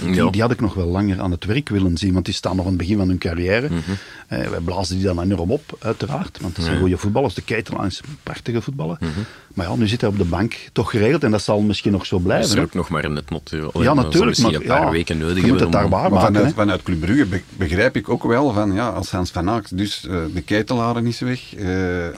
Die, 0.00 0.30
die 0.30 0.40
had 0.40 0.50
ik 0.50 0.60
nog 0.60 0.74
wel 0.74 0.86
langer 0.86 1.20
aan 1.20 1.30
het 1.30 1.44
werk 1.44 1.68
willen 1.68 1.96
zien, 1.96 2.12
want 2.12 2.24
die 2.24 2.34
staan 2.34 2.56
nog 2.56 2.64
aan 2.64 2.70
het 2.70 2.80
begin 2.80 2.96
van 2.96 3.08
hun 3.08 3.18
carrière. 3.18 3.66
Mhm. 3.68 3.78
Eh, 4.26 4.48
wij 4.48 4.60
blazen 4.60 4.96
die 4.96 5.04
dan 5.04 5.20
enorm 5.20 5.50
op, 5.50 5.76
uiteraard. 5.78 6.38
Want 6.40 6.56
dat 6.56 6.64
zijn 6.64 6.78
goede 6.78 6.98
voetballers. 6.98 7.34
De 7.34 7.42
een 7.46 7.92
prachtige 8.22 8.60
voetballer. 8.60 8.96
Mhm. 9.00 9.10
Maar 9.54 9.68
ja, 9.68 9.74
nu 9.76 9.86
zit 9.86 10.00
hij 10.00 10.10
op 10.10 10.18
de 10.18 10.24
bank 10.24 10.54
toch 10.72 10.90
geregeld. 10.90 11.24
En 11.24 11.30
dat 11.30 11.42
zal 11.42 11.60
misschien 11.60 11.92
nog 11.92 12.06
zo 12.06 12.16
is 12.16 12.22
blijven. 12.22 12.50
er 12.50 12.56
hè. 12.56 12.62
ook 12.62 12.74
nog 12.74 12.88
maar 12.88 13.10
net 13.10 13.30
natuurlijk. 13.30 13.76
Ja, 13.78 13.94
natuurlijk. 13.94 14.24
Misschien 14.24 14.52
Maar 14.52 14.60
een 14.60 14.66
paar 14.66 14.84
ja, 14.84 14.90
weken 14.90 15.18
nodig 15.18 15.34
je 15.36 15.40
moet 15.40 15.50
hebben 15.60 15.62
het 15.68 15.72
daar 15.72 15.88
waar 15.88 16.10
Maar 16.10 16.20
maken. 16.20 16.34
vanuit, 16.34 16.54
vanuit 16.54 16.82
Club 16.82 17.00
Brugge 17.00 17.26
be- 17.26 17.42
begrijp 17.56 17.96
ik 17.96 18.08
ook 18.08 18.22
wel 18.22 18.52
van, 18.52 18.72
ja, 18.72 18.88
als 18.88 19.10
Hans 19.10 19.30
van 19.30 19.50
Aert, 19.50 19.78
dus 19.78 20.06
eh, 20.06 20.16
de 20.34 20.40
ketelaren 20.40 21.06
is 21.06 21.20
weg, 21.20 21.54
eh, 21.54 21.66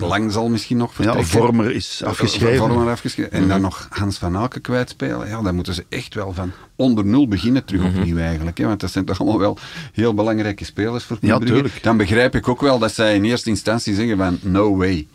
Lang 0.08 0.32
zal 0.32 0.48
misschien 0.48 0.76
nog 0.76 0.88
Ja, 0.88 0.94
vertrekken. 0.94 1.26
Vormer 1.26 1.70
is 1.74 2.02
afgeschreven. 2.04 2.56
Vormer 2.68 2.90
afgeschreven. 2.90 3.32
En 3.32 3.48
dan 3.48 3.60
nog 3.60 3.86
Hans 3.90 4.18
van 4.18 4.36
Aken 4.36 4.60
kwijtspelen. 4.60 5.28
Ja, 5.28 5.42
dan 5.42 5.54
moeten 5.54 5.74
ze 5.74 5.84
echt 5.88 6.14
wel 6.14 6.32
van 6.32 6.52
onder 6.76 7.04
nul 7.04 7.28
beginnen 7.28 7.64
terug 7.64 7.84
opnieuw 7.84 8.18
eigenlijk. 8.18 8.58
Hè? 8.58 8.66
Want 8.66 8.80
dat 8.80 8.90
zijn 8.90 9.04
toch 9.04 9.20
allemaal 9.20 9.38
wel 9.38 9.58
heel 9.92 10.14
belangrijke 10.14 10.64
spelers 10.64 11.04
voor 11.04 11.18
Club 11.18 11.30
Ja, 11.30 11.38
Brugge. 11.38 11.80
Dan 11.82 11.96
begrijp 11.96 12.34
ik 12.34 12.48
ook 12.48 12.60
wel 12.60 12.78
dat 12.78 12.92
zij 12.94 13.14
in 13.14 13.24
eerste 13.24 13.48
instantie 13.50 13.94
zeggen 13.94 14.16
van 14.16 14.38
no 14.42 14.76
way. 14.76 15.06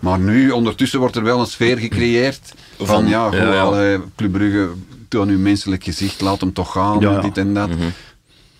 Maar 0.00 0.18
nu, 0.18 0.50
ondertussen 0.50 0.98
wordt 0.98 1.16
er 1.16 1.22
wel 1.22 1.40
een 1.40 1.46
sfeer 1.46 1.78
gecreëerd 1.78 2.54
van, 2.76 2.86
Van, 2.86 3.06
ja, 3.08 3.24
goh, 3.28 3.38
ja, 3.38 3.82
ja. 3.90 4.00
Club 4.16 4.32
Brugge, 4.32 4.68
toon 5.08 5.28
uw 5.28 5.38
menselijk 5.38 5.84
gezicht, 5.84 6.20
laat 6.20 6.40
hem 6.40 6.52
toch 6.52 6.72
gaan, 6.72 7.00
Ja, 7.00 7.10
ja. 7.12 7.20
dit 7.20 7.38
en 7.38 7.54
dat. 7.54 7.68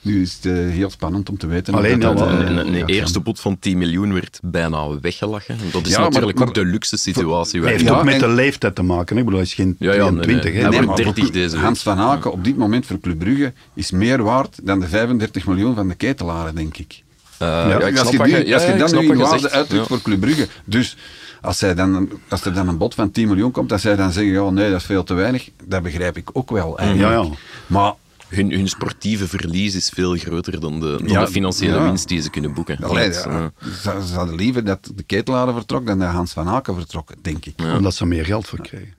Nu 0.00 0.22
is 0.22 0.34
het 0.42 0.44
eh, 0.46 0.52
heel 0.52 0.90
spannend 0.90 1.28
om 1.30 1.38
te 1.38 1.46
weten. 1.46 1.74
Alleen, 1.74 2.00
dat 2.00 2.20
eh, 2.20 2.38
Een, 2.48 2.84
eerste 2.86 3.20
bod 3.20 3.40
van 3.40 3.58
10 3.58 3.78
miljoen 3.78 4.12
werd 4.12 4.38
bijna 4.42 5.00
weggelachen. 5.00 5.56
Dat 5.72 5.86
is 5.86 5.92
Ja, 5.92 6.00
natuurlijk 6.00 6.38
maar- 6.38 6.48
ook 6.48 6.54
de 6.54 6.64
luxe 6.64 6.96
situatie. 6.96 7.60
Waar 7.60 7.70
heeft 7.70 7.82
Ja, 7.84 7.98
ook 7.98 8.04
met 8.04 8.20
de 8.20 8.28
leeftijd 8.28 8.74
te 8.74 8.82
maken. 8.82 9.16
Ik 9.16 9.24
bedoel, 9.24 9.38
hij 9.38 9.48
is 9.48 9.54
geen 9.54 9.76
Ja, 9.78 9.92
ja, 9.92 10.02
nee, 10.10 10.12
nee. 10.12 10.22
22. 10.22 10.52
hè. 10.52 10.58
Hij 10.60 10.68
Nee, 10.68 10.70
wordt 10.70 10.86
maar 10.86 10.96
30 10.96 11.14
voor 11.14 11.22
Club- 11.32 11.42
deze 11.42 11.54
week. 11.56 11.64
Hans 11.64 11.82
van 11.82 11.98
Aken 11.98 12.32
op 12.32 12.44
dit 12.44 12.56
moment 12.56 12.86
voor 12.86 13.00
Club 13.00 13.18
Brugge 13.18 13.52
is 13.74 13.90
meer 13.90 14.22
waard 14.22 14.58
dan 14.62 14.80
de 14.80 14.88
35 14.88 15.46
miljoen 15.46 15.74
van 15.74 15.88
de 15.88 15.94
ketelaren, 15.94 16.54
denk 16.54 16.76
ik. 16.76 17.02
Eh, 17.38 17.48
ja, 17.48 17.80
ik 17.80 17.98
als 17.98 18.00
snap 18.08 18.12
je, 18.12 18.18
wat 18.18 18.26
die, 18.26 18.46
je- 18.46 18.54
als 18.54 18.62
ja, 18.62 18.72
je 18.72 18.78
dan 18.78 18.98
nu 19.04 19.14
waarde 19.16 19.50
uitdrukt 19.50 19.82
Ja. 19.82 19.88
voor 19.88 20.02
Club 20.02 20.20
Brugge, 20.20 20.48
dus 20.64 20.96
als, 21.40 21.58
zij 21.58 21.74
dan, 21.74 22.08
als 22.28 22.44
er 22.44 22.54
dan 22.54 22.68
een 22.68 22.76
bod 22.78 22.94
van 22.94 23.10
10 23.10 23.28
miljoen 23.28 23.50
komt, 23.50 23.68
dat 23.68 23.80
zij 23.80 23.96
dan 23.96 24.12
zeggen, 24.12 24.32
ja, 24.32 24.50
nee, 24.50 24.70
dat 24.70 24.80
is 24.80 24.86
veel 24.86 25.04
te 25.04 25.14
weinig, 25.14 25.48
dat 25.64 25.82
begrijp 25.82 26.16
ik 26.16 26.28
ook 26.32 26.50
wel 26.50 26.78
eigenlijk. 26.78 27.10
Ja, 27.12 27.20
ja. 27.22 27.28
Maar 27.66 27.92
Hun, 28.28 28.50
hun 28.52 28.68
sportieve 28.68 29.28
verlies 29.28 29.74
is 29.74 29.88
veel 29.94 30.16
groter 30.16 30.60
dan 30.60 30.80
de, 30.80 30.96
dan 30.98 31.08
Ja, 31.08 31.24
de 31.24 31.30
financiële 31.30 31.74
ja. 31.76 31.82
winst 31.82 32.08
die 32.08 32.20
ze 32.22 32.30
kunnen 32.30 32.54
boeken. 32.54 32.78
allee, 32.84 33.08
Dat, 33.10 33.24
ja, 33.24 33.52
eh, 33.58 33.68
ze, 33.72 34.06
ze 34.06 34.14
hadden 34.14 34.34
liever 34.34 34.64
dat 34.64 34.90
de 34.94 35.02
ketelaren 35.02 35.54
vertrok 35.54 35.86
dan 35.86 35.98
dat 35.98 36.08
Hans 36.08 36.32
van 36.32 36.48
Aken 36.48 36.74
vertrok, 36.74 37.10
denk 37.22 37.46
ik. 37.46 37.52
Ja, 37.56 37.76
Omdat 37.76 37.94
ze 37.94 38.06
meer 38.06 38.24
geld 38.24 38.46
voor 38.48 38.60
krijgen. 38.60 38.94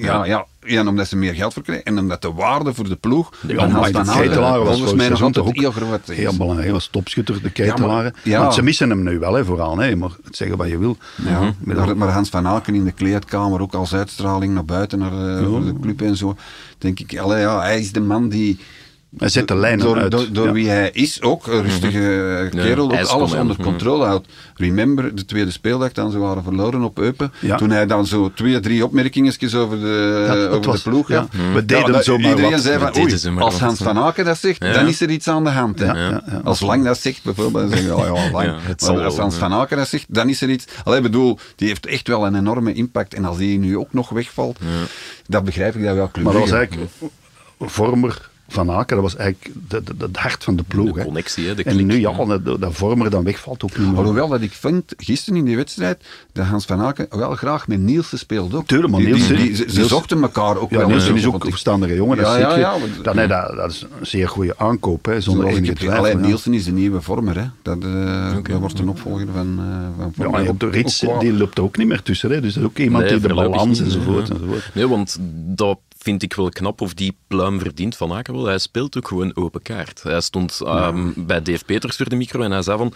Ja, 0.00 0.24
ja. 0.24 0.46
en 0.60 0.88
omdat 0.88 1.08
ze 1.08 1.16
meer 1.16 1.34
geld 1.34 1.52
voor 1.52 1.62
krijgen 1.62 1.84
en 1.84 1.98
omdat 1.98 2.22
de 2.22 2.32
waarde 2.32 2.74
voor 2.74 2.88
de 2.88 2.96
ploeg 2.96 3.32
Ja, 3.46 3.54
van 3.54 3.70
Hans 3.70 3.90
van 3.90 4.06
volgens 4.64 4.94
mij 4.94 5.08
nog 5.08 5.22
altijd 5.22 5.56
heel 5.56 5.70
groot 5.70 6.08
is. 6.08 6.16
Heel 6.16 6.32
belangrijk, 6.32 6.64
hij 6.64 6.72
was 6.72 6.86
topschutter, 6.86 7.42
de 7.42 7.50
ketelaren. 7.50 8.14
ja. 8.24 8.40
Want 8.40 8.54
ze 8.54 8.62
missen 8.62 8.90
hem 8.90 9.02
nu 9.02 9.18
wel, 9.18 9.34
hè, 9.34 9.44
vooral. 9.44 9.78
Hè, 9.78 9.96
maar 9.96 10.10
zeggen 10.30 10.56
wat 10.56 10.68
je 10.68 10.78
wil. 10.78 10.96
Ja, 11.24 11.54
maar, 11.58 11.96
maar 11.96 12.08
Hans 12.08 12.28
van 12.28 12.46
Aken 12.46 12.74
in 12.74 12.84
de 12.84 12.92
kleedkamer, 12.92 13.60
ook 13.60 13.74
als 13.74 13.94
uitstraling 13.94 14.54
naar 14.54 14.64
buiten, 14.64 14.98
naar 14.98 15.12
eh, 15.12 15.64
de 15.64 15.74
club 15.80 16.02
en 16.02 16.16
zo, 16.16 16.36
denk 16.78 17.00
ik, 17.00 17.18
allee, 17.18 17.40
ja, 17.40 17.60
hij 17.60 17.80
is 17.80 17.92
de 17.92 18.00
man 18.00 18.28
die... 18.28 18.58
Hij 19.18 19.28
zet 19.28 19.48
de 19.48 19.54
lijnen 19.56 19.86
door, 19.86 19.98
uit. 19.98 20.10
Door, 20.10 20.26
door 20.32 20.46
Ja. 20.46 20.52
wie 20.52 20.68
hij 20.68 20.90
is 20.92 21.22
ook, 21.22 21.46
een 21.46 21.62
rustige 21.62 22.48
kerel, 22.50 22.84
ook 22.84 22.92
ijskom, 22.92 23.18
alles 23.18 23.32
ja. 23.32 23.40
onder 23.40 23.56
Mhm. 23.58 23.64
controle 23.64 24.04
houdt. 24.04 24.28
Remember, 24.54 25.14
de 25.14 25.24
tweede 25.24 25.50
speeldag, 25.50 25.92
dan 25.92 26.10
ze 26.10 26.18
waren 26.18 26.42
verloren 26.42 26.82
op 26.82 26.98
Eupen, 26.98 27.32
Ja. 27.40 27.56
toen 27.56 27.70
hij 27.70 27.86
dan 27.86 28.06
zo 28.06 28.32
twee, 28.34 28.60
drie 28.60 28.84
opmerkingetjes 28.84 29.54
over 29.54 29.80
de, 29.80 30.24
Dat- 30.28 30.36
dat 30.36 30.48
over 30.58 30.70
was- 30.70 30.82
de 30.82 30.90
ploeg 30.90 31.08
ja. 31.08 31.16
had. 31.18 31.28
We 31.54 31.64
deden 31.64 31.92
dat- 31.92 32.04
zomaar 32.04 32.30
Iedereen 32.30 32.50
wat. 32.50 32.60
zei 32.60 32.78
van, 32.78 32.96
oei, 32.98 33.38
als. 33.38 33.58
Hans 33.58 33.78
van 33.78 33.98
Aken 33.98 34.24
dat 34.24 34.38
zegt, 34.38 34.64
Ja. 34.64 34.72
dan 34.72 34.86
is 34.88 35.00
er 35.00 35.10
iets 35.10 35.28
aan 35.28 35.44
de 35.44 35.50
hand. 35.50 35.78
Hè. 35.78 35.84
Ja, 35.86 35.94
ja, 35.96 36.22
ja. 36.30 36.40
Als 36.44 36.60
Lang 36.60 36.84
dat 36.84 36.98
zegt, 36.98 37.22
bijvoorbeeld, 37.24 37.68
dan 37.70 37.78
zeg 37.78 37.86
je, 37.86 37.96
oh 37.96 38.04
ja, 38.16 38.30
Lang. 38.30 38.46
Ja, 38.46 38.52
het 38.54 38.80
Maar 38.80 38.90
zal 38.90 39.00
als 39.02 39.16
Hans 39.18 39.34
van 39.36 39.52
Aken 39.52 39.76
dat 39.76 39.88
zegt, 39.88 40.06
dan 40.08 40.28
is 40.28 40.40
er 40.40 40.50
iets. 40.50 40.64
Allee, 40.84 40.96
ik 40.96 41.02
bedoel, 41.04 41.38
die 41.56 41.68
heeft 41.68 41.86
echt 41.86 42.08
wel 42.08 42.26
een 42.26 42.34
enorme 42.34 42.72
impact. 42.72 43.14
En 43.14 43.24
als 43.24 43.36
die 43.36 43.58
nu 43.58 43.76
ook 43.78 43.92
nog 43.92 44.08
wegvalt, 44.08 44.58
dan 45.26 45.44
begrijp 45.44 45.74
ik 45.74 45.84
dat 45.84 45.94
wel. 45.94 46.08
Club 46.10 46.24
Maar 46.24 46.32
dat 46.32 46.42
was 46.42 46.50
eigenlijk 46.52 46.90
Vormer 47.60 48.30
van 48.52 48.70
Aken, 48.70 48.96
dat 48.96 49.04
was 49.04 49.16
eigenlijk 49.16 49.54
de- 49.68 49.82
de- 49.82 49.96
de- 49.96 50.04
het 50.04 50.16
hart 50.16 50.44
van 50.44 50.56
de 50.56 50.62
ploeg. 50.62 50.92
De 50.96 51.04
connectie, 51.04 51.46
hè, 51.46 51.54
de 51.54 51.62
en 51.62 51.86
nu, 51.86 51.94
ja, 52.00 52.24
dat, 52.24 52.44
dat 52.60 52.72
Vormer 52.74 53.10
dan 53.10 53.24
wegvalt 53.24 53.62
ook 53.64 53.78
niet 53.78 53.88
meer. 53.88 53.96
Alhoewel 53.98 54.28
dat 54.28 54.40
ik 54.40 54.52
vind, 54.52 54.94
gisteren 54.96 55.38
in 55.38 55.44
die 55.44 55.56
wedstrijd, 55.56 56.04
dat 56.32 56.46
Hans 56.46 56.64
van 56.64 56.80
Aken 56.80 57.06
wel 57.10 57.34
graag 57.34 57.68
met 57.68 57.80
Nielsen 57.80 58.18
speelde 58.18 58.56
ook. 58.56 58.66
Tuurlijk, 58.66 58.90
maar 58.92 59.00
Die- 59.00 59.14
die- 59.14 59.36
Nielsen- 59.36 59.66
die- 59.66 59.70
ze, 59.74 59.86
zochten 59.86 60.22
elkaar 60.22 60.56
ook 60.56 60.70
Ja, 60.70 60.78
wel. 60.78 60.88
Nielsen 60.88 61.10
een 61.10 61.16
is 61.16 61.26
ook 61.26 61.44
een 61.44 61.50
verstandige 61.50 61.94
jongen, 61.94 62.16
dat 62.16 62.26
Ja, 62.26 62.32
zie 62.32 62.40
ja, 62.42 62.54
je. 62.54 62.60
ja, 62.60 63.02
Dan, 63.02 63.16
nee, 63.16 63.26
dat, 63.26 63.56
dat 63.56 63.70
is 63.70 63.86
een 64.00 64.06
zeer 64.06 64.28
goede 64.28 64.54
aankoop, 64.58 65.04
hè, 65.04 65.20
zonder 65.20 65.46
enige 65.46 65.72
twijfel. 65.74 65.98
allee, 65.98 66.12
ja. 66.12 66.18
Nielsen 66.18 66.54
is 66.54 66.64
de 66.64 66.72
nieuwe 66.72 67.00
vormer. 67.00 67.36
Hè. 67.38 67.44
Dat, 67.62 67.78
eh, 67.84 68.32
dat 68.42 68.58
wordt 68.58 68.78
een 68.78 68.88
opvolger 68.88 69.26
van, 69.34 69.58
eh 69.58 70.02
van 70.02 70.12
Vormer. 70.16 70.48
op 70.48 70.60
de 70.60 70.70
rits, 70.70 71.04
die 71.18 71.32
loopt 71.32 71.58
er 71.58 71.64
ook 71.64 71.76
niet 71.76 71.86
meer 71.88 72.02
tussen. 72.02 72.30
Hè. 72.30 72.40
Dus 72.40 72.54
dat 72.54 72.62
is 72.62 72.68
ook 72.68 72.78
iemand 72.78 73.04
Nee, 73.04 73.12
die 73.18 73.28
de 73.28 73.34
balans 73.34 73.80
enzovoort. 73.80 74.30
enzovoort. 74.30 74.70
Nee, 74.74 74.88
want 74.88 75.18
dat 75.46 75.78
vind 76.02 76.22
ik 76.22 76.34
wel 76.34 76.48
knap 76.48 76.80
of 76.80 76.94
die 76.94 77.16
pluim 77.26 77.60
verdient 77.60 77.96
van 77.96 78.12
Aken 78.12 78.34
wel. 78.34 78.44
Hij 78.44 78.58
speelt 78.58 78.96
ook 78.96 79.08
gewoon 79.08 79.36
open 79.36 79.62
kaart. 79.62 80.02
Hij 80.02 80.20
stond 80.20 80.60
ehm, 80.60 81.10
bij 81.16 81.42
Dave 81.42 81.64
Peters 81.64 81.96
voor 81.96 82.08
de 82.08 82.16
micro 82.16 82.42
en 82.42 82.50
hij 82.50 82.62
zei 82.62 82.78
van 82.78 82.94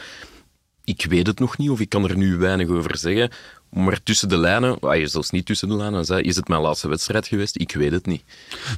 ik 0.86 1.06
weet 1.08 1.26
het 1.26 1.38
nog 1.38 1.58
niet 1.58 1.70
of 1.70 1.80
ik 1.80 1.88
kan 1.88 2.08
er 2.08 2.16
nu 2.16 2.36
weinig 2.36 2.68
over 2.68 2.98
zeggen. 2.98 3.30
Maar 3.70 4.02
tussen 4.02 4.28
de 4.28 4.36
lijnen, 4.38 4.80
ah, 4.80 5.06
zelfs 5.06 5.30
niet 5.30 5.46
tussen 5.46 5.68
de 5.68 5.74
lijnen, 5.76 6.24
is 6.24 6.36
het 6.36 6.48
mijn 6.48 6.60
laatste 6.60 6.88
wedstrijd 6.88 7.26
geweest? 7.26 7.60
Ik 7.60 7.74
weet 7.74 7.90
het 7.92 8.06
niet. 8.06 8.22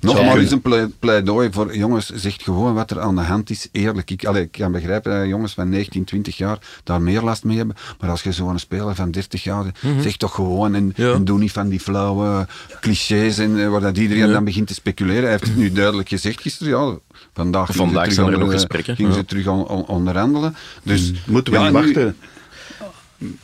Nogmaals 0.01 0.38
is 0.40 0.51
een 0.51 0.61
plei- 0.61 0.87
pleidooi 0.99 1.49
voor 1.53 1.77
jongens, 1.77 2.07
zegt 2.14 2.42
gewoon 2.42 2.75
wat 2.75 2.90
er 2.90 3.01
aan 3.01 3.14
de 3.16 3.23
hand 3.23 3.51
is. 3.51 3.68
Eerlijk, 3.73 4.11
ik, 4.11 4.25
allee, 4.25 4.42
ik 4.42 4.53
kan 4.53 4.73
begrijpen 4.73 5.18
dat 5.18 5.29
jongens 5.29 5.53
van 5.55 5.68
19, 5.68 6.05
20 6.05 6.37
jaar 6.37 6.59
daar 6.85 7.03
meer 7.03 7.23
last 7.23 7.44
mee 7.44 7.57
hebben. 7.57 7.77
Maar 8.01 8.11
als 8.11 8.23
je 8.23 8.33
zo'n 8.33 8.59
speler 8.59 8.94
van 8.94 9.11
30 9.11 9.42
jaar, 9.42 9.64
zeg 10.01 10.16
toch 10.16 10.35
gewoon 10.35 10.75
en, 10.75 10.92
Ja. 10.97 11.12
en 11.12 11.25
doe 11.25 11.38
niet 11.38 11.53
van 11.53 11.68
die 11.68 11.81
flauwe 11.81 12.47
clichés 12.81 13.38
en 13.38 13.59
eh, 13.62 13.68
waar 13.71 13.81
dat 13.81 13.97
iedereen 13.99 14.33
dan 14.33 14.44
begint 14.44 14.66
te 14.66 14.75
speculeren. 14.75 15.23
Hij 15.23 15.31
heeft 15.31 15.47
het 15.47 15.57
nu 15.57 15.73
duidelijk 15.73 16.09
gezegd 16.09 16.40
gisteren. 16.40 16.79
Ja, 16.79 16.99
vandaag 17.38 17.74
Vandaag 17.74 18.12
zijn 18.12 18.33
er 18.33 18.38
nog 18.38 18.51
gesprekken, 18.53 18.96
Gingen 18.96 19.12
ze 19.14 19.24
terug 19.24 19.46
on- 19.46 19.66
on- 19.68 19.87
onderhandelen. 19.87 20.57
Dus 20.83 21.12
Moeten 21.27 21.53
we 21.53 21.59
ja, 21.59 21.64
niet 21.64 21.72
wachten? 21.72 22.16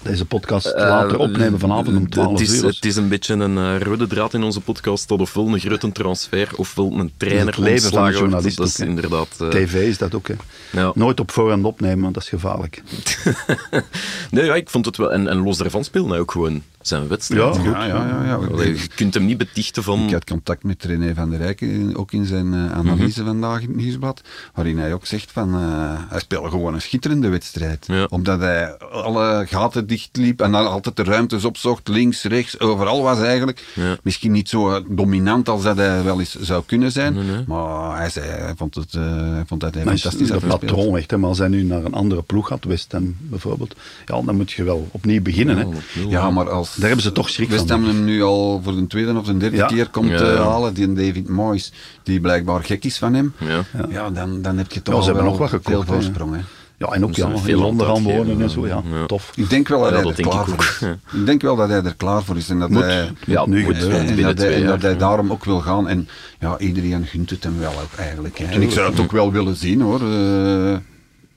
Deze 0.02 0.24
podcast 0.24 0.72
later 0.76 1.18
opnemen 1.18 1.58
vanavond 1.58 1.96
om 1.96 2.10
12 2.10 2.26
Eh, 2.26 2.32
het 2.38 2.48
is, 2.48 2.58
uur. 2.62 2.64
Het 2.64 2.84
is 2.84 2.96
een 2.96 3.08
beetje 3.08 3.34
een 3.34 3.58
eh, 3.58 3.80
rode 3.80 4.06
draad 4.06 4.34
in 4.34 4.42
onze 4.42 4.60
podcast 4.60 5.08
dat 5.08 5.20
ofwel 5.20 5.46
een 5.48 5.58
grote 5.60 5.92
transfer 5.92 6.48
ofwel 6.56 6.92
een 6.92 7.12
trainer 7.16 7.46
het 7.46 7.58
leven 7.58 7.90
van 7.90 8.12
journalist 8.12 8.56
Dat 8.56 8.66
is 8.66 8.80
inderdaad... 8.80 9.28
eh, 9.38 9.48
TV 9.48 9.74
is 9.74 9.98
dat 9.98 10.14
ook. 10.14 10.28
Hè. 10.28 10.34
Ja. 10.80 10.92
Nooit 10.94 11.20
op 11.20 11.30
voorhand 11.30 11.64
opnemen, 11.64 12.00
want 12.02 12.14
dat 12.14 12.22
is 12.22 12.28
gevaarlijk. 12.28 12.82
Nee, 14.30 14.44
ja, 14.44 14.54
ik 14.54 14.70
vond 14.70 14.86
het 14.86 14.96
wel... 14.96 15.12
En, 15.12 15.28
en 15.28 15.36
los 15.36 15.56
daarvan 15.58 15.84
speelde 15.84 16.10
hij 16.10 16.18
ook 16.18 16.30
gewoon 16.30 16.62
zijn 16.88 17.08
wedstrijd. 17.08 17.54
Ja, 17.54 17.60
goed. 17.60 17.70
Ja, 17.72 17.84
ja, 17.84 18.06
ja. 18.06 18.24
ja. 18.24 18.34
Allee, 18.34 18.74
je 18.74 18.88
kunt 18.94 19.14
hem 19.14 19.24
niet 19.24 19.38
betichten 19.38 19.82
van... 19.82 20.06
Ik 20.06 20.12
had 20.12 20.24
contact 20.24 20.62
met 20.64 20.84
René 20.84 21.14
van 21.14 21.30
der 21.30 21.38
Rijken, 21.38 21.96
ook 21.96 22.12
in 22.12 22.24
zijn 22.24 22.54
eh, 22.54 22.72
analyse 22.72 23.24
vandaag 23.24 23.60
in 23.60 23.68
het 23.68 23.76
nieuwsblad, 23.76 24.20
waarin 24.54 24.78
hij 24.78 24.94
ook 24.94 25.06
zegt 25.06 25.32
van, 25.32 25.54
eh, 25.54 25.60
hij 26.08 26.20
speelde 26.20 26.48
gewoon 26.50 26.74
een 26.74 26.80
schitterende 26.80 27.28
wedstrijd. 27.28 27.86
Ja. 27.86 28.06
Omdat 28.10 28.40
hij 28.40 28.78
alle 28.78 29.46
gaten 29.48 29.86
dichtliep 29.86 30.40
en 30.40 30.52
dan 30.52 30.66
altijd 30.70 30.96
de 30.96 31.04
ruimtes 31.04 31.44
opzocht, 31.44 31.88
links, 31.88 32.22
rechts, 32.22 32.60
overal 32.60 33.02
was 33.02 33.18
hij 33.18 33.26
eigenlijk. 33.26 33.72
Ja. 33.74 33.96
Misschien 34.02 34.32
niet 34.32 34.48
zo 34.48 34.70
eh, 34.70 34.82
dominant 34.88 35.48
als 35.48 35.62
dat 35.62 35.76
hij 35.76 36.02
wel 36.04 36.18
eens 36.20 36.36
zou 36.40 36.62
kunnen 36.66 36.92
zijn, 36.92 37.14
Nee, 37.14 37.24
nee. 37.24 37.44
maar 37.46 37.96
hij, 37.96 38.10
zei, 38.10 38.26
hij, 38.26 38.54
vond 38.56 38.74
het, 38.74 38.92
hij 38.92 39.42
vond 39.46 39.60
dat 39.60 39.74
hij 39.74 39.84
Maar 39.84 39.92
fantastisch 39.98 40.28
dat 40.28 40.42
had 40.42 40.50
gespeeld. 40.50 40.74
patroon 40.74 40.96
echt. 40.96 41.16
Maar 41.16 41.28
als 41.28 41.38
hij 41.38 41.48
nu 41.48 41.62
naar 41.62 41.84
een 41.84 41.94
andere 41.94 42.22
ploeg 42.22 42.48
gaat, 42.48 42.64
West 42.64 42.92
Ham 42.92 43.16
bijvoorbeeld, 43.20 43.74
ja, 44.06 44.22
dan 44.22 44.36
moet 44.36 44.52
je 44.52 44.64
wel 44.64 44.88
opnieuw 44.90 45.22
beginnen. 45.22 45.56
Hè. 45.58 45.64
Ja, 46.08 46.30
maar 46.30 46.50
als 46.50 46.73
Daar 46.76 46.86
hebben 46.86 47.02
ze 47.04 47.12
toch 47.12 47.28
schrik 47.30 47.48
West 47.50 47.68
van. 47.68 47.84
Hem 47.84 48.04
nu 48.04 48.22
al 48.22 48.60
voor 48.64 48.74
de 48.74 48.86
tweede 48.86 49.14
of 49.18 49.24
de 49.26 49.36
derde 49.36 49.56
Ja. 49.56 49.66
keer 49.66 49.88
komt 49.90 50.08
Ja, 50.10 50.16
eh, 50.20 50.34
ja. 50.34 50.42
halen, 50.42 50.74
die 50.74 50.92
David 50.92 51.28
Moyes, 51.28 51.72
die 52.02 52.20
blijkbaar 52.20 52.64
gek 52.64 52.84
is 52.84 52.98
van 52.98 53.14
hem, 53.14 53.32
Ja. 53.38 53.64
ja, 53.90 54.10
dan, 54.10 54.42
dan 54.42 54.58
heb 54.58 54.72
je 54.72 54.82
toch 54.82 54.94
Ja, 54.94 55.00
ze 55.00 55.06
hebben 55.06 55.24
nog 55.24 55.38
wat 55.38 55.48
gekocht, 55.48 55.68
veel 55.68 55.82
voorsprong. 55.94 56.34
Hè. 56.34 56.40
Ja, 56.78 56.86
en 56.92 57.04
ook 57.04 57.14
ja, 57.14 57.38
veel 57.38 57.74
gaan 57.78 58.02
wonen 58.02 58.40
en 58.42 58.50
zo. 58.50 58.66
Ja, 58.66 58.82
ja. 58.92 59.06
tof. 59.06 59.32
Ik 59.34 59.50
denk 59.50 59.68
wel 59.68 59.80
dat 59.80 59.88
Ja, 59.88 59.94
hij 59.94 60.04
dat 60.04 60.18
er 60.18 60.22
klaar 60.22 60.40
ik 60.40 60.46
voor 60.46 60.54
ook. 60.54 60.98
is. 61.12 61.18
Ik 61.20 61.26
denk 61.26 61.42
wel 61.42 61.56
dat 61.56 61.68
hij 61.68 61.82
er 61.82 61.94
klaar 61.96 62.22
voor 62.24 62.36
is 62.36 62.48
en 62.48 62.58
dat 62.58 62.70
Moet. 62.70 62.82
hij... 62.82 63.10
Ja, 63.26 63.46
nu 63.46 63.62
moet. 63.64 63.74
En 63.74 63.88
binnen 64.06 64.16
dat, 64.16 64.24
hij, 64.24 64.34
twee 64.34 64.54
en 64.54 64.66
dat 64.66 64.80
jaar. 64.80 64.90
hij 64.90 64.96
daarom 64.98 65.30
ook 65.32 65.44
wil 65.44 65.60
gaan. 65.60 65.88
En 65.88 66.08
ja, 66.40 66.58
iedereen 66.58 67.06
gunt 67.06 67.30
het 67.30 67.44
hem 67.44 67.58
wel 67.58 67.72
ook 67.72 67.98
eigenlijk. 67.98 68.38
Hè. 68.38 68.44
En 68.44 68.62
ik 68.62 68.70
zou 68.70 68.90
het 68.90 69.00
ook 69.00 69.12
wel 69.12 69.32
willen 69.32 69.56
zien 69.56 69.80
hoor. 69.80 70.00
eh 70.00 70.76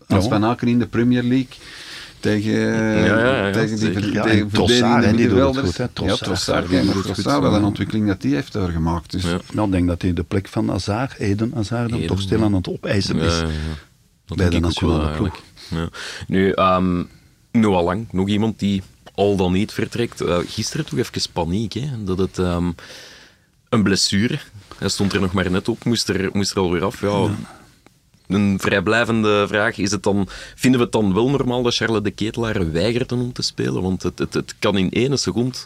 als. 0.07 0.27
Van 0.27 0.45
Aken 0.45 0.67
in 0.67 0.79
de 0.79 0.87
Premier 0.87 1.23
League 1.23 1.47
tegen, 2.19 2.51
ja, 2.51 3.45
ja, 3.47 3.51
tegen 3.51 3.77
die 3.77 4.11
Ja, 4.11 4.23
tegen 4.23 4.39
en 4.39 4.49
Trossard, 4.49 5.17
die 5.17 5.27
doet 5.29 5.55
het 5.55 5.65
goed, 5.65 5.77
hè. 5.77 5.83
Ja, 5.83 5.89
Trossard. 5.93 6.23
Trossard, 6.23 6.67
Die 6.69 6.77
ja, 6.77 6.83
het 6.83 6.91
goed, 6.93 7.03
Trossard, 7.03 7.41
wel 7.41 7.51
ja. 7.51 7.57
een 7.57 7.63
ontwikkeling 7.63 8.07
dat 8.07 8.23
hij 8.23 8.31
heeft 8.31 8.53
doorgemaakt. 8.53 9.11
Dus 9.11 9.23
Ja. 9.23 9.39
Nou, 9.53 9.67
ik 9.67 9.73
denk 9.73 9.87
dat 9.87 10.01
hij 10.01 10.13
de 10.13 10.23
plek 10.23 10.47
van 10.47 10.69
Hazard, 10.69 11.17
Eden 11.17 11.51
Hazard, 11.55 11.89
dan 11.89 11.97
Eden, 11.97 12.07
toch 12.09 12.21
stil 12.21 12.43
aan 12.43 12.53
het 12.53 12.69
opeisen 12.69 13.17
Ja, 13.17 13.23
is. 13.25 13.37
ja, 13.39 13.43
ja. 13.45 13.47
Dat 14.25 14.37
Bij 14.37 14.49
de 14.49 14.59
nationale 14.59 15.15
ploeg. 15.15 15.35
Ja. 15.69 15.89
Nu, 16.27 16.51
ehm 16.51 17.03
Noah 17.51 17.83
Lang, 17.83 18.07
nog 18.11 18.27
iemand 18.27 18.59
die 18.59 18.83
al 19.15 19.35
dan 19.35 19.51
niet 19.51 19.71
vertrekt. 19.71 20.23
Gisteren 20.47 20.85
toch 20.85 20.99
even 20.99 21.31
paniek, 21.33 21.73
hè? 21.73 22.03
dat 22.03 22.17
het 22.17 22.37
ehm, 22.39 22.71
een 23.69 23.83
blessure. 23.83 24.39
Hij 24.77 24.89
stond 24.89 25.13
er 25.13 25.21
nog 25.21 25.33
maar 25.33 25.51
net 25.51 25.69
op, 25.69 25.83
moest 25.83 26.09
er, 26.09 26.29
moest 26.33 26.51
er 26.51 26.57
alweer 26.57 26.83
af. 26.83 27.01
Ja, 27.01 27.29
een 28.27 28.59
vrijblijvende 28.59 29.45
vraag. 29.47 29.77
Is 29.77 29.91
het 29.91 30.03
dan, 30.03 30.27
vinden 30.55 30.79
we 30.79 30.85
het 30.85 30.93
dan 30.93 31.13
wel 31.13 31.29
normaal 31.29 31.63
dat 31.63 31.75
Charles 31.75 32.01
de 32.01 32.11
Ketelaar 32.11 32.71
weigert 32.71 33.11
om 33.11 33.33
te 33.33 33.41
spelen? 33.41 33.81
Want 33.81 34.03
het, 34.03 34.19
het, 34.19 34.33
het 34.33 34.55
kan 34.59 34.77
in 34.77 34.89
ene 34.89 35.17
seconde... 35.17 35.57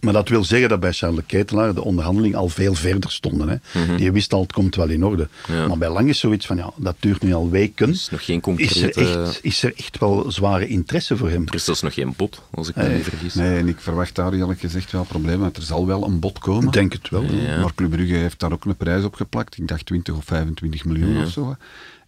Maar 0.00 0.12
dat 0.12 0.28
wil 0.28 0.44
zeggen 0.44 0.68
dat 0.68 0.80
bij 0.80 0.92
Charles 0.92 1.24
Ketelaar 1.26 1.74
de 1.74 1.84
onderhandelingen 1.84 2.38
al 2.38 2.48
veel 2.48 2.74
verder 2.74 3.10
stonden. 3.10 3.48
Hè. 3.48 3.80
Mhm. 3.84 3.96
Die 3.96 4.12
wist 4.12 4.32
al, 4.32 4.40
het 4.42 4.52
komt 4.52 4.74
wel 4.76 4.88
in 4.88 5.04
orde. 5.04 5.28
Maar 5.68 5.78
bij 5.78 5.90
Lang 5.90 6.08
is 6.08 6.18
zoiets 6.18 6.46
van, 6.46 6.56
ja, 6.56 6.70
dat 6.76 6.96
duurt 6.98 7.22
nu 7.22 7.32
al 7.34 7.50
weken. 7.50 7.88
is 7.90 8.08
nog 8.10 8.24
geen 8.24 8.42
Is 8.56 8.82
er 8.82 8.90
concrete... 8.92 9.00
echt, 9.24 9.38
is 9.42 9.62
er 9.62 9.72
echt 9.76 9.98
wel 9.98 10.32
zware 10.32 10.66
interesse 10.66 11.16
voor 11.16 11.30
hem? 11.30 11.42
Er 11.46 11.54
is 11.54 11.64
zelfs 11.64 11.82
nog 11.82 11.94
geen 11.94 12.14
bot, 12.16 12.42
als 12.50 12.68
ik 12.68 12.76
me 12.76 12.88
niet 12.88 13.02
vergis. 13.04 13.34
Nee, 13.34 13.58
en 13.58 13.68
ik 13.68 13.80
verwacht 13.80 14.14
daar 14.14 14.32
eerlijk 14.32 14.60
gezegd 14.60 14.92
wel 14.92 15.04
problemen. 15.04 15.40
Want 15.40 15.56
er 15.56 15.62
zal 15.62 15.86
wel 15.86 16.04
een 16.04 16.18
bod 16.20 16.38
komen. 16.38 16.66
Ik 16.66 16.72
denk 16.72 16.92
het 16.92 17.08
wel. 17.10 17.22
Ja. 17.22 17.60
Maar 17.60 17.74
Club 17.74 17.90
Brugge 17.90 18.14
heeft 18.14 18.40
daar 18.40 18.52
ook 18.52 18.64
een 18.64 18.76
prijs 18.76 19.04
op 19.04 19.14
geplakt. 19.14 19.58
Ik 19.58 19.68
dacht 19.68 19.86
20 19.86 20.14
of 20.16 20.24
25 20.24 20.84
miljoen 20.84 21.22
of 21.24 21.30
zo. 21.30 21.56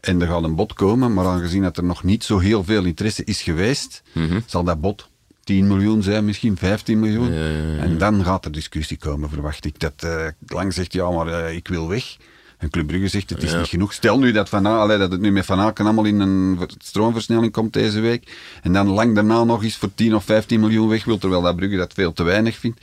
En 0.01 0.20
er 0.20 0.26
gaat 0.26 0.43
een 0.45 0.55
bod 0.55 0.72
komen, 0.72 1.14
maar 1.14 1.26
aangezien 1.26 1.62
dat 1.62 1.76
er 1.76 1.84
nog 1.84 2.03
niet 2.05 2.24
zo 2.24 2.38
heel 2.38 2.64
veel 2.64 2.84
interesse 2.84 3.24
is 3.24 3.43
geweest, 3.43 4.03
Mhm. 4.12 4.41
zal 4.47 4.64
dat 4.64 4.80
bod 4.80 5.09
10 5.51 5.66
miljoen 5.66 6.03
zijn, 6.03 6.24
misschien 6.24 6.57
15 6.57 7.01
miljoen. 7.01 7.32
En 7.78 7.98
dan 7.98 8.24
gaat 8.24 8.44
er 8.44 8.53
discussie 8.53 8.96
komen, 8.96 9.28
verwacht 9.28 9.64
ik. 9.64 9.78
Dat 9.78 9.92
eh, 9.96 10.26
Lang 10.46 10.72
zegt, 10.72 10.92
ja, 10.92 11.11
maar 11.11 11.26
eh, 11.26 11.57
ik 11.57 11.68
wil 11.68 11.88
weg. 11.88 12.16
En 12.61 12.70
Club 12.70 12.86
Brugge 12.86 13.08
zegt, 13.08 13.30
het 13.30 13.42
is 13.42 13.54
niet 13.54 13.66
genoeg. 13.66 13.92
Stel 13.92 14.18
nu 14.18 14.32
dat, 14.32 14.48
van, 14.48 14.66
allee, 14.66 14.98
dat 14.98 15.12
het 15.12 15.20
nu 15.20 15.32
met 15.32 15.44
Van 15.44 15.58
Aken 15.61 15.84
allemaal 15.84 16.04
in 16.04 16.20
een 16.20 16.56
ver- 16.58 16.68
stroomversnelling 16.78 17.52
komt 17.52 17.72
deze 17.72 18.00
week. 18.00 18.36
En 18.62 18.72
dan 18.72 18.88
lang 18.88 19.14
daarna 19.14 19.44
nog 19.44 19.62
eens 19.62 19.76
voor 19.76 19.94
10 19.94 20.14
of 20.14 20.24
15 20.24 20.61
miljoen 20.61 20.88
weg 20.88 21.04
wil, 21.04 21.18
terwijl 21.18 21.42
dat 21.42 21.56
Brugge 21.56 21.76
dat 21.76 21.92
veel 21.92 22.12
te 22.12 22.22
weinig 22.22 22.56
vindt. 22.58 22.80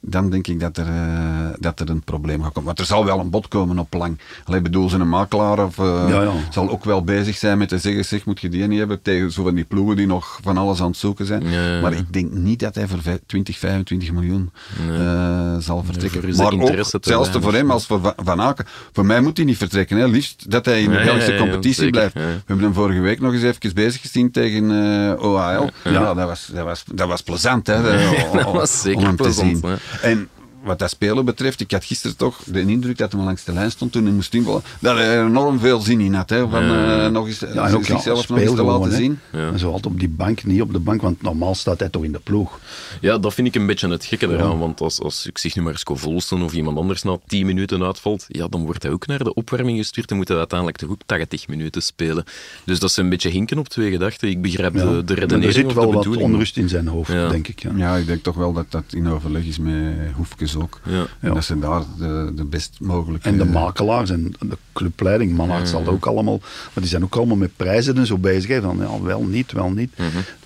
Dan 0.00 0.30
denk 0.30 0.46
ik 0.46 0.60
dat 0.60 0.76
er, 0.76 0.86
eh, 0.86 1.48
dat 1.58 1.80
er 1.80 1.90
een 1.90 2.02
probleem 2.02 2.42
gaat 2.42 2.48
komen. 2.52 2.64
Want 2.66 2.78
er 2.78 2.84
zal 2.86 3.04
wel 3.04 3.18
een 3.20 3.30
bod 3.30 3.48
komen 3.48 3.78
op 3.78 3.92
lang. 3.94 4.18
Allee, 4.44 4.60
bedoel, 4.60 4.88
ze 4.88 4.96
een 4.98 5.08
makelaar 5.08 5.64
of, 5.64 5.78
eh, 5.78 6.04
Ja, 6.08 6.22
ja. 6.22 6.32
zal 6.50 6.70
ook 6.70 6.84
wel 6.84 7.04
bezig 7.04 7.36
zijn 7.36 7.58
met 7.58 7.68
te 7.68 7.78
zeggen, 7.78 8.04
zeg, 8.04 8.24
moet 8.24 8.40
je 8.40 8.48
die 8.48 8.66
niet 8.66 8.78
hebben 8.78 9.02
tegen 9.02 9.32
zo 9.32 9.42
van 9.42 9.54
die 9.54 9.64
ploegen 9.64 9.96
die 9.96 10.06
nog 10.06 10.38
van 10.42 10.56
alles 10.56 10.80
aan 10.80 10.86
het 10.86 10.96
zoeken 10.96 11.26
zijn. 11.26 11.50
Ja, 11.50 11.66
ja, 11.74 11.80
Maar 11.80 11.92
ik 11.92 12.12
denk 12.12 12.32
niet 12.32 12.58
dat 12.60 12.74
hij 12.74 12.86
voor 12.88 13.02
vijf- 13.02 13.20
20, 13.26 13.58
25 13.58 14.12
miljoen 14.12 14.50
eh, 14.88 15.56
zal 15.58 15.84
vertrekken. 15.84 16.20
maar 16.36 16.52
ook, 16.52 16.68
zelfs 17.00 17.28
voor 17.42 17.54
hem 17.54 17.70
als 17.70 17.86
voor 17.86 18.00
Va- 18.00 18.14
Van 18.16 18.40
Aken, 18.40 18.66
voor 18.92 19.06
mij 19.06 19.15
moet 19.22 19.36
hij 19.36 19.46
niet 19.46 19.56
vertrekken. 19.56 19.96
Hè. 19.96 20.06
Liefst 20.06 20.50
dat 20.50 20.64
hij 20.64 20.82
in 20.82 20.90
de 20.90 21.02
Belgische 21.04 21.30
ja, 21.32 21.36
ja, 21.36 21.42
competitie 21.42 21.74
zeker, 21.74 21.90
blijft. 21.90 22.14
We 22.14 22.20
hebben 22.46 22.64
hem 22.64 22.74
vorige 22.74 23.00
week 23.00 23.20
nog 23.20 23.32
eens 23.32 23.42
even 23.42 23.74
bezig 23.74 24.00
gezien 24.00 24.30
tegen 24.30 24.70
eh, 24.70 25.22
OHL. 25.24 25.68
Ja, 25.84 26.14
dat, 26.14 26.26
was, 26.28 26.50
dat, 26.52 26.64
was, 26.64 26.84
dat 26.94 27.08
was 27.08 27.22
plezant. 27.22 27.66
Hè, 27.66 27.82
dat 28.32 28.44
om- 28.46 28.52
was 28.52 28.80
zeker 28.80 28.98
om 28.98 29.04
hem 29.04 29.16
te 29.16 29.22
plezant, 29.22 29.58
zien. 29.58 29.70
hè. 29.70 30.08
En 30.08 30.28
wat 30.66 30.78
dat 30.78 30.90
spelen 30.90 31.24
betreft, 31.24 31.60
ik 31.60 31.70
had 31.70 31.84
gisteren 31.84 32.16
toch 32.16 32.42
de 32.44 32.60
indruk 32.60 32.98
dat 32.98 33.12
hij 33.12 33.20
langs 33.22 33.44
de 33.44 33.52
lijn 33.52 33.70
stond 33.70 33.92
toen 33.92 34.04
hij 34.04 34.12
moest 34.12 34.34
invallen. 34.34 34.62
Dat 34.80 34.96
hij 34.96 35.06
er 35.06 35.26
enorm 35.26 35.58
veel 35.58 35.80
zin 35.80 36.00
in 36.00 36.14
had. 36.14 36.30
Hè, 36.30 36.48
van 36.48 36.62
eh, 36.62 37.06
nog 37.10 37.26
eens, 37.26 37.38
Ja, 37.40 37.46
en 37.46 37.74
ook 37.74 37.84
ja, 37.84 37.92
zichzelf 37.94 38.28
nog 38.28 38.38
eens 38.38 38.50
te 38.50 38.56
gewoon, 38.56 38.78
laten 38.80 38.90
hè. 38.90 38.96
zien. 38.96 39.18
En 39.32 39.58
zo 39.58 39.66
altijd 39.66 39.86
op 39.92 39.98
die 40.00 40.08
bank, 40.08 40.44
niet 40.44 40.60
op 40.60 40.72
de 40.72 40.78
bank, 40.78 41.02
want 41.02 41.22
normaal 41.22 41.54
staat 41.54 41.78
hij 41.78 41.88
toch 41.88 42.04
in 42.04 42.12
de 42.12 42.18
ploeg. 42.18 42.58
Ja, 43.00 43.18
dat 43.18 43.34
vind 43.34 43.48
ik 43.48 43.54
een 43.54 43.66
beetje 43.66 43.88
het 43.88 44.04
gekke 44.04 44.28
eraan. 44.28 44.58
Want 44.58 44.80
als, 44.80 45.00
als 45.00 45.26
ik 45.26 45.38
zeg 45.38 45.56
nu 45.56 45.62
maar 45.62 45.78
Scovolsen 45.78 46.42
of 46.42 46.52
iemand 46.52 46.76
anders 46.78 47.02
na 47.02 47.18
10 47.26 47.46
minuten 47.46 47.82
uitvalt, 47.82 48.24
ja, 48.28 48.48
dan 48.48 48.64
wordt 48.64 48.82
hij 48.82 48.92
ook 48.92 49.06
naar 49.06 49.24
de 49.24 49.34
opwarming 49.34 49.78
gestuurd 49.78 50.10
en 50.10 50.16
moet 50.16 50.28
hij 50.28 50.36
uiteindelijk 50.38 50.78
toch 50.78 50.90
ook 50.90 51.00
80 51.06 51.48
minuten 51.48 51.82
spelen. 51.82 52.24
Dus 52.64 52.78
dat 52.78 52.90
is 52.90 52.96
een 52.96 53.08
beetje 53.08 53.28
hinken 53.28 53.58
op 53.58 53.68
twee 53.68 53.90
gedachten. 53.90 54.28
Ik 54.28 54.42
begrijp 54.42 54.74
Ja. 54.74 54.84
de, 54.84 55.04
de 55.04 55.14
redenering 55.14 55.44
er 55.44 55.52
zit 55.52 55.72
wel 55.72 55.92
wat 55.92 56.06
onrust 56.16 56.56
in 56.56 56.68
zijn 56.68 56.86
hoofd, 56.88 57.12
Ja. 57.12 57.28
denk 57.28 57.48
ik. 57.48 57.62
Ja. 57.62 57.70
Ja, 57.76 57.96
ik 57.96 58.06
denk 58.06 58.22
toch 58.22 58.36
wel 58.36 58.52
dat 58.52 58.66
dat 58.68 58.84
in 58.90 59.08
overleg 59.08 59.44
is 59.44 59.58
met 59.58 59.74
Hoefkes 60.14 60.55
ook. 60.56 60.80
Ja. 60.84 61.06
En 61.20 61.34
dat 61.34 61.44
ze 61.44 61.58
daar 61.58 61.82
de, 61.98 62.32
de 62.34 62.44
best 62.44 62.76
mogelijke... 62.80 63.28
En 63.28 63.38
de 63.38 63.44
makelaars 63.44 64.10
en 64.10 64.34
de 64.38 64.58
clubleiding, 64.76 65.32
Manhart 65.32 65.68
zal 65.68 65.86
ook 65.86 66.06
allemaal, 66.06 66.38
maar 66.40 66.70
die 66.74 66.86
zijn 66.86 67.04
ook 67.04 67.16
allemaal 67.16 67.36
met 67.36 67.56
prijzen 67.56 67.96
en 67.96 68.06
zo 68.06 68.18
bezig. 68.18 68.50
Hè, 68.50 68.60
van 68.60 68.76
ja, 68.80 69.02
wel 69.02 69.22
niet, 69.24 69.52
wel 69.52 69.70
niet. 69.70 69.92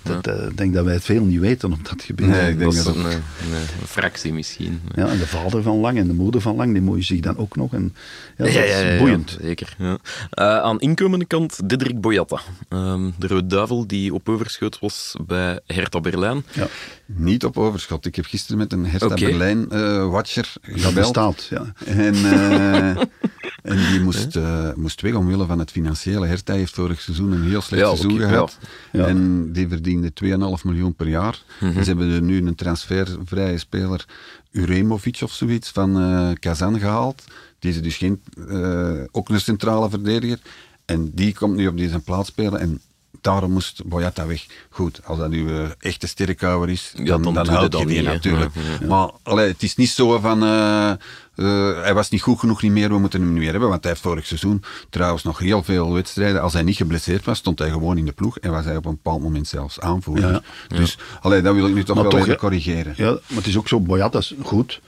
dat, 0.01 0.27
eh, 0.27 0.45
Ik 0.45 0.57
denk 0.57 0.73
dat 0.73 0.85
wij 0.85 0.93
het 0.93 1.03
veel 1.03 1.23
niet 1.23 1.39
weten 1.39 1.73
op 1.73 1.89
dat 1.89 2.03
gebied. 2.03 2.27
Nee, 2.27 2.49
ik 2.51 2.57
denk 2.59 2.73
Dat 2.73 2.83
dat 2.85 2.95
een, 2.95 3.05
een, 3.05 3.11
een 3.51 3.87
fractie 3.87 4.33
misschien. 4.33 4.81
Ja, 4.95 5.07
en 5.07 5.17
de 5.17 5.27
vader 5.27 5.61
van 5.63 5.77
Lang 5.77 5.97
en 5.97 6.07
de 6.07 6.13
moeder 6.13 6.41
van 6.41 6.55
Lang, 6.55 6.71
die 6.73 6.81
moet 6.81 6.97
je 6.97 7.03
zich 7.03 7.19
dan 7.19 7.37
ook 7.37 7.55
nog. 7.55 7.73
En, 7.73 7.95
ja, 8.37 8.43
dat 8.43 8.53
is 8.53 8.97
boeiend. 8.99 9.37
zeker. 9.41 9.75
Ja. 9.77 9.97
Eh, 10.29 10.57
aan 10.57 10.79
inkomende 10.79 11.25
kant 11.25 11.69
Diederik 11.69 12.01
Boyata. 12.01 12.39
Ehm, 12.69 13.09
de 13.19 13.27
Rode 13.27 13.47
Duivel 13.47 13.87
die 13.87 14.13
op 14.13 14.29
overschoot 14.29 14.79
was 14.79 15.15
bij 15.25 15.59
Hertha 15.65 15.99
Berlijn. 15.99 16.43
Ja, 16.51 16.67
Niet 17.05 17.45
op 17.45 17.57
overschot. 17.57 18.05
Ik 18.05 18.15
heb 18.15 18.25
gisteren 18.25 18.57
met 18.57 18.73
een 18.73 18.85
Hertha 18.85 19.05
Oké. 19.05 19.25
Berlijn-watcher 19.25 20.53
dat 20.61 20.79
gebeld. 20.81 20.93
bestaat. 20.93 21.47
Ja. 21.49 21.73
En, 21.85 22.15
eh, 22.15 23.01
en 23.61 23.77
die 23.91 23.99
moest, 23.99 24.35
eh, 24.35 24.73
moest 24.75 25.01
weg 25.01 25.13
omwille 25.13 25.45
van 25.45 25.59
het 25.59 25.71
financiële. 25.71 26.27
Hertha 26.27 26.53
heeft 26.53 26.73
vorig 26.73 27.01
seizoen 27.01 27.31
een 27.31 27.43
heel 27.43 27.61
slecht 27.61 27.81
Ja, 27.83 27.95
seizoen 27.95 28.19
gehad. 28.19 28.57
ja. 28.91 28.99
Ja. 28.99 29.07
En 29.07 29.51
die 29.51 29.67
verdiende 29.67 30.13
2,5 30.13 30.63
miljoen 30.63 30.93
per 30.95 31.07
jaar. 31.07 31.43
En 31.59 31.73
ze 31.83 31.89
hebben 31.89 32.09
er 32.11 32.21
nu 32.21 32.47
een 32.47 32.55
transfervrije 32.55 33.57
speler, 33.57 34.05
Uremovic 34.51 35.19
of 35.23 35.31
zoiets, 35.31 35.69
van 35.69 35.99
eh, 36.01 36.29
Kazan 36.39 36.79
gehaald. 36.79 37.23
Die 37.59 37.71
is 37.71 37.81
dus 37.81 37.97
geen, 37.97 38.21
eh, 38.49 38.91
ook 39.11 39.29
een 39.29 39.39
centrale 39.41 39.89
verdediger. 39.89 40.39
En 40.85 41.11
die 41.13 41.33
komt 41.33 41.55
nu 41.55 41.67
op 41.67 41.77
deze 41.77 41.99
plaats 41.99 42.29
spelen. 42.29 42.59
En 42.59 42.81
daarom 43.21 43.51
moest 43.51 43.85
Boyata 43.85 44.25
weg. 44.25 44.45
Goed, 44.69 44.99
als 45.03 45.17
dat 45.17 45.29
nu 45.29 45.49
eh, 45.49 45.63
echte 45.79 46.07
sterkhouwer 46.07 46.69
is, 46.69 46.93
Ja, 46.95 47.03
dan, 47.03 47.21
dan 47.21 47.33
dan, 47.33 47.45
je 47.45 47.51
houd 47.51 47.79
je 47.79 47.85
die 47.85 48.01
natuurlijk. 48.01 48.51
Ja, 48.79 48.87
Maar 48.87 49.09
allee, 49.23 49.47
het 49.47 49.63
is 49.63 49.75
niet 49.75 49.89
zo 49.89 50.19
van... 50.19 50.43
eh, 50.43 50.89
eh, 51.35 51.81
hij 51.81 51.93
was 51.93 52.09
niet 52.09 52.21
goed 52.21 52.39
genoeg 52.39 52.61
niet 52.61 52.71
meer, 52.71 52.89
we 52.89 52.97
moeten 52.99 53.21
hem 53.21 53.29
niet 53.29 53.39
meer 53.39 53.51
hebben. 53.51 53.69
Want 53.69 53.81
hij 53.83 53.91
heeft 53.91 54.03
vorig 54.03 54.25
seizoen 54.25 54.63
trouwens 54.89 55.23
nog 55.23 55.39
heel 55.39 55.63
veel 55.63 55.93
wedstrijden. 55.93 56.41
Als 56.41 56.53
hij 56.53 56.61
niet 56.61 56.75
geblesseerd 56.75 57.25
was, 57.25 57.37
stond 57.37 57.59
hij 57.59 57.69
gewoon 57.69 57.97
in 57.97 58.05
de 58.05 58.11
ploeg. 58.11 58.39
En 58.39 58.51
was 58.51 58.65
hij 58.65 58.75
op 58.75 58.85
een 58.85 58.91
bepaald 59.03 59.21
moment 59.21 59.47
zelfs 59.47 59.79
aanvoerder. 59.79 60.31
Ja. 60.31 60.41
Dus 60.67 60.97
allee, 61.21 61.41
dat 61.41 61.53
wil 61.53 61.67
ik 61.67 61.73
nu 61.73 61.83
toch 61.83 61.95
Maar 61.95 62.03
wel 62.03 62.13
toch, 62.13 62.21
even 62.21 62.37
corrigeren. 62.37 62.93
Ja, 62.97 63.11
maar 63.11 63.37
het 63.37 63.47
is 63.47 63.57
ook 63.57 63.67
zo, 63.67 63.79
Boyata 63.79 64.17
is 64.17 64.33
goed. 64.43 64.81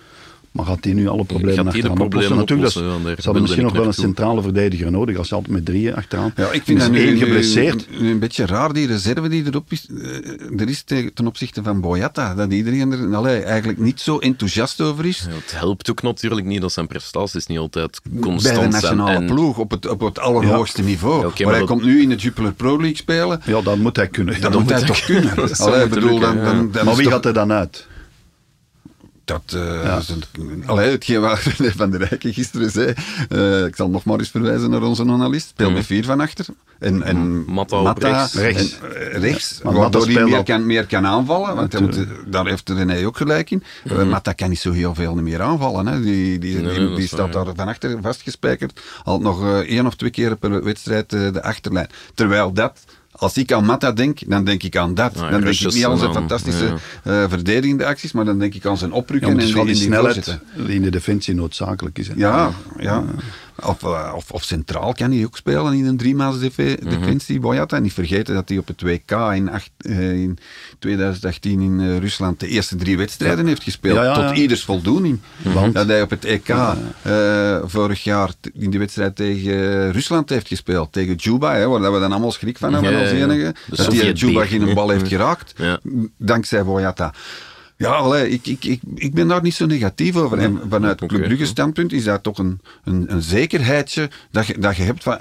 Maar 0.54 0.66
gaat 0.66 0.84
hij 0.84 0.94
nu 0.94 1.08
alle 1.08 1.24
problemen 1.24 1.56
Gaat 1.56 1.64
de 1.66 1.72
achteraan 1.72 2.00
oplossen? 2.02 2.36
Natuurlijk, 2.36 2.76
oplossen? 2.76 3.16
Ze 3.18 3.24
hadden 3.24 3.42
misschien 3.42 3.64
nog 3.64 3.74
wel 3.74 3.86
een 3.86 3.94
centrale 3.94 4.42
verdediger 4.42 4.92
nodig 4.92 5.18
als 5.18 5.30
je 5.30 5.36
altijd 5.36 5.54
met 5.54 5.66
drieën 5.66 5.96
achteraan. 5.96 6.34
Ja, 6.36 6.52
ik 6.52 6.62
vind 6.64 6.80
dat 6.80 6.92
nu, 6.92 6.98
één 6.98 7.14
nu- 7.14 7.20
geblesseerd. 7.20 7.88
nu 8.00 8.10
een 8.12 8.20
beetje 8.20 8.46
raar, 8.46 8.74
die 8.74 8.88
reserve 8.88 9.28
die 9.30 9.44
erop 9.46 9.72
is, 9.72 9.88
eh, 9.90 10.60
er 10.62 10.70
is 10.70 10.82
te- 10.84 11.12
ten 11.14 11.28
opzichte 11.28 11.64
van 11.64 11.82
Boyata. 11.82 12.36
Dat 12.36 12.52
iedereen 12.52 12.92
er 12.92 13.16
allee, 13.16 13.42
eigenlijk 13.42 13.80
niet 13.80 14.00
zo 14.02 14.18
enthousiast 14.18 14.82
over 14.82 15.06
is. 15.06 15.26
Ja, 15.30 15.36
het 15.36 15.60
helpt 15.60 15.90
ook 15.90 16.02
natuurlijk 16.02 16.46
niet 16.48 16.62
dat 16.62 16.72
zijn 16.72 16.88
prestaties 16.88 17.48
niet 17.48 17.58
altijd 17.58 18.00
bij 18.04 18.22
constant 18.22 18.56
de 18.56 18.60
zijn. 18.62 18.72
nationale 18.72 19.12
En- 19.12 19.26
ploeg 19.26 19.58
op 19.58 19.72
het, 19.72 19.88
op 19.90 20.00
het 20.00 20.20
allerhoogste 20.20 20.82
niveau. 20.84 21.16
Ja, 21.16 21.22
maar 21.28 21.34
maar 21.42 21.50
hij 21.50 21.60
dat- 21.60 21.70
komt 21.70 21.84
nu 21.84 22.02
in 22.02 22.10
de 22.10 22.16
Jupiler 22.16 22.54
Pro 22.54 22.78
League 22.78 22.96
spelen. 22.98 23.42
Ja, 23.46 23.62
dat 23.62 23.78
moet 23.78 23.96
hij 23.96 24.08
kunnen. 24.08 24.42
Dat 24.42 24.60
moet 24.60 24.70
hij 24.70 24.82
toch 24.82 25.00
kunnen. 25.06 25.34
Allee, 25.58 25.88
bedoel, 25.88 26.20
dan, 26.20 26.70
maar 26.86 26.96
wie 26.96 27.10
gaat 27.10 27.26
er 27.26 27.34
dan 27.34 27.52
uit? 27.52 27.88
Dat, 29.26 29.44
een- 30.38 30.64
allee, 30.66 30.92
hetgeen 30.92 31.22
waar 31.22 31.38
van 31.78 31.90
der 31.92 32.00
Rijken 32.00 32.34
gisteren 32.34 32.72
zei. 32.72 32.94
eh, 33.30 33.66
ik 33.66 33.76
zal 33.76 33.90
nog 33.90 34.04
maar 34.06 34.20
eens 34.20 34.30
verwijzen 34.30 34.70
naar 34.70 34.82
onze 34.84 35.02
analist. 35.02 35.48
Speel 35.48 35.72
met 35.72 35.86
vier 35.86 36.06
van 36.06 36.20
achter. 36.20 36.46
En, 36.80 37.04
en 37.04 37.46
Matta 37.46 37.94
rechts. 37.98 38.34
Rechts. 38.34 38.78
En, 39.14 39.20
rechts. 39.22 39.60
waardoor 39.64 40.06
hij 40.08 40.24
meer 40.24 40.44
kan, 40.44 40.66
meer 40.66 40.86
kan 40.86 41.06
aanvallen. 41.06 41.56
Want 41.56 41.80
moet- 41.80 42.06
daar 42.28 42.46
heeft 42.46 42.70
René 42.70 43.06
ook 43.06 43.18
gelijk 43.18 43.52
in. 43.52 43.64
Eh, 43.84 44.04
Matta 44.04 44.32
kan 44.34 44.50
niet 44.50 44.60
zo 44.60 44.72
heel 44.72 44.96
veel 44.96 45.16
meer 45.16 45.42
aanvallen. 45.42 45.88
Hè. 45.88 46.02
Die, 46.02 46.40
die, 46.40 46.58
Nee, 46.58 46.96
die, 46.96 47.08
staat 47.08 47.34
waar, 47.34 47.46
daar 47.46 47.56
van 47.56 47.68
achter 47.68 47.98
vastgespijkerd. 48.02 48.82
Al 49.04 49.20
nog 49.20 49.62
één 49.62 49.86
of 49.86 49.96
twee 49.96 50.10
keer 50.12 50.36
per 50.36 50.64
wedstrijd 50.64 51.10
de 51.10 51.44
achterlijn. 51.44 51.88
Terwijl 52.14 52.54
dat... 52.54 52.80
Als 53.24 53.38
ik 53.38 53.52
aan 53.52 53.66
Matta 53.66 53.92
denk, 53.92 54.20
dan 54.30 54.46
denk 54.46 54.64
ik 54.64 54.78
aan 54.78 54.94
dat. 54.94 55.16
Ah, 55.18 55.32
dan 55.32 55.42
denk 55.42 55.60
ik 55.60 55.74
niet 55.74 55.86
aan 55.86 55.98
zijn 55.98 56.14
fantastische 56.14 56.66
ja. 57.04 57.24
eh, 57.24 57.30
verdedigende 57.30 57.86
acties, 57.86 58.12
maar 58.12 58.26
dan 58.26 58.40
denk 58.40 58.54
ik 58.54 58.66
aan 58.66 58.78
zijn 58.78 58.92
oprukken 58.92 59.30
en 59.30 59.38
die, 59.38 59.46
die 59.48 59.60
en 59.60 59.66
die 59.66 59.76
snelheid 59.76 60.40
die 60.56 60.76
in 60.76 60.82
de 60.82 60.92
defensie 60.92 61.36
noodzakelijk 61.36 61.98
is. 61.98 62.08
hè. 62.08 62.14
Ja, 62.18 62.52
ja. 62.80 63.04
Of, 63.62 63.84
eh, 63.84 64.14
of, 64.16 64.32
of 64.32 64.44
centraal 64.44 64.94
kan 64.94 65.12
hij 65.12 65.26
ook 65.26 65.38
spelen 65.38 65.74
in 65.74 65.86
een 65.86 65.98
driemaals 65.98 66.40
defe- 66.40 66.78
defensie. 66.84 67.40
Boyata. 67.40 67.76
En 67.78 67.84
niet 67.84 67.94
vergeten 67.94 68.34
dat 68.34 68.50
hij 68.50 68.58
op 68.58 68.68
het 68.68 68.82
WK 68.82 69.12
in, 69.12 69.50
acht- 69.50 69.72
eh, 69.78 70.12
in 70.22 70.38
2018 70.80 71.62
in 71.62 71.80
eh, 71.80 71.98
Rusland 71.98 72.40
de 72.40 72.48
eerste 72.48 72.76
drie 72.76 72.98
wedstrijden 72.98 73.48
heeft 73.48 73.64
gespeeld. 73.64 73.96
Ja, 73.96 74.04
ja, 74.04 74.20
ja. 74.20 74.28
Tot 74.28 74.38
ieders 74.38 74.64
voldoening. 74.64 75.20
Want? 75.42 75.74
Dat 75.74 75.88
hij 75.88 76.02
op 76.02 76.10
het 76.10 76.26
EK 76.26 76.56
vorig 77.66 78.04
jaar 78.04 78.30
in 78.54 78.70
die 78.70 78.80
wedstrijd 78.80 79.16
tegen 79.16 79.92
Rusland 79.92 80.30
heeft 80.30 80.48
gespeeld. 80.48 80.92
Tegen 80.92 81.16
Juba, 81.16 81.56
hè, 81.56 81.68
waar 81.68 81.94
we 81.94 82.00
dan 82.00 82.12
allemaal 82.12 82.32
schrik 82.32 82.58
van 82.58 82.74
hebben 82.74 83.00
als 83.00 83.10
enige. 83.10 83.54
De 83.70 83.76
dat 83.76 83.78
die 83.78 84.00
Sovjet-beer. 84.00 84.30
Juba 84.30 84.46
geen 84.46 84.74
bal 84.74 84.90
heeft 84.90 85.08
geraakt. 85.08 85.54
Dankzij 86.18 86.64
Boyata. 86.64 87.14
Ja, 87.84 87.92
allee, 87.92 88.30
ik, 88.30 88.48
ik, 88.48 88.66
ik, 88.66 88.82
ik 88.96 89.14
ben 89.14 89.28
daar 89.28 89.42
niet 89.42 89.54
zo 89.54 89.66
negatief 89.66 90.16
over. 90.16 90.38
En 90.38 90.62
vanuit. 90.70 91.06
Club 91.06 91.24
Brugge 91.24 91.46
standpunt 91.46 91.94
is 91.94 92.04
dat 92.04 92.24
toch 92.24 92.38
een, 92.38 92.60
een, 92.84 93.12
een 93.12 93.22
zekerheidje 93.22 94.10
dat 94.32 94.48
je, 94.48 94.58
dat 94.58 94.76
je 94.76 94.84
hebt 94.84 95.04
van... 95.04 95.18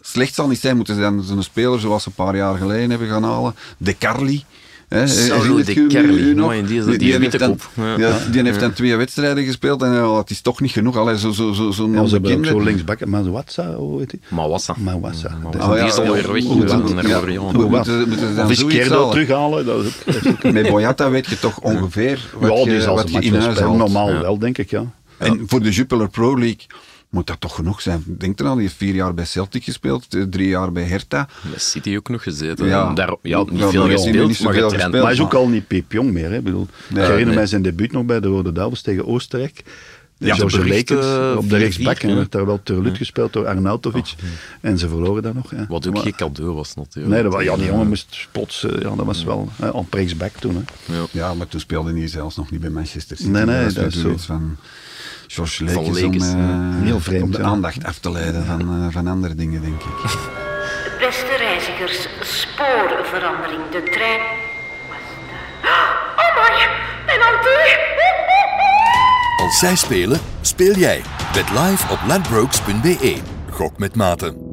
Slecht 0.00 0.34
zal 0.34 0.48
niet 0.48 0.60
zijn, 0.60 0.76
moeten 0.76 0.94
ze 0.94 1.00
dan 1.00 1.22
zo'n 1.22 1.42
speler 1.42 1.80
zoals 1.80 2.02
ze 2.02 2.08
een 2.08 2.24
paar 2.24 2.36
jaar 2.36 2.56
geleden 2.56 2.90
hebben 2.90 3.08
gaan 3.08 3.22
halen. 3.22 3.54
De 3.78 3.98
Carli. 3.98 4.44
Saulo 4.88 5.42
herinnert 5.42 5.66
de 5.66 5.86
Kerli, 5.86 6.34
mooi, 6.34 6.64
die 6.66 6.78
is- 6.78 6.98
die 6.98 7.06
heeft 7.08 7.18
witte 7.18 7.38
dan, 7.38 7.48
kop. 7.50 7.68
Ja. 7.74 7.98
ja, 7.98 8.18
die 8.30 8.42
heeft 8.42 8.60
dan 8.60 8.72
twee 8.72 8.96
wedstrijden 8.96 9.44
gespeeld 9.44 9.82
en 9.82 9.92
uh, 9.92 10.16
het 10.18 10.30
is 10.30 10.40
toch 10.40 10.60
niet 10.60 10.70
genoeg. 10.70 10.96
Allee, 10.96 11.18
zo, 11.18 11.30
zo, 11.32 11.52
zo, 11.52 11.70
zo'n 11.70 11.92
Ja, 11.92 12.06
ze 12.06 12.12
hebben 12.12 12.44
zo 12.46 12.60
linksback, 12.60 13.06
Mazwatsa, 13.06 13.74
hoe 13.74 13.98
heet 13.98 14.10
die? 14.10 14.20
Mawassa. 14.28 14.74
Mawassa. 14.78 15.28
Mawassa. 15.42 15.58
Dat 15.58 15.68
Oh, 15.68 15.74
die 15.74 15.84
is 15.84 15.96
alweer 15.96 16.32
weg. 16.32 16.44
Of 18.44 18.50
is 18.50 18.64
Kerdo 18.66 18.94
halen? 18.96 19.10
terughalen, 19.10 19.66
dat 19.66 19.84
is 19.84 19.86
ook... 19.86 20.04
dat 20.14 20.24
is 20.24 20.30
ook- 20.30 20.52
Met 20.52 20.68
Boyata 20.68 21.10
weet 21.10 21.26
je 21.26 21.38
toch 21.38 21.60
ongeveer 21.60 22.28
wat 22.38 22.58
ja, 22.58 22.64
die 22.64 22.72
je, 22.72 22.86
wat 22.86 23.10
in 23.10 23.34
huis 23.34 23.58
haalt. 23.60 23.76
normaal 23.76 24.12
wel, 24.20 24.38
denk 24.38 24.58
ik, 24.58 24.70
ja. 24.70 24.84
En 25.18 25.42
voor 25.46 25.62
de 25.62 25.70
Jupiler 25.70 26.08
Pro 26.08 26.38
League 26.38 26.66
moet 27.10 27.26
dat 27.26 27.40
toch 27.40 27.54
genoeg 27.54 27.80
zijn. 27.80 28.02
Denk 28.06 28.40
eraan, 28.40 28.52
die 28.56 28.62
heeft 28.62 28.76
vier 28.76 28.94
jaar 28.94 29.14
bij 29.14 29.24
Celtic 29.24 29.64
gespeeld, 29.64 30.14
eh, 30.14 30.22
drie 30.22 30.48
jaar 30.48 30.72
bij 30.72 30.82
Hertha. 30.82 31.28
Bij 31.50 31.58
City 31.58 31.96
ook 31.96 32.08
nog 32.08 32.22
gezeten. 32.22 32.66
Ja. 32.66 32.72
Ja, 32.88 32.92
Daar, 32.94 33.14
ja 33.22 33.38
niet 33.42 33.58
Ja, 33.60 33.70
veel 33.70 33.82
gespeeld, 33.88 34.28
niet 34.28 34.40
maar 34.40 34.52
zoveel 34.52 34.52
getraind. 34.52 34.72
gespeeld. 34.72 34.92
Maar 34.92 35.02
hij 35.02 35.12
is 35.12 35.20
ook 35.20 35.34
al 35.34 35.48
niet 35.48 35.66
piepjong 35.66 36.12
meer. 36.12 36.30
Hè. 36.30 36.36
Ik, 36.36 36.44
bedoel, 36.44 36.66
Nee, 36.88 37.02
ik 37.02 37.08
herinner 37.08 37.26
nee. 37.26 37.34
mij 37.34 37.46
zijn 37.46 37.62
debuut 37.62 37.92
nog 37.92 38.04
bij 38.04 38.20
de 38.20 38.28
Rode 38.28 38.52
Duivels 38.52 38.82
tegen 38.82 39.06
Oostenrijk. 39.06 39.62
Ja, 40.20 40.34
George 40.34 40.58
beruchte 40.58 40.94
Lekens 40.94 41.36
op 41.36 41.48
de 41.48 41.56
4-4, 41.56 41.58
rechtsback. 41.58 41.98
En 41.98 42.14
werd 42.16 42.32
daar 42.32 42.46
wel 42.46 42.60
terlut 42.62 42.96
gespeeld 42.96 43.32
door 43.32 43.46
Arnautovic. 43.46 44.14
En 44.60 44.78
ze 44.78 44.88
verloren 44.88 45.22
dat 45.22 45.34
nog. 45.34 45.50
Hè. 45.50 45.66
Wat 45.68 45.86
ook 45.86 45.94
Maar- 45.94 46.02
geen 46.02 46.14
cadeau 46.14 46.54
was 46.54 46.74
natuurlijk. 46.74 47.14
Nee, 47.14 47.22
dat 47.22 47.32
was, 47.32 47.42
ja, 47.42 47.56
die 47.56 47.66
jongen 47.66 47.88
moest 47.88 48.28
plots... 48.32 48.64
eh, 48.64 48.80
Ja, 48.82 48.94
dat 48.96 49.06
was 49.06 49.24
wel 49.24 49.48
hè, 49.56 49.68
op 49.68 49.92
rechtsback 49.94 50.32
toen. 50.36 50.64
Hè. 50.86 50.94
Ja. 50.96 51.06
Ja, 51.10 51.34
maar 51.34 51.48
toen 51.48 51.60
speelde 51.60 51.92
hij 51.92 52.08
zelfs 52.08 52.36
nog 52.36 52.50
niet 52.50 52.60
bij 52.60 52.70
Manchester 52.70 53.16
City. 53.16 53.28
Nee, 53.28 53.44
nee, 53.44 53.72
dat 53.72 53.86
is 53.86 54.00
zo. 54.00 54.14
van 54.16 54.56
George 55.28 55.64
Lekens, 55.64 56.32
om, 56.32 56.80
eh, 56.80 56.84
Heel 56.84 57.00
vreemd, 57.00 57.22
om 57.22 57.30
de 57.30 57.38
ja. 57.38 57.44
aandacht 57.44 57.84
af 57.84 57.98
te 57.98 58.10
leiden 58.10 58.44
van, 58.44 58.60
eh, 58.60 58.86
van 58.90 59.06
andere 59.06 59.34
dingen, 59.34 59.60
denk 59.60 59.82
ik. 59.82 60.02
Beste 60.98 61.36
reizigers, 61.36 62.08
spoorverandering. 62.20 63.62
De 63.70 63.82
trein. 63.82 64.20
Oh 66.16 66.34
my, 66.34 66.66
mijn 67.06 67.20
auto! 67.20 67.48
Als 69.36 69.58
zij 69.58 69.76
spelen, 69.76 70.20
speel 70.40 70.74
jij. 70.74 71.02
Bet 71.32 71.50
live 71.50 71.92
op 71.92 71.98
ladbrokes.be. 72.06 73.16
Gok 73.50 73.78
met 73.78 73.96
maten. 73.96 74.47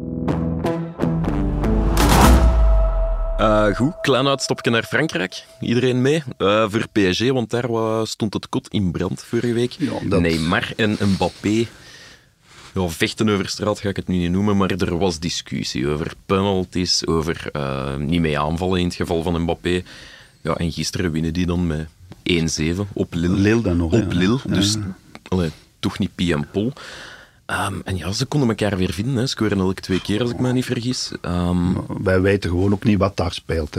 Eh, 3.38 3.76
goed, 3.76 3.94
klein 4.02 4.28
uitstapje 4.28 4.72
naar 4.72 4.84
Frankrijk. 4.84 5.46
Iedereen 5.60 6.02
mee. 6.02 6.24
Eh, 6.38 6.66
voor 6.70 6.86
PSG, 6.92 7.32
want 7.32 7.50
daar 7.50 7.68
stond 8.08 8.34
het 8.34 8.50
kot 8.50 8.68
in 8.70 8.92
brand 8.92 9.24
vorige 9.24 9.54
week. 9.54 9.72
Ja, 9.72 9.92
dat- 10.04 10.22
Neymar 10.22 10.72
en 10.76 10.98
Mbappé. 11.02 11.66
Ja, 12.74 12.88
vechten 12.88 13.30
over 13.30 13.50
straat 13.50 13.80
ga 13.80 13.90
ik 13.90 13.96
het 13.96 14.08
nu 14.08 14.18
niet 14.18 14.32
noemen, 14.32 14.58
maar 14.58 14.70
er 14.72 14.98
was 14.98 15.20
discussie 15.20 15.88
over 15.88 16.14
penalties, 16.26 17.06
over 17.08 17.50
eh, 17.52 17.96
niet 17.96 18.22
mee 18.22 18.40
aanvallen 18.40 18.80
in 18.80 18.86
het 18.86 18.96
geval 18.96 19.24
van 19.24 19.42
Mbappé. 19.42 19.82
Ja, 20.42 20.54
en 20.56 20.72
gisteren 20.72 21.12
winnen 21.12 21.34
die 21.34 21.46
dan 21.46 21.68
met 21.68 21.88
1-7 22.24 22.88
op 22.94 23.14
Lille. 23.14 23.36
Lille 23.38 23.62
dan 23.62 23.78
nog, 23.78 23.92
Op. 23.94 24.12
Lille, 24.14 24.40
Ja. 24.48 24.54
dus 24.54 24.76
allee, 25.28 25.50
toch 25.80 26.00
niet 26.00 26.16
Pie 26.16 26.34
en 26.34 26.48
Pol. 26.52 26.74
Ehm, 27.46 27.80
en 27.84 27.98
ja, 27.98 28.12
ze 28.12 28.26
konden 28.26 28.50
elkaar 28.50 28.78
weer 28.78 28.94
vinden. 28.94 29.16
Hè. 29.16 29.28
Scoren 29.28 29.60
elke 29.60 29.82
twee 29.82 30.02
keer, 30.02 30.22
als 30.22 30.32
ik 30.32 30.40
me 30.40 30.52
niet 30.52 30.66
vergis. 30.66 31.12
Ehm, 31.22 31.74
Wij 32.04 32.22
weten 32.22 32.50
gewoon 32.50 32.74
ook 32.74 32.84
niet 32.84 32.98
wat 33.00 33.18
daar 33.18 33.34
speelt. 33.34 33.78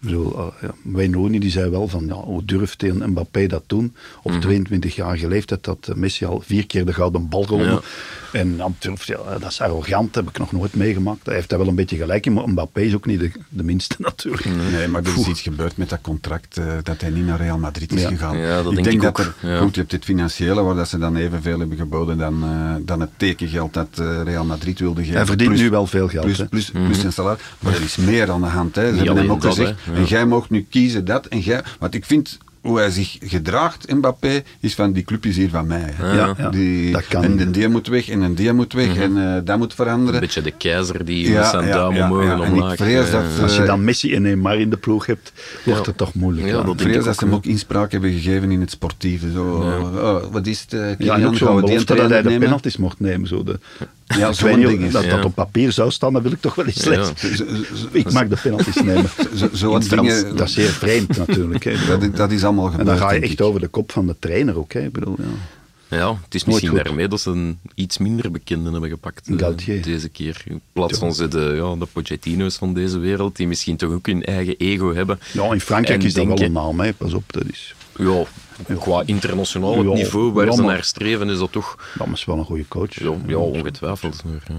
Bedoel, 0.00 0.38
uh, 0.38 0.46
ja, 0.62 0.70
Wayne 0.82 1.16
Rooney 1.16 1.38
die 1.38 1.50
zei 1.50 1.70
wel 1.70 1.88
van, 1.88 2.06
ja, 2.06 2.14
hoe 2.14 2.44
durft 2.44 2.82
een 2.82 3.02
Mbappé 3.10 3.46
dat 3.46 3.62
doen? 3.66 3.94
Op 4.22 4.30
Mhm. 4.30 4.40
22-jarige 4.40 5.28
leeftijd 5.28 5.64
dat 5.64 5.88
eh, 5.88 5.94
Messi 5.94 6.24
al 6.24 6.42
vier 6.46 6.66
keer 6.66 6.84
de 6.86 6.92
gouden 6.92 7.28
bal 7.28 7.42
gewonnen. 7.42 7.72
Ja. 8.32 8.38
En 8.38 8.56
dan 8.56 8.74
durft, 8.78 9.06
ja, 9.06 9.16
dat 9.40 9.50
is 9.50 9.60
arrogant, 9.60 10.14
heb 10.14 10.28
ik 10.28 10.38
nog 10.38 10.52
nooit 10.52 10.74
meegemaakt. 10.74 11.26
Hij 11.26 11.34
heeft 11.34 11.48
daar 11.48 11.58
wel 11.58 11.68
een 11.68 11.74
beetje 11.74 11.96
gelijk 11.96 12.26
in, 12.26 12.32
maar 12.32 12.48
Mbappé 12.48 12.80
is 12.80 12.94
ook 12.94 13.06
niet 13.06 13.20
de, 13.20 13.30
de 13.48 13.62
minste 13.64 13.94
natuurlijk. 14.08 14.44
Nee, 14.72 14.88
maar 14.88 15.02
er 15.04 15.18
is 15.18 15.26
iets 15.26 15.40
gebeurd 15.40 15.76
met 15.76 15.88
dat 15.88 15.98
contract 16.00 16.56
eh, 16.58 16.64
dat 16.82 17.00
hij 17.00 17.10
niet 17.10 17.26
naar 17.26 17.38
Real 17.40 17.58
Madrid 17.58 17.92
is 17.92 18.02
Ja. 18.02 18.08
gegaan. 18.08 18.36
Ja, 18.38 18.56
dat 18.62 18.72
ik 18.72 18.72
denk 18.72 18.84
denk 18.84 18.96
ik 18.96 19.02
dat 19.16 19.26
ook. 19.26 19.34
er, 19.42 19.48
Ja. 19.48 19.58
goed, 19.60 19.74
je 19.74 19.80
hebt 19.80 19.92
het 19.92 20.04
financiële 20.04 20.62
waar 20.62 20.74
dat 20.74 20.88
ze 20.88 20.98
dan 20.98 21.16
evenveel 21.16 21.58
hebben 21.58 21.76
geboden 21.76 22.18
dan, 22.18 22.42
eh, 22.44 22.74
dan 22.86 23.00
het 23.00 23.10
tekengeld 23.16 23.74
dat 23.74 23.88
eh, 23.98 24.20
Real 24.24 24.44
Madrid 24.44 24.78
wilde 24.78 25.00
geven. 25.00 25.16
Hij 25.16 25.26
verdient 25.26 25.56
nu 25.56 25.70
wel 25.70 25.86
veel 25.86 26.08
geld, 26.08 26.24
Plus, 26.24 26.38
hè. 26.38 26.44
plus, 26.48 26.70
plus 26.70 27.00
zijn 27.00 27.12
salaris. 27.12 27.40
Maar 27.58 27.74
er 27.74 27.82
is 27.82 27.96
meer 27.96 28.30
aan 28.30 28.40
de 28.40 28.46
hand. 28.46 28.74
Hè. 28.74 28.90
Ze 28.90 28.96
hebben 28.96 29.16
hem 29.16 29.30
ook 29.32 29.44
gezegd. 29.44 29.74
Ja. 29.92 29.96
en 29.98 30.04
jij 30.04 30.26
mag 30.26 30.50
nu 30.50 30.66
kiezen 30.70 31.04
dat. 31.04 31.26
En 31.26 31.38
jij, 31.40 31.62
want 31.78 31.94
ik 31.94 32.04
vind 32.04 32.38
hoe 32.60 32.78
hij 32.78 32.90
zich 32.90 33.16
gedraagt, 33.20 33.92
Mbappé, 33.94 34.42
is 34.60 34.74
van 34.74 34.92
die 34.92 35.02
club 35.04 35.26
is 35.26 35.36
hier 35.36 35.48
van 35.50 35.66
mij. 35.66 35.90
hè. 35.94 36.12
Ja, 36.16 36.34
ja, 36.38 36.48
Die, 36.50 36.92
dat 36.92 37.06
kan 37.06 37.24
en 37.24 37.36
de 37.36 37.50
die 37.50 37.68
moet 37.68 37.86
weg 37.86 38.08
en 38.08 38.20
een 38.20 38.34
die 38.34 38.52
moet 38.52 38.72
weg 38.72 38.96
en 38.96 39.34
eh, 39.34 39.40
dat 39.44 39.58
moet 39.58 39.70
Een 39.70 39.76
veranderen. 39.76 40.20
beetje 40.20 40.42
de 40.42 40.50
keizer 40.50 41.04
die 41.04 41.30
met 41.30 41.46
zijn 41.46 41.66
duim 41.70 41.94
ja, 41.94 42.10
omhoog 42.10 42.24
ja. 42.24 42.32
en 42.34 42.42
En 42.42 42.52
omlaag. 42.52 42.72
ik 42.72 42.78
vrees 42.78 43.10
dat, 43.10 43.24
Als 43.42 43.54
je 43.56 43.60
eh, 43.60 43.66
dan 43.66 43.84
Messi 43.84 44.14
en 44.14 44.22
Neymar 44.22 44.58
in 44.60 44.70
de 44.70 44.76
ploeg 44.76 45.06
hebt, 45.06 45.32
wordt 45.64 45.80
Ja. 45.80 45.86
het 45.86 45.96
toch 45.96 46.14
moeilijk. 46.14 46.46
Ja, 46.46 46.52
Ja, 46.56 46.62
dat 46.62 46.74
Ik 46.74 46.80
vrees 46.80 46.94
ik 46.94 46.98
dat 47.00 47.08
ook, 47.08 47.14
ze 47.18 47.24
hem 47.24 47.34
ook 47.34 47.44
inspraak 47.46 47.92
hebben 47.92 48.12
gegeven 48.12 48.50
in 48.50 48.60
het 48.60 48.70
sportieve. 48.70 49.32
Zo, 49.32 49.44
oh, 49.44 50.24
wat 50.32 50.46
is 50.46 50.60
het? 50.60 50.72
eh, 50.72 50.98
Ja, 51.06 51.14
en 51.16 51.26
ook 51.26 51.36
zo'n 51.36 51.60
belofte 51.60 51.94
dat 51.94 52.08
hij 52.10 52.22
de 52.22 52.28
nemen? 52.28 52.40
penalties 52.44 52.76
mocht 52.76 53.00
nemen. 53.00 53.28
Zo 53.28 53.42
de, 53.42 53.58
Ja, 54.18 54.28
niet 54.28 54.42
of 54.44 54.70
ding 54.70 54.84
is- 54.84 54.92
dat 54.92 55.04
dat 55.10 55.24
op 55.24 55.34
papier 55.34 55.72
zou 55.72 55.90
staan, 55.90 56.12
dat 56.12 56.22
wil 56.22 56.32
ik 56.32 56.40
toch 56.40 56.54
wel 56.54 56.66
eens 56.66 56.84
Ja. 56.84 56.90
lezen. 56.90 57.36
Zo- 57.36 57.44
zo- 57.76 57.86
Ik 57.92 58.12
mag 58.12 58.28
de 58.28 58.36
penalties 58.42 58.74
nemen. 58.82 59.10
zo- 59.52 59.70
wat 59.70 59.82
dingen, 59.88 60.36
Dat 60.36 60.48
is 60.48 60.54
zeer 60.54 60.68
vreemd 60.68 61.16
natuurlijk. 61.16 61.64
Hè. 61.64 61.72
dat, 61.86 62.02
is- 62.02 62.10
dat 62.14 62.30
is 62.30 62.44
allemaal 62.44 62.64
En 62.66 62.70
gebeurd. 62.70 62.88
dan 62.98 62.98
ga 63.08 63.12
je 63.14 63.20
echt 63.20 63.32
ik. 63.32 63.40
over 63.40 63.60
de 63.60 63.68
kop 63.68 63.92
van 63.92 64.06
de 64.06 64.16
trainer 64.18 64.58
ook. 64.58 64.72
Hè. 64.72 64.80
Ik 64.80 64.92
bedoel, 64.92 65.16
ja. 65.18 65.24
Ja, 65.96 66.16
het 66.24 66.34
is 66.34 66.44
misschien 66.44 66.74
daarmee 66.74 67.08
dat 67.08 67.20
ze 67.20 67.30
een 67.30 67.58
iets 67.74 67.98
minder 67.98 68.30
bekende 68.30 68.70
hebben 68.70 68.90
gepakt 68.90 69.28
eh, 69.28 69.82
deze 69.82 70.08
keer. 70.08 70.42
In 70.44 70.60
plaats 70.72 70.98
van 70.98 71.14
ze 71.14 71.28
de, 71.28 71.52
ja, 71.56 71.74
de 71.78 71.86
Pochettino's 71.92 72.56
van 72.56 72.74
deze 72.74 72.98
wereld, 72.98 73.36
die 73.36 73.48
misschien 73.48 73.76
toch 73.76 73.92
ook 73.92 74.06
hun 74.06 74.24
eigen 74.24 74.54
ego 74.58 74.94
hebben. 74.94 75.18
ja, 75.32 75.52
in 75.52 75.60
Frankrijk 75.60 76.00
En 76.00 76.06
is 76.06 76.14
dat 76.14 76.26
wel 76.26 76.36
denken- 76.36 76.56
een 76.56 76.62
naam. 76.64 76.80
Hè. 76.80 76.92
Pas 76.92 77.12
op, 77.12 77.32
dat 77.32 77.42
is, 77.52 77.74
Ja, 77.96 78.22
qua 78.78 79.02
internationaal 79.06 79.82
Ja, 79.82 79.92
niveau 79.92 80.32
waar 80.32 80.46
ja, 80.46 80.52
ze 80.52 80.62
naar 80.62 80.84
streven, 80.84 81.28
is 81.28 81.38
dat 81.38 81.52
toch 81.52 81.92
dat 81.98 82.08
is 82.12 82.24
wel 82.24 82.38
een 82.38 82.44
goede 82.44 82.68
coach. 82.68 82.94
ja, 82.94 83.12
ja, 83.26 83.36
ongetwijfeld. 83.36 84.24
Maar, 84.24 84.42
eh, 84.46 84.54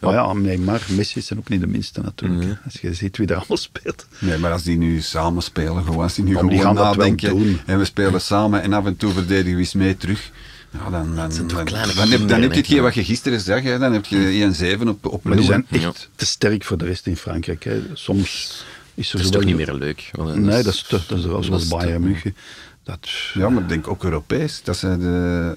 Maar 0.00 0.12
ja, 0.12 0.32
Neymar, 0.32 0.80
Messi 0.88 1.20
zijn 1.20 1.38
ook 1.38 1.48
niet 1.48 1.60
de 1.60 1.66
minste 1.66 2.00
natuurlijk. 2.00 2.58
Als 2.64 2.74
je 2.80 2.94
ziet 2.94 3.16
wie 3.16 3.26
daar 3.26 3.36
allemaal 3.36 3.56
speelt. 3.56 4.06
Nee, 4.18 4.38
maar 4.38 4.52
als 4.52 4.62
die 4.62 4.76
nu 4.76 5.00
samen 5.00 5.42
spelen, 5.42 5.84
gewoon, 5.84 6.02
als 6.02 6.14
die 6.14 6.24
nu 6.24 6.30
die 6.30 6.38
gewoon 6.38 6.58
gaan 6.58 6.74
dat 6.74 6.84
wel 6.84 6.94
nadenken 6.94 7.28
doen. 7.28 7.60
en 7.66 7.78
we 7.78 7.84
spelen 7.84 8.20
samen 8.20 8.62
en 8.62 8.72
af 8.72 8.86
en 8.86 8.96
toe 8.96 9.12
verdedigen 9.12 9.52
we 9.52 9.58
eens 9.58 9.74
mee 9.74 9.96
terug. 9.96 10.30
Ja, 10.70 10.90
dan, 10.90 11.16
dan, 11.16 11.32
zijn 11.32 11.46
toch 11.46 11.56
dan, 11.56 11.66
kleine 11.66 11.94
dan, 11.94 12.10
heb, 12.10 12.28
dan 12.28 12.42
heb 12.42 12.64
je 12.64 12.80
wat 12.80 12.94
je 12.94 13.04
gisteren 13.04 13.40
zag, 13.40 13.62
hè, 13.62 13.78
dan 13.78 13.92
heb 13.92 14.06
je 14.06 14.76
1-7 14.78 14.88
op, 14.88 15.06
op 15.06 15.24
Maar 15.24 15.36
die 15.36 15.44
zijn 15.44 15.66
echt 15.70 16.08
te 16.16 16.26
sterk 16.26 16.64
voor 16.64 16.78
de 16.78 16.84
rest 16.84 17.06
in 17.06 17.16
Frankrijk. 17.16 17.64
Hè. 17.64 17.82
Soms 17.92 18.64
is 18.94 19.12
er 19.12 19.16
dat 19.16 19.26
is 19.26 19.32
toch 19.32 19.44
niet 19.44 19.56
meer 19.56 19.74
leuk. 19.74 20.10
Nee, 20.34 20.62
dat 20.62 20.74
is, 20.74 20.82
te, 20.82 21.00
dat 21.08 21.18
is 21.18 21.24
wel 21.24 21.42
zoals 21.42 21.68
Bayern 21.68 22.02
München. 22.02 22.36
Dat, 22.84 23.08
Ja, 23.34 23.48
maar 23.48 23.62
ik 23.62 23.68
denk 23.68 23.88
ook 23.88 24.04
Europees, 24.04 24.60
dat 24.64 24.76
ze 24.76 24.98
de, 24.98 25.54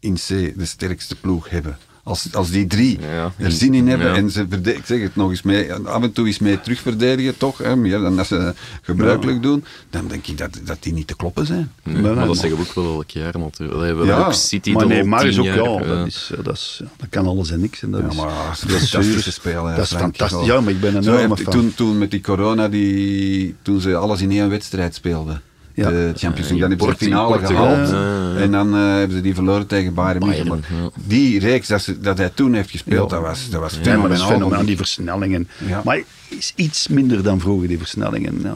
in 0.00 0.14
C 0.14 0.26
de 0.58 0.64
sterkste 0.64 1.16
ploeg 1.16 1.48
hebben. 1.50 1.78
Als, 2.02 2.28
als 2.34 2.50
die 2.50 2.66
drie 2.66 2.98
Ja. 3.00 3.32
er 3.38 3.50
zin 3.52 3.74
in 3.74 3.88
hebben 3.88 4.06
Ja. 4.06 4.14
en 4.14 4.30
ze 4.30 4.46
ik 4.62 4.82
zeg 4.84 5.00
het 5.02 5.16
nog 5.16 5.30
eens 5.30 5.42
mee, 5.42 5.72
af 5.74 6.02
en 6.02 6.12
toe 6.12 6.26
eens 6.26 6.38
mee 6.38 6.60
terugverdedigen, 6.60 7.36
toch, 7.36 7.58
hè, 7.58 7.76
meer 7.76 7.98
dan 8.00 8.16
dat 8.16 8.26
ze 8.26 8.54
gebruikelijk 8.82 9.42
doen, 9.42 9.64
dan 9.90 10.08
denk 10.08 10.26
ik 10.26 10.38
dat, 10.38 10.60
dat 10.64 10.76
die 10.82 10.92
niet 10.92 11.06
te 11.06 11.16
kloppen 11.16 11.46
zijn. 11.46 11.72
Nee, 11.82 12.02
maar 12.02 12.26
dat 12.26 12.36
zeggen 12.38 12.58
we 12.58 12.66
ook 12.68 12.74
wel 12.74 12.94
elk 12.94 13.10
jaar 13.10 13.38
natuurlijk. 13.38 13.78
We 13.80 13.86
hebben 13.86 14.06
Ja, 14.06 14.24
ook 14.26 14.32
City 14.32 14.72
maar 14.72 14.86
nee, 14.86 15.04
maar 15.04 15.26
is 15.26 15.38
ook, 15.38 15.44
jaar, 15.44 15.56
ja, 15.56 15.80
eh, 15.80 15.88
dat, 15.88 16.06
is, 16.06 16.30
ja, 16.36 16.42
dat, 16.42 16.54
is, 16.54 16.80
dat 16.96 17.08
kan 17.08 17.26
alles 17.26 17.50
en 17.50 17.60
niks. 17.60 17.82
En 17.82 17.90
dat 17.90 18.00
Ja, 18.00 18.08
is, 18.08 18.14
maar 18.16 18.26
dat 18.46 18.52
is 18.52 18.60
dat 18.60 18.70
is 18.82 18.88
fantastische 18.90 19.32
spelen. 19.32 19.74
Dat 19.76 19.84
is 19.84 19.88
Frank. 19.88 20.02
fantastisch. 20.16 20.46
Ja, 20.46 20.60
maar 20.60 20.72
ik 20.72 20.80
ben 20.80 20.94
een 20.96 21.02
enorme 21.02 21.36
fan. 21.36 21.52
Toen, 21.52 21.74
toen 21.74 21.98
met 21.98 22.10
die 22.10 22.20
corona, 22.20 22.68
die, 22.68 23.54
toen 23.62 23.80
ze 23.80 23.96
alles 23.96 24.20
in 24.20 24.30
één 24.30 24.48
wedstrijd 24.50 24.94
speelden. 24.94 25.42
Ja. 25.74 25.88
De 25.90 26.12
Champions 26.16 26.50
League. 26.50 26.56
Ja, 26.56 26.60
Dan 26.68 26.70
hebben 26.78 26.86
ze 26.88 26.92
de 26.98 27.04
finale 27.04 27.38
Portugal. 27.38 27.64
gehaald. 27.86 28.36
En 28.36 28.50
dan 28.52 28.74
eh, 28.74 28.80
hebben 28.94 29.16
ze 29.16 29.22
die 29.22 29.34
verloren 29.34 29.66
tegen 29.66 29.94
Bayern 29.94 30.26
München. 30.26 30.46
Maar. 30.48 30.58
Die 30.94 31.38
reeks 31.40 31.68
dat, 31.68 31.82
ze, 31.82 32.00
dat 32.00 32.18
hij 32.18 32.30
toen 32.34 32.54
heeft 32.54 32.70
gespeeld, 32.70 33.10
Ja. 33.10 33.16
dat 33.16 33.26
was, 33.26 33.50
dat 33.50 33.60
was 33.60 33.72
Ja, 33.72 33.78
maar 33.78 33.84
dat 33.86 33.94
is 33.96 34.06
fenomenaal. 34.06 34.28
fenomenaal, 34.32 34.64
die 34.64 34.76
versnellingen. 34.76 35.48
Ja. 35.66 35.80
Maar 35.84 36.02
is 36.28 36.52
iets 36.56 36.88
minder 36.88 37.22
dan 37.22 37.40
vroeger, 37.40 37.68
die 37.68 37.78
versnellingen. 37.78 38.40
Ja. 38.42 38.54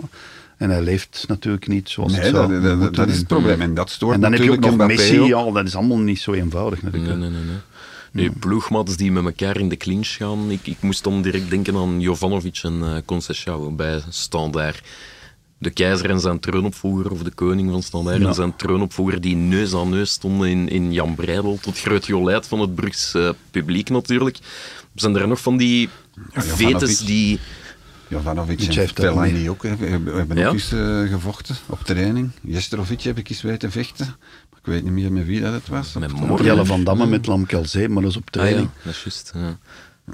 En 0.57 0.71
hij 0.71 0.83
leeft 0.83 1.25
natuurlijk 1.29 1.69
niet 1.69 1.89
zoals 1.89 2.12
Nee, 2.12 2.21
het 2.21 2.33
dat, 2.33 2.49
zou 2.49 2.62
dat, 2.62 2.81
dat, 2.81 2.95
dat 2.95 3.09
is 3.09 3.17
het 3.17 3.27
probleem. 3.27 3.61
En 3.61 3.75
dat 3.75 3.91
stoort 3.91 4.15
En 4.15 4.21
dan 4.21 4.33
heb 4.33 4.43
je 4.43 4.51
ook 4.51 4.55
natuurlijk 4.57 4.79
nog 4.83 4.89
Mbappé 4.97 5.11
Messi, 5.12 5.35
ook. 5.35 5.47
ja, 5.47 5.53
dat 5.53 5.67
is 5.67 5.77
allemaal 5.77 5.99
niet 5.99 6.21
zo 6.21 6.33
eenvoudig 6.33 6.83
natuurlijk. 6.83 7.19
Nee, 7.19 7.31
nee, 7.31 7.39
nee. 7.39 7.41
nee. 7.49 7.57
Nu, 8.29 8.31
ploegmaats 8.39 8.97
die 8.97 9.12
met 9.12 9.25
elkaar 9.25 9.57
in 9.57 9.69
de 9.69 9.77
clinch 9.77 10.09
gaan. 10.09 10.51
Ik, 10.51 10.61
ik 10.67 10.77
moest 10.81 11.05
dan 11.05 11.23
direct 11.23 11.51
denken 11.51 11.77
aan 11.77 12.01
Jovanovic 12.01 12.61
en 12.62 13.05
uh, 13.09 13.67
bij 13.77 14.03
Standaard. 14.09 14.83
De 15.65 15.71
keizer 15.71 16.11
en 16.11 16.21
zijn 16.21 16.41
troonopvolger, 16.41 17.11
of 17.11 17.23
de 17.23 17.31
koning 17.31 17.71
van 17.71 17.83
Standaard 17.83 18.21
Ja. 18.21 18.27
en 18.29 18.35
zijn 18.35 18.57
troonopvolger, 18.57 19.21
die 19.21 19.37
neus 19.37 19.75
aan 19.75 19.89
neus 19.91 20.11
stonden 20.11 20.49
in, 20.49 20.69
in 20.69 20.93
Jan 20.93 21.15
Breidel, 21.15 21.59
tot 21.62 21.79
groot 21.81 22.07
jolijt 22.07 22.47
van 22.47 22.61
het 22.61 22.75
Brugs 22.75 23.15
eh, 23.15 23.31
publiek 23.51 23.91
natuurlijk. 23.91 24.39
Zijn 24.95 25.17
er 25.17 25.29
nog 25.29 25.41
van 25.41 25.57
die 25.57 25.89
Jovanovic. 26.35 26.57
vetes 26.79 26.99
die... 26.99 27.39
Jovanovic 28.09 28.61
en 28.61 28.89
Fellaini 28.89 29.51
ook. 29.51 29.62
hè. 29.62 29.77
We 29.77 29.87
hebben, 29.87 30.37
Ja? 30.37 30.47
ook 30.47 30.53
eens 30.53 30.73
eh, 30.73 31.03
gevochten 31.03 31.57
op 31.67 31.81
training. 31.85 32.31
Jestrovic 32.43 33.01
heb 33.03 33.19
ik 33.19 33.29
eens 33.31 33.43
weten 33.43 33.71
vechten. 33.71 34.07
Maar 34.51 34.59
ik 34.61 34.67
weet 34.67 34.83
niet 34.83 34.93
meer 34.93 35.12
met 35.12 35.27
wie 35.27 35.41
dat 35.41 35.53
het 35.53 35.69
was. 35.69 35.93
Met. 35.95 36.11
Jelle 36.43 36.65
van 36.65 36.85
Damme 36.85 37.07
met 37.07 37.27
Lam 37.27 37.47
Kelzee, 37.47 37.89
maar 37.89 38.03
dat 38.03 38.11
is 38.11 38.17
op 38.17 38.23
Ah 38.31 38.35
ja, 38.35 38.41
training. 38.41 38.69
dat 38.83 38.93
is 38.93 39.03
juist. 39.03 39.33
Ja. 39.35 39.59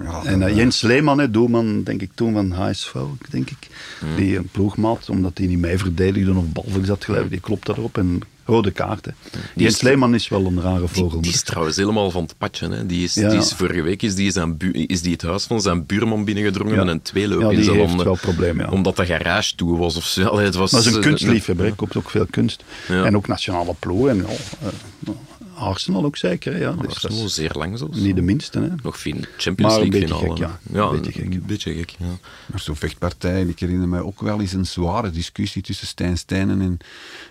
Ja, 0.03 0.23
En 0.25 0.41
dat, 0.41 0.49
eh, 0.49 0.57
Jens 0.57 0.81
Leeman, 0.81 1.19
hè, 1.19 1.31
doelman, 1.31 1.83
denk 1.83 2.03
ik 2.03 2.11
toen 2.15 2.33
van 2.33 2.51
HSV, 2.51 2.95
denk 3.31 3.51
ik. 3.51 3.69
Hmm. 4.01 4.17
Die 4.17 4.37
een 4.37 4.49
ploegmaat, 4.53 5.09
omdat 5.09 5.39
hij 5.39 5.47
niet 5.47 5.59
mee 5.59 5.79
verdedigde 5.79 6.35
of 6.35 6.45
balvel 6.53 6.85
zat 6.85 7.05
geloof 7.05 7.25
ik, 7.25 7.31
die 7.31 7.41
klopt 7.41 7.67
daarop. 7.67 7.99
En 7.99 8.21
rode 8.45 8.71
kaarten. 8.71 9.15
Jens 9.55 9.75
is- 9.75 9.81
Leeman 9.81 10.15
is 10.15 10.29
wel 10.29 10.47
een 10.47 10.61
rare 10.61 10.79
Die, 10.79 10.89
vogel. 10.89 11.21
die 11.21 11.33
is 11.33 11.43
trouwens 11.43 11.77
helemaal 11.77 12.11
van 12.11 12.23
het 12.23 12.35
padje. 12.39 12.69
Hè. 12.69 12.87
Die 12.87 13.05
is, 13.05 13.15
Ja. 13.15 13.29
die 13.29 13.39
is, 13.39 13.53
vorige 13.53 13.83
week 13.83 14.03
is 14.03 14.15
die, 14.15 14.31
zijn 14.31 14.57
bu- 14.57 14.71
is 14.87 15.03
die 15.03 15.13
het 15.13 15.23
huis 15.23 15.45
van 15.45 15.61
zijn 15.61 15.87
buurman 15.87 16.25
binnengedrongen 16.25 16.75
Ja. 16.75 16.85
met 16.85 16.95
een 16.95 17.03
tweeloop 17.03 17.41
Ja, 17.41 17.49
in 17.51 17.55
die 17.55 17.65
zijn 17.65 17.77
heeft 17.77 17.89
handen. 17.89 18.07
wel 18.07 18.17
problemen, 18.21 18.65
ja. 18.67 18.73
Omdat 18.73 18.97
de 18.97 19.07
garage 19.07 19.55
toe 19.55 19.79
was 19.79 19.97
of 19.97 20.05
zo. 20.05 20.25
Allee, 20.31 20.45
het 20.45 20.55
was, 20.55 20.73
Maar 20.73 20.81
is 20.81 20.95
eh, 20.95 21.01
kunstliefhebber, 21.01 21.67
hij 21.67 21.75
koopt 21.75 21.97
ook 21.97 22.11
veel 22.11 22.27
kunst. 22.31 22.65
Ja. 22.89 23.05
En 23.05 23.17
ook 23.17 23.27
nationale 23.27 23.75
ploegen. 23.79 24.11
En, 24.11 24.17
ja, 24.17 24.67
eh, 24.67 25.13
Arsenal 25.61 26.05
ook 26.05 26.17
zeker. 26.17 26.59
Ja. 26.59 26.71
Dus 26.73 26.81
dat 26.81 26.95
Arsenal, 26.95 27.25
is 27.25 27.35
zeer 27.35 27.51
lang 27.55 27.79
zelfs. 27.79 27.99
niet 27.99 28.17
de 28.17 28.23
minste. 28.23 28.61
Hè. 28.61 28.69
Nog 28.83 28.99
fin 29.01 29.25
Champions 29.37 29.73
Maar 29.75 29.83
een 29.83 29.89
League 29.91 30.09
beetje 30.09 30.15
finale. 30.27 30.37
gek, 30.37 30.61
ja. 30.73 30.81
ja. 30.81 30.87
Een 30.89 30.97
beetje 31.03 31.13
gek. 31.13 31.35
Een 31.35 31.43
beetje 31.47 31.75
gek, 31.75 31.91
ja. 31.99 32.07
Maar 32.47 32.61
zo'n 32.61 32.77
vechtpartij, 32.77 33.43
ik 33.43 33.59
herinner 33.59 33.89
me 33.89 34.05
ook 34.05 34.21
wel 34.21 34.41
eens 34.41 34.53
een 34.53 34.67
zware 34.67 35.11
discussie 35.11 35.63
tussen 35.63 35.87
Stijn 35.87 36.19
Stijnen 36.19 36.61
en 36.61 36.79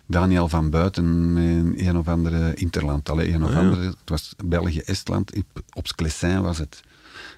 Daniel 0.05 0.47
van 0.49 0.69
Buiten 0.69 1.05
in 1.77 1.87
een 1.87 1.97
of 1.97 2.07
andere 2.07 2.53
interland. 2.53 3.09
Allee, 3.09 3.33
een 3.33 3.43
of 3.43 3.55
andere, 3.55 3.81
het 3.85 3.95
was 4.05 4.33
België-Estland, 4.45 5.31
op- 5.73 5.87
Sclessin 5.87 6.41
was 6.41 6.57
het. 6.57 6.81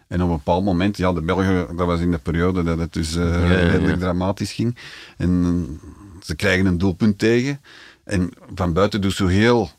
En 0.08 0.22
op 0.22 0.30
een 0.30 0.36
bepaald 0.36 0.64
moment, 0.64 0.98
ja, 0.98 1.14
de 1.14 1.22
Belgen, 1.22 1.76
dat 1.76 1.88
was 1.88 2.00
in 2.00 2.12
de 2.12 2.18
periode 2.18 2.64
dat 2.64 2.78
het 2.78 2.94
dus 2.94 3.16
eh, 3.16 3.24
ja, 3.24 3.52
ja. 3.52 3.70
redelijk 3.70 4.00
dramatisch 4.00 4.52
ging. 4.52 4.76
En 5.18 5.44
eh, 5.46 5.88
ze 6.26 6.36
krijgen 6.36 6.66
een 6.66 6.78
doelpunt 6.78 7.18
tegen. 7.18 7.62
En 8.04 8.30
van 8.56 8.74
buiten 8.74 9.02
doet 9.02 9.14
zo 9.14 9.28
heel, 9.28 9.70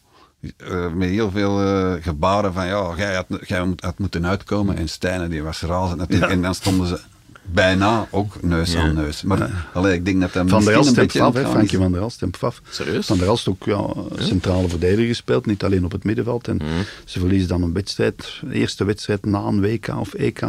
eh, 0.57 0.93
met 0.93 1.09
heel 1.09 1.31
veel 1.31 1.61
eh, 1.61 1.93
gebaren 2.03 2.53
van, 2.53 2.67
ja, 2.67 2.93
jij 2.97 3.15
had, 3.15 3.27
jij 3.47 3.75
had, 3.77 3.99
moeten 3.99 4.27
uitkomen. 4.27 4.77
En 4.77 4.89
Stijnen, 4.89 5.31
die 5.31 5.43
was 5.43 5.61
razend 5.61 5.99
natuurlijk. 5.99 6.33
En 6.33 6.43
dan 6.43 6.55
stonden 6.55 6.87
ze 6.87 7.01
bijna 7.43 8.07
ook 8.11 8.43
neus 8.43 8.77
aan 8.77 8.95
neus. 8.95 9.23
Maar 9.23 9.69
allee, 9.73 9.95
ik 9.95 10.05
denk 10.05 10.21
dat 10.21 10.33
dat 10.33 10.49
Van 10.49 10.65
der 10.65 10.75
Elst 10.75 10.99
en 10.99 11.07
Pfaff, 11.07 11.39
Frankie 11.39 11.79
van 11.79 11.93
der 11.93 12.01
Elst 12.01 12.23
en 12.23 12.31
Pfaff. 12.31 12.61
Serieus? 12.71 13.07
Van 13.07 13.19
der 13.19 13.27
Elst 13.27 13.49
ook 13.49 13.65
ja, 13.65 13.95
centrale 14.17 14.69
verdediger 14.69 15.07
gespeeld, 15.07 15.47
niet 15.47 15.65
alleen 15.65 15.85
op 15.85 15.93
het 15.93 16.05
middenveld. 16.05 16.49
En 16.49 16.61
ze 17.05 17.19
verliezen 17.19 17.49
dan 17.49 17.63
een 17.63 17.73
wedstrijd, 17.73 18.41
de 18.41 18.55
eerste 18.55 18.85
wedstrijd 18.85 19.25
na 19.25 19.39
een 19.39 19.61
WK 19.61 19.89
of 19.89 20.15
EK. 20.15 20.41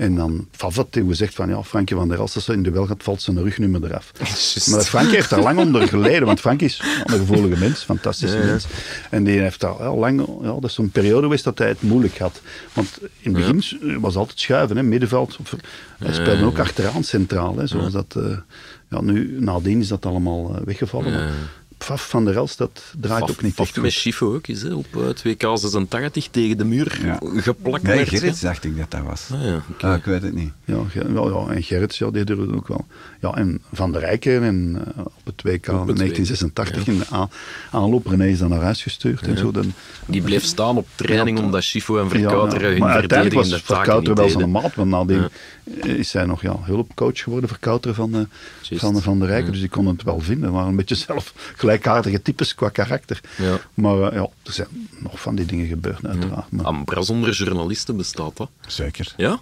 En 0.00 0.14
dan 0.14 0.48
had 0.56 0.86
toen 0.90 1.08
gezegd 1.08 1.34
van, 1.34 1.48
ja, 1.48 1.62
Frankie 1.62 1.96
van 1.96 2.08
der 2.08 2.18
Elst, 2.18 2.34
als 2.34 2.46
hij 2.46 2.56
in 2.56 2.62
de 2.62 2.70
duel 2.70 2.86
gaat, 2.86 3.02
valt 3.02 3.22
zijn 3.22 3.42
rugnummer 3.42 3.84
eraf. 3.84 4.12
Maar 4.70 4.80
Frankie 4.84 5.14
heeft 5.14 5.30
daar 5.30 5.40
lang 5.42 5.58
onder 5.58 5.88
geleden, 5.88 6.26
want 6.26 6.40
Frankie 6.40 6.66
is 6.66 6.82
een 7.04 7.18
gevoelige 7.18 7.58
mens, 7.64 7.82
fantastische 7.84 8.36
mens. 8.38 8.66
En 9.10 9.24
die 9.24 9.38
heeft 9.40 9.60
daar 9.60 9.70
al 9.72 9.96
lang, 9.98 10.26
ja, 10.42 10.46
dat 10.52 10.64
is 10.64 10.74
zo'n 10.74 10.90
periode 10.90 11.22
geweest 11.22 11.44
dat 11.44 11.58
hij 11.58 11.68
het 11.68 11.82
moeilijk 11.82 12.18
had. 12.18 12.40
Want 12.72 12.98
in 13.18 13.34
het 13.34 13.46
begin 13.54 14.00
was 14.00 14.16
altijd 14.16 14.40
schuiven, 14.40 14.76
hè, 14.76 14.82
middenveld. 14.82 15.36
Of- 15.40 15.54
Hij 15.98 16.14
speelde 16.14 16.44
ook 16.44 16.58
achteraan 16.58 17.04
centraal, 17.04 17.56
hè, 17.56 17.66
zoals 17.66 17.92
dat... 17.92 18.14
eh, 18.16 18.36
ja, 18.90 19.00
nu, 19.00 19.36
nadien 19.40 19.80
is 19.80 19.88
dat 19.88 20.06
allemaal 20.06 20.54
eh, 20.56 20.60
weggevallen. 20.64 21.28
Pfaff 21.80 22.08
van 22.08 22.24
der 22.24 22.36
Elst, 22.36 22.58
dat 22.58 22.82
draait 23.00 23.20
Faf- 23.20 23.30
ook 23.30 23.42
niet 23.42 23.54
Faf 23.54 23.66
echt 23.66 23.76
met 23.76 23.84
goed. 23.84 23.92
Schifo 24.00 24.34
ook 24.34 24.46
is, 24.46 24.62
hè, 24.62 24.74
op 24.74 24.86
eh, 24.96 25.08
2K 25.14 25.40
86 25.58 26.28
tegen 26.28 26.58
de 26.58 26.64
muur 26.64 26.98
Ja. 27.04 27.18
geplakt. 27.40 27.82
Nee, 27.82 27.96
werd, 27.96 28.08
Gerrits 28.08 28.40
hè. 28.40 28.46
dacht 28.46 28.64
ik 28.64 28.76
dat 28.78 28.90
dat 28.90 29.00
was. 29.02 29.28
Ah, 29.32 29.42
ja. 29.44 29.62
Ah, 29.80 29.96
ik 29.96 30.04
weet 30.04 30.22
het 30.22 30.34
niet. 30.34 30.50
Ja, 30.64 30.76
wel, 31.12 31.46
ja, 31.48 31.54
en 31.54 31.62
Gerrits, 31.62 31.98
ja, 31.98 32.10
die 32.10 32.24
durfde 32.24 32.54
ook 32.56 32.68
wel. 32.68 32.86
Ja, 33.20 33.34
en 33.34 33.60
Van 33.72 33.92
der 33.92 34.00
Rijken 34.00 34.42
en, 34.42 34.82
eh, 34.96 35.04
op 35.04 35.24
het 35.24 35.42
WK 35.42 35.68
Op 35.68 35.86
het 35.86 35.96
1986 35.96 36.86
in 36.86 36.98
de 36.98 37.04
aan, 37.10 37.30
aanloop, 37.70 38.06
René 38.06 38.26
is 38.26 38.38
dan 38.38 38.48
naar 38.50 38.62
huis 38.62 38.82
gestuurd 38.82 39.26
en 39.26 39.38
zo. 39.38 39.50
Dan, 39.50 39.72
Die 40.06 40.22
bleef 40.22 40.44
staan 40.44 40.76
op 40.76 40.86
training 40.94 41.38
omdat 41.38 41.62
Schifo 41.62 41.96
en 41.98 42.04
Ja, 42.04 42.10
Verkouteren 42.10 42.72
ja. 42.72 42.78
Maar 42.78 42.94
uiteindelijk 42.94 43.36
was 43.38 43.50
niet 44.00 44.16
wel 44.18 44.28
zijn 44.28 44.50
maat, 44.50 44.74
want 44.74 44.90
nadien 44.90 45.28
is 45.82 46.12
hij 46.12 46.24
nog 46.24 46.42
ja, 46.42 46.56
hulpcoach 46.62 47.18
geworden, 47.18 47.48
Verkouteren 47.48 47.94
van, 47.94 48.14
eh, 48.14 48.20
Juist. 48.62 48.84
van, 48.84 49.02
van 49.02 49.18
de 49.18 49.26
Rijken. 49.26 49.50
Dus 49.50 49.60
die 49.60 49.68
kon 49.68 49.86
het 49.86 50.02
wel 50.02 50.20
vinden. 50.20 50.52
Maar 50.52 50.66
een 50.66 50.76
beetje 50.76 50.94
zelf 51.08 51.52
gelijkaardige 51.56 52.22
types 52.22 52.54
qua 52.54 52.68
karakter. 52.68 53.20
Ja. 53.36 53.60
Maar 53.74 54.02
eh, 54.02 54.14
ja, 54.14 54.28
er 54.42 54.52
zijn 54.52 54.68
nog 54.98 55.20
van 55.20 55.34
die 55.34 55.46
dingen 55.46 55.66
gebeurd, 55.66 56.06
uiteraard. 56.06 56.46
Ambra 56.62 57.02
zonder 57.02 57.32
journalisten 57.32 57.96
bestaat 57.96 58.36
dat. 58.36 58.50
Zeker. 58.66 59.14
Ja? 59.16 59.40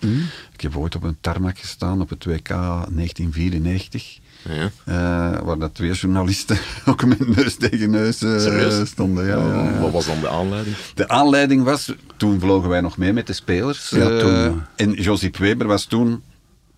Ik 0.52 0.60
heb 0.60 0.76
ooit 0.76 0.94
op 0.94 1.02
een 1.02 1.16
tarmac 1.20 1.58
gestaan 1.58 2.00
op 2.00 2.08
het 2.08 2.24
WK 2.24 2.48
1994. 2.48 4.18
Ja. 4.42 4.70
eh, 4.84 5.40
waar 5.44 5.58
dat 5.58 5.74
twee 5.74 5.92
journalisten 5.92 6.58
ook 6.86 7.04
met 7.04 7.36
neus 7.36 7.56
tegen 7.56 7.90
neus 7.90 8.22
eh, 8.22 8.84
stonden. 8.84 9.26
Ja, 9.26 9.36
ja. 9.36 9.80
Wat 9.80 9.90
was 9.92 10.06
dan 10.06 10.20
de 10.20 10.28
aanleiding? 10.28 10.76
De 10.94 11.08
aanleiding 11.08 11.62
was, 11.64 11.92
toen 12.16 12.40
vlogen 12.40 12.68
wij 12.68 12.80
nog 12.80 12.96
mee 12.96 13.12
met 13.12 13.26
de 13.26 13.32
spelers. 13.32 13.88
Ja, 13.90 14.10
eh, 14.10 14.18
toen. 14.18 14.62
En 14.76 14.92
Josip 14.92 15.36
Weber 15.36 15.66
was 15.66 15.84
toen 15.84 16.22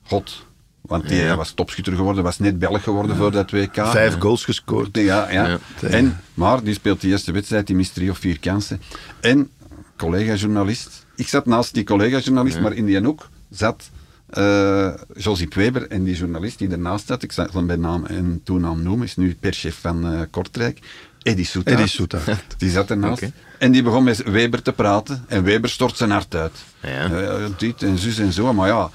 God. 0.02 0.44
Want 0.80 1.08
die 1.08 1.18
Ja. 1.22 1.36
was 1.36 1.50
topschutter 1.52 1.94
geworden, 1.94 2.24
was 2.24 2.38
net 2.38 2.58
Belg 2.58 2.82
geworden 2.82 3.16
voor 3.16 3.30
dat 3.32 3.50
WK. 3.50 3.74
Vijf 3.86 4.16
goals 4.18 4.44
gescoord. 4.44 4.96
Ja, 4.96 5.30
ja. 5.30 5.46
Ja. 5.48 5.58
En, 5.88 6.20
maar 6.34 6.62
die 6.62 6.74
speelt 6.74 7.00
die 7.00 7.10
eerste 7.10 7.32
wedstrijd, 7.32 7.66
die 7.66 7.76
mist 7.76 7.94
drie 7.94 8.10
of 8.10 8.18
vier 8.18 8.38
kansen. 8.38 8.80
En 9.20 9.50
collega-journalist. 9.96 11.06
Ik 11.16 11.28
zat 11.28 11.46
naast 11.46 11.74
die 11.74 11.84
collega-journalist, 11.84 12.60
maar 12.60 12.72
in 12.72 12.84
die 12.84 13.00
hoek 13.00 13.28
zat 13.50 13.90
eh 14.30 14.92
Josip 15.16 15.54
Weber 15.54 15.88
en 15.88 16.04
die 16.04 16.14
journalist 16.14 16.58
die 16.58 16.70
ernaast 16.70 17.06
zat. 17.06 17.22
Ik 17.22 17.32
zal 17.32 17.46
hem 17.52 17.66
bij 17.66 17.76
naam 17.76 18.06
en 18.06 18.40
toenaam 18.44 18.82
noemen, 18.82 19.06
is 19.06 19.16
nu 19.16 19.36
perschef 19.40 19.78
van 19.80 20.12
eh, 20.12 20.20
Kortrijk. 20.30 20.78
Eddie 21.22 21.44
Soetaert. 21.44 21.76
Eddie 21.76 21.90
Soetaert. 21.90 22.44
Die 22.58 22.70
zat 22.70 22.90
ernaast. 22.90 23.22
Oké. 23.22 23.32
En 23.58 23.72
die 23.72 23.82
begon 23.82 24.04
met 24.04 24.22
Weber 24.22 24.62
te 24.62 24.72
praten. 24.72 25.24
En 25.28 25.42
Weber 25.42 25.70
stort 25.70 25.96
zijn 25.96 26.10
hart 26.10 26.34
uit. 26.34 26.58
Ja. 26.82 27.10
Eh, 27.10 27.44
dit 27.58 27.82
en 27.82 27.98
zus 27.98 28.18
en 28.18 28.32
zo. 28.32 28.52
Maar 28.52 28.68
ja, 28.68 28.90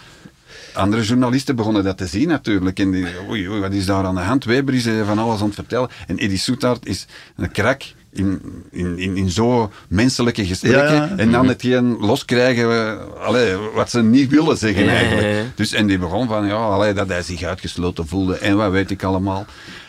andere 0.73 1.03
journalisten 1.03 1.55
begonnen 1.55 1.83
dat 1.83 1.97
te 1.97 2.07
zien 2.07 2.27
natuurlijk. 2.27 2.79
En 2.79 2.91
die, 2.91 3.05
oei, 3.29 3.49
oei, 3.49 3.59
wat 3.59 3.73
is 3.73 3.85
daar 3.85 4.05
aan 4.05 4.15
de 4.15 4.21
hand? 4.21 4.43
Weber 4.43 4.73
is 4.73 4.87
van 5.05 5.19
alles 5.19 5.39
aan 5.39 5.45
het 5.45 5.55
vertellen. 5.55 5.89
En 6.07 6.17
Eddie 6.17 6.37
Soetaert 6.37 6.85
is 6.85 7.05
een 7.35 7.51
krak 7.51 7.83
in, 8.15 8.41
in, 8.71 8.97
in, 8.97 9.17
in 9.17 9.29
zo 9.29 9.71
menselijke 9.87 10.45
gesprekken. 10.45 10.95
Ja. 10.95 11.13
En 11.17 11.31
dan 11.31 11.47
hetgeen 11.47 11.97
loskrijgen 11.99 12.67
we, 12.67 12.97
allee, 13.19 13.55
wat 13.73 13.89
ze 13.89 14.03
niet 14.03 14.29
willen 14.29 14.57
zeggen 14.57 14.89
eigenlijk. 14.89 15.45
Dus, 15.55 15.73
en 15.73 15.87
die 15.87 15.97
begon 15.97 16.27
van, 16.27 16.47
ja, 16.47 16.55
allee, 16.55 16.93
dat 16.93 17.07
hij 17.07 17.21
zich 17.21 17.43
uitgesloten 17.43 18.07
voelde. 18.07 18.37
En 18.37 18.57
wat 18.57 18.71
weet 18.71 18.91
ik 18.91 19.03
allemaal. 19.03 19.45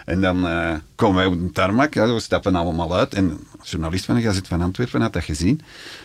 En 0.06 0.20
dan 0.20 0.46
eh, 0.46 0.74
komen 0.94 1.16
wij 1.16 1.26
op 1.26 1.40
de 1.40 1.52
tarmac, 1.52 1.94
ja, 1.94 2.14
we 2.14 2.20
stappen 2.20 2.54
allemaal 2.54 2.96
uit. 2.96 3.14
En 3.14 3.24
een 3.24 3.46
journalist 3.62 4.04
van 4.04 4.14
de 4.14 4.20
Gazet 4.20 4.48
van 4.48 4.62
Antwerpen 4.62 5.00
had 5.00 5.12
dat 5.12 5.24
gezien. 5.24 5.60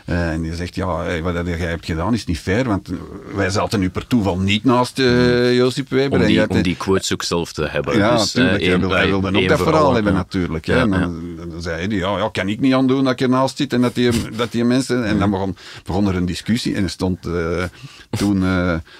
Eh, 0.05 0.31
en 0.31 0.41
die 0.41 0.55
zegt, 0.55 0.75
ja, 0.75 1.03
hey, 1.03 1.21
wat 1.21 1.45
jij 1.45 1.57
hebt 1.57 1.85
gedaan 1.85 2.13
is 2.13 2.25
niet 2.25 2.39
fair, 2.39 2.67
want 2.67 2.89
wij 3.35 3.49
zaten 3.49 3.79
nu 3.79 3.89
per 3.89 4.07
toeval 4.07 4.37
niet 4.37 4.63
naast 4.63 4.99
eh, 4.99 5.55
Josip 5.55 5.89
Weber. 5.89 6.19
Om 6.19 6.25
die, 6.25 6.49
om 6.49 6.61
die 6.61 6.75
quotes 6.75 7.13
ook 7.13 7.23
zelf 7.23 7.53
te 7.53 7.67
hebben. 7.67 7.97
ja, 7.97 8.17
dus, 8.17 8.33
natuurlijk. 8.33 8.63
hij 8.63 8.79
wilde, 8.79 8.95
hij 8.95 9.07
wilde 9.07 9.37
ook 9.37 9.47
dat 9.47 9.61
verhaal 9.61 9.93
hebben 9.93 10.13
natuurlijk. 10.13 10.65
Ja, 10.65 10.81
En 10.81 10.89
dan, 10.89 11.35
dan 11.49 11.61
zei 11.61 11.87
hij, 11.87 11.97
ja, 11.97 12.17
ja, 12.17 12.29
kan 12.31 12.47
ik 12.47 12.59
niet 12.59 12.73
aan 12.73 12.87
doen 12.87 13.03
dat 13.03 13.13
ik 13.13 13.21
ernaast 13.21 13.57
zit 13.57 13.73
en 13.73 13.81
dat 13.81 13.95
die, 13.95 14.11
dat 14.35 14.51
die 14.51 14.63
mensen... 14.63 15.05
En 15.05 15.19
dan 15.19 15.29
begon, 15.29 15.55
begon 15.83 16.07
er 16.07 16.15
een 16.15 16.25
discussie 16.25 16.75
en 16.75 16.83
er 16.83 16.89
stond 16.89 17.19
toen 18.09 18.43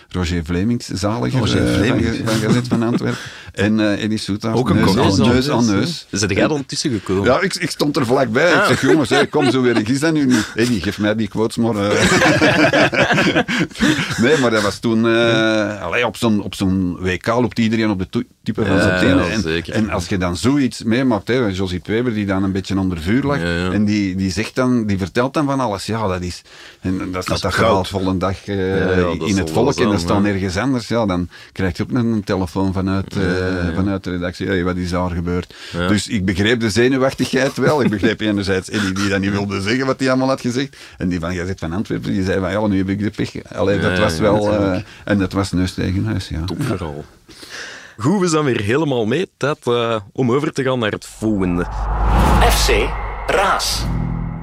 Roger 0.10 0.45
Vlemings, 0.45 0.88
zaliger 0.88 1.39
Roger 1.39 1.68
Vlemings, 1.68 2.18
van, 2.18 2.28
van 2.28 2.36
Gazet 2.36 2.68
van 2.68 2.84
Antwerpen, 2.84 3.20
en 3.52 3.80
eh 3.80 4.04
Eddie 4.04 4.18
Soetaert, 4.18 4.56
Ook 4.56 4.70
een 4.70 4.76
neus, 4.76 4.97
aan, 5.20 5.28
neus 5.28 5.49
aan 5.49 5.66
neus. 5.66 6.06
Zit 6.12 6.30
jij 6.32 6.47
dan 6.47 6.66
tussen 6.66 6.91
gekomen? 6.91 7.24
Ja, 7.24 7.41
ik, 7.41 7.56
ik 7.56 7.70
stond 7.70 7.95
er 7.97 8.06
vlakbij. 8.06 8.52
Ik 8.54 8.64
zeg, 8.68 8.82
jongens, 8.82 9.10
hè, 9.10 9.26
kom 9.26 9.52
zo 9.52 9.62
weer. 9.62 9.78
Ik 9.78 9.88
is 9.89 9.99
dat 9.99 10.14
nu 10.14 10.26
niet. 10.26 10.52
Eddie, 10.56 10.82
geef 10.82 10.99
mij 10.99 11.16
die 11.16 11.28
quotes 11.28 11.58
maar. 11.58 11.76
eh. 11.76 13.41
nee, 14.24 14.38
maar 14.38 14.52
dat 14.52 14.62
was 14.62 14.80
toen... 14.80 15.08
eh 15.08 15.82
allee, 15.82 16.06
op 16.06 16.18
zo'n 16.18 16.41
op 16.41 16.56
zo'n 16.56 16.97
WK 16.99 17.26
loopt 17.28 17.60
iedereen 17.60 17.89
op 17.89 17.99
de 18.12 18.26
type 18.43 18.66
van 18.66 18.76
Ja, 18.76 18.82
zijn 18.82 18.99
tenen. 18.99 19.32
en, 19.32 19.41
zeker. 19.41 19.74
en 19.74 19.89
als 19.89 20.08
je 20.08 20.18
dan 20.18 20.38
zoiets 20.38 20.84
meemaakt, 20.84 21.28
hè, 21.28 21.45
Josip 21.47 21.88
Weber 21.88 22.14
die 22.14 22.26
dan 22.26 22.43
een 22.43 22.52
beetje 22.52 22.80
onder 22.80 23.02
vuur 23.02 23.24
lag, 23.24 23.38
Ja, 23.41 23.49
ja. 23.56 23.72
en 23.72 23.86
die, 23.86 24.16
die 24.16 24.32
zegt 24.32 24.56
dan, 24.56 24.86
die 24.86 24.97
vertelt 24.97 25.34
dan 25.34 25.45
van 25.45 25.60
alles. 25.60 25.86
Ja, 25.86 26.08
dat 26.08 26.22
is... 26.22 26.41
En 26.82 27.12
dat 27.12 27.24
staat 27.24 27.36
is 27.36 27.41
dat 27.41 27.54
goud. 27.54 27.88
volgende 27.88 28.18
dag 28.18 28.45
eh, 28.47 28.78
Ja, 28.80 28.89
ja, 28.89 28.95
dat 28.95 29.28
in 29.28 29.38
het 29.38 29.49
volk 29.52 29.80
en 29.80 29.91
er 29.91 29.99
staan 29.99 30.24
ja. 30.24 30.30
ergens 30.34 30.58
anders. 30.58 30.88
Ja, 30.88 31.06
dan 31.06 31.30
krijg 31.52 31.78
je 31.78 31.84
ook 31.84 31.91
nog 31.91 32.04
een 32.04 32.24
telefoon 32.24 32.74
vanuit, 32.74 33.16
eh, 33.48 33.76
vanuit 33.76 34.04
de 34.04 34.12
redactie. 34.12 34.48
Hey, 34.48 34.64
wat 34.64 34.76
is 34.76 34.89
daar 34.89 35.10
gebeurd? 35.10 35.54
Ja. 35.72 35.88
Dus 35.88 36.08
ik 36.08 36.26
begreep 36.26 36.60
de 36.60 36.70
zenuwachtigheid 36.70 37.58
wel. 37.58 37.82
Ik 37.82 37.89
begreep 37.89 38.20
enerzijds 38.32 38.70
Eddie 38.70 38.92
die 38.94 39.10
dat 39.10 39.20
niet 39.20 39.32
wilde 39.32 39.62
zeggen 39.62 39.86
wat 39.86 40.00
hij 40.00 40.10
allemaal 40.10 40.28
had 40.28 40.42
gezegd. 40.42 40.78
En 40.98 41.10
die 41.10 41.20
van 41.20 41.34
Gazet 41.36 41.60
van 41.60 41.74
Antwerpen, 41.74 42.12
die 42.12 42.24
zei 42.24 42.39
van 42.39 42.52
ja, 42.52 42.68
nu 42.68 42.78
heb 42.78 42.89
ik 42.89 43.00
de 43.00 43.10
pech. 43.10 43.44
Allee, 43.54 43.80
dat 43.80 43.98
Ja, 43.98 44.04
was 44.04 44.16
ja, 44.16 44.22
wel... 44.22 44.54
eh, 44.54 44.82
en 45.04 45.18
dat 45.18 45.32
was 45.34 45.52
neus 45.52 45.74
tegen 45.74 46.06
huis, 46.06 46.28
ja. 46.28 46.44
Top 46.46 46.64
verhaal. 46.64 47.06
Goed, 47.98 48.20
we 48.22 48.28
zijn 48.28 48.44
weer 48.44 48.62
helemaal 48.62 49.06
mee. 49.06 49.30
Tijd 49.38 49.58
eh, 49.68 49.96
om 50.12 50.32
over 50.32 50.52
te 50.54 50.64
gaan 50.64 50.80
naar 50.80 50.92
het 50.92 51.06
volgende. 51.06 51.66
FC 52.50 52.70
Raas. 53.28 53.84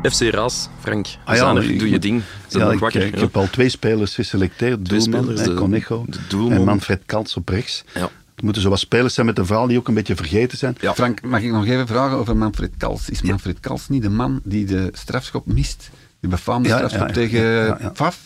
FC 0.02 0.20
Raas, 0.20 0.68
Frank, 0.80 1.06
Ah 1.24 1.36
ja, 1.36 1.50
ik- 1.60 1.78
doe 1.78 1.90
je 1.90 1.98
ding. 1.98 2.22
Zijn 2.46 2.58
Ja, 2.62 2.64
nog 2.64 2.74
ik, 2.74 2.80
wakker? 2.80 3.02
ik 3.06 3.14
Ja. 3.14 3.20
heb 3.20 3.36
al 3.36 3.48
twee 3.50 3.68
spelers 3.68 4.14
geselecteerd. 4.14 4.84
Twee 4.84 4.98
Doelman, 5.00 5.22
spelers, 5.22 5.40
hè, 5.40 5.46
de- 5.48 5.54
Conejo 5.54 6.04
de 6.08 6.18
doelman. 6.28 6.52
en 6.58 6.64
Manfred 6.64 7.02
Kals 7.06 7.34
op 7.34 7.48
rechts. 7.48 7.84
Ja. 7.94 8.08
Het 8.38 8.44
moeten 8.46 8.62
zo 8.62 8.68
wat 8.70 8.78
spelers 8.78 9.14
zijn 9.14 9.26
met 9.26 9.38
een 9.38 9.46
verhaal 9.46 9.66
die 9.66 9.78
ook 9.78 9.88
een 9.88 9.94
beetje 9.94 10.16
vergeten 10.16 10.58
zijn. 10.58 10.76
Ja, 10.80 10.94
Frank, 10.94 11.22
mag 11.22 11.40
ik 11.42 11.50
nog 11.52 11.66
even 11.66 11.86
vragen 11.86 12.16
over 12.16 12.36
Manfred 12.36 12.70
Kals? 12.76 13.08
Is 13.10 13.22
Manfred 13.22 13.60
Kals 13.60 13.88
niet 13.88 14.02
de 14.02 14.08
man 14.10 14.40
die 14.44 14.64
de 14.64 14.88
strafschop 14.92 15.46
mist? 15.46 15.90
Die 16.20 16.30
befaamde 16.30 16.68
Ja, 16.68 16.74
strafschop 16.74 17.06
ja, 17.06 17.12
tegen 17.12 17.40
ja, 17.40 17.64
ja, 17.64 17.78
ja. 17.80 17.88
Pfaff? 17.88 18.18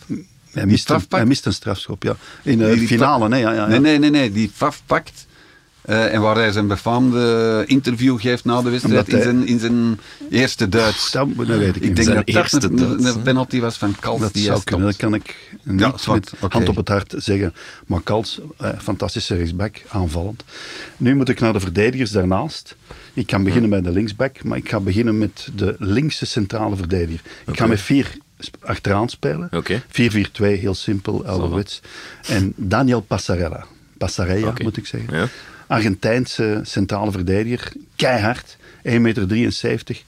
Hij 0.53 0.67
mist, 0.67 0.91
een, 0.91 1.01
hij 1.09 1.27
mist 1.27 1.47
een 1.47 1.53
strafschop, 1.53 2.03
ja. 2.03 2.17
In 2.43 2.59
de 2.59 2.67
Die- 2.67 2.79
die 2.79 2.87
finale, 2.87 3.29
nee, 3.29 3.41
ja, 3.41 3.53
ja, 3.53 3.57
ja. 3.61 3.67
Nee, 3.67 3.81
nee, 3.81 3.99
nee, 3.99 4.11
nee, 4.11 4.33
die 4.33 4.51
Faf 4.55 4.83
pakt. 4.87 5.27
Eh, 5.83 6.15
en 6.15 6.21
waar 6.21 6.37
hij 6.37 6.53
zijn 6.53 6.67
befaamde 6.67 7.65
interview 7.67 8.21
geeft 8.21 8.45
na 8.45 8.63
de 8.63 8.71
wedstrijd 8.71 9.09
in 9.09 9.23
zijn, 9.23 9.47
in 9.47 9.59
zijn 9.59 10.01
eerste 10.31 10.69
Duits. 10.69 11.11
Dat, 11.11 11.29
dat 11.37 11.47
weet 11.47 11.77
ik 11.77 11.83
Ik 11.83 11.97
denk 11.97 12.09
Zijn 12.09 12.47
dat 12.51 12.61
dat 12.61 12.81
een, 12.81 13.05
een 13.05 13.23
penalty 13.23 13.61
was 13.61 13.77
van 13.77 13.97
Kals. 14.01 14.21
Dat 14.21 14.33
die 14.33 14.43
zou 14.43 14.63
kunnen, 14.65 14.87
dat 14.87 14.97
kan 14.97 15.15
ik 15.15 15.57
niet 15.63 15.81
Ja, 15.81 15.95
met 16.13 16.33
hand 16.49 16.69
op 16.69 16.77
het 16.77 16.89
hart 16.89 17.15
zeggen. 17.17 17.55
Maar 17.87 18.01
Kals, 18.01 18.41
eh, 18.59 18.71
fantastische 18.79 19.37
rechtsback, 19.37 19.83
aanvallend. 19.89 20.45
Nu 20.97 21.15
moet 21.15 21.29
ik 21.29 21.41
naar 21.41 21.53
de 21.53 21.61
verdedigers 21.61 22.11
daarnaast. 22.11 22.77
Ik 23.15 23.27
kan 23.27 23.43
beginnen 23.43 23.71
bij 23.71 23.81
de 23.81 23.91
linksback, 23.91 24.45
maar 24.45 24.59
ik 24.59 24.69
ga 24.69 24.81
beginnen 24.81 25.19
met 25.19 25.49
de 25.55 25.75
linkse 25.79 26.27
centrale 26.27 26.77
verdediger. 26.77 27.21
Ik 27.47 27.57
ga 27.57 27.67
met 27.67 27.81
vier 27.81 28.17
achteraan 28.61 29.09
spelen. 29.09 29.49
Oké. 29.53 29.83
4-4-2, 29.83 29.85
heel 30.39 30.75
simpel, 30.75 31.27
ouderwets. 31.27 31.81
En 32.27 32.53
Daniel 32.57 33.01
Passarella. 33.01 33.67
Passarella, 33.99 34.53
moet 34.63 34.77
ik 34.77 34.87
zeggen. 34.87 35.17
Ja. 35.17 35.29
Argentijnse 35.67 36.61
centrale 36.65 37.11
verdediger, 37.13 37.73
keihard, 37.97 38.57
1,73 38.89 39.01
meter, 39.01 40.03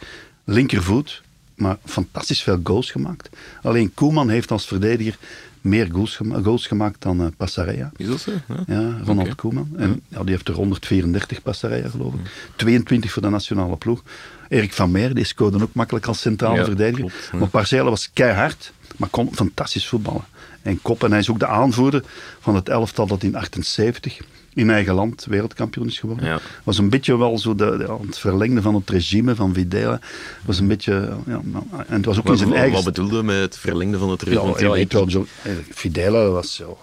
linkervoet, 0.45 1.23
maar 1.55 1.77
fantastisch 1.85 2.43
veel 2.43 2.61
goals 2.63 2.91
gemaakt. 2.91 3.29
Alleen 3.63 3.95
Koeman 3.95 4.29
heeft 4.29 4.51
als 4.51 4.67
verdediger 4.67 5.17
meer 5.61 5.89
goals, 5.93 6.17
gema- 6.17 6.41
goals 6.43 6.67
gemaakt 6.67 7.03
dan 7.03 7.21
eh 7.21 7.27
Passarella. 7.37 7.93
Is 7.97 8.07
dat 8.07 8.21
zo? 8.21 8.31
Ja. 8.49 8.65
Ja, 8.67 8.99
Ronald. 9.05 9.35
Koeman. 9.35 9.69
En 9.77 10.01
ja, 10.09 10.21
die 10.23 10.31
heeft 10.31 10.49
er 10.49 10.55
134 10.55 11.43
Passarella, 11.43 11.89
geloof 11.89 12.15
ik. 12.15 12.21
22 12.57 13.13
voor 13.13 13.23
de 13.23 13.29
nationale 13.29 13.77
ploeg. 13.77 14.03
Erik 14.49 14.73
van 14.73 14.91
Meer, 14.91 15.15
die 15.15 15.25
scoorde 15.25 15.63
ook 15.63 15.75
makkelijk 15.75 16.07
als 16.07 16.21
centrale 16.21 16.65
verdediger. 16.65 16.99
klopt. 17.11 17.33
Maar 17.33 17.49
Passarella 17.49 17.91
was 17.91 18.11
keihard, 18.13 18.73
maar 18.97 19.09
kon 19.09 19.35
fantastisch 19.35 19.89
voetballen. 19.89 20.25
En 20.63 20.83
kop, 20.83 21.05
en 21.05 21.11
hij 21.11 21.19
is 21.21 21.31
ook 21.31 21.39
de 21.39 21.47
aanvoerder 21.47 22.03
van 22.41 22.55
het 22.55 22.69
elftal 22.69 23.07
dat 23.07 23.23
in 23.23 23.35
78 23.37 24.19
in 24.55 24.71
eigen 24.71 24.95
land 24.95 25.25
wereldkampioen 25.25 25.87
is 25.87 25.99
geworden. 25.99 26.27
Ja. 26.27 26.41
Was 26.65 26.79
een 26.79 26.89
beetje 26.91 27.19
wel 27.19 27.39
zo 27.39 27.55
de, 27.55 27.77
de- 27.77 27.97
het 28.07 28.19
verlengde 28.19 28.63
van 28.63 28.75
het 28.75 28.91
regime 28.91 29.35
van 29.35 29.55
Videla. 29.55 30.01
Was 30.45 30.59
een 30.59 30.69
beetje, 30.69 31.17
ja, 31.27 31.41
en 31.87 31.97
het 31.97 32.05
was 32.05 32.19
ook 32.19 32.25
in 32.25 32.29
Wat, 32.31 32.39
zijn 32.39 32.51
wat, 32.51 32.59
eigen 32.59 32.75
wat 32.75 32.85
bedoelde 32.85 33.23
met 33.23 33.41
het 33.41 33.57
verlengde 33.59 33.99
van 33.99 34.11
het 34.11 34.21
ja, 34.25 34.31
je 34.31 34.37
Ja, 34.65 34.75
ik- 34.75 34.93
zo, 35.11 35.27
eh, 35.43 36.31
was 36.33 36.55
zo, 36.55 36.79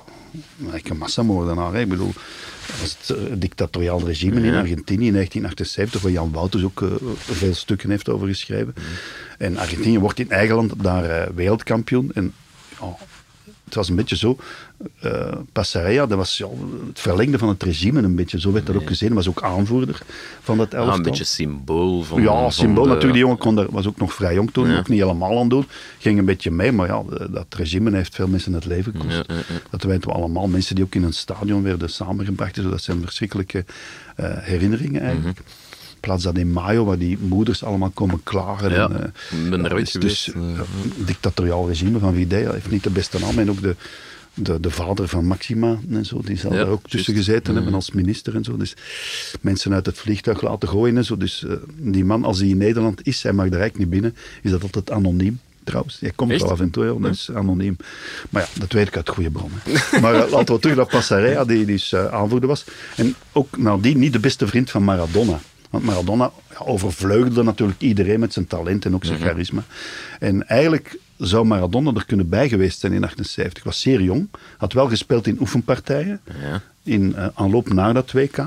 eigenlijk 0.57 0.89
een 0.89 0.97
massamoordenaar. 0.97 1.76
Ik 1.76 1.89
bedoel, 1.89 2.13
dat 2.67 2.80
was 2.80 2.97
het 2.99 3.17
eh, 3.17 3.24
dictatoriaal 3.38 4.05
regime 4.05 4.41
in. 4.41 4.53
Argentinië 4.53 5.07
in 5.07 5.13
1978, 5.13 6.01
waar 6.01 6.11
Jan 6.11 6.32
Wouters 6.32 6.63
ook 6.63 6.82
eh, 6.82 6.88
veel 7.17 7.53
stukken 7.53 7.89
heeft 7.89 8.09
over 8.09 8.28
geschreven. 8.28 8.74
En 9.38 9.57
Argentinië 9.57 9.99
wordt 9.99 10.19
in 10.19 10.30
eigen 10.32 10.55
land 10.55 10.74
daar 10.84 11.34
wereldkampioen. 11.36 12.11
En 12.13 12.34
ja, 12.80 12.95
het 13.72 13.80
was 13.80 13.89
een 13.89 13.95
beetje 13.95 14.15
zo, 14.17 14.38
eh 14.99 15.32
Passarella, 15.51 16.05
dat 16.05 16.17
was 16.17 16.38
ja, 16.38 16.47
het 16.88 16.99
verlengde 16.99 17.38
van 17.38 17.49
het 17.49 17.63
regime 17.63 18.01
een 18.01 18.15
beetje. 18.15 18.39
Zo 18.39 18.51
werd 18.51 18.65
dat 18.65 18.76
ook 18.76 18.88
gezien. 18.88 19.07
Hij 19.07 19.17
was 19.17 19.30
ook 19.30 19.41
aanvoerder 19.43 20.01
van 20.41 20.57
dat 20.57 20.74
elftal. 20.74 20.91
Ah, 20.91 20.97
een 20.97 21.03
beetje 21.03 21.24
symbool 21.24 22.03
van. 22.03 22.22
Ja, 22.22 22.28
van 22.41 22.51
symbool 22.51 22.84
de- 22.84 22.89
natuurlijk. 22.89 23.13
Die 23.13 23.22
jongen 23.22 23.38
kon 23.38 23.55
daar, 23.55 23.67
was 23.72 23.88
ook 23.88 23.97
nog 23.97 24.13
vrij 24.13 24.34
jong 24.34 24.51
toen, 24.51 24.69
Ja. 24.69 24.78
ook 24.78 24.88
niet 24.88 24.99
helemaal 25.01 25.39
aan 25.39 25.49
doen. 25.49 25.65
Ging 25.99 26.19
een 26.19 26.26
beetje 26.26 26.51
mee, 26.51 26.72
maar 26.72 26.88
ja, 26.88 27.03
dat 27.30 27.45
regime 27.49 27.95
heeft 27.95 28.15
veel 28.15 28.28
mensen 28.28 28.53
het 28.53 28.65
leven 28.65 28.91
gekost. 28.95 29.15
Ja. 29.28 29.36
Dat 29.69 29.84
weten 29.84 30.09
we 30.09 30.15
allemaal. 30.15 30.47
Mensen 30.47 30.76
die 30.76 30.84
ook 30.84 30.95
in 30.95 31.03
een 31.03 31.13
stadion 31.13 31.63
werden 31.63 31.89
samengebracht. 31.89 32.55
Dus 32.55 32.63
dat 32.63 32.82
zijn 32.82 33.01
verschrikkelijke 33.01 33.65
eh, 34.15 34.26
herinneringen 34.38 35.01
eigenlijk. 35.01 35.39
Mhm. 36.01 36.09
Plaza 36.09 36.31
de 36.31 36.45
Mayo, 36.45 36.85
waar 36.85 36.97
die 36.97 37.17
moeders 37.21 37.63
allemaal 37.63 37.89
komen 37.89 38.23
klagen. 38.23 38.71
Ja, 38.71 38.89
en, 38.89 39.03
eh, 39.03 39.43
ik 39.43 39.49
ben 39.49 39.73
ooit 39.73 39.91
dus, 39.91 40.01
dus, 40.01 40.29
geweest, 40.31 40.59
eh, 40.59 41.05
dictatoriaal 41.05 41.67
regime 41.67 41.99
van 41.99 42.13
Videla 42.13 42.51
heeft 42.51 42.71
niet 42.71 42.83
de 42.83 42.89
beste 42.89 43.19
naam. 43.19 43.39
En 43.39 43.49
ook 43.49 43.61
de, 43.61 43.75
de, 44.33 44.59
de 44.59 44.71
vader 44.71 45.07
van 45.07 45.25
Maxima 45.25 45.79
en 45.89 46.05
zo, 46.05 46.21
die 46.21 46.37
zal 46.37 46.51
Ja, 46.51 46.57
daar 46.57 46.67
ook 46.67 46.89
tussen 46.89 47.15
gezeten 47.15 47.55
hebben 47.55 47.73
als 47.73 47.91
minister 47.91 48.35
en 48.35 48.43
zo. 48.43 48.57
Dus 48.57 48.73
mensen 49.41 49.73
uit 49.73 49.85
het 49.85 49.97
vliegtuig 49.97 50.41
laten 50.41 50.69
gooien 50.69 50.97
en 50.97 51.05
zo. 51.05 51.17
Dus 51.17 51.45
eh, 51.45 51.53
die 51.77 52.05
man, 52.05 52.23
als 52.23 52.39
hij 52.39 52.47
in 52.47 52.57
Nederland 52.57 53.07
is, 53.07 53.23
hij 53.23 53.33
mag 53.33 53.49
daar 53.49 53.59
eigenlijk 53.59 53.91
niet 53.91 54.01
binnen, 54.01 54.19
is 54.41 54.51
dat 54.51 54.61
altijd 54.63 54.91
anoniem. 54.91 55.39
Trouwens, 55.63 55.99
hij 55.99 56.11
komt 56.15 56.31
Echt? 56.31 56.41
wel 56.41 56.51
af 56.51 56.59
en 56.59 56.69
toe, 56.69 57.01
dat 57.01 57.11
is 57.11 57.31
anoniem. 57.33 57.77
Maar 58.29 58.41
ja, 58.41 58.59
dat 58.59 58.71
weet 58.71 58.87
ik 58.87 58.95
uit 58.95 59.09
goede 59.09 59.29
bronnen. 59.29 59.59
Maar 60.01 60.13
eh, 60.13 60.31
laten 60.31 60.55
we 60.55 60.61
terug 60.61 60.75
naar 60.75 60.85
Passarella, 60.85 61.45
die, 61.45 61.57
die 61.57 61.65
dus, 61.65 61.93
eh, 61.93 62.05
aanvoerder 62.05 62.49
was. 62.49 62.65
En 62.95 63.15
ook 63.31 63.57
nadien 63.57 63.99
niet 63.99 64.13
de 64.13 64.19
beste 64.19 64.47
vriend 64.47 64.69
van 64.69 64.83
Maradona. 64.83 65.39
Want 65.72 65.84
Maradona 65.84 66.32
overvleugelde 66.57 67.43
natuurlijk 67.43 67.82
iedereen 67.82 68.19
met 68.19 68.34
zijn 68.34 68.47
talent 68.47 68.86
en 68.86 68.93
ook 68.93 69.05
zijn 69.05 69.19
charisma. 69.19 69.63
En 70.19 70.47
eigenlijk 70.47 70.99
zou 71.17 71.45
Maradona 71.45 71.91
er 71.93 72.05
kunnen 72.05 72.30
bij 72.30 72.49
geweest 72.49 72.80
zijn 72.80 72.93
in 72.93 73.03
78. 73.03 73.63
Was 73.63 73.82
zeer 73.82 74.01
jong, 74.01 74.30
had 74.57 74.74
wel 74.74 74.89
gespeeld 74.89 75.28
in 75.28 75.38
oefenpartijen. 75.39 76.19
Ja. 76.41 76.61
In 76.84 77.15
eh, 77.15 77.28
aanloop 77.34 77.74
naar 77.74 77.93
dat 77.93 78.11
WK. 78.11 78.45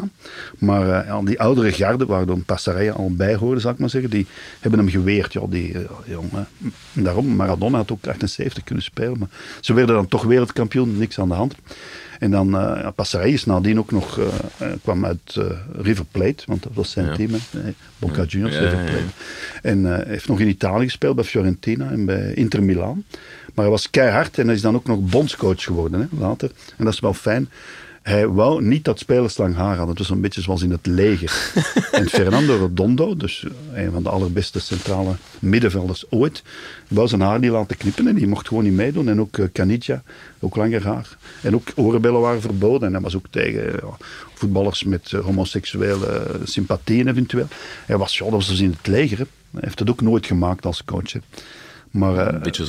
Maar 0.58 0.86
ja, 0.86 1.22
die 1.22 1.40
oudere 1.40 1.72
garde, 1.72 2.06
waar 2.06 2.26
dan 2.26 2.44
Passarella 2.44 2.92
al 2.92 3.14
bij 3.14 3.34
hoorde, 3.34 3.60
zal 3.60 3.70
ik 3.70 3.78
maar 3.78 3.90
zeggen, 3.90 4.10
die 4.10 4.26
hebben 4.60 4.80
hem 4.80 4.88
geweerd. 4.88 5.32
Ja, 5.32 5.40
die, 5.48 5.72
eh, 5.72 5.80
jongen. 6.04 6.46
En 6.92 7.02
daarom, 7.02 7.26
Maradona 7.26 7.76
had 7.76 7.92
ook 7.92 8.06
78 8.06 8.64
kunnen 8.64 8.84
spelen. 8.84 9.18
Maar 9.18 9.28
ze 9.60 9.72
werden 9.72 9.94
dan 9.94 10.08
toch 10.08 10.22
wereldkampioen, 10.22 10.98
niks 10.98 11.18
aan 11.18 11.28
de 11.28 11.34
hand. 11.34 11.54
En 12.24 12.30
dan, 12.30 12.46
eh 12.56 12.80
ja, 12.82 12.90
Passarella 12.90 13.32
is 13.32 13.44
nadien 13.44 13.78
ook 13.78 13.90
nog, 13.90 14.18
eh, 14.18 14.26
eh, 14.58 14.72
kwam 14.82 15.04
uit 15.04 15.36
eh, 15.36 15.44
River 15.82 16.04
Plate, 16.10 16.42
want 16.46 16.62
dat 16.62 16.72
was 16.74 16.90
zijn 16.90 17.06
Ja. 17.06 17.14
team, 17.14 17.30
hè. 17.30 17.60
Eh, 17.60 17.66
Boca 17.98 18.22
Juniors, 18.24 18.54
Ja, 18.54 18.60
River 18.60 18.78
ja. 18.78 18.84
Plate. 18.84 19.02
En 19.62 19.98
eh, 20.00 20.06
heeft 20.06 20.28
nog 20.28 20.40
in 20.40 20.48
Italië 20.48 20.84
gespeeld, 20.84 21.14
bij 21.14 21.24
Fiorentina 21.24 21.90
en 21.90 22.04
bij 22.04 22.32
Inter 22.34 22.62
Milaan. 22.62 23.04
Maar 23.54 23.64
hij 23.64 23.68
was 23.74 23.90
keihard 23.90 24.38
en 24.38 24.46
hij 24.46 24.54
is 24.54 24.60
dan 24.60 24.74
ook 24.74 24.86
nog 24.86 25.00
bondscoach 25.00 25.62
geworden 25.62 26.00
hè, 26.00 26.18
later. 26.18 26.50
En 26.76 26.84
dat 26.84 26.94
is 26.94 27.00
wel 27.00 27.14
fijn. 27.14 27.48
Hij 28.04 28.28
wou 28.28 28.64
niet 28.64 28.84
dat 28.84 28.98
spelers 28.98 29.36
lang 29.36 29.54
haar 29.54 29.76
hadden. 29.76 29.88
Het 29.88 29.98
was 29.98 30.10
een 30.10 30.20
beetje 30.20 30.40
zoals 30.40 30.62
in 30.62 30.70
het 30.70 30.86
leger. 30.86 31.52
en 31.92 32.08
Fernando 32.08 32.56
Redondo, 32.56 33.16
dus 33.16 33.46
een 33.74 33.90
van 33.92 34.02
de 34.02 34.08
allerbeste 34.08 34.60
centrale 34.60 35.14
middenvelders 35.38 36.04
ooit, 36.10 36.42
wou 36.88 37.08
zijn 37.08 37.20
haar 37.20 37.38
niet 37.38 37.50
laten 37.50 37.76
knippen 37.76 38.06
en 38.08 38.14
die 38.14 38.26
mocht 38.26 38.48
gewoon 38.48 38.64
niet 38.64 38.72
meedoen. 38.72 39.08
En 39.08 39.20
ook 39.20 39.36
uh, 39.36 39.46
Caniggia, 39.52 40.02
ook 40.40 40.56
langer 40.56 40.84
haar. 40.84 41.16
En 41.42 41.54
ook 41.54 41.72
oorbellen 41.74 42.20
waren 42.20 42.40
verboden. 42.40 42.88
En 42.88 42.92
hij 42.92 43.02
was 43.02 43.16
ook 43.16 43.26
tegen 43.30 43.62
ja, 43.62 43.96
voetballers 44.34 44.84
met 44.84 45.12
eh, 45.12 45.20
homoseksuele 45.20 46.06
eh, 46.06 46.40
sympathieën 46.44 47.08
eventueel. 47.08 47.48
Hij 47.86 47.96
was, 47.96 48.18
ja, 48.18 48.24
dat 48.24 48.34
was 48.34 48.48
dus 48.48 48.60
in 48.60 48.70
het 48.70 48.86
leger. 48.86 49.18
hè. 49.18 49.24
Hij 49.50 49.62
heeft 49.64 49.78
het 49.78 49.90
ook 49.90 50.00
nooit 50.00 50.26
gemaakt 50.26 50.66
als 50.66 50.84
coach. 50.84 51.12
hè. 51.12 51.18
Maar, 51.94 52.16
eh, 52.16 52.26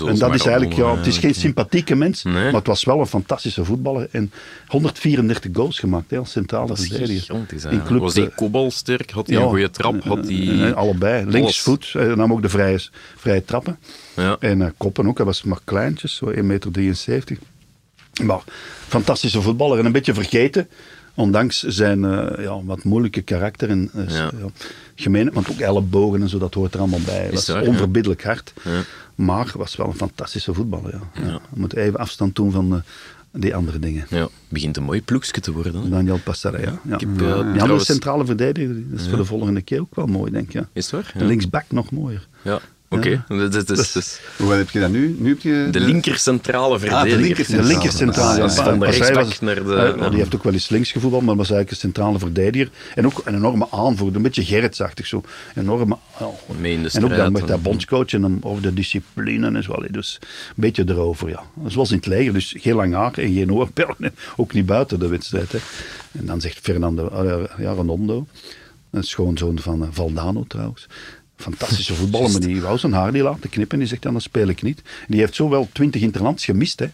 en 0.07 0.17
dat 0.17 0.33
is 0.33 0.45
eigenlijk, 0.45 0.73
ja, 0.73 0.95
het 0.97 1.05
is 1.07 1.17
geen 1.17 1.33
sympathieke 1.35 1.95
mens, 1.95 2.23
Nee. 2.23 2.33
maar 2.33 2.53
het 2.53 2.67
was 2.67 2.83
wel 2.83 2.99
een 2.99 3.05
fantastische 3.07 3.65
voetballer. 3.65 4.07
En 4.11 4.31
134 4.67 5.51
goals 5.53 5.79
gemaakt 5.79 6.09
hè, 6.11 6.17
als 6.17 6.31
centrale 6.31 6.67
Dat 6.67 6.77
is 6.77 6.87
verdediger. 6.87 7.45
club, 7.85 7.99
Was 8.01 8.15
hij 8.15 8.25
eh, 8.25 8.35
kopbalsterk? 8.35 9.11
Had 9.11 9.27
hij 9.27 9.37
een 9.37 9.47
goede 9.49 9.69
trap? 9.69 10.03
Had 10.03 10.27
eh, 10.27 10.67
eh, 10.69 10.75
allebei. 10.75 11.25
Linksvoet, 11.25 11.89
hij 11.93 12.15
nam 12.15 12.31
ook 12.31 12.41
de 12.41 12.49
vrije, 12.49 12.79
vrije 13.15 13.45
trappen. 13.45 13.77
Ja. 14.15 14.37
En 14.39 14.61
eh, 14.61 14.67
koppen 14.77 15.07
ook, 15.07 15.17
hij 15.17 15.25
was 15.25 15.43
maar 15.43 15.59
kleintjes, 15.63 16.15
zo 16.15 16.31
1,73 16.31 16.41
meter. 16.43 17.37
Maar 18.23 18.41
fantastische 18.87 19.41
voetballer 19.41 19.79
en 19.79 19.85
een 19.85 19.91
beetje 19.91 20.13
vergeten. 20.13 20.67
Ondanks 21.17 21.61
zijn 21.63 22.05
eh, 22.05 22.43
ja, 22.43 22.63
wat 22.63 22.83
moeilijke 22.83 23.21
karakter 23.21 23.69
en 23.69 23.89
eh, 23.93 24.09
Ja. 24.09 24.31
ja, 24.39 24.47
gemeen, 24.95 25.31
want 25.33 25.49
ook 25.49 25.59
ellebogen 25.59 26.21
en 26.21 26.29
zo, 26.29 26.37
dat 26.37 26.53
hoort 26.53 26.73
er 26.73 26.79
allemaal 26.79 26.99
bij. 27.05 27.29
Was 27.31 27.47
waar, 27.47 27.63
ja. 27.63 27.67
onverbiddelijk 27.69 28.23
hard, 28.23 28.53
Ja. 28.63 28.81
Maar 29.15 29.51
was 29.57 29.75
wel 29.75 29.87
een 29.87 29.93
fantastische 29.93 30.53
voetballer. 30.53 30.91
Ja. 30.91 31.21
Ja. 31.23 31.31
Je 31.31 31.59
moet 31.59 31.73
even 31.75 31.99
afstand 31.99 32.35
doen 32.35 32.51
van 32.51 32.73
eh, 32.75 32.79
die 33.41 33.55
andere 33.55 33.79
dingen. 33.79 34.05
Ja, 34.09 34.27
begint 34.49 34.77
een 34.77 34.83
mooi 34.83 35.01
ploegje 35.01 35.41
te 35.41 35.51
worden. 35.51 35.75
hè. 35.75 35.89
Daniel 35.89 36.19
Passarella. 36.23 36.79
Ja. 36.83 36.97
Heb, 36.97 37.21
eh, 37.21 37.27
Ja, 37.27 37.43
de 37.43 37.51
trouwens- 37.57 37.85
centrale 37.85 38.25
verdediger, 38.25 38.89
dat 38.89 38.99
is 38.99 39.07
voor 39.07 39.17
de 39.17 39.25
volgende 39.25 39.61
keer 39.61 39.79
ook 39.81 39.95
wel 39.95 40.05
mooi, 40.07 40.31
denk 40.31 40.45
ik. 40.47 40.53
Ja. 40.53 40.67
Is 40.73 40.83
het 40.91 40.91
waar? 40.91 41.11
De 41.13 41.19
Ja. 41.19 41.25
linksback 41.25 41.65
nog 41.69 41.91
mooier. 41.91 42.27
Ja, 42.41 42.59
oké. 42.89 43.23
Dat 43.27 43.69
is- 43.95 44.19
Hoe 44.37 44.51
heb 44.53 44.69
je 44.69 44.79
dat 44.79 44.89
nu? 44.89 45.15
Nu 45.19 45.29
heb 45.29 45.39
je 45.41 45.67
De 45.71 45.79
linker 45.79 46.17
centrale 46.17 46.79
verdediger. 46.79 47.19
linker 47.19 47.47
De 47.47 47.63
linker 47.63 47.91
centrale. 47.91 48.39
Dat 48.39 48.51
is 48.51 48.57
ja. 48.57 48.63
van 48.63 48.79
de 48.79 48.85
rechtsback 48.85 49.41
naar 49.41 49.55
de... 49.55 49.75
Eh, 49.75 49.95
nou, 49.95 50.09
die 50.09 50.19
heeft 50.19 50.35
ook 50.35 50.43
wel 50.43 50.53
eens 50.53 50.69
links 50.69 50.91
gevoetbald, 50.91 51.23
maar 51.23 51.35
was 51.35 51.49
eigenlijk 51.51 51.71
een 51.83 51.91
centrale 51.91 52.19
verdediger. 52.19 52.69
En 52.95 53.05
ook 53.05 53.21
een 53.25 53.35
enorme 53.35 53.67
aanvoerder, 53.71 54.15
een 54.15 54.21
beetje 54.21 54.45
Gerritsachtig 54.45 55.07
zo. 55.07 55.23
Enorme, 55.55 55.97
in 56.17 56.25
de 56.57 56.67
en 56.67 56.73
ook 56.77 56.91
dan 56.91 57.09
strijd, 57.09 57.31
met 57.31 57.47
dat 57.47 57.61
bondscoach 57.61 58.13
en 58.13 58.21
dan 58.21 58.37
over 58.41 58.61
de 58.61 58.73
discipline 58.73 59.51
en 59.51 59.63
zo. 59.63 59.71
allee, 59.71 59.91
Dus 59.91 60.17
een 60.21 60.27
beetje 60.55 60.83
erover, 60.87 61.29
ja. 61.29 61.43
Zoals 61.67 61.89
in 61.91 61.97
het 61.97 62.05
leger, 62.05 62.33
dus 62.33 62.55
geen 62.57 62.75
lang 62.75 62.93
haar 62.93 63.13
en 63.17 63.33
geen 63.33 63.53
oorbellen. 63.53 64.15
Ook 64.35 64.53
niet 64.53 64.65
buiten 64.65 64.99
de 64.99 65.07
wedstrijd. 65.07 65.51
Hè. 65.51 65.57
En 66.19 66.25
dan 66.25 66.41
zegt 66.41 66.59
Fernando, 66.61 67.07
eh, 67.09 67.43
ja, 67.57 67.71
Redondo, 67.73 68.25
een 68.91 69.03
schoonzoon 69.03 69.59
van 69.59 69.81
eh, 69.83 69.87
Valdano 69.91 70.45
trouwens. 70.47 70.87
Fantastische 71.37 71.93
voetballer, 71.93 72.31
maar 72.31 72.39
die 72.39 72.61
wou 72.61 72.77
zijn 72.77 72.93
haar 72.93 73.11
niet 73.11 73.21
laten 73.21 73.49
knippen. 73.49 73.79
Die 73.79 73.87
zegt 73.87 74.01
dan, 74.01 74.13
dat 74.13 74.21
speel 74.21 74.47
ik 74.47 74.61
niet. 74.61 74.77
En 74.77 75.07
die 75.07 75.19
heeft 75.19 75.35
zo 75.35 75.49
wel 75.49 75.69
twintig 75.71 76.01
interlands 76.01 76.45
gemist, 76.45 76.79
hè. 76.79 76.85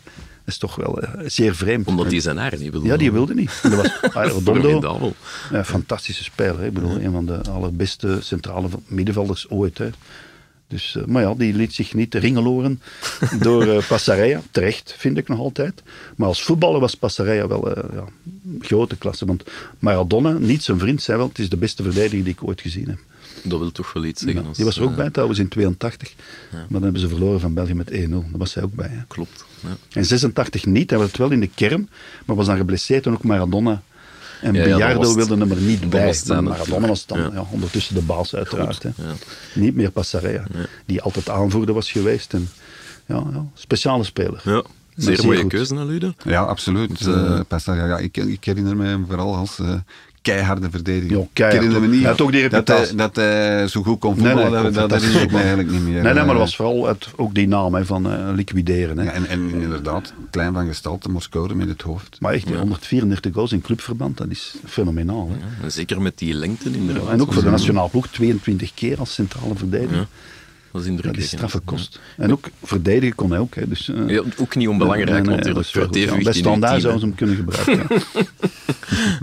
Dat 0.43 0.53
is 0.53 0.57
toch 0.57 0.75
wel 0.75 1.01
eh, 1.01 1.23
zeer 1.25 1.55
vreemd. 1.55 1.87
Omdat 1.87 2.11
hij 2.11 2.19
zijn 2.19 2.37
haar 2.37 2.57
niet 2.57 2.71
wilde. 2.71 2.87
Ja, 2.87 2.97
die 2.97 3.11
wilde 3.11 3.33
niet. 3.33 3.59
En 3.63 3.69
dat 3.69 3.99
was 4.13 4.33
Redondo, 4.33 5.13
ja, 5.51 5.63
fantastische 5.63 6.23
speler. 6.23 6.59
Hè. 6.59 6.65
Ik 6.65 6.73
bedoel, 6.73 7.01
een 7.01 7.11
van 7.11 7.25
de 7.25 7.41
allerbeste 7.49 8.17
centrale 8.21 8.67
middenvelders 8.87 9.49
ooit. 9.49 9.77
Hè. 9.77 9.89
Dus, 10.67 10.95
eh, 10.95 11.05
maar 11.05 11.21
ja, 11.21 11.33
die 11.33 11.53
liet 11.53 11.73
zich 11.73 11.93
niet 11.93 12.15
ringeloren 12.15 12.81
door 13.39 13.67
eh 13.67 13.87
Passarella. 13.87 14.41
Terecht, 14.51 14.95
vind 14.97 15.17
ik 15.17 15.27
nog 15.27 15.39
altijd. 15.39 15.83
Maar 16.15 16.27
als 16.27 16.43
voetballer 16.43 16.79
was 16.79 16.95
Passarella 16.95 17.47
wel 17.47 17.75
eh, 17.75 17.83
ja, 17.93 18.05
grote 18.59 18.97
klasse. 18.97 19.25
Want 19.25 19.43
Maradona, 19.79 20.31
niet 20.31 20.63
zijn 20.63 20.79
vriend, 20.79 21.01
zei 21.01 21.17
wel, 21.17 21.27
het 21.27 21.39
is 21.39 21.49
de 21.49 21.57
beste 21.57 21.83
verdediger 21.83 22.23
die 22.23 22.33
ik 22.33 22.43
ooit 22.43 22.61
gezien 22.61 22.87
heb. 22.87 22.99
Dat 23.43 23.59
wil 23.59 23.71
toch 23.71 23.93
wel 23.93 24.03
iets 24.05 24.21
zeggen. 24.21 24.41
Ja, 24.41 24.47
als, 24.47 24.57
die 24.57 24.65
was 24.65 24.77
er 24.77 24.83
ook 24.83 24.89
eh, 24.89 24.95
bij 24.95 25.09
trouwens 25.09 25.39
in 25.39 25.47
82. 25.47 26.13
Maar 26.51 26.65
dan 26.69 26.83
hebben 26.83 27.01
ze 27.01 27.07
verloren 27.07 27.39
van 27.39 27.53
België 27.53 27.73
met 27.73 27.91
1-0. 27.91 28.09
Daar 28.09 28.23
was 28.31 28.51
zij 28.51 28.63
ook 28.63 28.73
bij. 28.73 28.87
Hè. 28.89 29.01
Klopt. 29.07 29.45
Ja. 29.59 29.69
En 29.93 30.05
86 30.05 30.65
niet, 30.65 30.89
hij 30.89 30.99
was 30.99 31.07
het 31.07 31.17
wel 31.17 31.31
in 31.31 31.39
de 31.39 31.49
kern, 31.55 31.89
maar 32.25 32.35
was 32.35 32.45
dan 32.45 32.57
geblesseerd 32.57 33.05
en 33.05 33.13
ook 33.13 33.23
Maradona. 33.23 33.81
En 34.41 34.53
Ja, 34.53 34.87
het. 34.87 35.13
wilde 35.13 35.37
hem 35.37 35.51
er 35.51 35.61
niet 35.61 35.89
bij. 35.89 36.05
was 36.05 36.23
Maradona 36.23 36.87
was 36.87 37.05
dan 37.05 37.19
Ja. 37.19 37.29
ja, 37.33 37.45
ondertussen 37.51 37.95
de 37.95 38.01
baas 38.01 38.35
uiteraard. 38.35 38.83
Hè. 38.83 38.89
ja. 38.95 39.13
Niet 39.55 39.75
meer 39.75 39.91
Passarella, 39.91 40.47
die 40.85 41.01
altijd 41.01 41.29
aanvoerder 41.29 41.75
was 41.75 41.91
geweest. 41.91 42.33
En, 42.33 42.49
ja, 43.05 43.23
ja, 43.33 43.45
speciale 43.53 44.03
speler. 44.03 44.41
Ja. 44.43 44.63
Zeer 44.95 45.15
zeer 45.15 45.25
mooie 45.25 45.39
goed. 45.41 45.49
keuze, 45.49 45.75
hè, 45.75 45.83
Ludo? 45.85 46.13
Ja, 46.23 46.41
absoluut. 46.41 46.99
Uh, 47.07 47.39
ik, 47.99 48.17
ik 48.17 48.43
herinner 48.43 48.75
me 48.77 48.85
hem 48.85 49.05
vooral 49.07 49.35
als 49.35 49.59
eh, 49.59 49.73
keiharde 50.21 50.69
verdediger. 50.69 51.17
Ja, 51.17 51.25
keihard. 51.33 51.63
Ik 51.63 51.69
herinner 51.69 51.81
me 51.81 51.95
niet 51.95 52.01
Hij 52.01 52.11
had 52.11 52.21
ook 52.21 52.31
die 52.31 52.49
dat, 52.49 52.67
hij, 52.67 52.95
dat 52.95 53.15
hij 53.15 53.67
zo 53.67 53.83
goed 53.83 53.99
kon 53.99 54.15
Nee, 54.15 54.23
nee, 54.23 54.43
voetballen. 54.43 54.73
dat, 54.73 54.89
me 54.89 54.99
voetballen. 54.99 55.35
eigenlijk 55.35 55.71
niet 55.71 55.81
meer. 55.81 56.03
Nee, 56.03 56.13
nee, 56.13 56.13
maar 56.13 56.25
dat 56.25 56.37
was 56.37 56.55
vooral 56.55 56.87
het, 56.87 57.07
ook 57.15 57.33
die 57.33 57.47
naam 57.47 57.73
hè, 57.73 57.85
van 57.85 58.11
eh, 58.11 58.29
liquideren. 58.35 58.97
Hè. 58.97 59.03
ja, 59.03 59.11
en, 59.11 59.27
en 59.27 59.51
inderdaad, 59.53 60.13
klein 60.29 60.53
van 60.53 60.67
gestalte, 60.67 61.09
scoren 61.17 61.57
met 61.57 61.67
het 61.67 61.81
hoofd. 61.81 62.17
Maar 62.19 62.33
echt, 62.33 62.49
134 62.49 63.33
goals 63.33 63.51
in 63.51 63.61
clubverband, 63.61 64.17
dat 64.17 64.27
is 64.29 64.55
fenomenaal. 64.65 65.29
Hè. 65.61 65.69
Zeker 65.69 66.01
met 66.01 66.17
die 66.17 66.33
lengte 66.33 66.71
inderdaad. 66.71 67.09
En 67.09 67.21
ook 67.21 67.33
voor 67.33 67.43
de 67.43 67.49
nationale 67.49 67.89
ploeg 67.89 68.07
22 68.07 68.73
keer 68.73 68.99
als 68.99 69.13
centrale 69.13 69.55
verdediger. 69.55 70.07
Dat 70.71 70.81
is 70.81 70.87
indrukwekkend. 70.87 71.27
straffe 71.35 71.59
kost. 71.59 71.99
En 72.17 72.31
ook 72.31 72.49
verdedigen 72.63 73.15
kon 73.15 73.29
hij 73.31 73.39
ook. 73.39 73.55
Hè. 73.55 73.67
Dus, 73.67 73.89
eh, 73.89 74.07
Ja, 74.09 74.23
ook 74.37 74.55
niet 74.55 74.67
onbelangrijk 74.67 75.25
nee, 75.25 75.35
natuurlijk. 75.35 75.67
Voor 75.67 75.81
ja. 75.81 75.87
evenwicht 75.91 76.23
Bij 76.23 76.33
standaard 76.33 76.81
zouden 76.81 77.01
ze 77.01 77.07
hem 77.07 77.15
kunnen 77.15 77.35
gebruiken. 77.35 77.87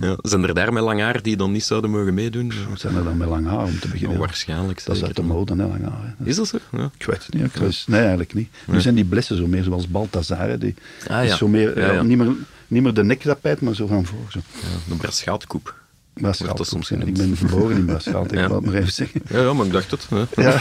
Ja, 0.00 0.16
zijn 0.22 0.42
er 0.42 0.54
daar 0.54 0.72
met 0.72 0.82
lang 0.82 1.00
haar 1.00 1.22
die 1.22 1.36
dan 1.36 1.52
niet 1.52 1.64
zouden 1.64 1.90
mogen 1.90 2.14
meedoen? 2.14 2.52
Zijn 2.74 2.96
er 2.96 3.04
dan 3.04 3.16
met 3.16 3.28
lang 3.28 3.46
haar 3.46 3.64
om 3.64 3.78
te 3.78 3.88
beginnen? 3.88 4.12
Ja, 4.12 4.18
waarschijnlijk 4.18 4.84
Dat 4.84 4.96
is 4.96 5.04
uit 5.04 5.16
de 5.16 5.22
mode, 5.22 5.52
hè, 5.56 5.66
lang 5.66 5.82
haar. 5.82 6.14
hè. 6.18 6.24
Is 6.28 6.36
dat 6.36 6.48
zo? 6.48 6.58
Ja. 6.72 6.90
Ik 6.98 7.06
weet 7.06 7.24
het 7.26 7.34
niet. 7.34 7.44
Ik 7.44 7.52
weet- 7.54 7.84
nee, 7.86 8.00
eigenlijk 8.00 8.34
niet. 8.34 8.48
Nu 8.66 8.80
zijn 8.80 8.94
die 8.94 9.04
blessen 9.04 9.36
zo 9.36 9.46
meer 9.46 9.62
zoals 9.62 9.88
Balthazar. 9.88 10.48
hè. 10.48 10.58
Die 10.58 10.74
Ah, 11.08 11.24
is 11.24 11.36
zo 11.36 11.48
meer, 11.48 11.76
eh. 11.76 12.00
Niet, 12.00 12.18
meer, 12.18 12.32
niet 12.66 12.82
meer 12.82 12.94
de 12.94 13.04
nektapijt, 13.04 13.60
maar 13.60 13.74
zo 13.74 13.86
van 13.86 14.06
voor. 14.06 14.26
Zo. 14.28 14.40
Ja, 14.54 14.68
de 14.88 14.94
Braschaatkoep. 14.94 15.74
Dat 16.20 16.66
soms. 16.66 16.90
Ik 16.90 17.14
ben 17.14 17.36
geboren 17.46 17.76
in 17.76 17.84
Braschaat, 17.84 18.32
ik 18.32 18.38
Ja. 18.38 18.50
het 18.54 18.64
maar 18.64 18.74
even 18.74 18.92
zeggen. 18.92 19.22
Ja, 19.28 19.40
ja, 19.40 19.52
maar 19.52 19.66
ik 19.66 19.72
dacht 19.72 19.90
het. 19.90 20.06
hè. 20.10 20.16
Ja. 20.42 20.60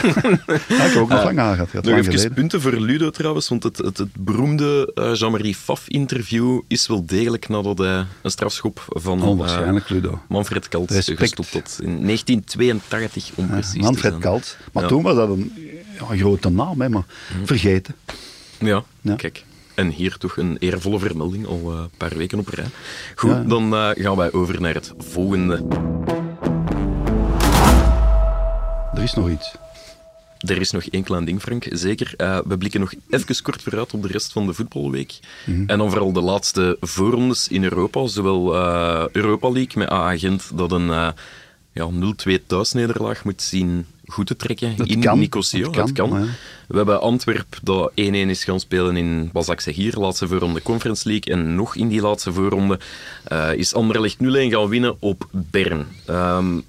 Ja, 0.68 0.84
ik 0.84 0.92
heb 0.92 0.96
ook 1.02 1.08
nog 1.08 1.24
lang 1.24 1.38
gehad. 1.38 1.52
Ik 1.52 1.58
had 1.58 1.72
Nog 1.72 1.84
lang 1.84 1.98
even 1.98 2.12
geleden. 2.12 2.32
punten 2.32 2.60
voor 2.60 2.72
Ludo 2.72 3.10
trouwens, 3.10 3.48
want 3.48 3.62
het, 3.62 3.76
het, 3.78 3.98
het 3.98 4.08
beroemde 4.18 4.90
eh, 4.94 5.14
Jean-Marie 5.14 5.54
Faf-interview 5.54 6.60
is 6.68 6.86
wel 6.86 7.06
degelijk 7.06 7.48
nadat 7.48 7.78
hij 7.78 8.04
een 8.22 8.30
strafschop 8.30 8.84
van 8.88 9.22
Onwaarschijnlijk, 9.22 9.84
eh, 9.84 9.90
Ludo. 9.90 10.20
Manfred 10.28 10.68
Kalt 10.68 10.90
Respect. 10.90 11.18
gestopt 11.18 11.52
had. 11.52 11.78
In 11.82 12.04
1982, 12.04 13.30
om 13.34 13.46
precies 13.48 13.72
te 13.72 13.78
Manfred 13.78 14.02
zijn. 14.10 14.20
Kalt. 14.20 14.56
Maar 14.72 14.86
toen 14.86 15.02
was 15.02 15.14
dat 15.14 15.28
een, 15.28 15.52
een 16.10 16.18
grote 16.18 16.48
naam, 16.48 16.80
hè, 16.80 16.88
maar 16.88 17.04
vergeten. 17.44 17.94
Ja, 18.58 18.82
Ja. 19.00 19.14
kijk. 19.14 19.44
En 19.78 19.88
hier 19.90 20.16
toch 20.16 20.36
een 20.36 20.56
eervolle 20.58 20.98
vermelding, 20.98 21.46
al 21.46 21.60
eh, 21.72 21.78
een 21.78 21.90
paar 21.96 22.16
weken 22.16 22.38
op 22.38 22.48
rij. 22.48 22.64
Goed, 23.14 23.30
Ja. 23.30 23.42
dan 23.42 23.74
eh, 23.74 23.90
gaan 23.94 24.16
wij 24.16 24.32
over 24.32 24.60
naar 24.60 24.74
het 24.74 24.92
volgende. 24.98 25.66
Er 28.94 29.02
is 29.02 29.14
nog 29.14 29.28
iets. 29.30 29.54
Er 30.38 30.60
is 30.60 30.70
nog 30.70 30.84
één 30.84 31.02
klein 31.02 31.24
ding, 31.24 31.40
Frank. 31.40 31.66
Zeker. 31.70 32.14
Eh, 32.16 32.38
we 32.44 32.58
blikken 32.58 32.80
nog 32.80 32.92
even 33.10 33.42
kort 33.42 33.62
vooruit 33.62 33.94
op 33.94 34.02
de 34.02 34.08
rest 34.08 34.32
van 34.32 34.46
de 34.46 34.52
voetbalweek. 34.54 35.18
Mhm. 35.46 35.62
En 35.66 35.78
dan 35.78 35.90
vooral 35.90 36.12
de 36.12 36.20
laatste 36.20 36.76
voorrondes 36.80 37.48
in 37.48 37.62
Europa. 37.62 38.06
Zowel 38.06 38.54
Europa 39.12 39.50
League 39.50 39.72
met 39.74 39.90
AA 39.90 40.16
Gent 40.18 40.50
dat 40.54 40.72
een 40.72 41.14
ja, 41.78 41.90
0-2 42.40 42.46
thuisnederlaag 42.46 43.24
moet 43.24 43.42
zien 43.42 43.86
goed 44.06 44.26
te 44.26 44.36
trekken 44.36 44.76
Dat 44.76 44.86
in 44.86 45.00
kan. 45.00 45.18
Nicosia. 45.18 45.64
Dat 45.64 45.74
Dat 45.74 45.92
kan, 45.92 46.08
kan. 46.10 46.20
ja. 46.20 46.26
We 46.68 46.76
hebben 46.76 47.00
Antwerp 47.00 47.58
dat 47.62 47.90
1-1 47.90 47.94
is 47.94 48.44
gaan 48.44 48.60
spelen 48.60 48.96
in 48.96 49.30
Bazakse 49.32 49.70
hier, 49.70 49.94
laatste 49.98 50.28
voorronde 50.28 50.62
Conference 50.62 51.08
League. 51.08 51.34
En 51.34 51.54
nog 51.54 51.76
in 51.76 51.88
die 51.88 52.00
laatste 52.00 52.32
voorronde 52.32 52.80
eh, 53.24 53.54
is 53.54 53.74
Anderlecht 53.74 54.16
0-1 54.16 54.26
gaan 54.26 54.68
winnen 54.68 54.96
op 54.98 55.28
Bern. 55.30 55.86
Ehm, 56.06 56.60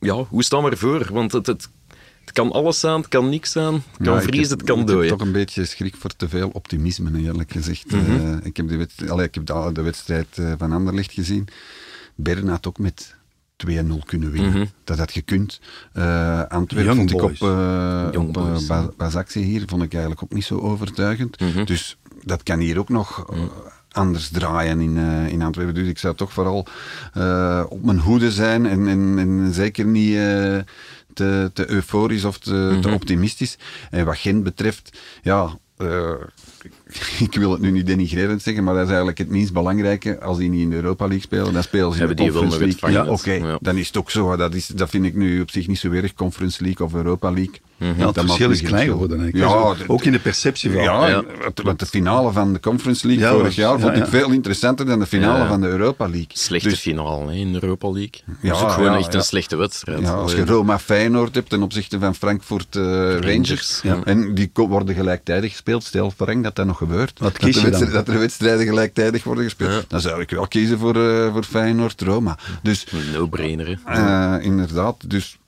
ja, 0.00 0.14
hoe 0.14 0.42
staan 0.44 0.64
we 0.64 0.70
ervoor? 0.70 1.08
Want 1.12 1.32
het, 1.32 1.46
het, 1.46 1.68
het 2.24 2.32
kan 2.32 2.52
alles 2.52 2.80
zijn, 2.80 2.96
het 2.96 3.08
kan 3.08 3.28
niks 3.28 3.52
zijn. 3.52 3.74
Het 3.74 3.82
kan 4.06 4.14
Ja, 4.14 4.20
vriezen, 4.22 4.56
het 4.58 4.66
kan 4.66 4.80
Ik 4.80 4.86
heb 4.86 4.96
dooien. 4.96 5.10
toch 5.16 5.26
een 5.26 5.32
beetje 5.32 5.64
schrik 5.64 5.96
voor 5.96 6.16
te 6.16 6.28
veel 6.28 6.48
optimisme, 6.52 7.18
eerlijk 7.20 7.52
gezegd. 7.52 7.90
Mhm. 7.90 8.10
Eh, 8.10 8.36
ik 8.42 8.56
heb, 8.56 8.68
de, 8.68 9.10
allee, 9.10 9.26
ik 9.26 9.34
heb 9.34 9.46
de, 9.46 9.70
de 9.72 9.82
wedstrijd 9.82 10.26
eh, 10.38 10.52
van 10.58 10.72
Anderlecht 10.72 11.12
gezien. 11.12 11.48
Bern 12.14 12.48
had 12.48 12.66
ook 12.66 12.78
met 12.78 13.14
2-0 13.66 14.04
kunnen 14.04 14.30
winnen. 14.30 14.50
Mhm. 14.50 14.64
Dat 14.84 14.98
had 14.98 15.12
gekund. 15.12 15.60
Eh 15.92 16.42
Antwerpen 16.48 16.96
vond 16.96 17.10
ik 17.10 17.22
op, 17.22 18.96
Bazakse 18.96 19.38
hier 19.38 19.62
vond 19.66 19.82
ik 19.82 19.92
eigenlijk 19.92 20.22
ook 20.22 20.32
niet 20.32 20.44
zo 20.44 20.58
overtuigend. 20.58 21.40
Mhm. 21.40 21.64
Dus 21.64 21.96
dat 22.22 22.42
kan 22.42 22.58
hier 22.58 22.78
ook 22.78 22.88
nog 22.88 23.26
eh, 23.30 23.38
anders 23.94 24.28
draaien 24.28 24.80
in, 24.80 24.98
eh, 24.98 25.28
in 25.28 25.42
Antwerpen. 25.42 25.74
Dus 25.74 25.88
ik 25.88 25.98
zou 25.98 26.14
toch 26.14 26.32
vooral 26.32 26.66
eh, 27.12 27.64
op 27.68 27.84
mijn 27.84 27.98
hoede 27.98 28.32
zijn 28.32 28.66
en, 28.66 28.88
en, 28.88 29.18
en 29.18 29.52
zeker 29.52 29.86
niet 29.86 30.14
eh, 30.14 30.58
te, 31.12 31.50
te 31.52 31.70
euforisch 31.70 32.24
of 32.24 32.38
te, 32.38 32.78
te 32.80 32.90
optimistisch. 32.90 33.58
En 33.90 34.04
wat 34.04 34.18
Gent 34.18 34.42
betreft, 34.42 34.98
ja... 35.22 35.58
eh, 36.86 37.20
ik 37.28 37.34
wil 37.34 37.50
het 37.50 37.60
nu 37.60 37.70
niet 37.70 37.86
denigrerend 37.86 38.42
zeggen, 38.42 38.64
maar 38.64 38.72
dat 38.74 38.82
is 38.82 38.88
eigenlijk 38.88 39.18
het 39.18 39.28
minst 39.28 39.52
belangrijke. 39.52 40.20
Als 40.20 40.38
die 40.38 40.50
niet 40.50 40.60
in 40.60 40.70
de 40.70 40.76
Europa 40.76 41.04
League 41.04 41.22
spelen, 41.24 41.52
dan 41.52 41.62
spelen 41.62 41.92
ze 41.92 42.00
in 42.02 42.08
de 42.08 42.14
Conference 42.14 42.58
League. 42.58 42.90
Ja, 42.90 43.06
oké, 43.06 43.32
Ja. 43.32 43.58
dan 43.60 43.76
is 43.76 43.86
het 43.86 43.96
ook 43.96 44.10
zo. 44.10 44.36
Dat, 44.36 44.54
is, 44.54 44.66
dat 44.66 44.90
vind 44.90 45.04
ik 45.04 45.14
nu 45.14 45.40
op 45.40 45.50
zich 45.50 45.66
niet 45.66 45.78
zo 45.78 45.90
erg. 45.90 46.14
Conference 46.14 46.62
League 46.62 46.86
of 46.86 46.94
Europa 46.94 47.30
League. 47.32 47.60
Ja, 47.76 47.86
het 47.86 48.14
Dat 48.14 48.24
verschil 48.24 48.46
nu 48.48 48.52
is 48.54 48.62
klein 48.62 48.88
geworden. 48.88 49.30
Ja, 49.32 49.74
ook 49.86 50.02
in 50.04 50.12
de 50.12 50.18
perceptie 50.18 50.70
van. 50.72 50.82
ja, 50.82 51.08
Ja. 51.08 51.24
want- 51.62 51.78
de 51.78 51.86
finale 51.86 52.32
van 52.32 52.52
de 52.52 52.60
Conference 52.60 53.06
League 53.06 53.24
Ja, 53.24 53.32
vorig 53.32 53.54
jaar 53.54 53.80
vond 53.80 53.96
ja, 53.96 54.02
ik 54.02 54.08
veel 54.08 54.30
interessanter 54.30 54.86
dan 54.86 54.98
de 54.98 55.06
finale 55.06 55.46
van 55.46 55.60
de 55.60 55.66
Europa 55.66 56.04
League. 56.04 56.26
Slechte 56.32 56.68
Dus- 56.68 56.80
finale 56.80 57.26
hè, 57.26 57.32
in 57.32 57.52
de 57.52 57.58
Europa 57.62 57.90
League. 57.90 58.20
Ja, 58.40 58.48
dat 58.48 58.56
is 58.56 58.62
ook 58.64 58.70
gewoon 58.70 58.92
ja, 58.92 58.98
echt 58.98 59.12
ja. 59.12 59.18
een 59.18 59.24
slechte 59.24 59.56
wedstrijd. 59.56 60.00
Ja, 60.00 60.12
als 60.12 60.30
je 60.32 60.36
Allee. 60.42 60.50
Roma 60.54 60.78
Feyenoord 60.78 61.34
hebt 61.34 61.48
ten 61.48 61.62
opzichte 61.62 61.98
van 61.98 62.14
Frankfurt 62.14 62.76
eh, 62.76 62.82
Rangers, 63.20 63.80
ja. 63.82 64.00
en 64.04 64.34
die 64.34 64.50
worden 64.54 64.94
gelijktijdig 64.94 65.50
gespeeld, 65.50 65.84
stel 65.84 66.10
Frank 66.10 66.42
dat 66.44 66.53
dat 66.56 66.66
nog 66.66 66.76
gebeurt, 66.76 67.18
Wat 67.18 67.32
dat, 67.32 67.38
kies 67.42 67.60
je 67.60 67.70
dat 67.70 68.08
er 68.08 68.18
wedstrijden 68.18 68.66
gelijktijdig 68.66 69.24
worden 69.24 69.44
gespeeld, 69.44 69.72
Ja. 69.72 69.82
dan 69.88 70.00
zou 70.00 70.20
ik 70.20 70.30
wel 70.30 70.46
kiezen 70.48 70.78
voor, 70.78 70.96
eh, 70.96 71.32
voor 71.32 71.44
Feyenoord 71.44 72.00
Roma. 72.00 72.38
Dus 72.62 72.86
Een 72.92 73.10
no-brainer. 73.12 73.78
hè. 73.84 74.36
eh, 74.38 74.44
inderdaad, 74.44 75.10
dus 75.10 75.38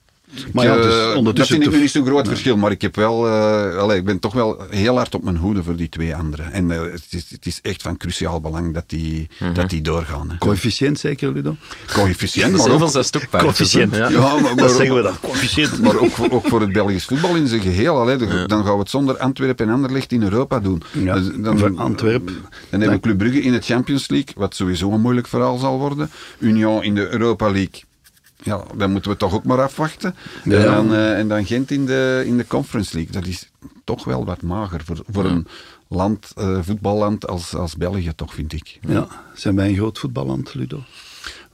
Maar 0.53 0.65
ja, 0.65 0.75
dus 0.75 1.15
eh, 1.15 1.23
dat 1.33 1.47
vind 1.47 1.65
ik 1.65 1.71
nu 1.71 1.79
niet 1.79 1.91
zo'n 1.91 2.05
groot 2.05 2.27
verschil, 2.27 2.57
maar 2.57 2.71
ik 2.71 2.81
heb 2.81 2.95
wel, 2.95 3.27
eh, 3.27 3.77
allee, 3.77 3.97
ik 3.97 4.05
ben 4.05 4.19
toch 4.19 4.33
wel 4.33 4.61
heel 4.69 4.95
hard 4.95 5.15
op 5.15 5.23
mijn 5.23 5.37
hoede 5.37 5.63
voor 5.63 5.75
die 5.75 5.89
twee 5.89 6.15
anderen. 6.15 6.51
En 6.51 6.71
eh, 6.71 6.81
het, 6.81 7.05
is, 7.09 7.25
het 7.29 7.45
is 7.45 7.59
echt 7.61 7.81
van 7.81 7.97
cruciaal 7.97 8.41
belang 8.41 8.73
dat 8.73 8.83
die, 8.87 9.27
Mhm. 9.39 9.53
dat 9.53 9.69
die 9.69 9.81
doorgaan. 9.81 10.29
hè. 10.29 10.37
Coëfficiënt 10.37 10.99
zeker, 10.99 11.31
Ludo? 11.31 11.55
Coëfficiënt, 11.93 12.51
maar 12.57 12.71
ook, 12.71 12.89
zijn. 12.89 13.27
Coëfficiënt. 13.29 13.95
Ja. 13.95 14.09
ja, 14.09 14.19
maar, 14.19 14.41
maar 14.41 14.55
Dat 14.55 14.69
ook- 14.71 14.75
zeggen 14.77 14.95
we 14.95 15.01
dan. 15.01 15.19
Coëfficiënt. 15.21 15.81
maar 15.81 15.97
ook, 15.99 16.09
voor- 16.11 16.31
ook 16.31 16.47
voor 16.47 16.61
het 16.61 16.71
Belgisch 16.73 17.05
voetbal 17.05 17.35
in 17.35 17.47
zijn 17.47 17.61
geheel. 17.61 17.99
Allee, 17.99 18.17
Dan 18.47 18.63
gaan 18.65 18.73
we 18.73 18.79
het 18.79 18.89
zonder 18.89 19.17
Antwerpen 19.17 19.67
en 19.67 19.73
Anderlecht 19.73 20.11
in 20.11 20.23
Europa 20.23 20.59
doen. 20.59 20.81
Ja, 20.91 21.13
Dus 21.13 21.29
dan, 21.37 21.59
voor 21.59 21.77
Antwerpen. 21.77 22.33
Dan 22.69 22.79
hebben 22.79 22.91
we 22.91 22.99
Club 22.99 23.17
Brugge 23.17 23.41
in 23.41 23.51
de 23.51 23.61
Champions 23.61 24.07
League, 24.09 24.33
wat 24.35 24.55
sowieso 24.55 24.91
een 24.91 25.01
moeilijk 25.01 25.27
verhaal 25.27 25.57
zal 25.57 25.77
worden. 25.79 26.09
Union 26.39 26.83
in 26.83 26.95
de 26.95 27.07
Europa 27.09 27.45
League. 27.51 27.81
Ja, 28.47 28.63
dan 28.75 28.91
moeten 28.91 29.11
we 29.11 29.17
toch 29.17 29.33
ook 29.33 29.43
maar 29.43 29.61
afwachten. 29.61 30.15
Ja. 30.43 30.57
En, 30.57 30.63
dan, 30.63 30.93
eh, 30.93 31.19
en 31.19 31.27
dan 31.27 31.45
Gent 31.45 31.71
in 31.71 31.85
de, 31.85 32.23
in 32.25 32.37
de 32.37 32.47
Conference 32.47 32.95
League. 32.95 33.13
Dat 33.13 33.25
is 33.25 33.49
toch 33.83 34.03
wel 34.03 34.25
wat 34.25 34.41
mager 34.41 34.81
voor, 34.85 34.99
voor 35.09 35.25
een 35.25 35.47
land, 35.87 36.31
eh, 36.35 36.59
voetballand 36.61 37.27
als, 37.27 37.55
als 37.55 37.75
België, 37.75 38.11
toch, 38.15 38.33
vind 38.33 38.53
ik. 38.53 38.79
Ja, 38.81 39.07
zijn 39.33 39.55
wij 39.55 39.69
een 39.69 39.75
groot 39.75 39.99
voetballand, 39.99 40.53
Ludo? 40.53 40.83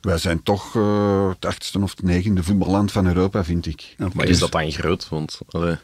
Wij 0.01 0.17
zijn 0.17 0.43
toch 0.43 0.75
eh, 0.75 1.29
het 1.29 1.45
achtste 1.45 1.79
of 1.79 1.89
het 1.89 2.03
negende 2.03 2.43
voetballand 2.43 2.91
van 2.91 3.07
Europa, 3.07 3.43
vind 3.43 3.65
ik. 3.65 3.95
Ja, 3.97 4.07
Maar 4.13 4.25
is 4.25 4.39
dat 4.39 4.51
dan 4.51 4.71
groot? 4.71 5.09
Want, 5.09 5.39
allee, 5.49 5.75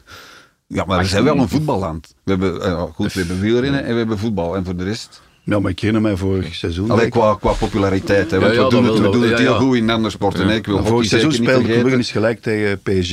Ja, 0.66 0.84
maar 0.84 0.98
we 0.98 1.04
zijn 1.04 1.24
wel 1.24 1.36
een 1.38 1.48
voetballand. 1.48 2.14
We 2.22 2.30
hebben, 2.30 2.62
eh, 2.62 2.82
goed, 2.82 3.12
we 3.12 3.18
hebben 3.18 3.40
wielrennen 3.40 3.84
en 3.84 3.92
we 3.92 3.98
hebben 3.98 4.18
voetbal. 4.18 4.56
En 4.56 4.64
voor 4.64 4.76
de 4.76 4.84
rest... 4.84 5.22
Ja, 5.44 5.58
maar 5.58 5.70
ik 5.70 5.78
herinner 5.78 6.02
mij 6.02 6.16
vorig 6.16 6.54
seizoen. 6.54 6.90
Alleen 6.90 7.04
ik- 7.04 7.10
qua, 7.10 7.34
qua 7.34 7.52
populariteit. 7.52 8.30
Hè, 8.30 8.38
want 8.40 8.54
Ja, 8.54 8.58
ja, 8.60 8.64
we 8.64 8.70
doen 8.70 8.84
het, 8.84 8.94
we 8.94 9.00
wel, 9.00 9.10
doen 9.12 9.22
ja, 9.22 9.28
het 9.28 9.38
ja. 9.38 9.44
heel 9.44 9.58
goed 9.58 9.76
in 9.76 9.90
andere 9.90 10.10
sporten. 10.14 10.48
hè. 10.48 10.54
Ik 10.54 10.66
wil 10.66 10.84
vorig 10.84 11.06
seizoen 11.08 11.32
speelde 11.32 11.50
Club 11.52 11.62
Brugge 11.64 11.72
vergeten. 11.80 11.98
eens 11.98 12.10
gelijk 12.10 12.40
tegen 12.42 12.80
PSG. 12.82 13.12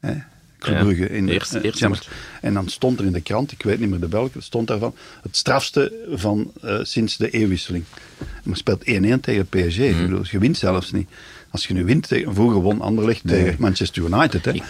Hè? 0.00 0.12
Club 0.58 0.78
Brugge 0.78 1.08
in 1.10 1.26
de 1.26 1.32
eerst- 1.32 1.54
eh, 1.54 1.88
match. 1.88 2.08
En 2.40 2.54
dan 2.54 2.68
stond 2.68 2.98
er 2.98 3.04
in 3.06 3.12
de 3.12 3.20
krant, 3.20 3.52
ik 3.52 3.62
weet 3.62 3.80
niet 3.80 3.90
meer 3.90 4.00
de 4.00 4.08
welke, 4.08 4.40
stond 4.40 4.66
daarvan 4.66 4.94
het 5.22 5.36
strafste 5.36 5.92
van 6.14 6.52
eh, 6.62 6.78
sinds 6.82 7.16
de 7.16 7.30
eeuwwisseling. 7.30 7.84
Maar 8.42 8.56
speelt 8.56 8.82
1-1 8.84 9.20
tegen 9.20 9.46
PSG. 9.46 9.76
Mhm. 9.78 9.82
Ik 9.88 10.00
bedoel, 10.02 10.22
je 10.30 10.38
wint 10.38 10.56
zelfs 10.56 10.92
niet. 10.92 11.08
Als 11.50 11.66
je 11.66 11.74
nu 11.74 11.84
wint, 11.84 12.08
tegen, 12.08 12.34
vroeger 12.34 12.60
won 12.60 12.80
Anderlecht 12.80 13.26
tegen 13.26 13.56
Manchester 13.58 14.02
United. 14.04 14.44
Hè. 14.44 14.52
Ik 14.52 14.62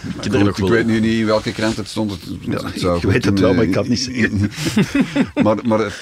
Goed, 0.53 0.69
weet 0.69 0.85
nu 0.85 0.99
niet 0.99 1.19
in 1.19 1.25
welke 1.25 1.51
krant 1.51 1.75
het 1.77 1.87
stond. 1.87 2.11
Het, 2.11 2.21
Ja, 2.41 2.65
het 2.65 2.79
zou 2.79 2.97
ik 2.97 3.03
weet 3.03 3.25
het 3.25 3.39
wel, 3.39 3.53
maar 3.53 3.63
ik 3.63 3.71
kan 3.71 3.81
het 3.81 3.89
niet 3.91 3.99
zeggen. 4.13 4.51
maar 5.43 5.57
maar 5.65 5.93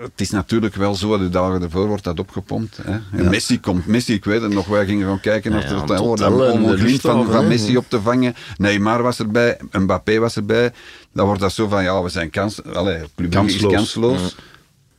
het, 0.00 0.10
het 0.10 0.20
is 0.20 0.30
natuurlijk 0.30 0.74
wel 0.74 0.94
zo, 0.94 1.18
de 1.18 1.28
dagen 1.28 1.62
ervoor 1.62 1.86
wordt 1.86 2.04
dat 2.04 2.18
opgepompt. 2.18 2.76
Hè. 2.82 2.92
En 2.92 3.02
Ja. 3.22 3.28
Messi 3.28 3.60
komt, 3.60 3.86
Messi, 3.86 4.14
ik 4.14 4.24
weet 4.24 4.42
het 4.42 4.52
nog, 4.52 4.66
wij 4.66 4.84
gingen 4.86 5.06
gaan 5.08 5.20
kijken 5.20 5.50
naar 5.52 5.62
Ja, 5.68 5.80
het 5.80 6.00
om- 6.00 6.64
om 6.64 6.76
glimt 6.76 7.00
van, 7.00 7.30
van. 7.30 7.48
Messi 7.48 7.76
op 7.76 7.84
te 7.88 8.00
vangen. 8.00 8.34
Neymar 8.56 9.02
was 9.02 9.18
erbij, 9.18 9.58
Mbappé 9.72 10.18
was 10.18 10.36
erbij. 10.36 10.72
Dan 11.12 11.26
wordt 11.26 11.40
dat 11.40 11.52
zo 11.52 11.68
van, 11.68 11.82
ja, 11.82 12.02
we 12.02 12.08
zijn 12.08 12.30
kans, 12.30 12.60
is 12.60 13.28
Kansloos. 13.30 13.72
kansloos. 13.72 14.36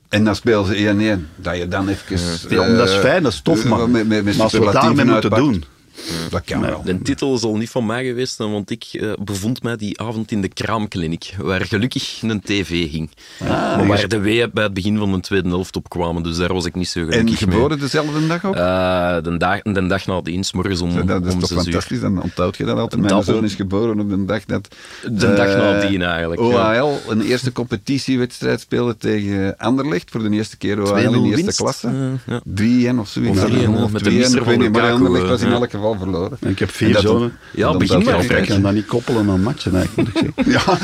En 0.09 0.23
dan 0.23 0.35
spelen 0.35 0.65
ze 0.65 0.75
1-1. 0.75 1.27
Dat 1.35 1.57
je 1.57 1.67
dan 1.67 1.87
even... 1.87 2.17
Ja, 2.49 2.67
dat 2.75 2.87
is 2.89 2.93
eh, 2.95 2.99
fijn, 2.99 3.23
dat 3.23 3.31
is 3.31 3.41
tof, 3.41 3.63
eh, 3.63 3.69
man. 3.69 3.91
Met, 3.91 4.07
met, 4.07 4.23
met 4.23 4.33
maar 4.35 4.43
als 4.43 4.51
we 4.51 4.63
het 4.63 4.73
daarmee 4.73 4.95
superlatieven 4.97 5.31
moeten 5.31 5.61
doen, 5.61 5.78
Dat 6.29 6.41
kan 6.45 6.61
wel. 6.61 6.81
De 6.83 7.01
titel 7.01 7.37
zal 7.37 7.55
niet 7.57 7.69
van 7.69 7.85
mij 7.85 8.05
geweest 8.05 8.35
zijn, 8.35 8.51
want 8.51 8.69
ik 8.71 8.83
eh, 8.91 9.11
bevond 9.23 9.63
mij 9.63 9.75
die 9.75 9.99
avond 10.01 10.31
in 10.31 10.41
de 10.41 10.47
kraamkliniek, 10.47 11.35
waar 11.41 11.61
gelukkig 11.65 12.21
een 12.21 12.41
tv 12.41 12.91
hing. 12.91 13.09
maar 13.39 13.87
waar 13.87 14.07
de 14.07 14.19
weeën 14.19 14.49
bij 14.53 14.63
het 14.63 14.73
begin 14.73 14.97
van 14.97 15.11
de 15.11 15.19
tweede 15.19 15.49
helft 15.49 15.75
opkwamen, 15.75 16.23
dus 16.23 16.37
daar 16.37 16.53
was 16.53 16.65
ik 16.65 16.75
niet 16.75 16.87
zo 16.89 16.99
En 16.99 17.05
gelukkig 17.11 17.45
mee. 17.45 17.53
geboren 17.55 17.79
dezelfde 17.79 18.27
dag 18.27 18.45
ook? 18.45 18.55
Eh, 18.55 19.15
de, 19.23 19.37
dag, 19.37 19.61
de 19.61 19.87
dag 19.87 20.05
na 20.05 20.21
dienst, 20.21 20.53
morgens 20.53 20.81
om, 20.81 21.05
dat 21.05 21.25
is 21.25 21.33
om 21.33 21.39
toch 21.39 21.51
uur. 21.51 21.57
fantastisch, 21.63 21.99
dan 21.99 22.21
onthoud 22.21 22.57
je 22.57 22.65
dat 22.65 22.77
altijd. 22.77 23.01
Mijn 23.01 23.13
Dat- 23.13 23.25
zoon 23.25 23.43
is 23.43 23.55
geboren 23.55 23.99
op 23.99 24.09
de 24.09 24.25
dag 24.25 24.45
dat... 24.45 24.67
De 25.03 25.33
dag 25.33 25.47
eh, 25.47 25.57
nadien 25.57 26.01
eigenlijk, 26.01 26.41
OHL 26.41 26.97
een 27.11 27.21
eerste 27.21 27.51
competitiewedstrijd 27.51 28.59
speelde 28.59 28.97
tegen 28.97 29.57
Anderlecht. 29.57 30.09
Voor 30.11 30.23
de 30.23 30.29
eerste 30.29 30.57
keer 30.57 30.81
OHL 30.81 30.95
in 30.97 31.07
2-0 31.07 31.11
de 31.11 31.17
eerste 31.27 31.41
winst. 31.43 31.57
klasse. 31.57 31.87
Eh, 31.87 32.41
ja. 32.85 32.93
3-1 32.93 32.99
of 32.99 33.07
zoiets. 33.09 33.39
Of 33.43 33.49
3-1, 33.49 33.83
Of 33.83 33.91
met 33.91 34.03
de 34.03 34.09
2-1, 34.09 34.13
mister 34.13 34.37
ik 34.37 34.43
van 34.43 34.57
maar 34.57 34.63
Lukaku, 34.69 34.91
Anderlecht 34.93 35.27
was 35.27 35.41
in 35.41 35.47
ja. 35.49 35.53
elk 35.53 35.71
geval 35.71 35.88
verloren. 35.97 36.37
En 36.41 36.49
ik 36.49 36.59
heb 36.59 36.71
vier 36.71 36.93
dat- 36.93 37.01
zonen. 37.01 37.37
Ja, 37.53 37.67
dan 37.69 37.77
begin 37.77 38.03
maar 38.03 38.25
ik 38.37 38.47
kan 38.47 38.61
dat 38.61 38.73
niet 38.73 38.85
koppelen 38.85 39.29
aan 39.29 39.41
matchen, 39.43 39.75
eigenlijk, 39.75 40.13
moet 40.13 40.27
ik 40.27 40.33
zeggen. 40.35 40.51
Ja, 40.67 40.77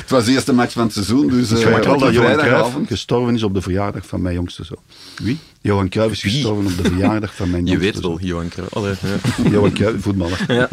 het 0.00 0.10
was 0.10 0.24
de 0.24 0.32
eerste 0.32 0.52
match 0.52 0.72
van 0.72 0.82
het 0.82 0.92
seizoen, 0.92 1.26
dus 1.28 1.48
Dus 1.48 1.58
eh, 1.60 1.64
je 1.68 1.74
weet 1.74 1.84
wel 1.84 1.98
dat 1.98 2.12
Johan 2.14 2.36
Cruijff 2.36 2.76
gestorven 2.86 3.34
is 3.34 3.42
op 3.42 3.54
de 3.54 3.60
verjaardag 3.62 4.06
van 4.06 4.22
mijn 4.22 4.34
jongste 4.34 4.64
zoon. 4.64 4.78
Wie? 5.22 5.38
Johan 5.62 5.88
Cruijff 5.88 6.12
is 6.12 6.32
gestorven 6.32 6.66
op 6.66 6.76
de 6.76 6.82
verjaardag 6.88 7.34
van 7.34 7.50
mijn 7.50 7.66
Je 7.72 7.78
weet 7.78 8.00
wel. 8.00 8.18
Johan 8.20 8.48
Cruijff. 8.48 8.74
Allee, 8.74 8.94
ja. 9.02 9.50
Johan 9.52 9.72
Cruijff, 9.72 10.02
voetballer. 10.02 10.44
Ja. 10.48 10.68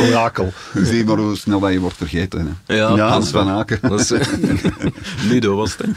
Orakel. 0.06 0.52
Zie 0.74 1.04
maar 1.04 1.16
hoe 1.16 1.36
snel 1.36 1.60
dat 1.60 1.72
je 1.72 1.78
wordt 1.78 1.96
vergeten. 1.96 2.56
Hè. 2.66 2.74
Ja, 2.74 2.96
Ja, 2.96 3.08
Hans 3.08 3.30
van 3.30 3.48
Aken. 3.48 3.80
Is, 3.98 4.12
Ludo 5.28 5.56
was 5.56 5.76
het. 5.76 5.86
Hè. 5.86 5.92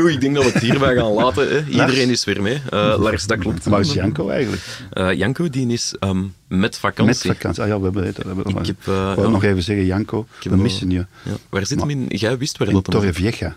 Goed, 0.00 0.10
ik 0.10 0.20
denk 0.20 0.34
dat 0.34 0.44
we 0.44 0.50
het 0.50 0.62
hierbij 0.62 0.94
gaan 0.94 1.12
laten. 1.12 1.48
Hè. 1.48 1.64
Iedereen 1.64 2.08
is 2.10 2.24
weer 2.24 2.42
mee. 2.42 2.60
Eh, 2.70 2.94
Lars, 2.98 3.26
dat 3.26 3.38
klopt. 3.38 3.64
Waar 3.64 3.80
is 3.80 3.92
Janko 3.92 4.28
eigenlijk? 4.28 4.62
Eh, 4.90 5.12
Janko, 5.12 5.48
die 5.48 5.66
is 5.72 5.94
ehm, 5.98 6.20
met 6.20 6.30
Met 6.48 6.78
vakantie. 6.78 7.30
vakantie. 7.32 7.62
Ah 7.62 7.68
ja, 7.68 7.78
we 7.78 7.84
hebben 7.84 8.04
het. 8.06 8.16
We 8.16 8.22
hebben 8.26 8.46
Ik 8.56 8.66
heb, 8.66 8.76
eh, 8.84 9.12
ja. 9.16 9.28
nog 9.28 9.44
even 9.44 9.62
zeggen, 9.62 9.86
Janko, 9.86 10.26
we 10.42 10.56
missen 10.56 10.90
je. 10.90 11.06
Waar 11.48 11.66
zit 11.66 11.80
hem 11.80 11.90
in? 11.90 12.04
Jij 12.08 12.38
wist 12.38 12.58
waar 12.58 12.72
dat 12.72 12.86
hem 12.86 13.02
zit. 13.02 13.14
Torrevieja. 13.14 13.56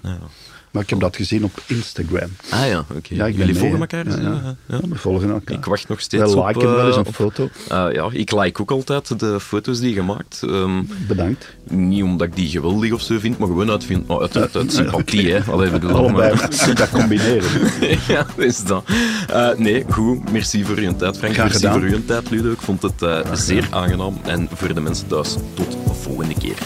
Ja. 0.74 0.78
Maar 0.80 0.84
ik 0.84 0.90
heb 0.90 1.00
dat 1.00 1.16
gezien 1.16 1.44
op 1.44 1.62
Instagram. 1.68 2.30
Ah 2.50 2.68
ja, 2.68 2.80
oké. 2.80 3.16
Ja, 3.16 3.26
ik 3.26 3.36
ben 3.38 3.46
Jullie 3.46 3.46
mee, 3.46 3.56
volgen 3.62 3.80
elkaar? 3.80 4.08
Ja, 4.10 4.16
ja. 4.16 4.22
ja, 4.22 4.56
ja. 4.68 4.78
Ja, 4.78 4.88
we 4.90 4.96
volgen 4.96 5.30
elkaar. 5.30 5.58
Ik 5.58 5.66
wacht 5.66 5.88
nog 5.88 6.00
steeds 6.00 6.24
Wij 6.24 6.34
op... 6.34 6.48
liken 6.48 6.76
wel 6.76 6.86
eens 6.88 6.96
een 6.96 7.02
eh, 7.04 7.08
op- 7.08 7.16
foto. 7.16 7.50
eh, 7.70 7.86
ja, 7.94 8.10
ik 8.12 8.32
like 8.32 8.62
ook 8.62 8.72
altijd 8.72 9.20
de 9.20 9.40
foto's 9.40 9.80
die 9.80 9.94
je 9.94 10.02
maakt. 10.02 10.40
Ehm, 10.44 10.82
Bedankt. 11.08 11.56
niet 11.70 12.04
omdat 12.04 12.28
ik 12.28 12.36
die 12.36 12.50
geweldig 12.50 12.92
of 12.92 13.02
zo 13.02 13.20
vind, 13.20 13.38
maar 13.38 13.48
gewoon 13.48 13.70
uit, 13.70 13.84
vind, 13.84 14.10
uit, 14.10 14.38
uit, 14.38 14.56
uit 14.56 14.74
sympathie. 14.74 15.32
Hè. 15.34 15.40
Allee, 15.52 15.70
bedoel, 15.70 15.92
Allebei. 15.96 16.34
maar- 16.36 16.52
Je 16.52 16.58
kunt 16.66 16.78
dat 16.78 16.90
combineren. 16.90 17.50
ja, 18.08 18.26
dat 18.36 18.46
is 18.46 18.64
dat. 18.64 18.84
Eh, 19.30 19.50
nee, 19.58 19.86
goed. 19.90 20.32
Merci 20.32 20.66
voor 20.66 20.82
je 20.82 20.96
tijd, 20.96 21.18
Frank. 21.18 21.34
Graag 21.34 21.46
merci 21.50 21.66
gedaan. 21.66 21.80
voor 21.80 21.90
uw 21.90 22.06
tijd, 22.06 22.30
Ludo. 22.30 22.52
Ik 22.52 22.62
vond 22.62 22.82
het 22.82 23.02
eh, 23.02 23.20
zeer 23.34 23.68
aangenaam. 23.72 24.18
En 24.24 24.48
voor 24.54 24.74
de 24.74 24.82
mensen 24.82 25.08
thuis, 25.08 25.36
tot 25.54 25.72
de 25.72 25.94
volgende 25.94 26.34
keer. 26.40 26.58